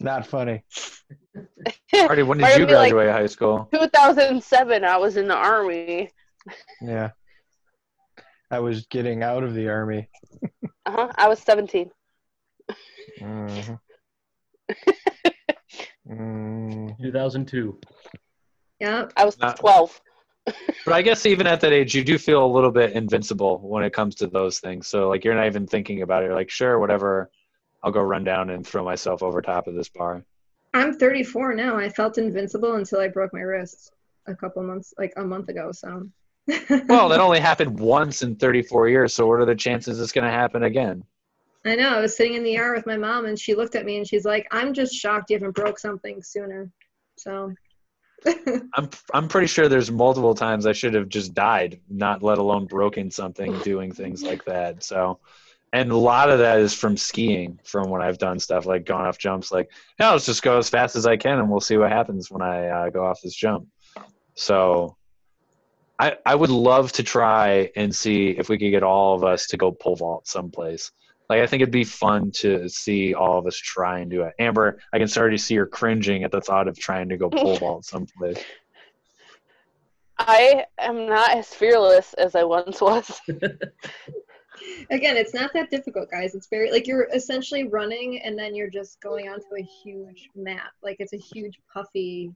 Not 0.00 0.26
funny. 0.26 0.62
Marty, 1.94 2.22
when 2.22 2.38
did 2.38 2.42
Marty 2.42 2.54
you 2.54 2.60
would 2.62 2.68
be 2.68 2.74
like- 2.74 2.92
graduate 2.92 3.10
high 3.14 3.26
school? 3.26 3.68
2007, 3.72 4.84
I 4.84 4.96
was 4.96 5.16
in 5.16 5.26
the 5.28 5.34
army. 5.36 6.10
Yeah. 6.80 7.10
I 8.50 8.60
was 8.60 8.86
getting 8.86 9.22
out 9.24 9.42
of 9.42 9.54
the 9.54 9.68
army. 9.68 10.08
Uh-huh. 10.86 11.12
I 11.16 11.26
was 11.28 11.40
17. 11.40 11.90
Mhm. 13.20 13.78
Mm, 16.08 16.96
2002. 17.00 17.78
Yeah. 18.80 19.08
I 19.16 19.24
was 19.24 19.38
Not- 19.38 19.58
12. 19.58 20.00
But 20.84 20.94
I 20.94 21.02
guess 21.02 21.26
even 21.26 21.48
at 21.48 21.60
that 21.62 21.72
age, 21.72 21.96
you 21.96 22.04
do 22.04 22.18
feel 22.18 22.44
a 22.44 22.46
little 22.46 22.70
bit 22.70 22.92
invincible 22.92 23.58
when 23.58 23.82
it 23.82 23.92
comes 23.92 24.14
to 24.16 24.28
those 24.28 24.60
things. 24.60 24.86
So 24.86 25.08
like 25.08 25.24
you're 25.24 25.34
not 25.34 25.46
even 25.46 25.66
thinking 25.66 26.02
about 26.02 26.22
it. 26.22 26.26
You're 26.26 26.36
like, 26.36 26.50
sure, 26.50 26.78
whatever. 26.78 27.30
I'll 27.82 27.90
go 27.90 28.00
run 28.00 28.22
down 28.22 28.50
and 28.50 28.64
throw 28.64 28.84
myself 28.84 29.24
over 29.24 29.42
top 29.42 29.66
of 29.66 29.74
this 29.74 29.88
bar. 29.88 30.24
I'm 30.72 30.96
34 30.96 31.54
now. 31.54 31.76
I 31.76 31.88
felt 31.88 32.18
invincible 32.18 32.74
until 32.74 33.00
I 33.00 33.08
broke 33.08 33.32
my 33.32 33.40
wrist 33.40 33.90
a 34.28 34.36
couple 34.36 34.62
months, 34.62 34.94
like 34.98 35.12
a 35.16 35.24
month 35.24 35.48
ago. 35.48 35.72
So. 35.72 36.08
Well, 36.88 37.08
that 37.08 37.18
only 37.18 37.40
happened 37.40 37.80
once 37.80 38.22
in 38.22 38.36
34 38.36 38.88
years. 38.88 39.14
So 39.14 39.26
what 39.26 39.40
are 39.40 39.44
the 39.44 39.56
chances 39.56 40.00
it's 40.00 40.12
going 40.12 40.26
to 40.26 40.30
happen 40.30 40.62
again? 40.62 41.02
I 41.68 41.74
know. 41.74 41.94
I 41.94 42.00
was 42.00 42.16
sitting 42.16 42.34
in 42.34 42.42
the 42.42 42.58
ER 42.58 42.74
with 42.74 42.86
my 42.86 42.96
mom, 42.96 43.26
and 43.26 43.38
she 43.38 43.54
looked 43.54 43.74
at 43.74 43.84
me 43.84 43.96
and 43.96 44.06
she's 44.06 44.24
like, 44.24 44.46
"I'm 44.50 44.72
just 44.72 44.94
shocked 44.94 45.30
you 45.30 45.36
haven't 45.36 45.54
broke 45.54 45.78
something 45.78 46.22
sooner." 46.22 46.70
So. 47.16 47.52
I'm 48.74 48.88
I'm 49.12 49.28
pretty 49.28 49.46
sure 49.46 49.68
there's 49.68 49.90
multiple 49.90 50.34
times 50.34 50.66
I 50.66 50.72
should 50.72 50.94
have 50.94 51.08
just 51.08 51.34
died, 51.34 51.80
not 51.88 52.22
let 52.22 52.38
alone 52.38 52.66
broken 52.66 53.10
something 53.10 53.56
doing 53.60 53.92
things 53.92 54.22
like 54.22 54.44
that. 54.46 54.82
So, 54.82 55.20
and 55.72 55.90
a 55.90 55.96
lot 55.96 56.30
of 56.30 56.38
that 56.38 56.58
is 56.58 56.72
from 56.72 56.96
skiing, 56.96 57.60
from 57.62 57.90
when 57.90 58.00
I've 58.00 58.18
done 58.18 58.38
stuff 58.38 58.64
like 58.64 58.86
gone 58.86 59.06
off 59.06 59.18
jumps. 59.18 59.52
Like, 59.52 59.70
yeah, 60.00 60.10
let's 60.12 60.26
just 60.26 60.42
go 60.42 60.58
as 60.58 60.70
fast 60.70 60.96
as 60.96 61.06
I 61.06 61.16
can, 61.16 61.38
and 61.38 61.50
we'll 61.50 61.60
see 61.60 61.76
what 61.76 61.92
happens 61.92 62.30
when 62.30 62.42
I 62.42 62.66
uh, 62.68 62.90
go 62.90 63.04
off 63.04 63.20
this 63.22 63.34
jump. 63.34 63.68
So 64.34 64.96
I 65.98 66.16
I 66.24 66.34
would 66.34 66.50
love 66.50 66.92
to 66.92 67.02
try 67.02 67.70
and 67.76 67.94
see 67.94 68.30
if 68.30 68.48
we 68.48 68.58
could 68.58 68.70
get 68.70 68.82
all 68.82 69.14
of 69.14 69.24
us 69.24 69.46
to 69.48 69.56
go 69.56 69.72
pole 69.72 69.96
vault 69.96 70.26
someplace. 70.26 70.90
Like 71.28 71.40
I 71.40 71.46
think 71.46 71.62
it'd 71.62 71.72
be 71.72 71.84
fun 71.84 72.30
to 72.36 72.68
see 72.68 73.14
all 73.14 73.38
of 73.38 73.46
us 73.46 73.56
try 73.56 74.00
and 74.00 74.10
do 74.10 74.22
it. 74.22 74.34
Amber, 74.38 74.78
I 74.92 74.98
can 74.98 75.08
already 75.16 75.38
see 75.38 75.56
her 75.56 75.66
cringing 75.66 76.24
at 76.24 76.30
the 76.30 76.40
thought 76.40 76.68
of 76.68 76.78
trying 76.78 77.08
to 77.08 77.16
go 77.16 77.28
pole 77.30 77.56
vault 77.56 77.84
someplace. 77.84 78.42
I 80.18 80.64
am 80.78 81.06
not 81.06 81.36
as 81.36 81.48
fearless 81.48 82.14
as 82.14 82.34
I 82.34 82.44
once 82.44 82.80
was. 82.80 83.20
Again, 84.90 85.16
it's 85.16 85.34
not 85.34 85.52
that 85.52 85.70
difficult, 85.70 86.10
guys. 86.10 86.34
It's 86.34 86.48
very 86.48 86.70
like 86.70 86.86
you're 86.86 87.08
essentially 87.12 87.64
running 87.68 88.22
and 88.22 88.38
then 88.38 88.54
you're 88.54 88.70
just 88.70 89.00
going 89.00 89.28
onto 89.28 89.56
a 89.58 89.62
huge 89.62 90.30
mat. 90.34 90.70
Like 90.82 90.96
it's 90.98 91.12
a 91.12 91.18
huge 91.18 91.60
puffy 91.72 92.32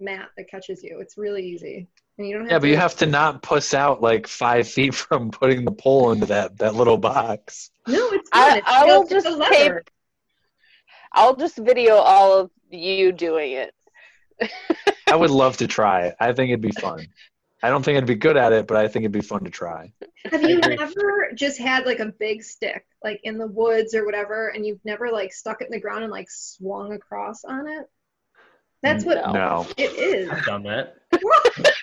mat 0.00 0.28
that 0.36 0.48
catches 0.48 0.82
you. 0.82 0.98
It's 1.00 1.16
really 1.16 1.46
easy. 1.46 1.88
And 2.18 2.26
you 2.26 2.34
don't 2.34 2.44
have 2.44 2.52
Yeah, 2.52 2.58
but 2.58 2.68
you 2.68 2.76
have 2.76 2.96
to 2.96 3.06
not 3.06 3.42
puss 3.42 3.74
out 3.74 4.00
like 4.00 4.26
five 4.26 4.68
feet 4.68 4.94
from 4.94 5.30
putting 5.30 5.64
the 5.64 5.72
pole 5.72 6.12
into 6.12 6.26
that 6.26 6.58
that 6.58 6.74
little 6.74 6.98
box. 6.98 7.70
No, 7.86 8.08
it's 8.12 8.28
I, 8.32 8.62
I'll 8.64 9.06
just 9.06 9.28
lever. 9.28 9.84
I'll 11.12 11.36
just 11.36 11.56
video 11.56 11.94
all 11.94 12.38
of 12.38 12.50
you 12.70 13.12
doing 13.12 13.52
it. 13.52 13.74
I 15.08 15.14
would 15.14 15.30
love 15.30 15.56
to 15.58 15.66
try 15.66 16.06
it. 16.06 16.16
I 16.20 16.32
think 16.32 16.50
it'd 16.50 16.60
be 16.60 16.72
fun. 16.72 17.06
I 17.62 17.70
don't 17.70 17.82
think 17.82 17.96
I'd 17.96 18.06
be 18.06 18.16
good 18.16 18.36
at 18.36 18.52
it, 18.52 18.66
but 18.66 18.76
I 18.76 18.86
think 18.86 19.04
it'd 19.04 19.12
be 19.12 19.22
fun 19.22 19.44
to 19.44 19.50
try. 19.50 19.92
Have 20.30 20.42
you 20.42 20.58
agree. 20.58 20.76
never 20.76 21.30
just 21.34 21.58
had 21.58 21.86
like 21.86 22.00
a 22.00 22.12
big 22.18 22.42
stick, 22.42 22.84
like 23.02 23.20
in 23.24 23.38
the 23.38 23.46
woods 23.46 23.94
or 23.94 24.04
whatever, 24.04 24.48
and 24.48 24.66
you've 24.66 24.84
never 24.84 25.10
like 25.10 25.32
stuck 25.32 25.62
it 25.62 25.66
in 25.66 25.70
the 25.70 25.80
ground 25.80 26.02
and 26.02 26.12
like 26.12 26.30
swung 26.30 26.92
across 26.92 27.44
on 27.44 27.66
it? 27.66 27.86
That's 28.82 29.04
what 29.04 29.16
No. 29.26 29.32
No. 29.32 29.66
it 29.76 29.92
is. 29.92 30.28
I've 30.30 30.44
done 30.44 30.62
that. 30.64 30.96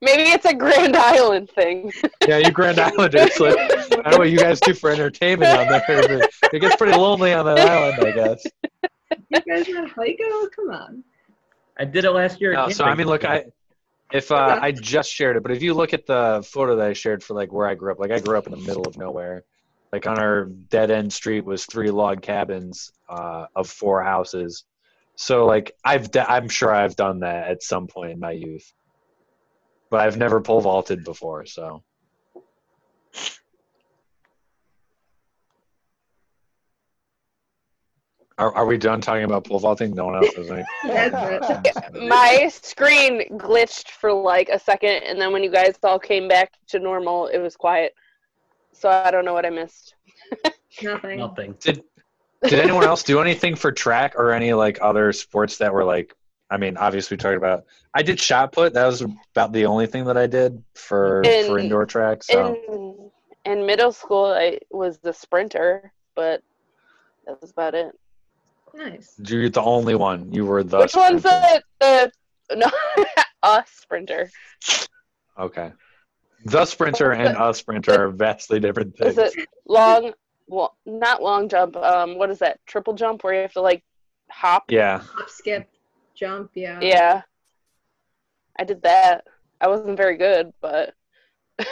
Maybe 0.00 0.22
it's 0.30 0.44
a 0.44 0.54
Grand 0.54 0.96
Island 0.96 1.48
thing. 1.50 1.92
Yeah, 2.26 2.38
you 2.38 2.50
Grand 2.50 2.80
Islanders. 2.80 3.38
Like, 3.38 3.56
I 3.56 3.66
don't 3.68 4.10
know 4.10 4.18
what 4.18 4.30
you 4.30 4.38
guys 4.38 4.58
do 4.60 4.74
for 4.74 4.90
entertainment 4.90 5.56
on 5.56 5.68
there, 5.68 5.84
but 5.86 6.52
it 6.52 6.58
gets 6.60 6.74
pretty 6.74 6.96
lonely 6.98 7.32
on 7.32 7.44
that 7.46 7.60
island, 7.60 8.04
I 8.04 8.10
guess. 8.10 8.44
You 9.28 9.40
guys 9.48 9.68
not 9.68 9.90
hike? 9.90 10.18
Oh, 10.20 10.48
come 10.54 10.70
on. 10.70 11.04
I 11.78 11.84
did 11.84 12.04
it 12.04 12.10
last 12.10 12.40
year. 12.40 12.52
No, 12.52 12.68
so 12.68 12.84
I 12.84 12.96
mean, 12.96 13.06
look, 13.06 13.24
I 13.24 13.44
if 14.12 14.30
uh, 14.30 14.58
I 14.60 14.72
just 14.72 15.10
shared 15.10 15.36
it, 15.36 15.42
but 15.42 15.52
if 15.52 15.62
you 15.62 15.72
look 15.72 15.94
at 15.94 16.06
the 16.06 16.46
photo 16.50 16.76
that 16.76 16.86
I 16.88 16.92
shared 16.92 17.22
for 17.22 17.34
like 17.34 17.52
where 17.52 17.66
I 17.66 17.74
grew 17.74 17.92
up, 17.92 17.98
like 17.98 18.10
I 18.10 18.18
grew 18.18 18.36
up 18.36 18.46
in 18.46 18.52
the 18.52 18.58
middle 18.58 18.86
of 18.86 18.96
nowhere. 18.98 19.44
Like 19.92 20.06
on 20.06 20.18
our 20.18 20.46
dead 20.46 20.90
end 20.90 21.12
street 21.12 21.44
was 21.44 21.66
three 21.66 21.90
log 21.90 22.22
cabins 22.22 22.92
uh, 23.08 23.46
of 23.54 23.68
four 23.68 24.02
houses. 24.02 24.64
So 25.16 25.46
like 25.46 25.72
I've 25.84 26.08
I'm 26.16 26.48
sure 26.48 26.74
I've 26.74 26.96
done 26.96 27.20
that 27.20 27.48
at 27.48 27.62
some 27.62 27.86
point 27.86 28.12
in 28.12 28.20
my 28.20 28.32
youth, 28.32 28.72
but 29.90 30.00
I've 30.00 30.16
never 30.16 30.40
pole 30.40 30.60
vaulted 30.60 31.04
before. 31.04 31.44
So 31.46 31.82
are, 38.38 38.54
are 38.54 38.66
we 38.66 38.78
done 38.78 39.00
talking 39.00 39.24
about 39.24 39.44
pole 39.44 39.58
vaulting? 39.58 39.94
No 39.94 40.06
one 40.06 40.16
else 40.16 40.36
is. 40.36 40.50
Any- 40.50 40.64
My 42.08 42.48
screen 42.50 43.38
glitched 43.38 43.90
for 43.90 44.12
like 44.12 44.48
a 44.48 44.58
second, 44.58 45.02
and 45.04 45.20
then 45.20 45.32
when 45.32 45.42
you 45.42 45.50
guys 45.50 45.74
all 45.82 45.98
came 45.98 46.26
back 46.28 46.52
to 46.68 46.78
normal, 46.78 47.26
it 47.26 47.38
was 47.38 47.54
quiet. 47.54 47.92
So 48.72 48.88
I 48.88 49.10
don't 49.10 49.24
know 49.24 49.34
what 49.34 49.46
I 49.46 49.50
missed. 49.50 49.94
Nothing. 50.82 51.18
nothing. 51.18 51.54
Did 51.60 51.82
did 52.42 52.58
anyone 52.60 52.84
else 52.84 53.02
do 53.02 53.20
anything 53.20 53.54
for 53.56 53.72
track 53.72 54.14
or 54.16 54.32
any 54.32 54.52
like 54.52 54.78
other 54.80 55.12
sports 55.12 55.58
that 55.58 55.72
were 55.72 55.84
like 55.84 56.14
I 56.50 56.58
mean, 56.58 56.76
obviously 56.76 57.14
we 57.14 57.18
talked 57.18 57.36
about 57.36 57.64
I 57.94 58.02
did 58.02 58.20
shot 58.20 58.52
put. 58.52 58.74
That 58.74 58.86
was 58.86 59.00
about 59.00 59.52
the 59.52 59.64
only 59.66 59.86
thing 59.86 60.04
that 60.04 60.16
I 60.18 60.26
did 60.26 60.62
for 60.74 61.22
In- 61.22 61.46
for 61.46 61.58
indoor 61.58 61.86
track. 61.86 62.22
So 62.22 63.10
In 63.44 63.52
in 63.52 63.66
middle 63.66 63.90
school, 63.92 64.26
I 64.26 64.58
was 64.70 64.98
the 64.98 65.12
sprinter, 65.12 65.92
but 66.14 66.42
that 67.26 67.40
was 67.40 67.50
about 67.50 67.74
it. 67.74 67.92
Nice. 68.74 69.14
you're 69.26 69.48
the 69.50 69.60
only 69.62 69.94
one. 69.94 70.32
You 70.32 70.46
were 70.46 70.62
the 70.62 70.78
Which 70.78 70.94
one's 70.94 71.22
sprinter. 71.22 71.62
the 71.80 72.12
the 72.48 72.56
no 72.56 72.70
a 73.42 73.64
sprinter? 73.66 74.30
Okay. 75.38 75.72
The 76.44 76.64
sprinter 76.64 77.12
and 77.12 77.36
a 77.38 77.54
sprinter 77.54 78.06
are 78.06 78.10
vastly 78.10 78.60
different 78.60 78.96
things. 78.96 79.16
Is 79.16 79.34
it 79.36 79.48
long? 79.66 80.12
Well, 80.52 80.76
not 80.84 81.22
long 81.22 81.48
jump. 81.48 81.76
Um, 81.76 82.18
what 82.18 82.28
is 82.30 82.38
that? 82.40 82.58
Triple 82.66 82.92
jump 82.92 83.24
where 83.24 83.32
you 83.32 83.40
have 83.40 83.54
to 83.54 83.62
like 83.62 83.82
hop. 84.30 84.64
Yeah. 84.68 84.98
Hop, 84.98 85.30
skip, 85.30 85.66
jump. 86.14 86.50
Yeah. 86.54 86.78
Yeah. 86.82 87.22
I 88.58 88.64
did 88.64 88.82
that. 88.82 89.24
I 89.62 89.68
wasn't 89.68 89.96
very 89.96 90.18
good, 90.18 90.52
but 90.60 90.92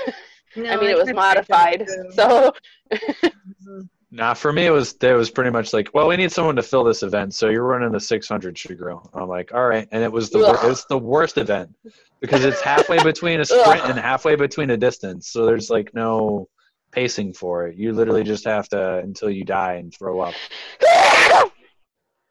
No, 0.56 0.70
I 0.70 0.76
mean 0.80 0.88
it 0.90 0.96
was 0.96 1.12
modified. 1.12 1.86
too. 1.86 2.10
So 2.12 2.52
Mhm. 2.90 3.88
Nah, 4.12 4.32
for 4.34 4.50
me 4.52 4.64
it 4.66 4.70
was 4.70 4.94
it 5.02 5.12
was 5.12 5.30
pretty 5.30 5.50
much 5.50 5.74
like, 5.74 5.90
well, 5.92 6.08
we 6.08 6.16
need 6.16 6.32
someone 6.32 6.56
to 6.56 6.62
fill 6.62 6.82
this 6.82 7.02
event, 7.02 7.34
so 7.34 7.50
you're 7.50 7.64
running 7.64 7.92
the 7.92 8.00
600 8.00 8.56
Shigro. 8.56 9.08
I'm 9.12 9.28
like, 9.28 9.52
all 9.52 9.66
right, 9.68 9.86
and 9.92 10.02
it 10.02 10.10
was 10.10 10.30
the 10.30 10.38
wor- 10.38 10.54
it 10.64 10.68
was 10.68 10.86
the 10.86 10.98
worst 10.98 11.36
event 11.36 11.76
because 12.20 12.44
it's 12.44 12.60
halfway 12.62 13.00
between 13.04 13.40
a 13.40 13.44
sprint 13.44 13.84
and 13.84 13.98
halfway 13.98 14.36
between 14.36 14.70
a 14.70 14.76
distance, 14.78 15.28
so 15.28 15.44
there's 15.44 15.68
like 15.70 15.94
no 15.94 16.48
pacing 16.92 17.32
for 17.32 17.66
it. 17.66 17.76
You 17.76 17.92
literally 17.92 18.24
just 18.24 18.44
have 18.44 18.68
to 18.70 18.98
until 18.98 19.30
you 19.30 19.44
die 19.44 19.74
and 19.74 19.92
throw 19.94 20.20
up. 20.20 20.34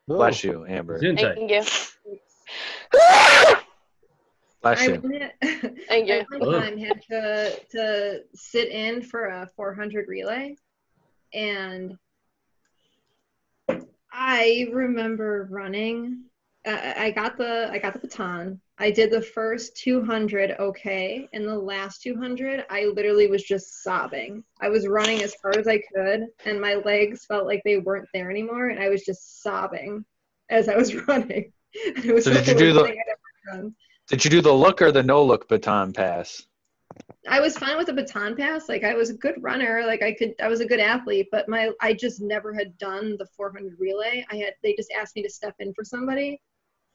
Bless 0.08 0.44
you, 0.44 0.66
Amber. 0.68 1.00
Gesundheit. 1.00 1.36
thank 1.36 1.52
you. 1.52 1.64
Bless 4.62 4.82
I 4.82 4.86
you. 4.88 5.00
one 5.00 5.12
had- 5.14 5.34
Thank 5.88 6.10
I 6.12 6.18
you. 6.20 6.26
one 6.30 6.62
time 6.62 6.78
had 6.78 7.02
to 7.10 7.60
to 7.72 8.20
sit 8.36 8.70
in 8.70 9.02
for 9.02 9.26
a 9.26 9.50
400 9.56 10.08
relay, 10.08 10.56
and 11.34 11.98
I 14.12 14.68
remember 14.74 15.48
running. 15.50 16.24
Uh, 16.66 16.94
I 16.98 17.12
got 17.12 17.38
the 17.38 17.70
I 17.72 17.78
got 17.78 17.94
the 17.94 18.00
baton. 18.00 18.60
I 18.82 18.92
did 18.92 19.12
the 19.12 19.22
first 19.22 19.76
200 19.78 20.52
okay, 20.60 21.28
and 21.34 21.46
the 21.46 21.58
last 21.58 22.02
200 22.02 22.66
I 22.70 22.86
literally 22.86 23.28
was 23.28 23.44
just 23.44 23.84
sobbing. 23.84 24.44
I 24.62 24.70
was 24.70 24.88
running 24.88 25.22
as 25.22 25.36
hard 25.42 25.58
as 25.58 25.68
I 25.68 25.82
could, 25.94 26.28
and 26.46 26.62
my 26.62 26.76
legs 26.76 27.26
felt 27.26 27.46
like 27.46 27.62
they 27.66 27.78
weren't 27.78 28.08
there 28.14 28.32
anymore, 28.32 28.70
and 28.70 28.80
I 28.80 28.88
was 28.88 29.04
just 29.04 29.44
sobbing 29.44 30.06
as 30.50 30.70
I 30.70 30.78
was 30.78 30.96
running. 31.08 31.52
It 31.74 32.14
was 32.14 32.24
So 32.24 32.34
did 32.34 32.48
you 32.48 32.56
do 32.56 32.74
the- 32.74 32.84
thing 32.86 32.98
I'd 32.98 33.52
ever 33.52 33.62
done. 33.62 33.76
Did 34.08 34.24
you 34.26 34.32
do 34.32 34.42
the 34.42 34.52
look 34.54 34.82
or 34.82 34.92
the 34.92 35.04
no 35.04 35.24
look 35.24 35.48
baton 35.48 35.94
pass? 35.94 36.42
I 37.28 37.40
was 37.40 37.56
fine 37.56 37.78
with 37.78 37.86
the 37.86 37.94
baton 37.94 38.36
pass. 38.36 38.68
Like 38.68 38.84
I 38.84 38.96
was 38.96 39.12
a 39.12 39.14
good 39.14 39.36
runner. 39.40 39.84
Like 39.86 40.02
I 40.02 40.14
could, 40.14 40.34
I 40.42 40.48
was 40.48 40.62
a 40.62 40.66
good 40.66 40.80
athlete. 40.80 41.28
But 41.32 41.48
my, 41.48 41.70
I 41.80 41.94
just 41.94 42.20
never 42.20 42.52
had 42.52 42.76
done 42.80 43.18
the 43.20 43.28
400 43.38 43.76
relay. 43.78 44.26
I 44.32 44.38
had, 44.38 44.54
they 44.64 44.74
just 44.74 44.92
asked 45.00 45.16
me 45.16 45.22
to 45.22 45.30
step 45.30 45.54
in 45.60 45.74
for 45.76 45.84
somebody, 45.84 46.42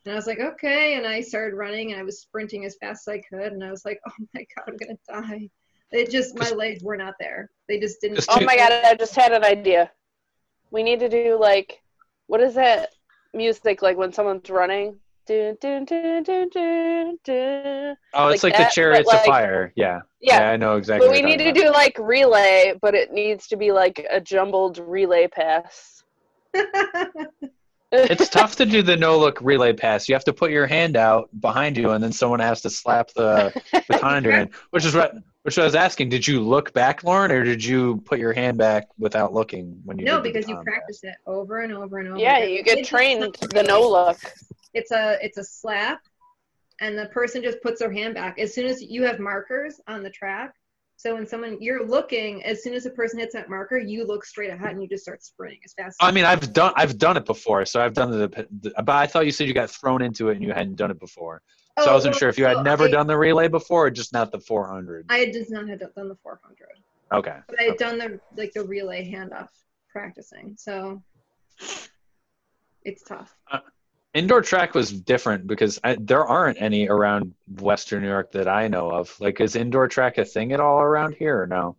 and 0.05 0.13
I 0.13 0.17
was 0.17 0.27
like, 0.27 0.41
okay. 0.41 0.95
And 0.97 1.07
I 1.07 1.21
started 1.21 1.57
running, 1.57 1.93
and 1.93 2.01
I 2.01 2.05
was 2.05 2.21
sprinting 2.21 2.65
as 2.65 2.77
fast 2.81 3.09
as 3.09 3.13
I 3.13 3.23
could, 3.29 3.53
and 3.53 3.65
I 3.65 3.71
was 3.71 3.85
like, 3.85 4.01
oh 4.09 4.25
my 4.35 4.47
god, 4.57 4.65
I'm 4.69 4.77
gonna 4.77 4.99
die. 5.09 5.49
It 5.93 6.11
just, 6.11 6.37
my 6.37 6.51
legs 6.51 6.83
were 6.83 6.97
not 6.97 7.15
there. 7.21 7.51
They 7.69 7.79
just 7.79 8.01
didn't. 8.01 8.17
Just 8.17 8.29
Oh 8.31 8.41
my 8.41 8.57
god, 8.57 8.73
I 8.85 8.95
just 8.95 9.15
had 9.15 9.33
an 9.33 9.45
idea. 9.45 9.91
We 10.71 10.83
need 10.83 10.99
to 11.01 11.09
do 11.09 11.39
like 11.39 11.81
what 12.27 12.41
is 12.41 12.55
that 12.55 12.91
music 13.33 13.83
like 13.83 13.97
when 13.97 14.13
someone's 14.13 14.51
running? 14.51 14.97
Dun, 15.27 15.57
dun, 15.61 15.85
dun, 15.87 16.23
dun, 16.23 16.49
dun, 16.51 17.19
dun. 17.25 17.97
Oh, 18.13 18.29
it's 18.29 18.43
Like 18.43 18.53
like, 18.53 18.59
that, 18.59 18.69
the 18.69 18.75
chariots 18.75 19.11
but, 19.11 19.21
of 19.21 19.27
fire. 19.27 19.73
Yeah. 19.75 20.01
Yeah. 20.21 20.51
I 20.51 20.57
know 20.57 20.77
exactly. 20.77 21.09
But 21.09 21.15
we 21.15 21.23
need 21.23 21.39
to 21.39 21.45
talking 21.45 21.63
do 21.63 21.71
like 21.71 21.97
relay, 21.99 22.75
but 22.81 22.95
it 22.95 23.13
needs 23.13 23.47
to 23.49 23.57
be 23.57 23.73
like 23.73 24.05
a 24.11 24.21
jumbled 24.21 24.79
relay 24.79 25.27
pass. 25.29 26.05
it's 27.95 28.28
tough 28.28 28.57
to 28.57 28.66
do 28.66 28.82
the 28.82 28.97
no 28.97 29.18
look 29.18 29.38
relay 29.40 29.72
pass. 29.72 30.09
You 30.09 30.14
have 30.14 30.24
to 30.24 30.32
put 30.32 30.51
your 30.51 30.66
hand 30.66 30.97
out 30.97 31.28
behind 31.40 31.76
you, 31.76 31.90
and 31.90 32.03
then 32.03 32.12
someone 32.12 32.40
has 32.40 32.61
to 32.62 32.70
slap 32.70 33.11
the 33.14 33.53
baton 33.88 34.18
in 34.18 34.24
your 34.24 34.32
hand. 34.32 34.51
Which 34.70 34.84
is 34.84 34.95
what 34.95 35.14
which 35.42 35.59
I 35.59 35.64
was 35.64 35.74
asking. 35.74 36.09
Did 36.09 36.26
you 36.26 36.40
look 36.40 36.72
back, 36.72 37.05
Lauren, 37.05 37.30
or 37.30 37.45
did 37.45 37.64
you 37.64 37.99
put 38.07 38.18
your 38.18 38.32
hand 38.32 38.59
back 38.59 38.88
without 38.99 39.32
looking 39.32 39.80
when 39.84 39.99
you? 39.99 40.05
no, 40.05 40.20
because 40.20 40.49
you 40.49 40.55
baton 40.55 40.64
practice 40.64 41.01
it 41.03 41.16
over 41.26 41.61
and 41.61 41.72
over 41.72 41.99
and 41.99 42.09
over. 42.09 42.18
yeah, 42.18 42.38
again. 42.38 42.51
you 42.51 42.62
get 42.62 42.78
just 42.78 42.90
trained 42.90 43.36
the 43.51 43.62
no 43.62 43.88
look. 43.88 44.18
it's 44.72 44.90
a 44.90 45.18
it's 45.22 45.38
a 45.38 45.45
slap 45.45 46.01
and 46.80 46.99
the 46.99 47.07
person 47.07 47.42
just 47.42 47.62
puts 47.62 47.80
their 47.80 47.92
hand 47.92 48.14
back 48.14 48.38
as 48.38 48.55
soon 48.55 48.66
as 48.66 48.82
you 48.82 49.05
have 49.05 49.18
markers 49.18 49.80
on 49.86 50.03
the 50.03 50.11
track 50.11 50.55
so 50.97 51.14
when 51.14 51.26
someone 51.26 51.57
you're 51.61 51.86
looking 51.86 52.42
as 52.45 52.62
soon 52.62 52.72
as 52.74 52.86
a 52.86 52.90
person 52.90 53.18
hits 53.18 53.34
that 53.34 53.49
marker 53.51 53.78
you 53.78 54.07
look 54.07 54.24
straight 54.24 54.51
ahead 54.51 54.70
and 54.70 54.82
you 54.82 54.88
just 54.88 55.03
start 55.03 55.22
sprinting 55.22 55.59
as 55.64 55.72
fast 55.74 55.97
I 56.01 56.09
as 56.09 56.14
mean, 56.14 56.24
I've 56.24 56.53
done 56.53 56.72
I've 56.76 56.99
done 56.99 57.16
it 57.16 57.24
before, 57.26 57.64
so 57.64 57.80
I've 57.80 57.95
done 57.95 58.11
the, 58.11 58.28
the. 58.61 58.72
But 58.82 58.97
I 58.97 59.07
thought 59.07 59.26
you 59.26 59.32
said 59.32 59.47
you 59.49 59.55
got 59.55 59.70
thrown 59.70 60.03
into 60.03 60.28
it 60.28 60.34
and 60.36 60.42
you 60.42 60.53
hadn't 60.53 60.76
done 60.76 60.90
it 60.90 60.99
before. 61.01 61.42
So 61.78 61.86
oh, 61.86 61.86
I 61.86 61.90
Oh, 61.90 61.95
wasn't 61.95 62.14
well, 62.14 62.18
sure 62.20 62.28
if 62.28 62.38
you 62.38 62.45
had 62.45 62.59
so 62.59 62.62
never 62.62 62.84
I, 62.84 62.90
done 62.90 63.07
the 63.07 63.16
relay 63.18 63.49
before, 63.49 63.86
or 63.86 63.90
just 63.90 64.12
not 64.12 64.30
the 64.32 64.40
400. 64.40 65.07
i 65.11 65.26
just 65.26 65.51
not 65.51 65.68
had 65.68 65.80
done 65.80 66.09
the 66.09 66.16
400 66.22 66.68
Okay. 67.12 67.38
but 67.49 67.61
i 67.61 67.64
had 67.64 67.76
done 67.78 67.99
the 67.99 68.20
like 68.36 68.53
the 68.55 68.64
relay 68.64 69.09
handoff 69.11 69.49
practicing 69.90 70.55
so 70.57 71.03
it's 72.82 73.03
tough 73.05 73.32
uh, 73.51 73.59
Indoor 74.15 74.43
track 74.43 74.75
was 74.75 74.93
different 74.93 75.49
because 75.49 75.81
I, 75.83 75.97
there 76.01 76.25
aren't 76.25 76.62
any 76.62 76.89
around 76.89 77.35
Western 77.61 78.03
New 78.03 78.09
York 78.09 78.31
that 78.33 78.47
I 78.47 78.69
know 78.69 78.91
of. 78.91 79.15
Like, 79.19 79.41
is 79.41 79.57
indoor 79.57 79.89
track 79.89 80.19
a 80.19 80.25
thing 80.25 80.53
at 80.53 80.61
all 80.61 80.81
around 80.81 81.17
here 81.17 81.43
or 81.43 81.47
no? 81.49 81.77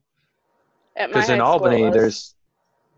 Because 0.95 1.09
in 1.13 1.13
high 1.15 1.23
school 1.23 1.33
it 1.35 1.39
Albany, 1.39 1.83
was. 1.83 1.93
there's, 1.93 2.35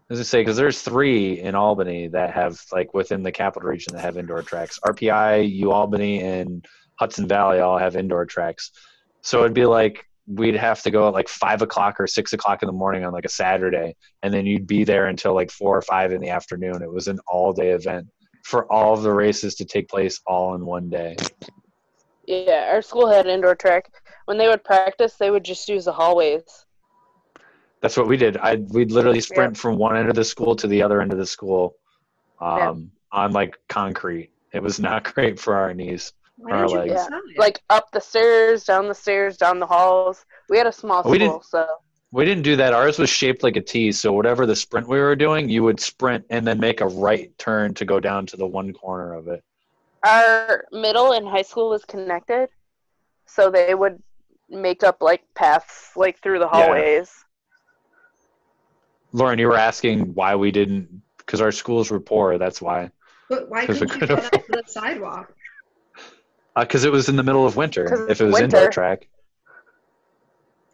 as 0.09 0.19
I 0.19 0.23
say, 0.23 0.41
because 0.41 0.57
there's 0.57 0.81
three 0.81 1.39
in 1.39 1.53
Albany 1.53 2.07
that 2.07 2.33
have 2.33 2.59
like 2.71 2.95
within 2.95 3.21
the 3.21 3.31
capital 3.31 3.69
region 3.69 3.93
that 3.93 4.01
have 4.01 4.17
indoor 4.17 4.41
tracks. 4.41 4.79
RPI, 4.83 5.51
U 5.53 5.71
Albany, 5.71 6.23
and 6.23 6.65
Hudson 6.95 7.27
Valley 7.27 7.59
all 7.59 7.77
have 7.77 7.95
indoor 7.95 8.25
tracks. 8.25 8.71
So 9.21 9.41
it'd 9.41 9.53
be 9.53 9.65
like 9.65 10.03
we'd 10.27 10.55
have 10.55 10.81
to 10.81 10.91
go 10.91 11.07
at 11.07 11.13
like 11.13 11.29
five 11.29 11.61
o'clock 11.61 11.99
or 11.99 12.07
six 12.07 12.33
o'clock 12.33 12.61
in 12.61 12.67
the 12.67 12.73
morning 12.73 13.05
on 13.05 13.13
like 13.13 13.25
a 13.25 13.29
Saturday, 13.29 13.95
and 14.23 14.33
then 14.33 14.47
you'd 14.47 14.67
be 14.67 14.83
there 14.83 15.05
until 15.05 15.35
like 15.35 15.51
four 15.51 15.77
or 15.77 15.81
five 15.83 16.11
in 16.11 16.21
the 16.21 16.29
afternoon. 16.29 16.81
It 16.81 16.91
was 16.91 17.07
an 17.07 17.19
all 17.27 17.53
day 17.53 17.69
event 17.69 18.07
for 18.47 18.71
all 18.71 18.93
of 18.93 19.01
the 19.03 19.11
races 19.11 19.55
to 19.55 19.65
take 19.65 19.89
place 19.89 20.21
all 20.25 20.55
in 20.55 20.65
one 20.65 20.89
day. 20.89 21.17
Yeah, 22.25 22.69
our 22.71 22.81
school 22.81 23.05
had 23.09 23.25
an 23.25 23.31
indoor 23.33 23.55
track. 23.55 23.91
When 24.23 24.37
they 24.37 24.47
would 24.47 24.63
practice, 24.63 25.15
they 25.15 25.31
would 25.31 25.43
just 25.43 25.67
use 25.67 25.83
the 25.83 25.91
hallways. 25.91 26.43
That's 27.81 27.97
what 27.97 28.07
we 28.07 28.15
did. 28.15 28.37
I 28.37 28.55
we'd 28.55 28.93
literally 28.93 29.19
sprint 29.19 29.57
from 29.57 29.75
one 29.77 29.97
end 29.97 30.07
of 30.07 30.15
the 30.15 30.23
school 30.23 30.55
to 30.55 30.67
the 30.67 30.81
other 30.81 31.01
end 31.01 31.11
of 31.11 31.19
the 31.19 31.25
school, 31.25 31.75
Yeah. 32.41 32.69
um, 32.69 32.89
on 33.11 33.33
like 33.33 33.57
concrete. 33.67 34.31
It 34.53 34.63
was 34.63 34.79
not 34.79 35.03
great 35.13 35.37
for 35.37 35.53
our 35.53 35.73
knees. 35.73 36.13
Why 36.37 36.51
Our 36.51 36.69
legs. 36.69 36.93
Yeah. 36.95 37.09
Like 37.37 37.59
up 37.69 37.91
the 37.91 37.99
stairs, 37.99 38.63
down 38.63 38.87
the 38.87 38.95
stairs, 38.95 39.35
down 39.35 39.59
the 39.59 39.67
halls. 39.67 40.25
We 40.47 40.57
had 40.57 40.67
a 40.67 40.71
small 40.71 41.03
We 41.03 41.19
school, 41.19 41.41
so 41.41 41.67
We 42.17 42.25
didn't 42.25 42.41
do 42.43 42.55
that. 42.55 42.73
Ours 42.73 42.97
was 42.97 43.11
shaped 43.11 43.43
like 43.43 43.57
a 43.57 43.61
T. 43.61 43.91
So 43.91 44.11
whatever 44.11 44.47
the 44.47 44.55
sprint 44.55 44.87
we 44.87 44.97
were 44.99 45.15
doing, 45.15 45.49
you 45.49 45.61
would 45.61 45.79
sprint 45.79 46.25
and 46.31 46.47
then 46.47 46.59
make 46.59 46.81
a 46.81 46.87
right 46.87 47.29
turn 47.37 47.75
to 47.75 47.85
go 47.85 47.99
down 47.99 48.25
to 48.25 48.35
the 48.37 48.45
one 48.47 48.73
corner 48.73 49.13
of 49.13 49.27
it. 49.27 49.43
our 50.03 50.65
middle 50.71 51.11
and 51.11 51.27
high 51.27 51.43
school 51.43 51.69
was 51.69 51.85
connected. 51.85 52.49
So 53.27 53.51
they 53.51 53.75
would 53.75 54.01
make 54.49 54.81
up 54.83 54.97
like 55.01 55.21
paths 55.35 55.91
like 55.95 56.19
through 56.21 56.39
the 56.39 56.45
Yeah. 56.51 56.65
hallways. 56.65 57.11
Lauren, 59.11 59.37
you 59.37 59.47
were 59.47 59.57
asking 59.57 60.13
why 60.15 60.35
we 60.35 60.49
didn't, 60.49 61.01
because 61.19 61.39
our 61.39 61.51
schools 61.51 61.91
were 61.91 61.99
poor. 61.99 62.39
That's 62.39 62.61
why. 62.61 62.89
But 63.29 63.47
why 63.49 63.65
'Cause 63.67 63.79
we 63.81 63.87
couldn't 63.87 64.09
you 64.09 64.15
could've- 64.15 64.31
get 64.31 64.33
up 64.41 64.45
to 64.55 64.61
the 64.65 64.71
sidewalk? 64.71 65.33
Uh, 66.55 66.61
because 66.61 66.83
it 66.83 66.91
was 66.91 67.09
in 67.09 67.15
the 67.15 67.23
middle 67.23 67.45
of 67.45 67.55
winter. 67.57 68.07
If 68.09 68.21
it 68.21 68.25
was 68.25 68.33
winter. 68.33 68.57
indoor 68.57 68.71
track, 68.71 69.07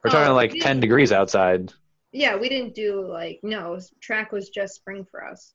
we're 0.03 0.11
talking 0.11 0.31
Oh, 0.31 0.35
like 0.35 0.53
we 0.53 0.59
10 0.59 0.79
degrees 0.79 1.11
outside. 1.11 1.73
Yeah, 2.11 2.35
we 2.35 2.49
didn't 2.49 2.75
do 2.75 3.07
like 3.07 3.39
no 3.43 3.79
track 4.01 4.31
was 4.31 4.49
just 4.49 4.75
spring 4.75 5.05
for 5.09 5.25
us. 5.25 5.53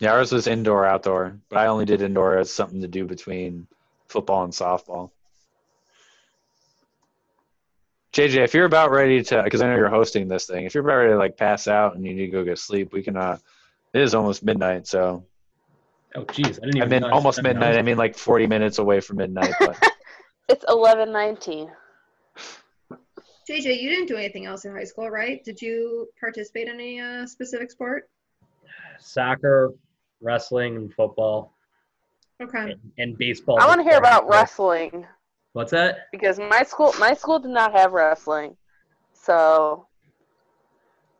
Yeah, 0.00 0.12
ours 0.12 0.32
was 0.32 0.46
indoor, 0.48 0.84
outdoor, 0.84 1.38
but 1.48 1.58
I 1.58 1.66
only 1.66 1.84
did 1.84 2.02
indoor 2.02 2.38
as 2.38 2.50
something 2.50 2.80
to 2.80 2.88
do 2.88 3.04
between 3.06 3.68
football 4.08 4.44
and 4.44 4.52
softball. 4.52 5.10
JJ, 8.12 8.44
if 8.44 8.52
you're 8.52 8.66
about 8.66 8.90
ready 8.90 9.22
to, 9.22 9.42
because 9.42 9.62
I 9.62 9.68
know 9.70 9.76
you're 9.76 9.88
hosting 9.88 10.28
this 10.28 10.44
thing, 10.44 10.66
if 10.66 10.74
you're 10.74 10.84
about 10.84 10.96
ready 10.96 11.12
to 11.12 11.18
like 11.18 11.36
pass 11.38 11.66
out 11.66 11.94
and 11.94 12.04
you 12.04 12.12
need 12.14 12.26
to 12.26 12.32
go 12.32 12.44
get 12.44 12.58
sleep, 12.58 12.92
we 12.92 13.02
can. 13.02 13.16
uh 13.16 13.38
It 13.94 14.00
is 14.02 14.14
almost 14.14 14.42
midnight, 14.42 14.86
so 14.86 15.24
Oh, 16.14 16.24
jeez, 16.24 16.58
I 16.62 16.66
didn't 16.66 16.76
even. 16.76 16.92
I 16.92 17.00
mean 17.00 17.10
almost 17.10 17.42
midnight. 17.42 17.76
I 17.78 17.82
mean 17.82 17.96
like 17.96 18.18
40 18.18 18.46
minutes 18.46 18.78
away 18.78 19.00
from 19.00 19.16
midnight. 19.16 19.54
But 19.58 19.78
It's 20.48 20.64
eleven 20.68 21.10
nineteen. 21.12 21.70
JJ, 23.48 23.80
you 23.80 23.90
didn't 23.90 24.06
do 24.06 24.16
anything 24.16 24.46
else 24.46 24.64
in 24.64 24.72
high 24.72 24.84
school, 24.84 25.10
right? 25.10 25.42
Did 25.44 25.60
you 25.60 26.08
participate 26.18 26.68
in 26.68 26.74
any 26.74 27.00
uh, 27.00 27.26
specific 27.26 27.70
sport? 27.70 28.08
Soccer, 28.98 29.72
wrestling, 30.20 30.76
and 30.76 30.94
football, 30.94 31.52
Okay. 32.40 32.72
and, 32.72 32.80
and 32.98 33.18
baseball. 33.18 33.60
I 33.60 33.66
want 33.66 33.80
to 33.80 33.84
hear 33.84 33.98
about 33.98 34.28
wrestling 34.28 35.06
What's 35.52 35.70
that? 35.72 36.06
because 36.12 36.38
my 36.38 36.62
school 36.62 36.94
my 36.98 37.14
school 37.14 37.38
did 37.38 37.50
not 37.50 37.72
have 37.72 37.92
wrestling. 37.92 38.56
So 39.12 39.86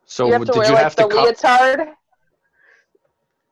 so 0.05 0.27
you 0.27 0.33
have 0.33 0.45
to 0.45 0.51
did 0.53 0.57
wear 0.59 0.67
you 0.69 0.73
like 0.73 0.83
have 0.83 0.95
the 0.95 1.03
to 1.03 1.09
cut? 1.09 1.37
leotard. 1.37 1.87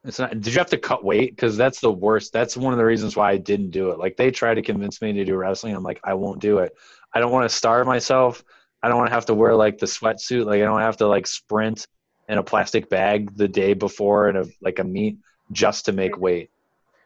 It's 0.03 0.17
not. 0.17 0.31
Did 0.31 0.47
you 0.47 0.57
have 0.59 0.69
to 0.71 0.77
cut 0.77 1.03
weight? 1.03 1.35
Because 1.35 1.55
that's 1.57 1.79
the 1.79 1.91
worst. 1.91 2.33
That's 2.33 2.57
one 2.57 2.73
of 2.73 2.79
the 2.79 2.85
reasons 2.85 3.15
why 3.15 3.31
I 3.31 3.37
didn't 3.37 3.69
do 3.69 3.91
it. 3.91 3.99
Like 3.99 4.17
they 4.17 4.31
tried 4.31 4.55
to 4.55 4.63
convince 4.63 5.01
me 5.01 5.13
to 5.13 5.23
do 5.23 5.35
wrestling. 5.35 5.75
I'm 5.75 5.83
like, 5.83 5.99
I 6.03 6.15
won't 6.15 6.39
do 6.39 6.57
it. 6.59 6.73
I 7.13 7.19
don't 7.19 7.31
want 7.31 7.47
to 7.47 7.55
starve 7.55 7.85
myself. 7.85 8.43
I 8.83 8.87
don't 8.87 8.97
want 8.97 9.09
to 9.09 9.13
have 9.13 9.25
to 9.27 9.33
wear 9.33 9.55
like 9.55 9.77
the 9.77 9.85
sweatsuit. 9.85 10.45
Like 10.45 10.61
I 10.61 10.65
don't 10.65 10.79
have 10.79 10.97
to 10.97 11.07
like 11.07 11.27
sprint 11.27 11.87
in 12.27 12.37
a 12.37 12.43
plastic 12.43 12.89
bag 12.89 13.35
the 13.35 13.47
day 13.47 13.73
before 13.73 14.29
and 14.29 14.37
a 14.37 14.45
like 14.61 14.79
a 14.79 14.83
meet 14.83 15.17
just 15.51 15.85
to 15.85 15.91
make 15.91 16.17
weight. 16.17 16.49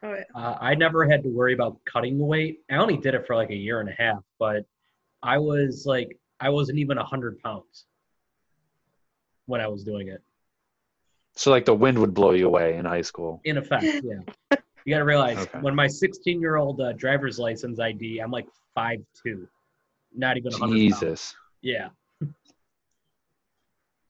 Oh. 0.04 0.16
Uh, 0.36 0.58
I 0.62 0.76
never 0.76 1.06
had 1.10 1.24
to 1.24 1.30
worry 1.30 1.54
about 1.54 1.78
cutting 1.86 2.18
the 2.18 2.24
weight. 2.26 2.60
I 2.70 2.76
only 2.76 2.98
did 2.98 3.16
it 3.16 3.26
for 3.26 3.36
like 3.36 3.50
a 3.50 3.56
year 3.56 3.80
and 3.80 3.90
a 3.90 3.96
half, 3.98 4.24
but 4.40 4.66
I 5.24 5.38
was 5.40 5.86
like, 5.86 6.18
I 6.40 6.50
wasn't 6.50 6.78
even 6.80 6.98
hundred 6.98 7.40
pounds 7.42 7.86
when 9.48 9.62
I 9.62 9.68
was 9.68 9.84
doing 9.84 10.08
it. 10.10 10.22
So 11.36 11.52
like 11.52 11.66
the 11.66 11.74
wind 11.76 12.00
would 12.00 12.14
blow 12.14 12.32
you 12.32 12.48
away 12.48 12.78
in 12.78 12.86
high 12.86 13.02
school. 13.02 13.42
In 13.44 13.58
effect, 13.58 13.84
yeah. 13.84 14.58
You 14.86 14.94
got 14.94 15.00
to 15.00 15.06
realize 15.06 15.40
Okay. 15.40 15.60
when 15.60 15.74
my 15.76 15.88
16 15.88 16.40
year 16.40 16.58
old 16.58 16.80
uh, 16.80 16.94
driver's 16.94 17.40
license 17.40 17.80
ID, 17.80 18.20
I'm 18.20 18.32
like 18.32 18.48
five 18.76 19.02
two, 19.24 19.48
not 20.16 20.38
even 20.38 20.52
100 20.52 20.92
pounds. 20.92 21.36
Yeah. 21.62 21.90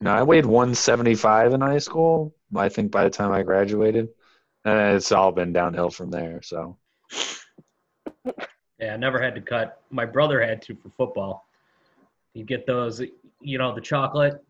No, 0.00 0.12
I 0.12 0.22
weighed 0.22 0.46
175 0.46 1.52
in 1.52 1.60
high 1.60 1.78
school. 1.78 2.34
I 2.54 2.68
think 2.68 2.90
by 2.92 3.04
the 3.04 3.10
time 3.10 3.32
I 3.32 3.42
graduated, 3.42 4.08
and 4.64 4.96
it's 4.96 5.12
all 5.12 5.32
been 5.32 5.52
downhill 5.52 5.90
from 5.90 6.10
there. 6.10 6.42
So 6.42 6.78
Yeah, 8.78 8.94
I 8.94 8.96
never 8.96 9.20
had 9.22 9.34
to 9.36 9.40
cut. 9.40 9.80
My 9.90 10.04
brother 10.04 10.42
had 10.42 10.60
to 10.62 10.76
for 10.76 10.90
football. 10.90 11.46
You 12.34 12.44
get 12.44 12.66
those, 12.66 13.00
you 13.40 13.58
know, 13.58 13.74
the 13.74 13.80
chocolate. 13.80 14.44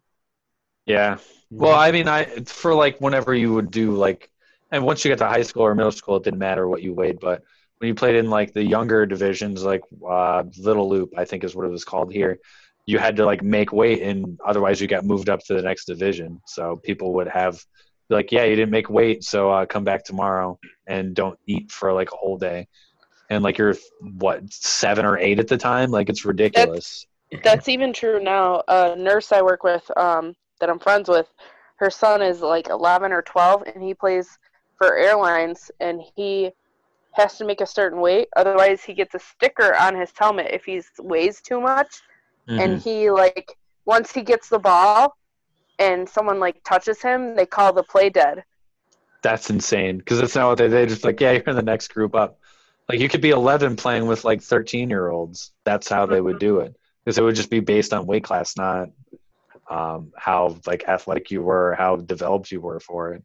yeah. 0.86 1.18
Well, 1.58 1.74
I 1.74 1.90
mean, 1.92 2.08
I 2.08 2.24
for 2.46 2.74
like 2.74 3.00
whenever 3.00 3.34
you 3.34 3.52
would 3.54 3.70
do 3.70 3.92
like, 3.96 4.30
and 4.70 4.84
once 4.84 5.04
you 5.04 5.10
get 5.10 5.18
to 5.18 5.28
high 5.28 5.42
school 5.42 5.62
or 5.62 5.74
middle 5.74 5.92
school, 5.92 6.16
it 6.16 6.24
didn't 6.24 6.38
matter 6.40 6.68
what 6.68 6.82
you 6.82 6.92
weighed. 6.94 7.20
But 7.20 7.42
when 7.78 7.88
you 7.88 7.94
played 7.94 8.16
in 8.16 8.30
like 8.30 8.52
the 8.52 8.64
younger 8.64 9.06
divisions, 9.06 9.62
like 9.64 9.82
uh, 10.08 10.44
Little 10.58 10.88
Loop, 10.88 11.14
I 11.16 11.24
think 11.24 11.44
is 11.44 11.54
what 11.54 11.66
it 11.66 11.70
was 11.70 11.84
called 11.84 12.12
here, 12.12 12.38
you 12.86 12.98
had 12.98 13.16
to 13.16 13.26
like 13.26 13.42
make 13.42 13.72
weight, 13.72 14.02
and 14.02 14.38
otherwise 14.46 14.80
you 14.80 14.86
got 14.86 15.04
moved 15.04 15.28
up 15.28 15.40
to 15.44 15.54
the 15.54 15.62
next 15.62 15.86
division. 15.86 16.40
So 16.46 16.76
people 16.76 17.12
would 17.14 17.28
have 17.28 17.62
like, 18.08 18.30
yeah, 18.30 18.44
you 18.44 18.54
didn't 18.54 18.70
make 18.70 18.88
weight, 18.88 19.24
so 19.24 19.50
uh, 19.50 19.66
come 19.66 19.84
back 19.84 20.04
tomorrow 20.04 20.58
and 20.86 21.14
don't 21.14 21.38
eat 21.46 21.70
for 21.70 21.92
like 21.92 22.12
a 22.12 22.16
whole 22.16 22.38
day. 22.38 22.68
And 23.28 23.42
like 23.42 23.58
you're 23.58 23.74
what 24.00 24.52
seven 24.52 25.04
or 25.04 25.18
eight 25.18 25.40
at 25.40 25.48
the 25.48 25.56
time, 25.56 25.90
like 25.90 26.08
it's 26.08 26.24
ridiculous. 26.24 27.04
That's 27.42 27.68
even 27.68 27.92
true 27.92 28.22
now. 28.22 28.62
A 28.68 28.94
nurse 28.94 29.32
I 29.32 29.42
work 29.42 29.64
with, 29.64 29.90
um, 29.96 30.34
that 30.60 30.70
I'm 30.70 30.78
friends 30.78 31.08
with, 31.08 31.26
her 31.76 31.90
son 31.90 32.22
is 32.22 32.40
like 32.40 32.68
11 32.68 33.12
or 33.12 33.22
12, 33.22 33.64
and 33.74 33.82
he 33.82 33.94
plays 33.94 34.38
for 34.78 34.96
airlines, 34.96 35.70
and 35.80 36.00
he 36.14 36.50
has 37.12 37.36
to 37.38 37.44
make 37.44 37.60
a 37.60 37.66
certain 37.66 38.00
weight. 38.00 38.28
Otherwise, 38.36 38.82
he 38.82 38.94
gets 38.94 39.14
a 39.14 39.18
sticker 39.18 39.74
on 39.74 39.94
his 39.94 40.12
helmet 40.16 40.48
if 40.50 40.64
he 40.64 40.80
weighs 40.98 41.40
too 41.40 41.60
much. 41.60 42.00
Mhm. 42.48 42.60
And 42.60 42.80
he 42.80 43.10
like 43.10 43.56
once 43.84 44.12
he 44.12 44.22
gets 44.22 44.48
the 44.48 44.58
ball, 44.58 45.16
and 45.78 46.08
someone 46.08 46.40
like 46.40 46.62
touches 46.64 47.02
him, 47.02 47.34
they 47.34 47.46
call 47.46 47.72
the 47.72 47.82
play 47.82 48.08
dead. 48.10 48.44
That's 49.22 49.50
insane 49.50 49.98
because 49.98 50.20
that's 50.20 50.34
not 50.34 50.48
what 50.48 50.58
they 50.58 50.68
they 50.68 50.86
just 50.86 51.04
like. 51.04 51.20
Yeah, 51.20 51.32
you're 51.32 51.42
in 51.42 51.56
the 51.56 51.62
next 51.62 51.88
group 51.88 52.14
up. 52.14 52.38
Like 52.88 53.00
you 53.00 53.08
could 53.08 53.20
be 53.20 53.30
11 53.30 53.74
playing 53.74 54.06
with 54.06 54.24
like 54.24 54.42
13 54.42 54.88
year 54.90 55.08
olds. 55.08 55.50
That's 55.64 55.88
how 55.88 56.06
they 56.06 56.20
would 56.20 56.38
do 56.38 56.60
it 56.60 56.76
because 57.04 57.18
it 57.18 57.22
would 57.22 57.34
just 57.34 57.50
be 57.50 57.60
based 57.60 57.92
on 57.92 58.06
weight 58.06 58.22
class, 58.22 58.56
not 58.56 58.90
um, 59.68 60.12
how 60.16 60.56
like 60.66 60.88
athletic 60.88 61.30
you 61.30 61.42
were, 61.42 61.74
how 61.74 61.96
developed 61.96 62.52
you 62.52 62.60
were 62.60 62.78
for 62.78 63.14
it. 63.14 63.24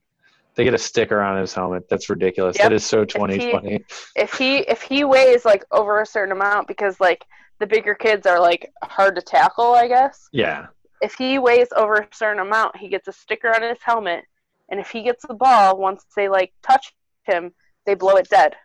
They 0.56 0.64
get 0.64 0.74
a 0.74 0.80
sticker 0.80 1.22
on 1.22 1.40
his 1.40 1.54
helmet. 1.54 1.88
That's 1.90 2.10
ridiculous. 2.10 2.58
Yep. 2.58 2.64
That 2.64 2.74
is 2.74 2.84
so 2.84 3.02
he- 3.02 3.08
2020. 3.08 3.86
If 4.16 4.34
he 4.34 4.58
if 4.58 4.82
he 4.82 5.04
weighs 5.04 5.46
like 5.46 5.64
over 5.72 6.02
a 6.02 6.06
certain 6.06 6.32
amount, 6.32 6.68
because 6.68 7.00
like 7.00 7.26
the 7.62 7.68
bigger 7.68 7.96
kids 7.96 8.26
are 8.28 8.40
like 8.40 8.70
hard 8.84 9.16
to 9.16 9.22
tackle, 9.22 9.74
I 9.76 9.88
guess. 9.88 10.28
Yeah, 10.34 10.68
if 11.02 11.14
he 11.14 11.40
weighs 11.40 11.68
over 11.76 11.96
a 11.96 12.08
certain 12.14 12.42
amount, 12.46 12.76
he 12.78 12.90
gets 12.90 13.08
a 13.08 13.14
sticker 13.14 13.48
on 13.56 13.62
his 13.62 13.78
helmet, 13.84 14.26
and 14.70 14.80
if 14.80 14.90
he 14.90 15.04
gets 15.04 15.26
the 15.26 15.34
ball, 15.34 15.78
once 15.78 16.04
they 16.16 16.28
like 16.28 16.52
touch 16.62 16.94
him, 17.24 17.54
they 17.86 17.94
blow 17.96 18.16
it 18.18 18.28
dead. 18.30 18.56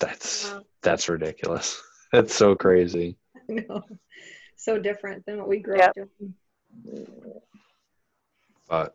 that's 0.00 0.54
that's 0.82 1.08
ridiculous. 1.08 1.80
That's 2.12 2.34
so 2.34 2.54
crazy. 2.54 3.18
no. 3.48 3.82
So 4.54 4.78
different 4.78 5.26
than 5.26 5.38
what 5.38 5.48
we 5.48 5.58
grew 5.58 5.76
Yep. 5.78 5.88
up 5.88 6.08
doing. 6.20 6.34
But 8.68 8.94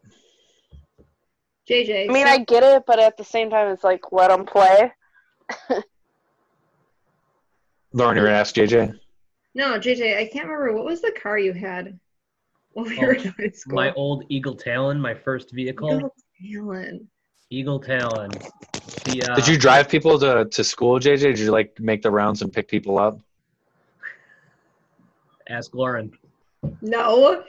JJ. 1.69 2.09
I 2.09 2.13
mean, 2.13 2.26
so- 2.26 2.31
I 2.31 2.38
get 2.39 2.63
it, 2.63 2.84
but 2.88 2.99
at 2.99 3.18
the 3.18 3.23
same 3.26 3.49
time, 3.49 3.68
it's 3.73 3.84
like 3.84 4.11
let 4.13 4.30
them 4.30 4.45
play. 4.45 4.91
Lauren, 7.93 8.15
you're 8.15 8.26
gonna 8.26 8.38
ask 8.38 8.55
JJ. 8.55 8.93
no, 9.55 9.77
JJ, 9.80 10.18
I 10.18 10.26
can't 10.27 10.47
remember 10.47 10.73
what 10.73 10.85
was 10.85 11.01
the 11.01 11.11
car 11.22 11.38
you 11.38 11.53
had 11.53 11.99
when 12.73 12.85
we 12.85 12.97
Oh, 12.99 13.01
were 13.07 13.13
in 13.13 13.34
high 13.39 13.49
school. 13.49 13.76
My 13.76 13.91
old 13.93 14.23
Eagle 14.30 14.55
Talon, 14.55 14.99
my 14.99 15.13
first 15.13 15.51
vehicle. 15.51 16.11
Eagle 16.41 16.69
Talon. 16.72 17.07
Eagle 17.49 17.80
Talon. 17.80 18.31
The, 19.05 19.23
uh, 19.30 19.35
Did 19.35 19.47
you 19.47 19.57
drive 19.57 19.89
people 19.89 20.18
to, 20.19 20.45
to 20.45 20.63
school, 20.63 20.99
JJ? 20.99 21.19
Did 21.19 21.39
you 21.39 21.51
like 21.51 21.77
make 21.80 22.01
the 22.01 22.11
rounds 22.11 22.41
and 22.41 22.51
pick 22.53 22.68
people 22.69 22.97
up? 22.97 23.19
Ask 25.49 25.73
Lauren. 25.76 26.11
No. 26.81 27.43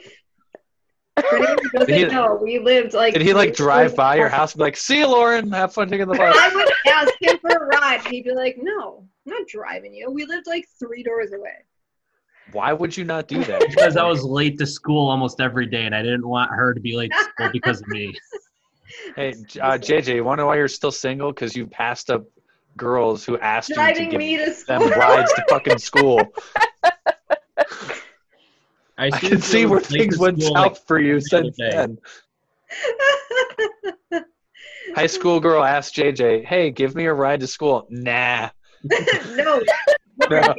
For 1.29 1.39
doesn't 1.73 1.93
he- 1.93 2.05
know, 2.07 2.37
we 2.41 2.59
lived 2.59 2.93
like. 2.93 3.13
Did 3.13 3.21
he 3.21 3.33
like 3.33 3.55
drive 3.55 3.95
by 3.95 4.15
your 4.15 4.29
house 4.29 4.53
and 4.53 4.59
be 4.59 4.63
like, 4.63 4.75
see 4.75 4.99
you, 4.99 5.07
Lauren, 5.07 5.51
have 5.51 5.73
fun 5.73 5.87
taking 5.87 6.07
the 6.07 6.15
bus? 6.17 6.35
I 6.37 6.53
would 6.53 6.71
ask 6.91 7.13
him 7.21 7.37
for 7.39 7.49
a 7.49 7.65
ride. 7.67 7.99
and 8.03 8.07
He'd 8.07 8.25
be 8.25 8.31
like, 8.33 8.57
"No, 8.59 9.07
I'm 9.25 9.33
not 9.33 9.47
driving 9.47 9.93
you. 9.93 10.11
We 10.11 10.25
lived 10.25 10.47
like 10.47 10.65
three 10.79 11.03
doors 11.03 11.31
away." 11.33 11.65
Why 12.51 12.73
would 12.73 12.95
you 12.95 13.05
not 13.05 13.27
do 13.27 13.43
that? 13.43 13.61
Because 13.69 13.97
I 13.97 14.03
was 14.03 14.23
late 14.23 14.57
to 14.59 14.65
school 14.65 15.09
almost 15.09 15.39
every 15.39 15.65
day, 15.65 15.85
and 15.85 15.95
I 15.95 16.01
didn't 16.01 16.27
want 16.27 16.51
her 16.51 16.73
to 16.73 16.79
be 16.79 16.95
late 16.95 17.11
to 17.11 17.23
school 17.23 17.49
because 17.51 17.81
of 17.81 17.87
me. 17.87 18.19
Hey, 19.15 19.31
uh, 19.61 19.77
JJ, 19.77 20.15
you 20.15 20.23
want 20.23 20.37
to 20.37 20.43
know 20.43 20.47
why 20.47 20.57
you're 20.57 20.67
still 20.67 20.91
single? 20.91 21.31
Because 21.31 21.55
you 21.55 21.65
passed 21.65 22.09
up 22.11 22.25
girls 22.77 23.25
who 23.25 23.37
asked 23.39 23.69
you 23.69 23.75
to 23.75 24.05
give 24.05 24.19
me 24.19 24.37
to 24.37 24.53
them 24.67 24.81
rides 24.91 25.31
to 25.33 25.43
fucking 25.49 25.77
school. 25.79 26.33
I, 28.97 29.07
I 29.07 29.11
can 29.11 29.41
see 29.41 29.65
where 29.65 29.79
things 29.79 30.17
went 30.17 30.41
school, 30.41 30.55
south 30.55 30.73
like, 30.73 30.87
for 30.87 30.99
you 30.99 31.19
since 31.19 31.55
day. 31.57 31.69
then. 31.71 31.97
High 34.95 35.07
school 35.07 35.39
girl 35.39 35.63
asked 35.63 35.95
JJ, 35.95 36.45
"Hey, 36.45 36.69
give 36.69 36.93
me 36.93 37.05
a 37.05 37.13
ride 37.13 37.39
to 37.39 37.47
school." 37.47 37.87
Nah. 37.89 38.49
no. 39.35 39.61
No. 40.29 40.39
no. 40.39 40.55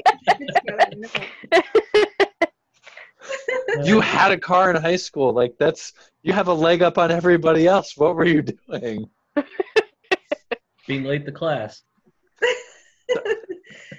You 3.82 4.00
had 4.00 4.32
a 4.32 4.38
car 4.38 4.70
in 4.70 4.80
high 4.80 4.96
school. 4.96 5.32
Like 5.32 5.54
that's 5.58 5.92
you 6.22 6.32
have 6.32 6.48
a 6.48 6.54
leg 6.54 6.82
up 6.82 6.98
on 6.98 7.10
everybody 7.10 7.66
else. 7.66 7.96
What 7.96 8.16
were 8.16 8.26
you 8.26 8.42
doing? 8.42 9.08
being 10.86 11.04
late 11.04 11.24
to 11.26 11.32
class. 11.32 11.82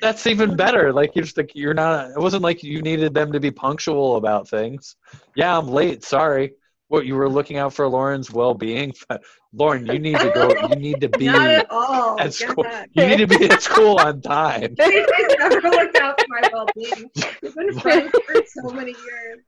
That's 0.01 0.27
even 0.27 0.55
better. 0.55 0.93
Like 0.93 1.15
you're 1.15 1.25
just 1.25 1.37
like 1.37 1.55
you're 1.55 1.73
not. 1.73 2.11
It 2.11 2.19
wasn't 2.19 2.43
like 2.43 2.63
you 2.63 2.81
needed 2.81 3.13
them 3.13 3.31
to 3.31 3.39
be 3.39 3.51
punctual 3.51 4.17
about 4.17 4.47
things. 4.47 4.95
Yeah, 5.35 5.57
I'm 5.57 5.67
late. 5.67 6.03
Sorry. 6.03 6.53
What 6.87 7.05
you 7.07 7.15
were 7.15 7.27
looking 7.29 7.57
out 7.57 7.73
for 7.73 7.87
Lauren's 7.87 8.29
well-being. 8.31 8.93
Lauren, 9.53 9.85
you 9.87 9.97
need 9.99 10.19
to 10.19 10.31
go. 10.35 10.49
You 10.69 10.75
need 10.75 11.01
to 11.01 11.09
be 11.17 11.25
Not 11.25 11.47
at 11.49 11.67
all. 11.71 12.19
at 12.19 12.33
school. 12.33 12.63
God. 12.63 12.87
You 12.93 13.07
need 13.07 13.17
to 13.17 13.27
be 13.27 13.49
at 13.49 13.61
school 13.61 13.97
on 13.99 14.21
time. 14.21 14.75
He's 14.79 15.35
never 15.39 15.61
looked 15.61 15.97
out 15.97 16.19
for 16.19 16.25
my 16.29 16.47
well-being. 16.53 17.09
We've 17.41 17.55
been 17.55 17.79
friends 17.79 18.11
for 18.27 18.35
so 18.47 18.69
many 18.69 18.91
years. 18.93 19.39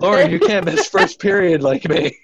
Lauren, 0.00 0.30
you 0.30 0.38
can't 0.38 0.64
miss 0.66 0.86
first 0.88 1.18
period 1.18 1.62
like 1.64 1.88
me. 1.88 2.16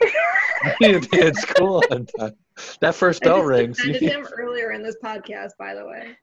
You 0.81 0.93
need 0.93 1.03
to 1.03 1.09
be 1.09 1.21
at 1.23 1.35
school 1.37 1.83
on 1.91 2.07
time. 2.19 2.35
That 2.81 2.95
first 2.95 3.25
I 3.25 3.29
bell 3.29 3.39
just 3.39 3.47
rings. 3.49 3.77
defended 3.79 4.03
You- 4.03 4.09
him 4.11 4.27
earlier 4.39 4.71
in 4.71 4.83
this 4.85 4.97
podcast, 5.03 5.51
by 5.59 5.75
the 5.75 5.85
way. 5.85 6.17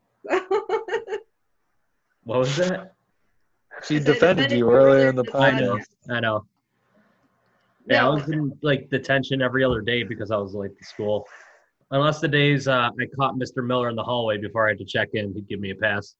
What 2.23 2.39
was 2.39 2.55
that? 2.57 2.93
She 3.83 3.95
defended 3.99 4.13
defended 4.13 4.51
you 4.51 4.57
you 4.59 4.71
earlier 4.71 4.89
earlier 4.95 5.09
in 5.09 5.15
the 5.15 5.23
this 5.23 5.35
I 5.35 5.51
podcast. 5.51 5.59
know. 5.59 6.15
I 6.15 6.19
know. 6.21 6.45
Yeah, 7.91 8.03
No. 8.03 8.11
I 8.11 8.13
was 8.15 8.29
in 8.29 8.57
like 8.61 8.89
detention 8.89 9.41
every 9.41 9.63
other 9.63 9.81
day 9.81 10.03
because 10.03 10.31
I 10.31 10.37
was 10.37 10.53
late 10.53 10.77
to 10.77 10.85
school. 10.85 11.25
Unless 11.91 12.21
the 12.21 12.27
days 12.27 12.67
uh, 12.69 12.89
I 12.99 13.05
caught 13.17 13.35
Mr. 13.35 13.65
Miller 13.65 13.89
in 13.89 13.97
the 13.97 14.03
hallway 14.03 14.37
before 14.37 14.65
I 14.65 14.69
had 14.69 14.77
to 14.77 14.85
check 14.85 15.09
in, 15.13 15.33
he'd 15.33 15.47
give 15.49 15.59
me 15.59 15.71
a 15.71 15.75
pass. 15.75 16.15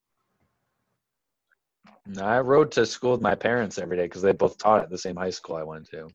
No, 2.08 2.24
I 2.24 2.42
rode 2.42 2.72
to 2.74 2.86
school 2.86 3.12
with 3.14 3.22
my 3.22 3.36
parents 3.36 3.78
every 3.78 3.96
day 3.96 4.04
because 4.04 4.22
they 4.22 4.34
both 4.34 4.58
taught 4.58 4.84
at 4.84 4.90
the 4.90 4.98
same 4.98 5.16
high 5.16 5.30
school 5.30 5.56
I 5.56 5.64
went 5.64 5.88
to. 5.92 6.10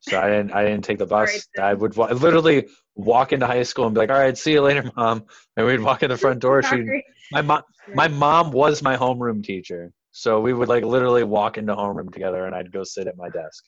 So 0.00 0.16
I 0.16 0.28
didn't. 0.28 0.52
I 0.52 0.62
didn't 0.64 0.84
take 0.84 0.98
the 0.98 1.06
bus. 1.06 1.48
I 1.58 1.74
would 1.74 1.96
wa- 1.96 2.06
literally 2.12 2.68
walk 2.94 3.32
into 3.32 3.46
high 3.48 3.64
school 3.64 3.86
and 3.86 3.94
be 3.94 3.98
like, 4.00 4.10
"All 4.10 4.18
right, 4.18 4.38
see 4.38 4.52
you 4.52 4.62
later, 4.62 4.88
mom." 4.96 5.24
And 5.56 5.66
we'd 5.66 5.80
walk 5.80 6.04
in 6.04 6.10
the 6.10 6.16
front 6.16 6.38
door. 6.38 6.62
She, 6.62 7.02
my 7.32 7.42
mom, 7.42 7.62
my 7.94 8.06
mom 8.06 8.52
was 8.52 8.80
my 8.80 8.96
homeroom 8.96 9.42
teacher. 9.42 9.92
So 10.12 10.40
we 10.40 10.52
would 10.52 10.68
like 10.68 10.84
literally 10.84 11.24
walk 11.24 11.58
into 11.58 11.74
homeroom 11.74 12.12
together, 12.12 12.46
and 12.46 12.54
I'd 12.54 12.70
go 12.70 12.84
sit 12.84 13.08
at 13.08 13.16
my 13.16 13.28
desk. 13.28 13.64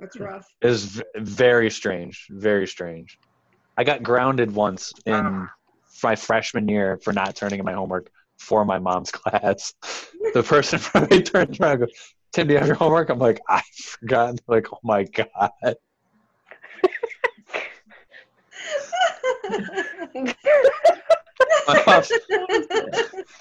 That's 0.00 0.18
rough. 0.18 0.46
It 0.60 0.66
was 0.66 1.02
very 1.16 1.70
strange, 1.70 2.26
very 2.30 2.66
strange. 2.66 3.18
I 3.76 3.84
got 3.84 4.02
grounded 4.02 4.54
once 4.54 4.92
in 5.06 5.14
ah. 5.14 5.48
my 6.02 6.16
freshman 6.16 6.68
year 6.68 6.98
for 7.02 7.12
not 7.12 7.36
turning 7.36 7.58
in 7.58 7.64
my 7.64 7.72
homework 7.72 8.10
for 8.38 8.64
my 8.64 8.78
mom's 8.78 9.10
class. 9.12 9.74
The 10.34 10.42
person 10.42 10.78
from 10.80 11.08
me 11.10 11.22
turns 11.22 11.60
around 11.60 11.72
and 11.72 11.80
goes, 11.80 11.92
Tim, 12.32 12.46
do 12.46 12.54
you 12.54 12.58
have 12.58 12.68
your 12.68 12.76
homework? 12.76 13.08
I'm 13.08 13.18
like, 13.18 13.40
I 13.48 13.62
forgot. 13.76 14.36
They're 14.46 14.56
like, 14.56 14.66
oh 14.72 14.78
my 14.82 15.04
God. 15.04 15.50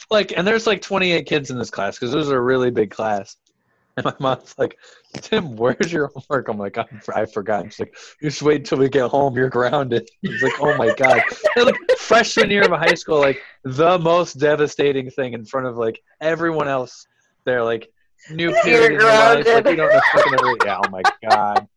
Like, 0.10 0.32
and 0.38 0.48
there's 0.48 0.68
like 0.68 0.82
28 0.82 1.26
kids 1.26 1.52
in 1.52 1.58
this 1.58 1.70
class 1.70 1.96
because 1.96 2.14
it 2.14 2.18
was 2.18 2.30
a 2.30 2.40
really 2.40 2.72
big 2.72 2.92
class. 2.92 3.36
And 3.98 4.06
my 4.06 4.14
mom's 4.20 4.56
like, 4.58 4.78
Tim, 5.16 5.56
where's 5.56 5.92
your 5.92 6.12
homework? 6.16 6.48
I'm 6.48 6.58
like, 6.58 6.78
I, 6.78 6.86
I 7.14 7.26
forgot. 7.26 7.66
She's 7.66 7.80
like, 7.80 7.96
you 8.22 8.30
just 8.30 8.42
wait 8.42 8.62
until 8.62 8.78
we 8.78 8.90
get 8.90 9.10
home. 9.10 9.36
You're 9.36 9.50
grounded. 9.50 10.08
He's 10.22 10.42
like, 10.42 10.54
oh 10.62 10.78
my 10.78 10.94
God. 10.94 11.22
Like, 11.58 11.76
freshman 11.98 12.52
year 12.52 12.62
of 12.62 12.80
high 12.80 12.94
school, 12.94 13.20
like 13.20 13.42
the 13.64 13.98
most 13.98 14.36
devastating 14.36 15.10
thing 15.10 15.34
in 15.34 15.44
front 15.44 15.66
of 15.66 15.76
like 15.76 16.00
everyone 16.22 16.68
else. 16.68 17.08
They're 17.46 17.64
like, 17.64 17.90
new 18.30 18.54
period 18.62 18.92
in 18.94 19.00
your 19.00 19.10
life. 19.10 19.46
Like, 19.48 19.64
grounded. 19.64 19.72
you 19.72 19.78
don't 19.78 19.92
know 19.92 20.02
fucking 20.14 20.58
Yeah, 20.66 20.80
oh 20.86 20.90
my 20.90 21.02
God. 21.28 21.68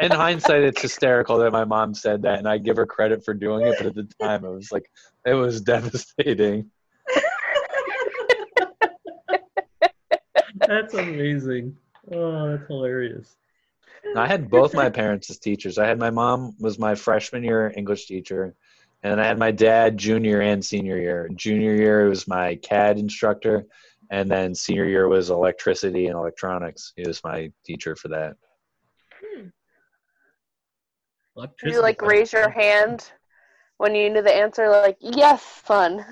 In 0.00 0.10
hindsight, 0.10 0.62
it's 0.62 0.80
hysterical 0.80 1.38
that 1.38 1.52
my 1.52 1.64
mom 1.64 1.94
said 1.94 2.22
that, 2.22 2.38
and 2.38 2.48
I 2.48 2.56
give 2.56 2.76
her 2.76 2.86
credit 2.86 3.24
for 3.24 3.34
doing 3.34 3.66
it. 3.66 3.74
But 3.76 3.88
at 3.88 3.94
the 3.94 4.08
time, 4.20 4.44
it 4.44 4.50
was 4.50 4.72
like, 4.72 4.90
it 5.26 5.34
was 5.34 5.60
devastating. 5.60 6.70
That's 10.66 10.94
amazing. 10.94 11.76
Oh, 12.12 12.50
that's 12.50 12.66
hilarious. 12.66 13.36
I 14.16 14.26
had 14.26 14.48
both 14.50 14.74
my 14.74 14.88
parents 14.88 15.30
as 15.30 15.38
teachers. 15.38 15.78
I 15.78 15.86
had 15.86 15.98
my 15.98 16.10
mom 16.10 16.54
was 16.58 16.78
my 16.78 16.94
freshman 16.94 17.42
year 17.42 17.72
English 17.76 18.06
teacher, 18.06 18.54
and 19.02 19.20
I 19.20 19.26
had 19.26 19.38
my 19.38 19.50
dad 19.50 19.98
junior 19.98 20.40
and 20.40 20.64
senior 20.64 20.98
year. 20.98 21.28
Junior 21.34 21.74
year 21.74 22.08
was 22.08 22.26
my 22.28 22.56
CAD 22.56 22.98
instructor, 22.98 23.66
and 24.10 24.30
then 24.30 24.54
senior 24.54 24.86
year 24.86 25.08
was 25.08 25.30
electricity 25.30 26.06
and 26.06 26.16
electronics. 26.16 26.92
He 26.96 27.06
was 27.06 27.22
my 27.24 27.50
teacher 27.64 27.96
for 27.96 28.08
that. 28.08 28.36
Hmm. 29.20 29.48
Did 31.62 31.74
you 31.74 31.82
like 31.82 32.00
raise 32.00 32.32
your 32.32 32.48
hand 32.48 33.10
when 33.76 33.94
you 33.94 34.08
knew 34.08 34.22
the 34.22 34.34
answer? 34.34 34.68
Like, 34.68 34.96
yes, 35.00 35.44
son. 35.66 36.04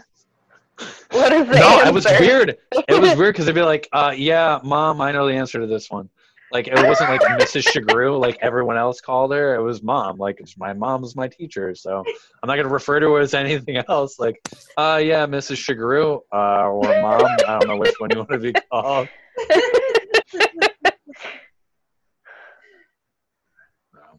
What 1.11 1.33
is 1.33 1.47
the 1.49 1.55
No, 1.59 1.69
answer? 1.69 1.89
it 1.89 1.95
was 1.95 2.05
weird. 2.19 2.57
It 2.89 3.01
was 3.01 3.15
weird 3.17 3.35
because 3.35 3.47
they'd 3.47 3.55
be 3.55 3.63
like, 3.63 3.89
uh, 3.93 4.13
"Yeah, 4.17 4.59
mom, 4.65 5.01
I 5.01 5.13
know 5.13 5.27
the 5.27 5.35
answer 5.35 5.61
to 5.61 5.67
this 5.67 5.91
one." 5.91 6.09
Like 6.51 6.67
it 6.69 6.75
wasn't 6.75 7.11
like 7.11 7.21
Mrs. 7.23 7.65
Chagru, 7.67 8.19
like 8.21 8.39
everyone 8.41 8.77
else 8.77 9.01
called 9.01 9.33
her. 9.33 9.55
It 9.57 9.63
was 9.63 9.83
mom. 9.83 10.19
Like 10.19 10.37
it's 10.41 10.57
my 10.59 10.73
mom 10.73 11.03
was 11.03 11.17
my 11.17 11.27
teacher, 11.29 11.75
so 11.75 12.05
I'm 12.43 12.47
not 12.49 12.57
gonna 12.57 12.69
refer 12.69 13.01
to 13.01 13.13
her 13.13 13.21
as 13.21 13.35
anything 13.35 13.77
else. 13.89 14.19
Like, 14.19 14.41
uh, 14.77 15.01
yeah, 15.03 15.27
Mrs. 15.27 15.57
Chagru, 15.65 16.21
uh, 16.33 16.69
or 16.69 16.83
mom. 17.01 17.25
I 17.25 17.59
don't 17.59 17.69
know 17.69 17.77
which 17.77 17.95
one 17.99 18.11
you 18.11 18.19
want 18.19 18.31
to 18.31 18.39
be 18.39 18.53
called. 18.73 19.09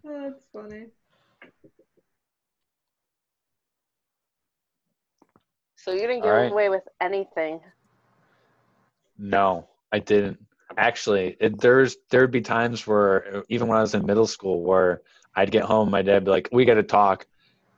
That's 0.03 0.36
funny. 0.53 0.86
So 5.86 5.91
you 5.91 6.02
didn't 6.02 6.24
get 6.24 6.30
right. 6.30 6.52
away 6.52 6.70
with 6.70 6.82
anything. 6.99 7.60
No, 9.20 9.70
I 9.91 9.99
didn't. 9.99 10.44
Actually, 10.76 11.38
it, 11.40 11.62
there's 11.62 11.95
there'd 12.10 12.32
be 12.32 12.41
times 12.41 12.88
where 12.88 13.44
even 13.49 13.68
when 13.68 13.78
I 13.78 13.82
was 13.82 13.94
in 13.94 14.03
middle 14.03 14.26
school 14.26 14.64
where 14.64 15.03
I'd 15.36 15.52
get 15.52 15.64
home, 15.64 15.91
my 15.91 16.02
dad'd 16.02 16.26
be 16.26 16.32
like, 16.32 16.49
"We 16.52 16.66
got 16.66 16.74
to 16.74 16.84
talk." 16.84 17.28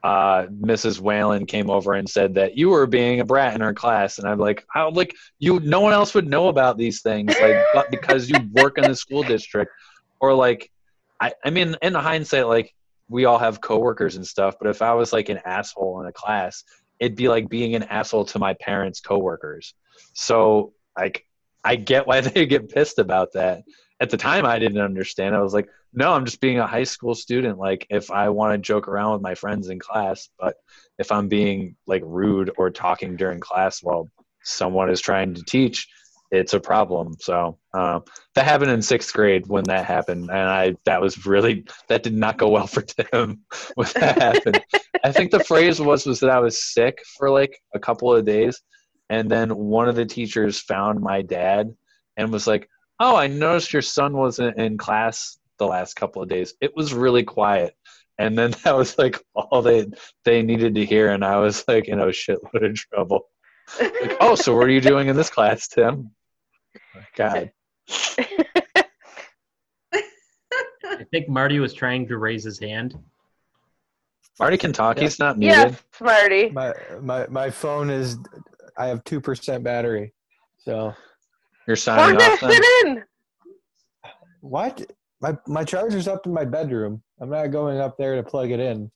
Uh, 0.05 0.45
Mrs. 0.45 1.01
Whalen 1.01 1.45
came 1.45 1.69
over 1.69 1.95
and 1.95 2.09
said 2.09 2.35
that 2.35 2.57
you 2.57 2.69
were 2.69 2.87
being 2.87 3.19
a 3.19 3.25
brat 3.25 3.55
in 3.55 3.59
her 3.59 3.73
class, 3.73 4.19
and 4.19 4.27
I'm 4.27 4.39
like, 4.39 4.65
"How? 4.69 4.89
Like 4.89 5.13
you? 5.39 5.59
No 5.59 5.81
one 5.81 5.91
else 5.91 6.13
would 6.13 6.29
know 6.29 6.47
about 6.47 6.77
these 6.77 7.01
things, 7.01 7.35
like, 7.41 7.57
but 7.73 7.91
because 7.91 8.29
you 8.29 8.37
work 8.53 8.77
in 8.77 8.85
the 8.85 8.95
school 8.95 9.23
district, 9.23 9.73
or 10.21 10.33
like, 10.33 10.71
I, 11.19 11.33
I 11.43 11.49
mean, 11.49 11.75
in 11.81 11.93
hindsight, 11.93 12.47
like 12.47 12.73
we 13.09 13.25
all 13.25 13.37
have 13.37 13.59
coworkers 13.59 14.15
and 14.15 14.25
stuff, 14.25 14.55
but 14.61 14.69
if 14.69 14.81
I 14.81 14.93
was 14.93 15.11
like 15.11 15.27
an 15.27 15.41
asshole 15.43 15.99
in 15.99 16.07
a 16.07 16.13
class, 16.13 16.63
it'd 16.99 17.17
be 17.17 17.29
like 17.29 17.49
being 17.49 17.75
an 17.75 17.83
asshole 17.83 18.25
to 18.25 18.39
my 18.39 18.53
parents' 18.53 19.01
coworkers. 19.01 19.73
So 20.13 20.73
like 20.97 21.25
I 21.63 21.75
get 21.75 22.07
why 22.07 22.21
they 22.21 22.45
get 22.45 22.69
pissed 22.69 22.99
about 22.99 23.33
that. 23.33 23.63
At 23.99 24.09
the 24.09 24.17
time 24.17 24.45
I 24.45 24.59
didn't 24.59 24.81
understand. 24.81 25.35
I 25.35 25.41
was 25.41 25.53
like, 25.53 25.69
no, 25.93 26.13
I'm 26.13 26.25
just 26.25 26.39
being 26.39 26.59
a 26.59 26.67
high 26.67 26.83
school 26.83 27.15
student. 27.15 27.57
Like 27.57 27.87
if 27.89 28.11
I 28.11 28.29
want 28.29 28.53
to 28.53 28.57
joke 28.57 28.87
around 28.87 29.13
with 29.13 29.21
my 29.21 29.35
friends 29.35 29.69
in 29.69 29.79
class, 29.79 30.29
but 30.39 30.55
if 30.99 31.11
I'm 31.11 31.27
being 31.27 31.75
like 31.87 32.03
rude 32.05 32.51
or 32.57 32.69
talking 32.69 33.15
during 33.15 33.39
class 33.39 33.81
while 33.81 34.09
someone 34.43 34.89
is 34.89 35.01
trying 35.01 35.33
to 35.33 35.43
teach, 35.43 35.87
it's 36.31 36.53
a 36.53 36.59
problem. 36.59 37.15
So 37.19 37.57
um, 37.73 38.03
that 38.35 38.45
happened 38.45 38.71
in 38.71 38.81
sixth 38.81 39.13
grade 39.13 39.47
when 39.47 39.63
that 39.65 39.85
happened, 39.85 40.29
and 40.29 40.31
I 40.31 40.75
that 40.85 41.01
was 41.01 41.25
really 41.25 41.65
that 41.87 42.03
did 42.03 42.13
not 42.13 42.37
go 42.37 42.49
well 42.49 42.67
for 42.67 42.81
Tim 42.81 43.41
when 43.75 43.87
that 43.95 44.21
happened. 44.21 44.61
I 45.03 45.11
think 45.11 45.31
the 45.31 45.43
phrase 45.43 45.79
was 45.79 46.05
was 46.05 46.19
that 46.19 46.29
I 46.29 46.39
was 46.39 46.61
sick 46.61 46.99
for 47.17 47.29
like 47.29 47.57
a 47.73 47.79
couple 47.79 48.13
of 48.13 48.25
days, 48.25 48.61
and 49.09 49.29
then 49.29 49.55
one 49.55 49.87
of 49.87 49.95
the 49.95 50.05
teachers 50.05 50.59
found 50.59 50.99
my 50.99 51.21
dad 51.21 51.73
and 52.17 52.31
was 52.31 52.47
like, 52.47 52.69
"Oh, 52.99 53.15
I 53.15 53.27
noticed 53.27 53.73
your 53.73 53.81
son 53.81 54.17
wasn't 54.17 54.57
in 54.57 54.77
class 54.77 55.37
the 55.59 55.67
last 55.67 55.95
couple 55.95 56.21
of 56.21 56.29
days. 56.29 56.53
It 56.61 56.75
was 56.75 56.93
really 56.93 57.23
quiet." 57.23 57.73
And 58.19 58.37
then 58.37 58.51
that 58.63 58.75
was 58.75 58.97
like 58.97 59.21
all 59.33 59.61
they 59.61 59.87
they 60.25 60.41
needed 60.41 60.75
to 60.75 60.85
hear, 60.85 61.09
and 61.11 61.23
I 61.23 61.39
was 61.39 61.63
like 61.67 61.87
in 61.87 61.99
a 61.99 62.07
shitload 62.07 62.69
of 62.69 62.75
trouble. 62.75 63.29
Like, 63.79 64.17
oh, 64.21 64.35
so 64.35 64.55
what 64.55 64.67
are 64.67 64.71
you 64.71 64.81
doing 64.81 65.07
in 65.07 65.15
this 65.15 65.29
class, 65.29 65.67
Tim? 65.67 66.11
God, 67.15 67.51
I 70.83 71.03
think 71.11 71.29
Marty 71.29 71.59
was 71.59 71.73
trying 71.73 72.07
to 72.07 72.17
raise 72.17 72.43
his 72.43 72.59
hand. 72.59 72.97
Marty 74.39 74.57
can 74.57 74.71
talk. 74.73 74.99
He's 74.99 75.19
not 75.19 75.37
muted. 75.37 75.71
Yes, 75.71 75.83
Marty. 76.01 76.49
My 76.49 76.73
my 77.01 77.27
my 77.27 77.49
phone 77.49 77.89
is. 77.89 78.17
I 78.77 78.87
have 78.87 79.03
two 79.03 79.19
percent 79.19 79.63
battery. 79.63 80.13
So 80.59 80.93
You're 81.65 81.75
signing 81.75 82.17
that 82.17 82.33
off 82.33 82.39
then. 82.41 82.51
shit 82.51 82.65
in. 82.85 83.03
what? 84.41 84.91
My 85.21 85.35
my 85.47 85.63
charger's 85.63 86.07
up 86.07 86.25
in 86.27 86.33
my 86.33 86.45
bedroom. 86.45 87.01
I'm 87.19 87.29
not 87.29 87.47
going 87.47 87.79
up 87.79 87.97
there 87.97 88.15
to 88.15 88.23
plug 88.23 88.51
it 88.51 88.59
in. 88.59 88.91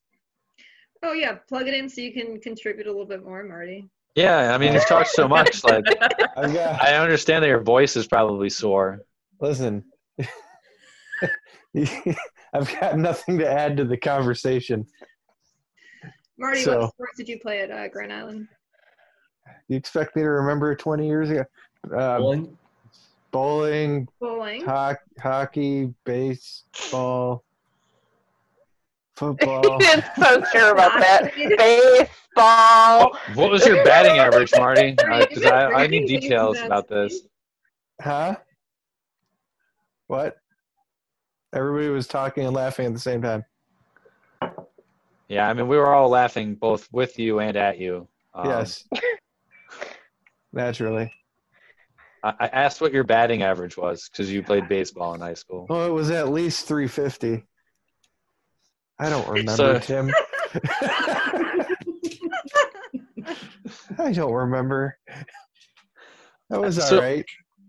Oh 1.02 1.12
yeah, 1.12 1.38
plug 1.48 1.66
it 1.66 1.74
in 1.74 1.88
so 1.88 2.00
you 2.00 2.12
can 2.12 2.40
contribute 2.40 2.86
a 2.86 2.90
little 2.90 3.06
bit 3.06 3.24
more, 3.24 3.42
Marty. 3.42 3.88
Yeah, 4.14 4.54
I 4.54 4.58
mean, 4.58 4.74
you've 4.74 4.86
talked 4.86 5.08
so 5.08 5.26
much. 5.26 5.64
Like, 5.64 5.84
I've 6.36 6.52
got. 6.52 6.82
I 6.82 6.96
understand 6.96 7.42
that 7.44 7.48
your 7.48 7.62
voice 7.62 7.96
is 7.96 8.06
probably 8.06 8.50
sore. 8.50 9.00
Listen. 9.40 9.84
I've 12.54 12.80
got 12.80 12.98
nothing 12.98 13.38
to 13.38 13.50
add 13.50 13.76
to 13.78 13.84
the 13.84 13.96
conversation. 13.96 14.86
Marty, 16.38 16.62
So- 16.62 16.80
what 16.80 16.90
sports 16.90 17.16
did 17.16 17.28
you 17.28 17.38
play 17.40 17.60
at 17.60 17.70
uh, 17.70 17.88
Grand 17.88 18.12
Island? 18.12 18.48
You 19.68 19.76
expect 19.76 20.14
me 20.16 20.22
to 20.22 20.28
remember 20.28 20.74
20 20.74 21.06
years 21.06 21.30
ago? 21.30 21.44
Uh, 21.96 22.18
Bowling? 22.18 22.58
bowling, 23.32 24.08
Bowling. 24.20 24.64
ho- 24.64 24.94
hockey, 25.20 25.92
baseball, 26.04 27.42
he 27.46 27.51
football. 29.16 29.78
didn't 29.78 30.04
sound 30.16 30.44
sure 30.52 30.72
about 30.72 30.98
that. 31.00 31.32
Marty, 31.36 31.56
Baseball. 31.58 33.16
What 33.34 33.50
was 33.50 33.66
your 33.66 33.84
batting 33.84 34.18
average, 34.18 34.50
Marty? 34.56 34.94
Marty, 35.06 35.26
Because 35.26 35.44
is 35.44 35.50
I, 35.50 35.72
I 35.72 35.86
need 35.86 36.06
details 36.06 36.58
about 36.60 36.88
this. 36.88 37.20
huh? 38.00 38.36
What? 40.06 40.36
Everybody 41.54 41.88
was 41.88 42.06
talking 42.06 42.44
and 42.46 42.54
laughing 42.54 42.86
at 42.86 42.92
the 42.94 42.98
same 42.98 43.22
time. 43.22 43.44
Yeah, 45.28 45.48
I 45.48 45.54
mean, 45.54 45.68
we 45.68 45.76
were 45.76 45.92
all 45.94 46.08
laughing 46.08 46.54
both 46.54 46.88
with 46.92 47.18
you 47.18 47.40
and 47.40 47.56
at 47.56 47.78
you. 47.78 48.08
Um, 48.34 48.46
yes. 48.48 48.84
Naturally. 50.52 51.12
I, 52.22 52.34
I 52.40 52.46
asked 52.48 52.80
what 52.80 52.92
your 52.92 53.04
batting 53.04 53.42
average 53.42 53.76
was 53.76 54.08
because 54.10 54.30
you 54.30 54.42
played 54.42 54.68
baseball 54.68 55.14
in 55.14 55.20
high 55.20 55.34
school. 55.34 55.66
Well, 55.68 55.86
it 55.86 55.90
was 55.90 56.10
at 56.10 56.28
least 56.30 56.66
350. 56.68 57.44
I 59.02 59.10
don't 59.10 59.28
remember, 59.28 59.56
So- 59.56 59.78
Tim. 59.80 60.10
I 63.98 64.12
don't 64.12 64.32
remember. 64.32 64.96
That 66.50 66.60
was 66.60 66.78
all 66.78 66.86
So, 66.86 67.00
right. 67.00 67.24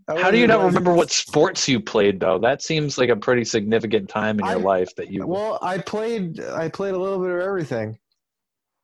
How 0.08 0.30
do 0.30 0.36
you 0.38 0.46
not 0.46 0.64
remember 0.64 0.92
what 0.92 1.10
sports 1.10 1.66
you 1.68 1.80
played 1.80 2.20
though? 2.20 2.38
That 2.38 2.62
seems 2.62 2.98
like 2.98 3.08
a 3.08 3.16
pretty 3.16 3.44
significant 3.44 4.08
time 4.08 4.38
in 4.38 4.44
your 4.44 4.54
I- 4.56 4.60
life 4.60 4.94
that 4.96 5.10
you. 5.10 5.26
Well, 5.26 5.58
I 5.62 5.78
played. 5.78 6.40
I 6.40 6.68
played 6.68 6.94
a 6.94 6.98
little 6.98 7.18
bit 7.18 7.30
of 7.30 7.40
everything. 7.40 7.98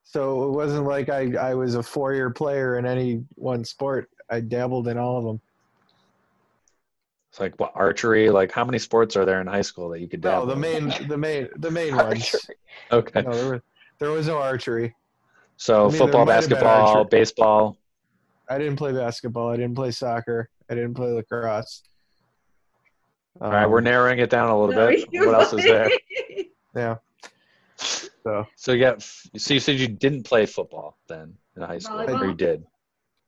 So 0.02 0.44
it 0.44 0.50
wasn't 0.50 0.86
like 0.86 1.08
I, 1.08 1.34
I 1.36 1.54
was 1.54 1.74
a 1.76 1.82
four 1.82 2.14
year 2.14 2.30
player 2.30 2.78
in 2.78 2.86
any 2.86 3.22
one 3.36 3.64
sport. 3.64 4.08
I 4.30 4.40
dabbled 4.40 4.88
in 4.88 4.98
all 4.98 5.18
of 5.18 5.24
them. 5.24 5.40
It's 7.30 7.38
like 7.38 7.58
what 7.60 7.72
archery? 7.74 8.28
Like 8.28 8.50
how 8.50 8.64
many 8.64 8.78
sports 8.78 9.16
are 9.16 9.24
there 9.24 9.40
in 9.40 9.46
high 9.46 9.62
school 9.62 9.88
that 9.90 10.00
you 10.00 10.08
could 10.08 10.22
No, 10.22 10.30
dabble? 10.32 10.46
the 10.46 10.56
main, 10.56 10.92
the 11.08 11.16
main, 11.16 11.48
the 11.58 11.70
main 11.70 11.96
ones. 11.96 12.34
Okay, 12.90 13.22
No, 13.22 13.36
there 13.36 13.52
was, 13.52 13.60
there 14.00 14.10
was 14.10 14.26
no 14.26 14.38
archery. 14.38 14.94
so 15.56 15.86
I 15.86 15.90
mean, 15.90 15.98
football, 15.98 16.24
might 16.26 16.32
have 16.34 16.48
been 16.50 16.58
basketball, 16.58 17.04
baseball. 17.04 17.76
I 18.48 18.58
didn't 18.58 18.76
play 18.76 18.92
basketball. 18.92 19.50
I 19.50 19.56
didn't 19.56 19.76
play 19.76 19.92
soccer. 19.92 20.50
I 20.68 20.74
didn't 20.74 20.94
play 20.94 21.12
lacrosse. 21.12 21.82
All 23.40 23.52
right, 23.52 23.66
we're 23.66 23.78
Um, 23.78 23.84
narrowing 23.84 24.18
it 24.18 24.28
down 24.28 24.50
a 24.50 24.58
little 24.58 24.74
No, 24.74 24.88
bit. 24.88 25.08
you 25.12 25.24
What 25.24 25.36
else 25.36 25.52
is 25.52 25.64
there? 25.64 25.90
Yeah. 26.74 26.96
So 27.76 28.46
So 28.56 28.72
yeah. 28.72 28.94
So 28.98 29.54
you 29.54 29.60
said 29.60 29.78
you 29.78 29.86
didn't 29.88 30.24
play 30.24 30.46
football 30.46 30.98
then 31.08 31.34
in 31.56 31.62
high 31.62 31.78
school, 31.78 32.00
or 32.00 32.26
you 32.26 32.34
did? 32.34 32.64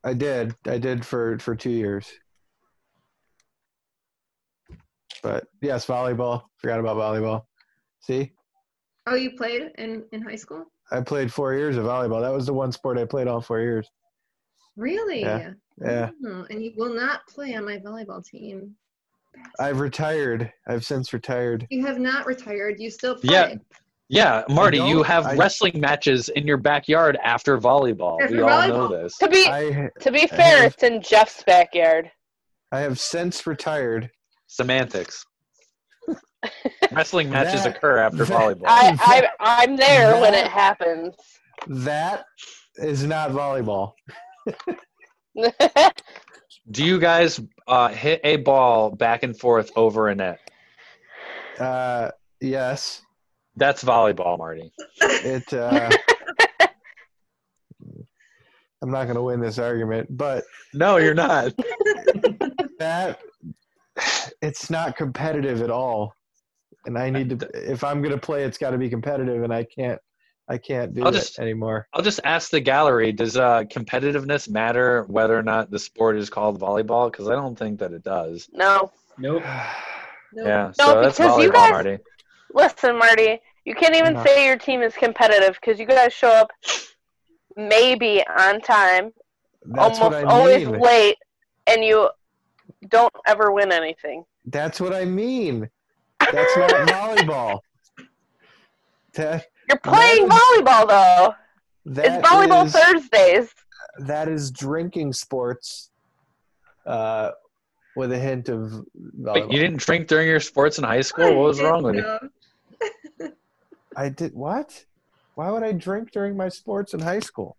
I 0.04 0.14
did. 0.14 0.54
I 0.66 0.78
did 0.78 1.06
for 1.06 1.38
for 1.38 1.54
two 1.54 1.70
years. 1.70 2.10
But 5.22 5.44
yes, 5.60 5.86
volleyball. 5.86 6.42
Forgot 6.58 6.80
about 6.80 6.96
volleyball. 6.96 7.42
See, 8.00 8.32
Oh, 9.06 9.14
you 9.16 9.32
played 9.32 9.70
in, 9.78 10.04
in 10.12 10.22
high 10.22 10.36
school? 10.36 10.64
I 10.92 11.00
played 11.00 11.32
four 11.32 11.54
years 11.54 11.76
of 11.76 11.84
volleyball. 11.86 12.20
That 12.20 12.32
was 12.32 12.46
the 12.46 12.52
one 12.52 12.70
sport 12.70 12.98
I 12.98 13.04
played 13.04 13.26
all 13.26 13.40
four 13.40 13.60
years. 13.60 13.88
Really? 14.76 15.22
Yeah. 15.22 15.50
Yeah. 15.84 16.10
Oh, 16.24 16.46
and 16.50 16.62
you 16.62 16.72
will 16.76 16.94
not 16.94 17.26
play 17.28 17.54
on 17.56 17.64
my 17.64 17.78
volleyball 17.78 18.24
team. 18.24 18.76
I've 19.58 19.80
retired. 19.80 20.52
I've 20.68 20.84
since 20.84 21.12
retired. 21.12 21.66
You 21.70 21.84
have 21.86 21.98
not 21.98 22.26
retired. 22.26 22.76
You 22.78 22.90
still 22.90 23.16
play. 23.16 23.32
Yeah. 23.32 23.54
Yeah, 24.08 24.42
Marty, 24.50 24.76
you 24.78 25.02
have 25.02 25.26
I- 25.26 25.36
wrestling 25.36 25.80
matches 25.80 26.28
in 26.28 26.46
your 26.46 26.58
backyard 26.58 27.18
after 27.24 27.56
volleyball. 27.56 28.20
After 28.20 28.36
we 28.36 28.42
all 28.42 28.68
know 28.68 28.88
this. 28.88 29.16
To 29.18 29.28
be 29.28 29.46
I 29.48 29.88
to 30.00 30.12
be 30.12 30.26
fair, 30.26 30.58
have- 30.64 30.74
it's 30.74 30.82
in 30.82 31.00
Jeff's 31.00 31.42
backyard. 31.44 32.10
I 32.70 32.80
have 32.80 33.00
since 33.00 33.46
retired. 33.46 34.10
Semantics. 34.52 35.24
Wrestling 36.92 37.30
matches 37.30 37.64
That- 37.64 37.76
occur 37.76 37.96
after 37.98 38.24
that- 38.26 38.28
volleyball. 38.58 38.64
I, 38.66 38.96
I 39.00 39.28
I'm 39.62 39.76
there 39.76 40.20
when 40.20 40.34
it 40.34 40.46
happens. 40.46 41.14
That 41.68 42.24
is 42.76 43.04
not 43.04 43.30
volleyball. 43.30 43.92
Do 46.70 46.84
you 46.84 46.98
guys 47.00 47.40
uh, 47.66 47.88
hit 47.88 48.20
a 48.24 48.36
ball 48.36 48.90
back 48.90 49.22
and 49.22 49.38
forth 49.38 49.70
over 49.74 50.08
a 50.08 50.14
net? 50.14 50.38
Uh, 51.58 52.10
yes, 52.40 53.00
That's 53.56 53.82
volleyball, 53.82 54.36
Marty. 54.36 54.70
it. 55.00 55.50
Uh, 55.52 55.90
I'm 58.82 58.90
not 58.90 59.04
going 59.04 59.14
to 59.16 59.22
win 59.22 59.40
this 59.40 59.58
argument, 59.58 60.08
but 60.16 60.44
No, 60.74 60.96
you're 60.98 61.14
not. 61.14 61.52
that 62.78 63.18
it's 64.40 64.70
not 64.70 64.96
competitive 64.96 65.62
at 65.62 65.70
all. 65.70 66.14
And 66.86 66.98
I 66.98 67.10
need 67.10 67.38
to. 67.38 67.48
If 67.54 67.84
I'm 67.84 68.00
going 68.02 68.12
to 68.12 68.18
play, 68.20 68.42
it's 68.44 68.58
got 68.58 68.70
to 68.70 68.78
be 68.78 68.90
competitive, 68.90 69.42
and 69.44 69.52
I 69.52 69.64
can't. 69.64 70.00
I 70.48 70.58
can't 70.58 70.92
do 70.94 71.02
I'll 71.02 71.08
it 71.08 71.12
just- 71.12 71.38
anymore. 71.38 71.86
I'll 71.94 72.02
just 72.02 72.20
ask 72.24 72.50
the 72.50 72.60
gallery: 72.60 73.12
Does 73.12 73.36
uh, 73.36 73.62
competitiveness 73.64 74.48
matter 74.50 75.04
whether 75.08 75.38
or 75.38 75.42
not 75.44 75.70
the 75.70 75.78
sport 75.78 76.16
is 76.16 76.28
called 76.28 76.60
volleyball? 76.60 77.10
Because 77.10 77.28
I 77.28 77.34
don't 77.34 77.56
think 77.56 77.78
that 77.78 77.92
it 77.92 78.02
does. 78.02 78.48
no. 78.52 78.90
Nope. 79.18 79.42
Nope. 80.34 80.46
Yeah, 80.46 80.72
No, 80.78 80.94
so 80.94 81.00
that's 81.02 81.18
because 81.18 81.32
volleyball, 81.36 81.42
you 81.42 81.52
guys- 81.52 81.70
Marty. 81.70 81.98
Listen, 82.54 82.98
Marty, 82.98 83.38
you 83.66 83.74
can't 83.74 83.94
even 83.94 84.14
No. 84.14 84.24
say 84.24 84.46
your 84.46 84.56
team 84.56 84.80
is 84.80 84.94
competitive 84.94 85.58
because 85.60 85.78
you 85.78 85.84
guys 85.84 86.14
show 86.14 86.30
up 86.30 86.50
maybe 87.56 88.22
on 88.38 88.60
time, 88.62 89.12
That's 89.66 90.00
almost 90.00 90.00
what 90.00 90.14
I 90.14 90.22
always 90.22 90.66
late, 90.66 91.18
and 91.66 91.84
you 91.84 92.08
don't 92.88 93.12
ever 93.26 93.52
win 93.52 93.72
anything. 93.72 94.24
That's 94.46 94.80
what 94.80 94.92
I 94.92 95.04
mean. 95.04 95.68
That's 96.20 96.56
not 96.56 96.70
volleyball. 96.88 97.60
That, 99.14 99.46
You're 99.68 99.78
playing 99.78 100.28
That 100.28 100.40
volleyball 100.64 100.88
though. 100.88 101.34
that 101.92 102.20
it's 102.20 102.28
volleyball 102.28 102.66
is- 102.66 102.72
Thursdays. 102.72 103.54
that 104.06 104.28
is 104.28 104.50
drinking 104.50 105.12
sports 105.12 105.90
uh, 106.86 107.30
with 107.94 108.10
a 108.12 108.18
hint 108.18 108.48
of 108.48 108.72
Wait, 108.72 108.84
volleyball. 109.20 109.52
you 109.52 109.58
didn't 109.58 109.80
drink 109.80 110.08
during 110.08 110.26
your 110.28 110.40
sports 110.40 110.78
in 110.78 110.84
high 110.84 111.02
school? 111.02 111.26
What 111.36 111.48
was 111.48 111.60
wrong 111.60 111.82
with 111.82 111.96
you? 111.96 113.30
I 113.94 114.08
did 114.08 114.32
what? 114.34 114.84
Why 115.34 115.50
would 115.50 115.62
I 115.62 115.72
drink 115.72 116.10
during 116.12 116.36
my 116.36 116.48
sports 116.48 116.94
in 116.94 117.00
high 117.00 117.20
school? 117.20 117.56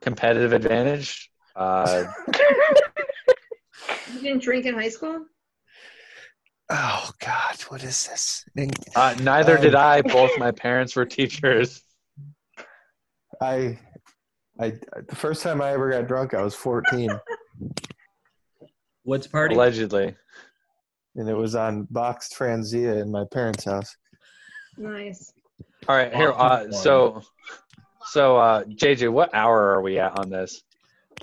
Competitive 0.00 0.52
advantage? 0.52 1.30
Uh, 1.56 2.04
You 4.14 4.20
didn't 4.20 4.42
drink 4.42 4.66
in 4.66 4.74
high 4.74 4.88
school? 4.88 5.26
Oh 6.70 7.10
God, 7.20 7.56
what 7.68 7.82
is 7.82 8.06
this? 8.06 8.44
uh, 8.96 9.14
neither 9.20 9.56
Um, 9.56 9.62
did 9.62 9.74
I. 9.74 10.02
Both 10.02 10.38
my 10.38 10.50
parents 10.50 10.96
were 10.96 11.04
teachers. 11.04 11.82
I, 13.40 13.78
I, 14.60 14.74
the 15.08 15.16
first 15.16 15.42
time 15.42 15.60
I 15.60 15.72
ever 15.72 15.90
got 15.90 16.06
drunk, 16.06 16.32
I 16.34 16.42
was 16.42 16.54
14. 16.54 17.10
What's 19.04 19.26
party. 19.26 19.54
Allegedly. 19.56 20.14
and 21.16 21.28
it 21.28 21.34
was 21.36 21.54
on 21.56 21.88
boxed 21.90 22.34
Franzia 22.38 23.02
in 23.02 23.10
my 23.10 23.24
parents' 23.32 23.64
house. 23.64 23.96
Nice. 24.78 25.32
All 25.88 25.96
right, 25.96 26.14
here. 26.14 26.32
Uh, 26.32 26.70
so, 26.70 27.22
so 28.12 28.36
uh, 28.36 28.64
JJ, 28.64 29.10
what 29.12 29.34
hour 29.34 29.74
are 29.74 29.82
we 29.82 29.98
at 29.98 30.16
on 30.18 30.30
this? 30.30 30.62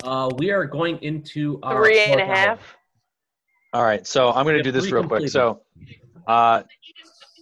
Uh, 0.03 0.29
we 0.37 0.51
are 0.51 0.65
going 0.65 0.97
into 1.01 1.59
our 1.63 1.83
Three 1.83 1.99
and 1.99 2.21
a 2.21 2.25
fourth 2.25 2.37
half. 2.37 2.47
hour. 2.47 2.59
All 3.73 3.83
right, 3.83 4.05
so 4.05 4.31
I'm 4.31 4.45
going 4.45 4.57
to 4.57 4.63
do 4.63 4.71
this 4.71 4.85
three 4.85 4.99
real 4.99 5.07
quick. 5.07 5.29
So, 5.29 5.61
uh, 6.27 6.63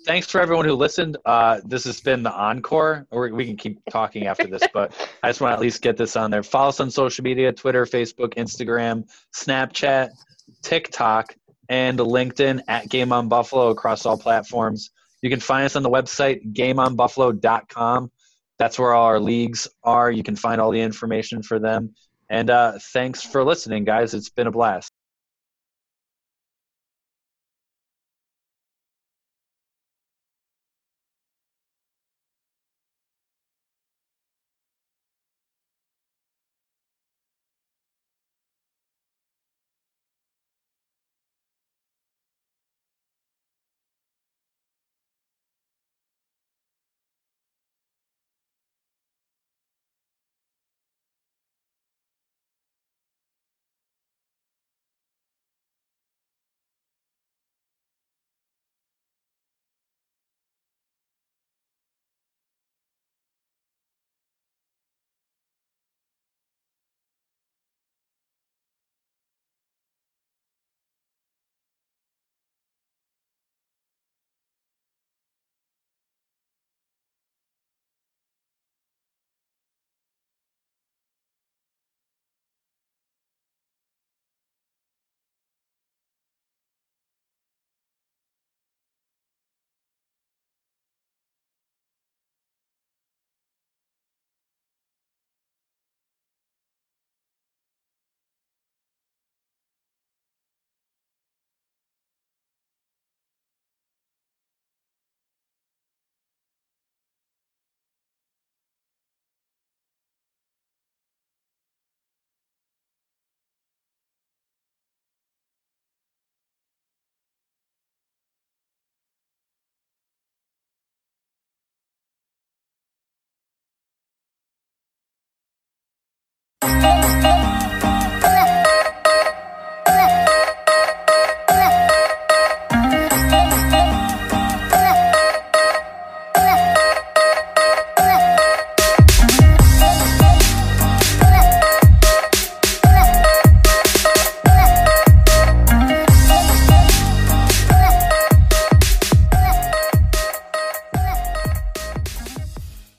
thanks 0.05 0.27
for 0.27 0.41
everyone 0.41 0.65
who 0.65 0.73
listened. 0.73 1.17
Uh, 1.25 1.61
this 1.63 1.85
has 1.85 2.01
been 2.01 2.23
the 2.23 2.33
encore. 2.33 3.07
Or 3.11 3.29
we 3.29 3.45
can 3.45 3.55
keep 3.55 3.79
talking 3.89 4.27
after 4.27 4.47
this, 4.47 4.63
but 4.73 4.93
I 5.23 5.29
just 5.29 5.39
want 5.39 5.51
to 5.51 5.55
at 5.55 5.61
least 5.61 5.81
get 5.81 5.95
this 5.95 6.15
on 6.15 6.31
there. 6.31 6.43
Follow 6.43 6.69
us 6.69 6.79
on 6.79 6.91
social 6.91 7.23
media: 7.23 7.53
Twitter, 7.53 7.85
Facebook, 7.85 8.33
Instagram, 8.35 9.07
Snapchat, 9.33 10.09
TikTok, 10.63 11.35
and 11.69 11.99
LinkedIn 11.99 12.61
at 12.67 12.89
Game 12.89 13.13
on 13.13 13.29
Buffalo 13.29 13.69
across 13.69 14.05
all 14.05 14.17
platforms. 14.17 14.91
You 15.21 15.29
can 15.29 15.39
find 15.39 15.65
us 15.65 15.75
on 15.75 15.83
the 15.83 15.89
website 15.89 16.53
gameonbuffalo.com. 16.53 18.11
That's 18.59 18.79
where 18.79 18.93
all 18.93 19.05
our 19.05 19.19
leagues 19.19 19.67
are. 19.83 20.11
You 20.11 20.23
can 20.23 20.35
find 20.35 20.59
all 20.59 20.71
the 20.71 20.81
information 20.81 21.43
for 21.43 21.59
them. 21.59 21.93
And 22.29 22.49
uh, 22.49 22.79
thanks 22.93 23.23
for 23.23 23.43
listening, 23.43 23.85
guys. 23.85 24.13
It's 24.13 24.29
been 24.29 24.47
a 24.47 24.51
blast. 24.51 24.91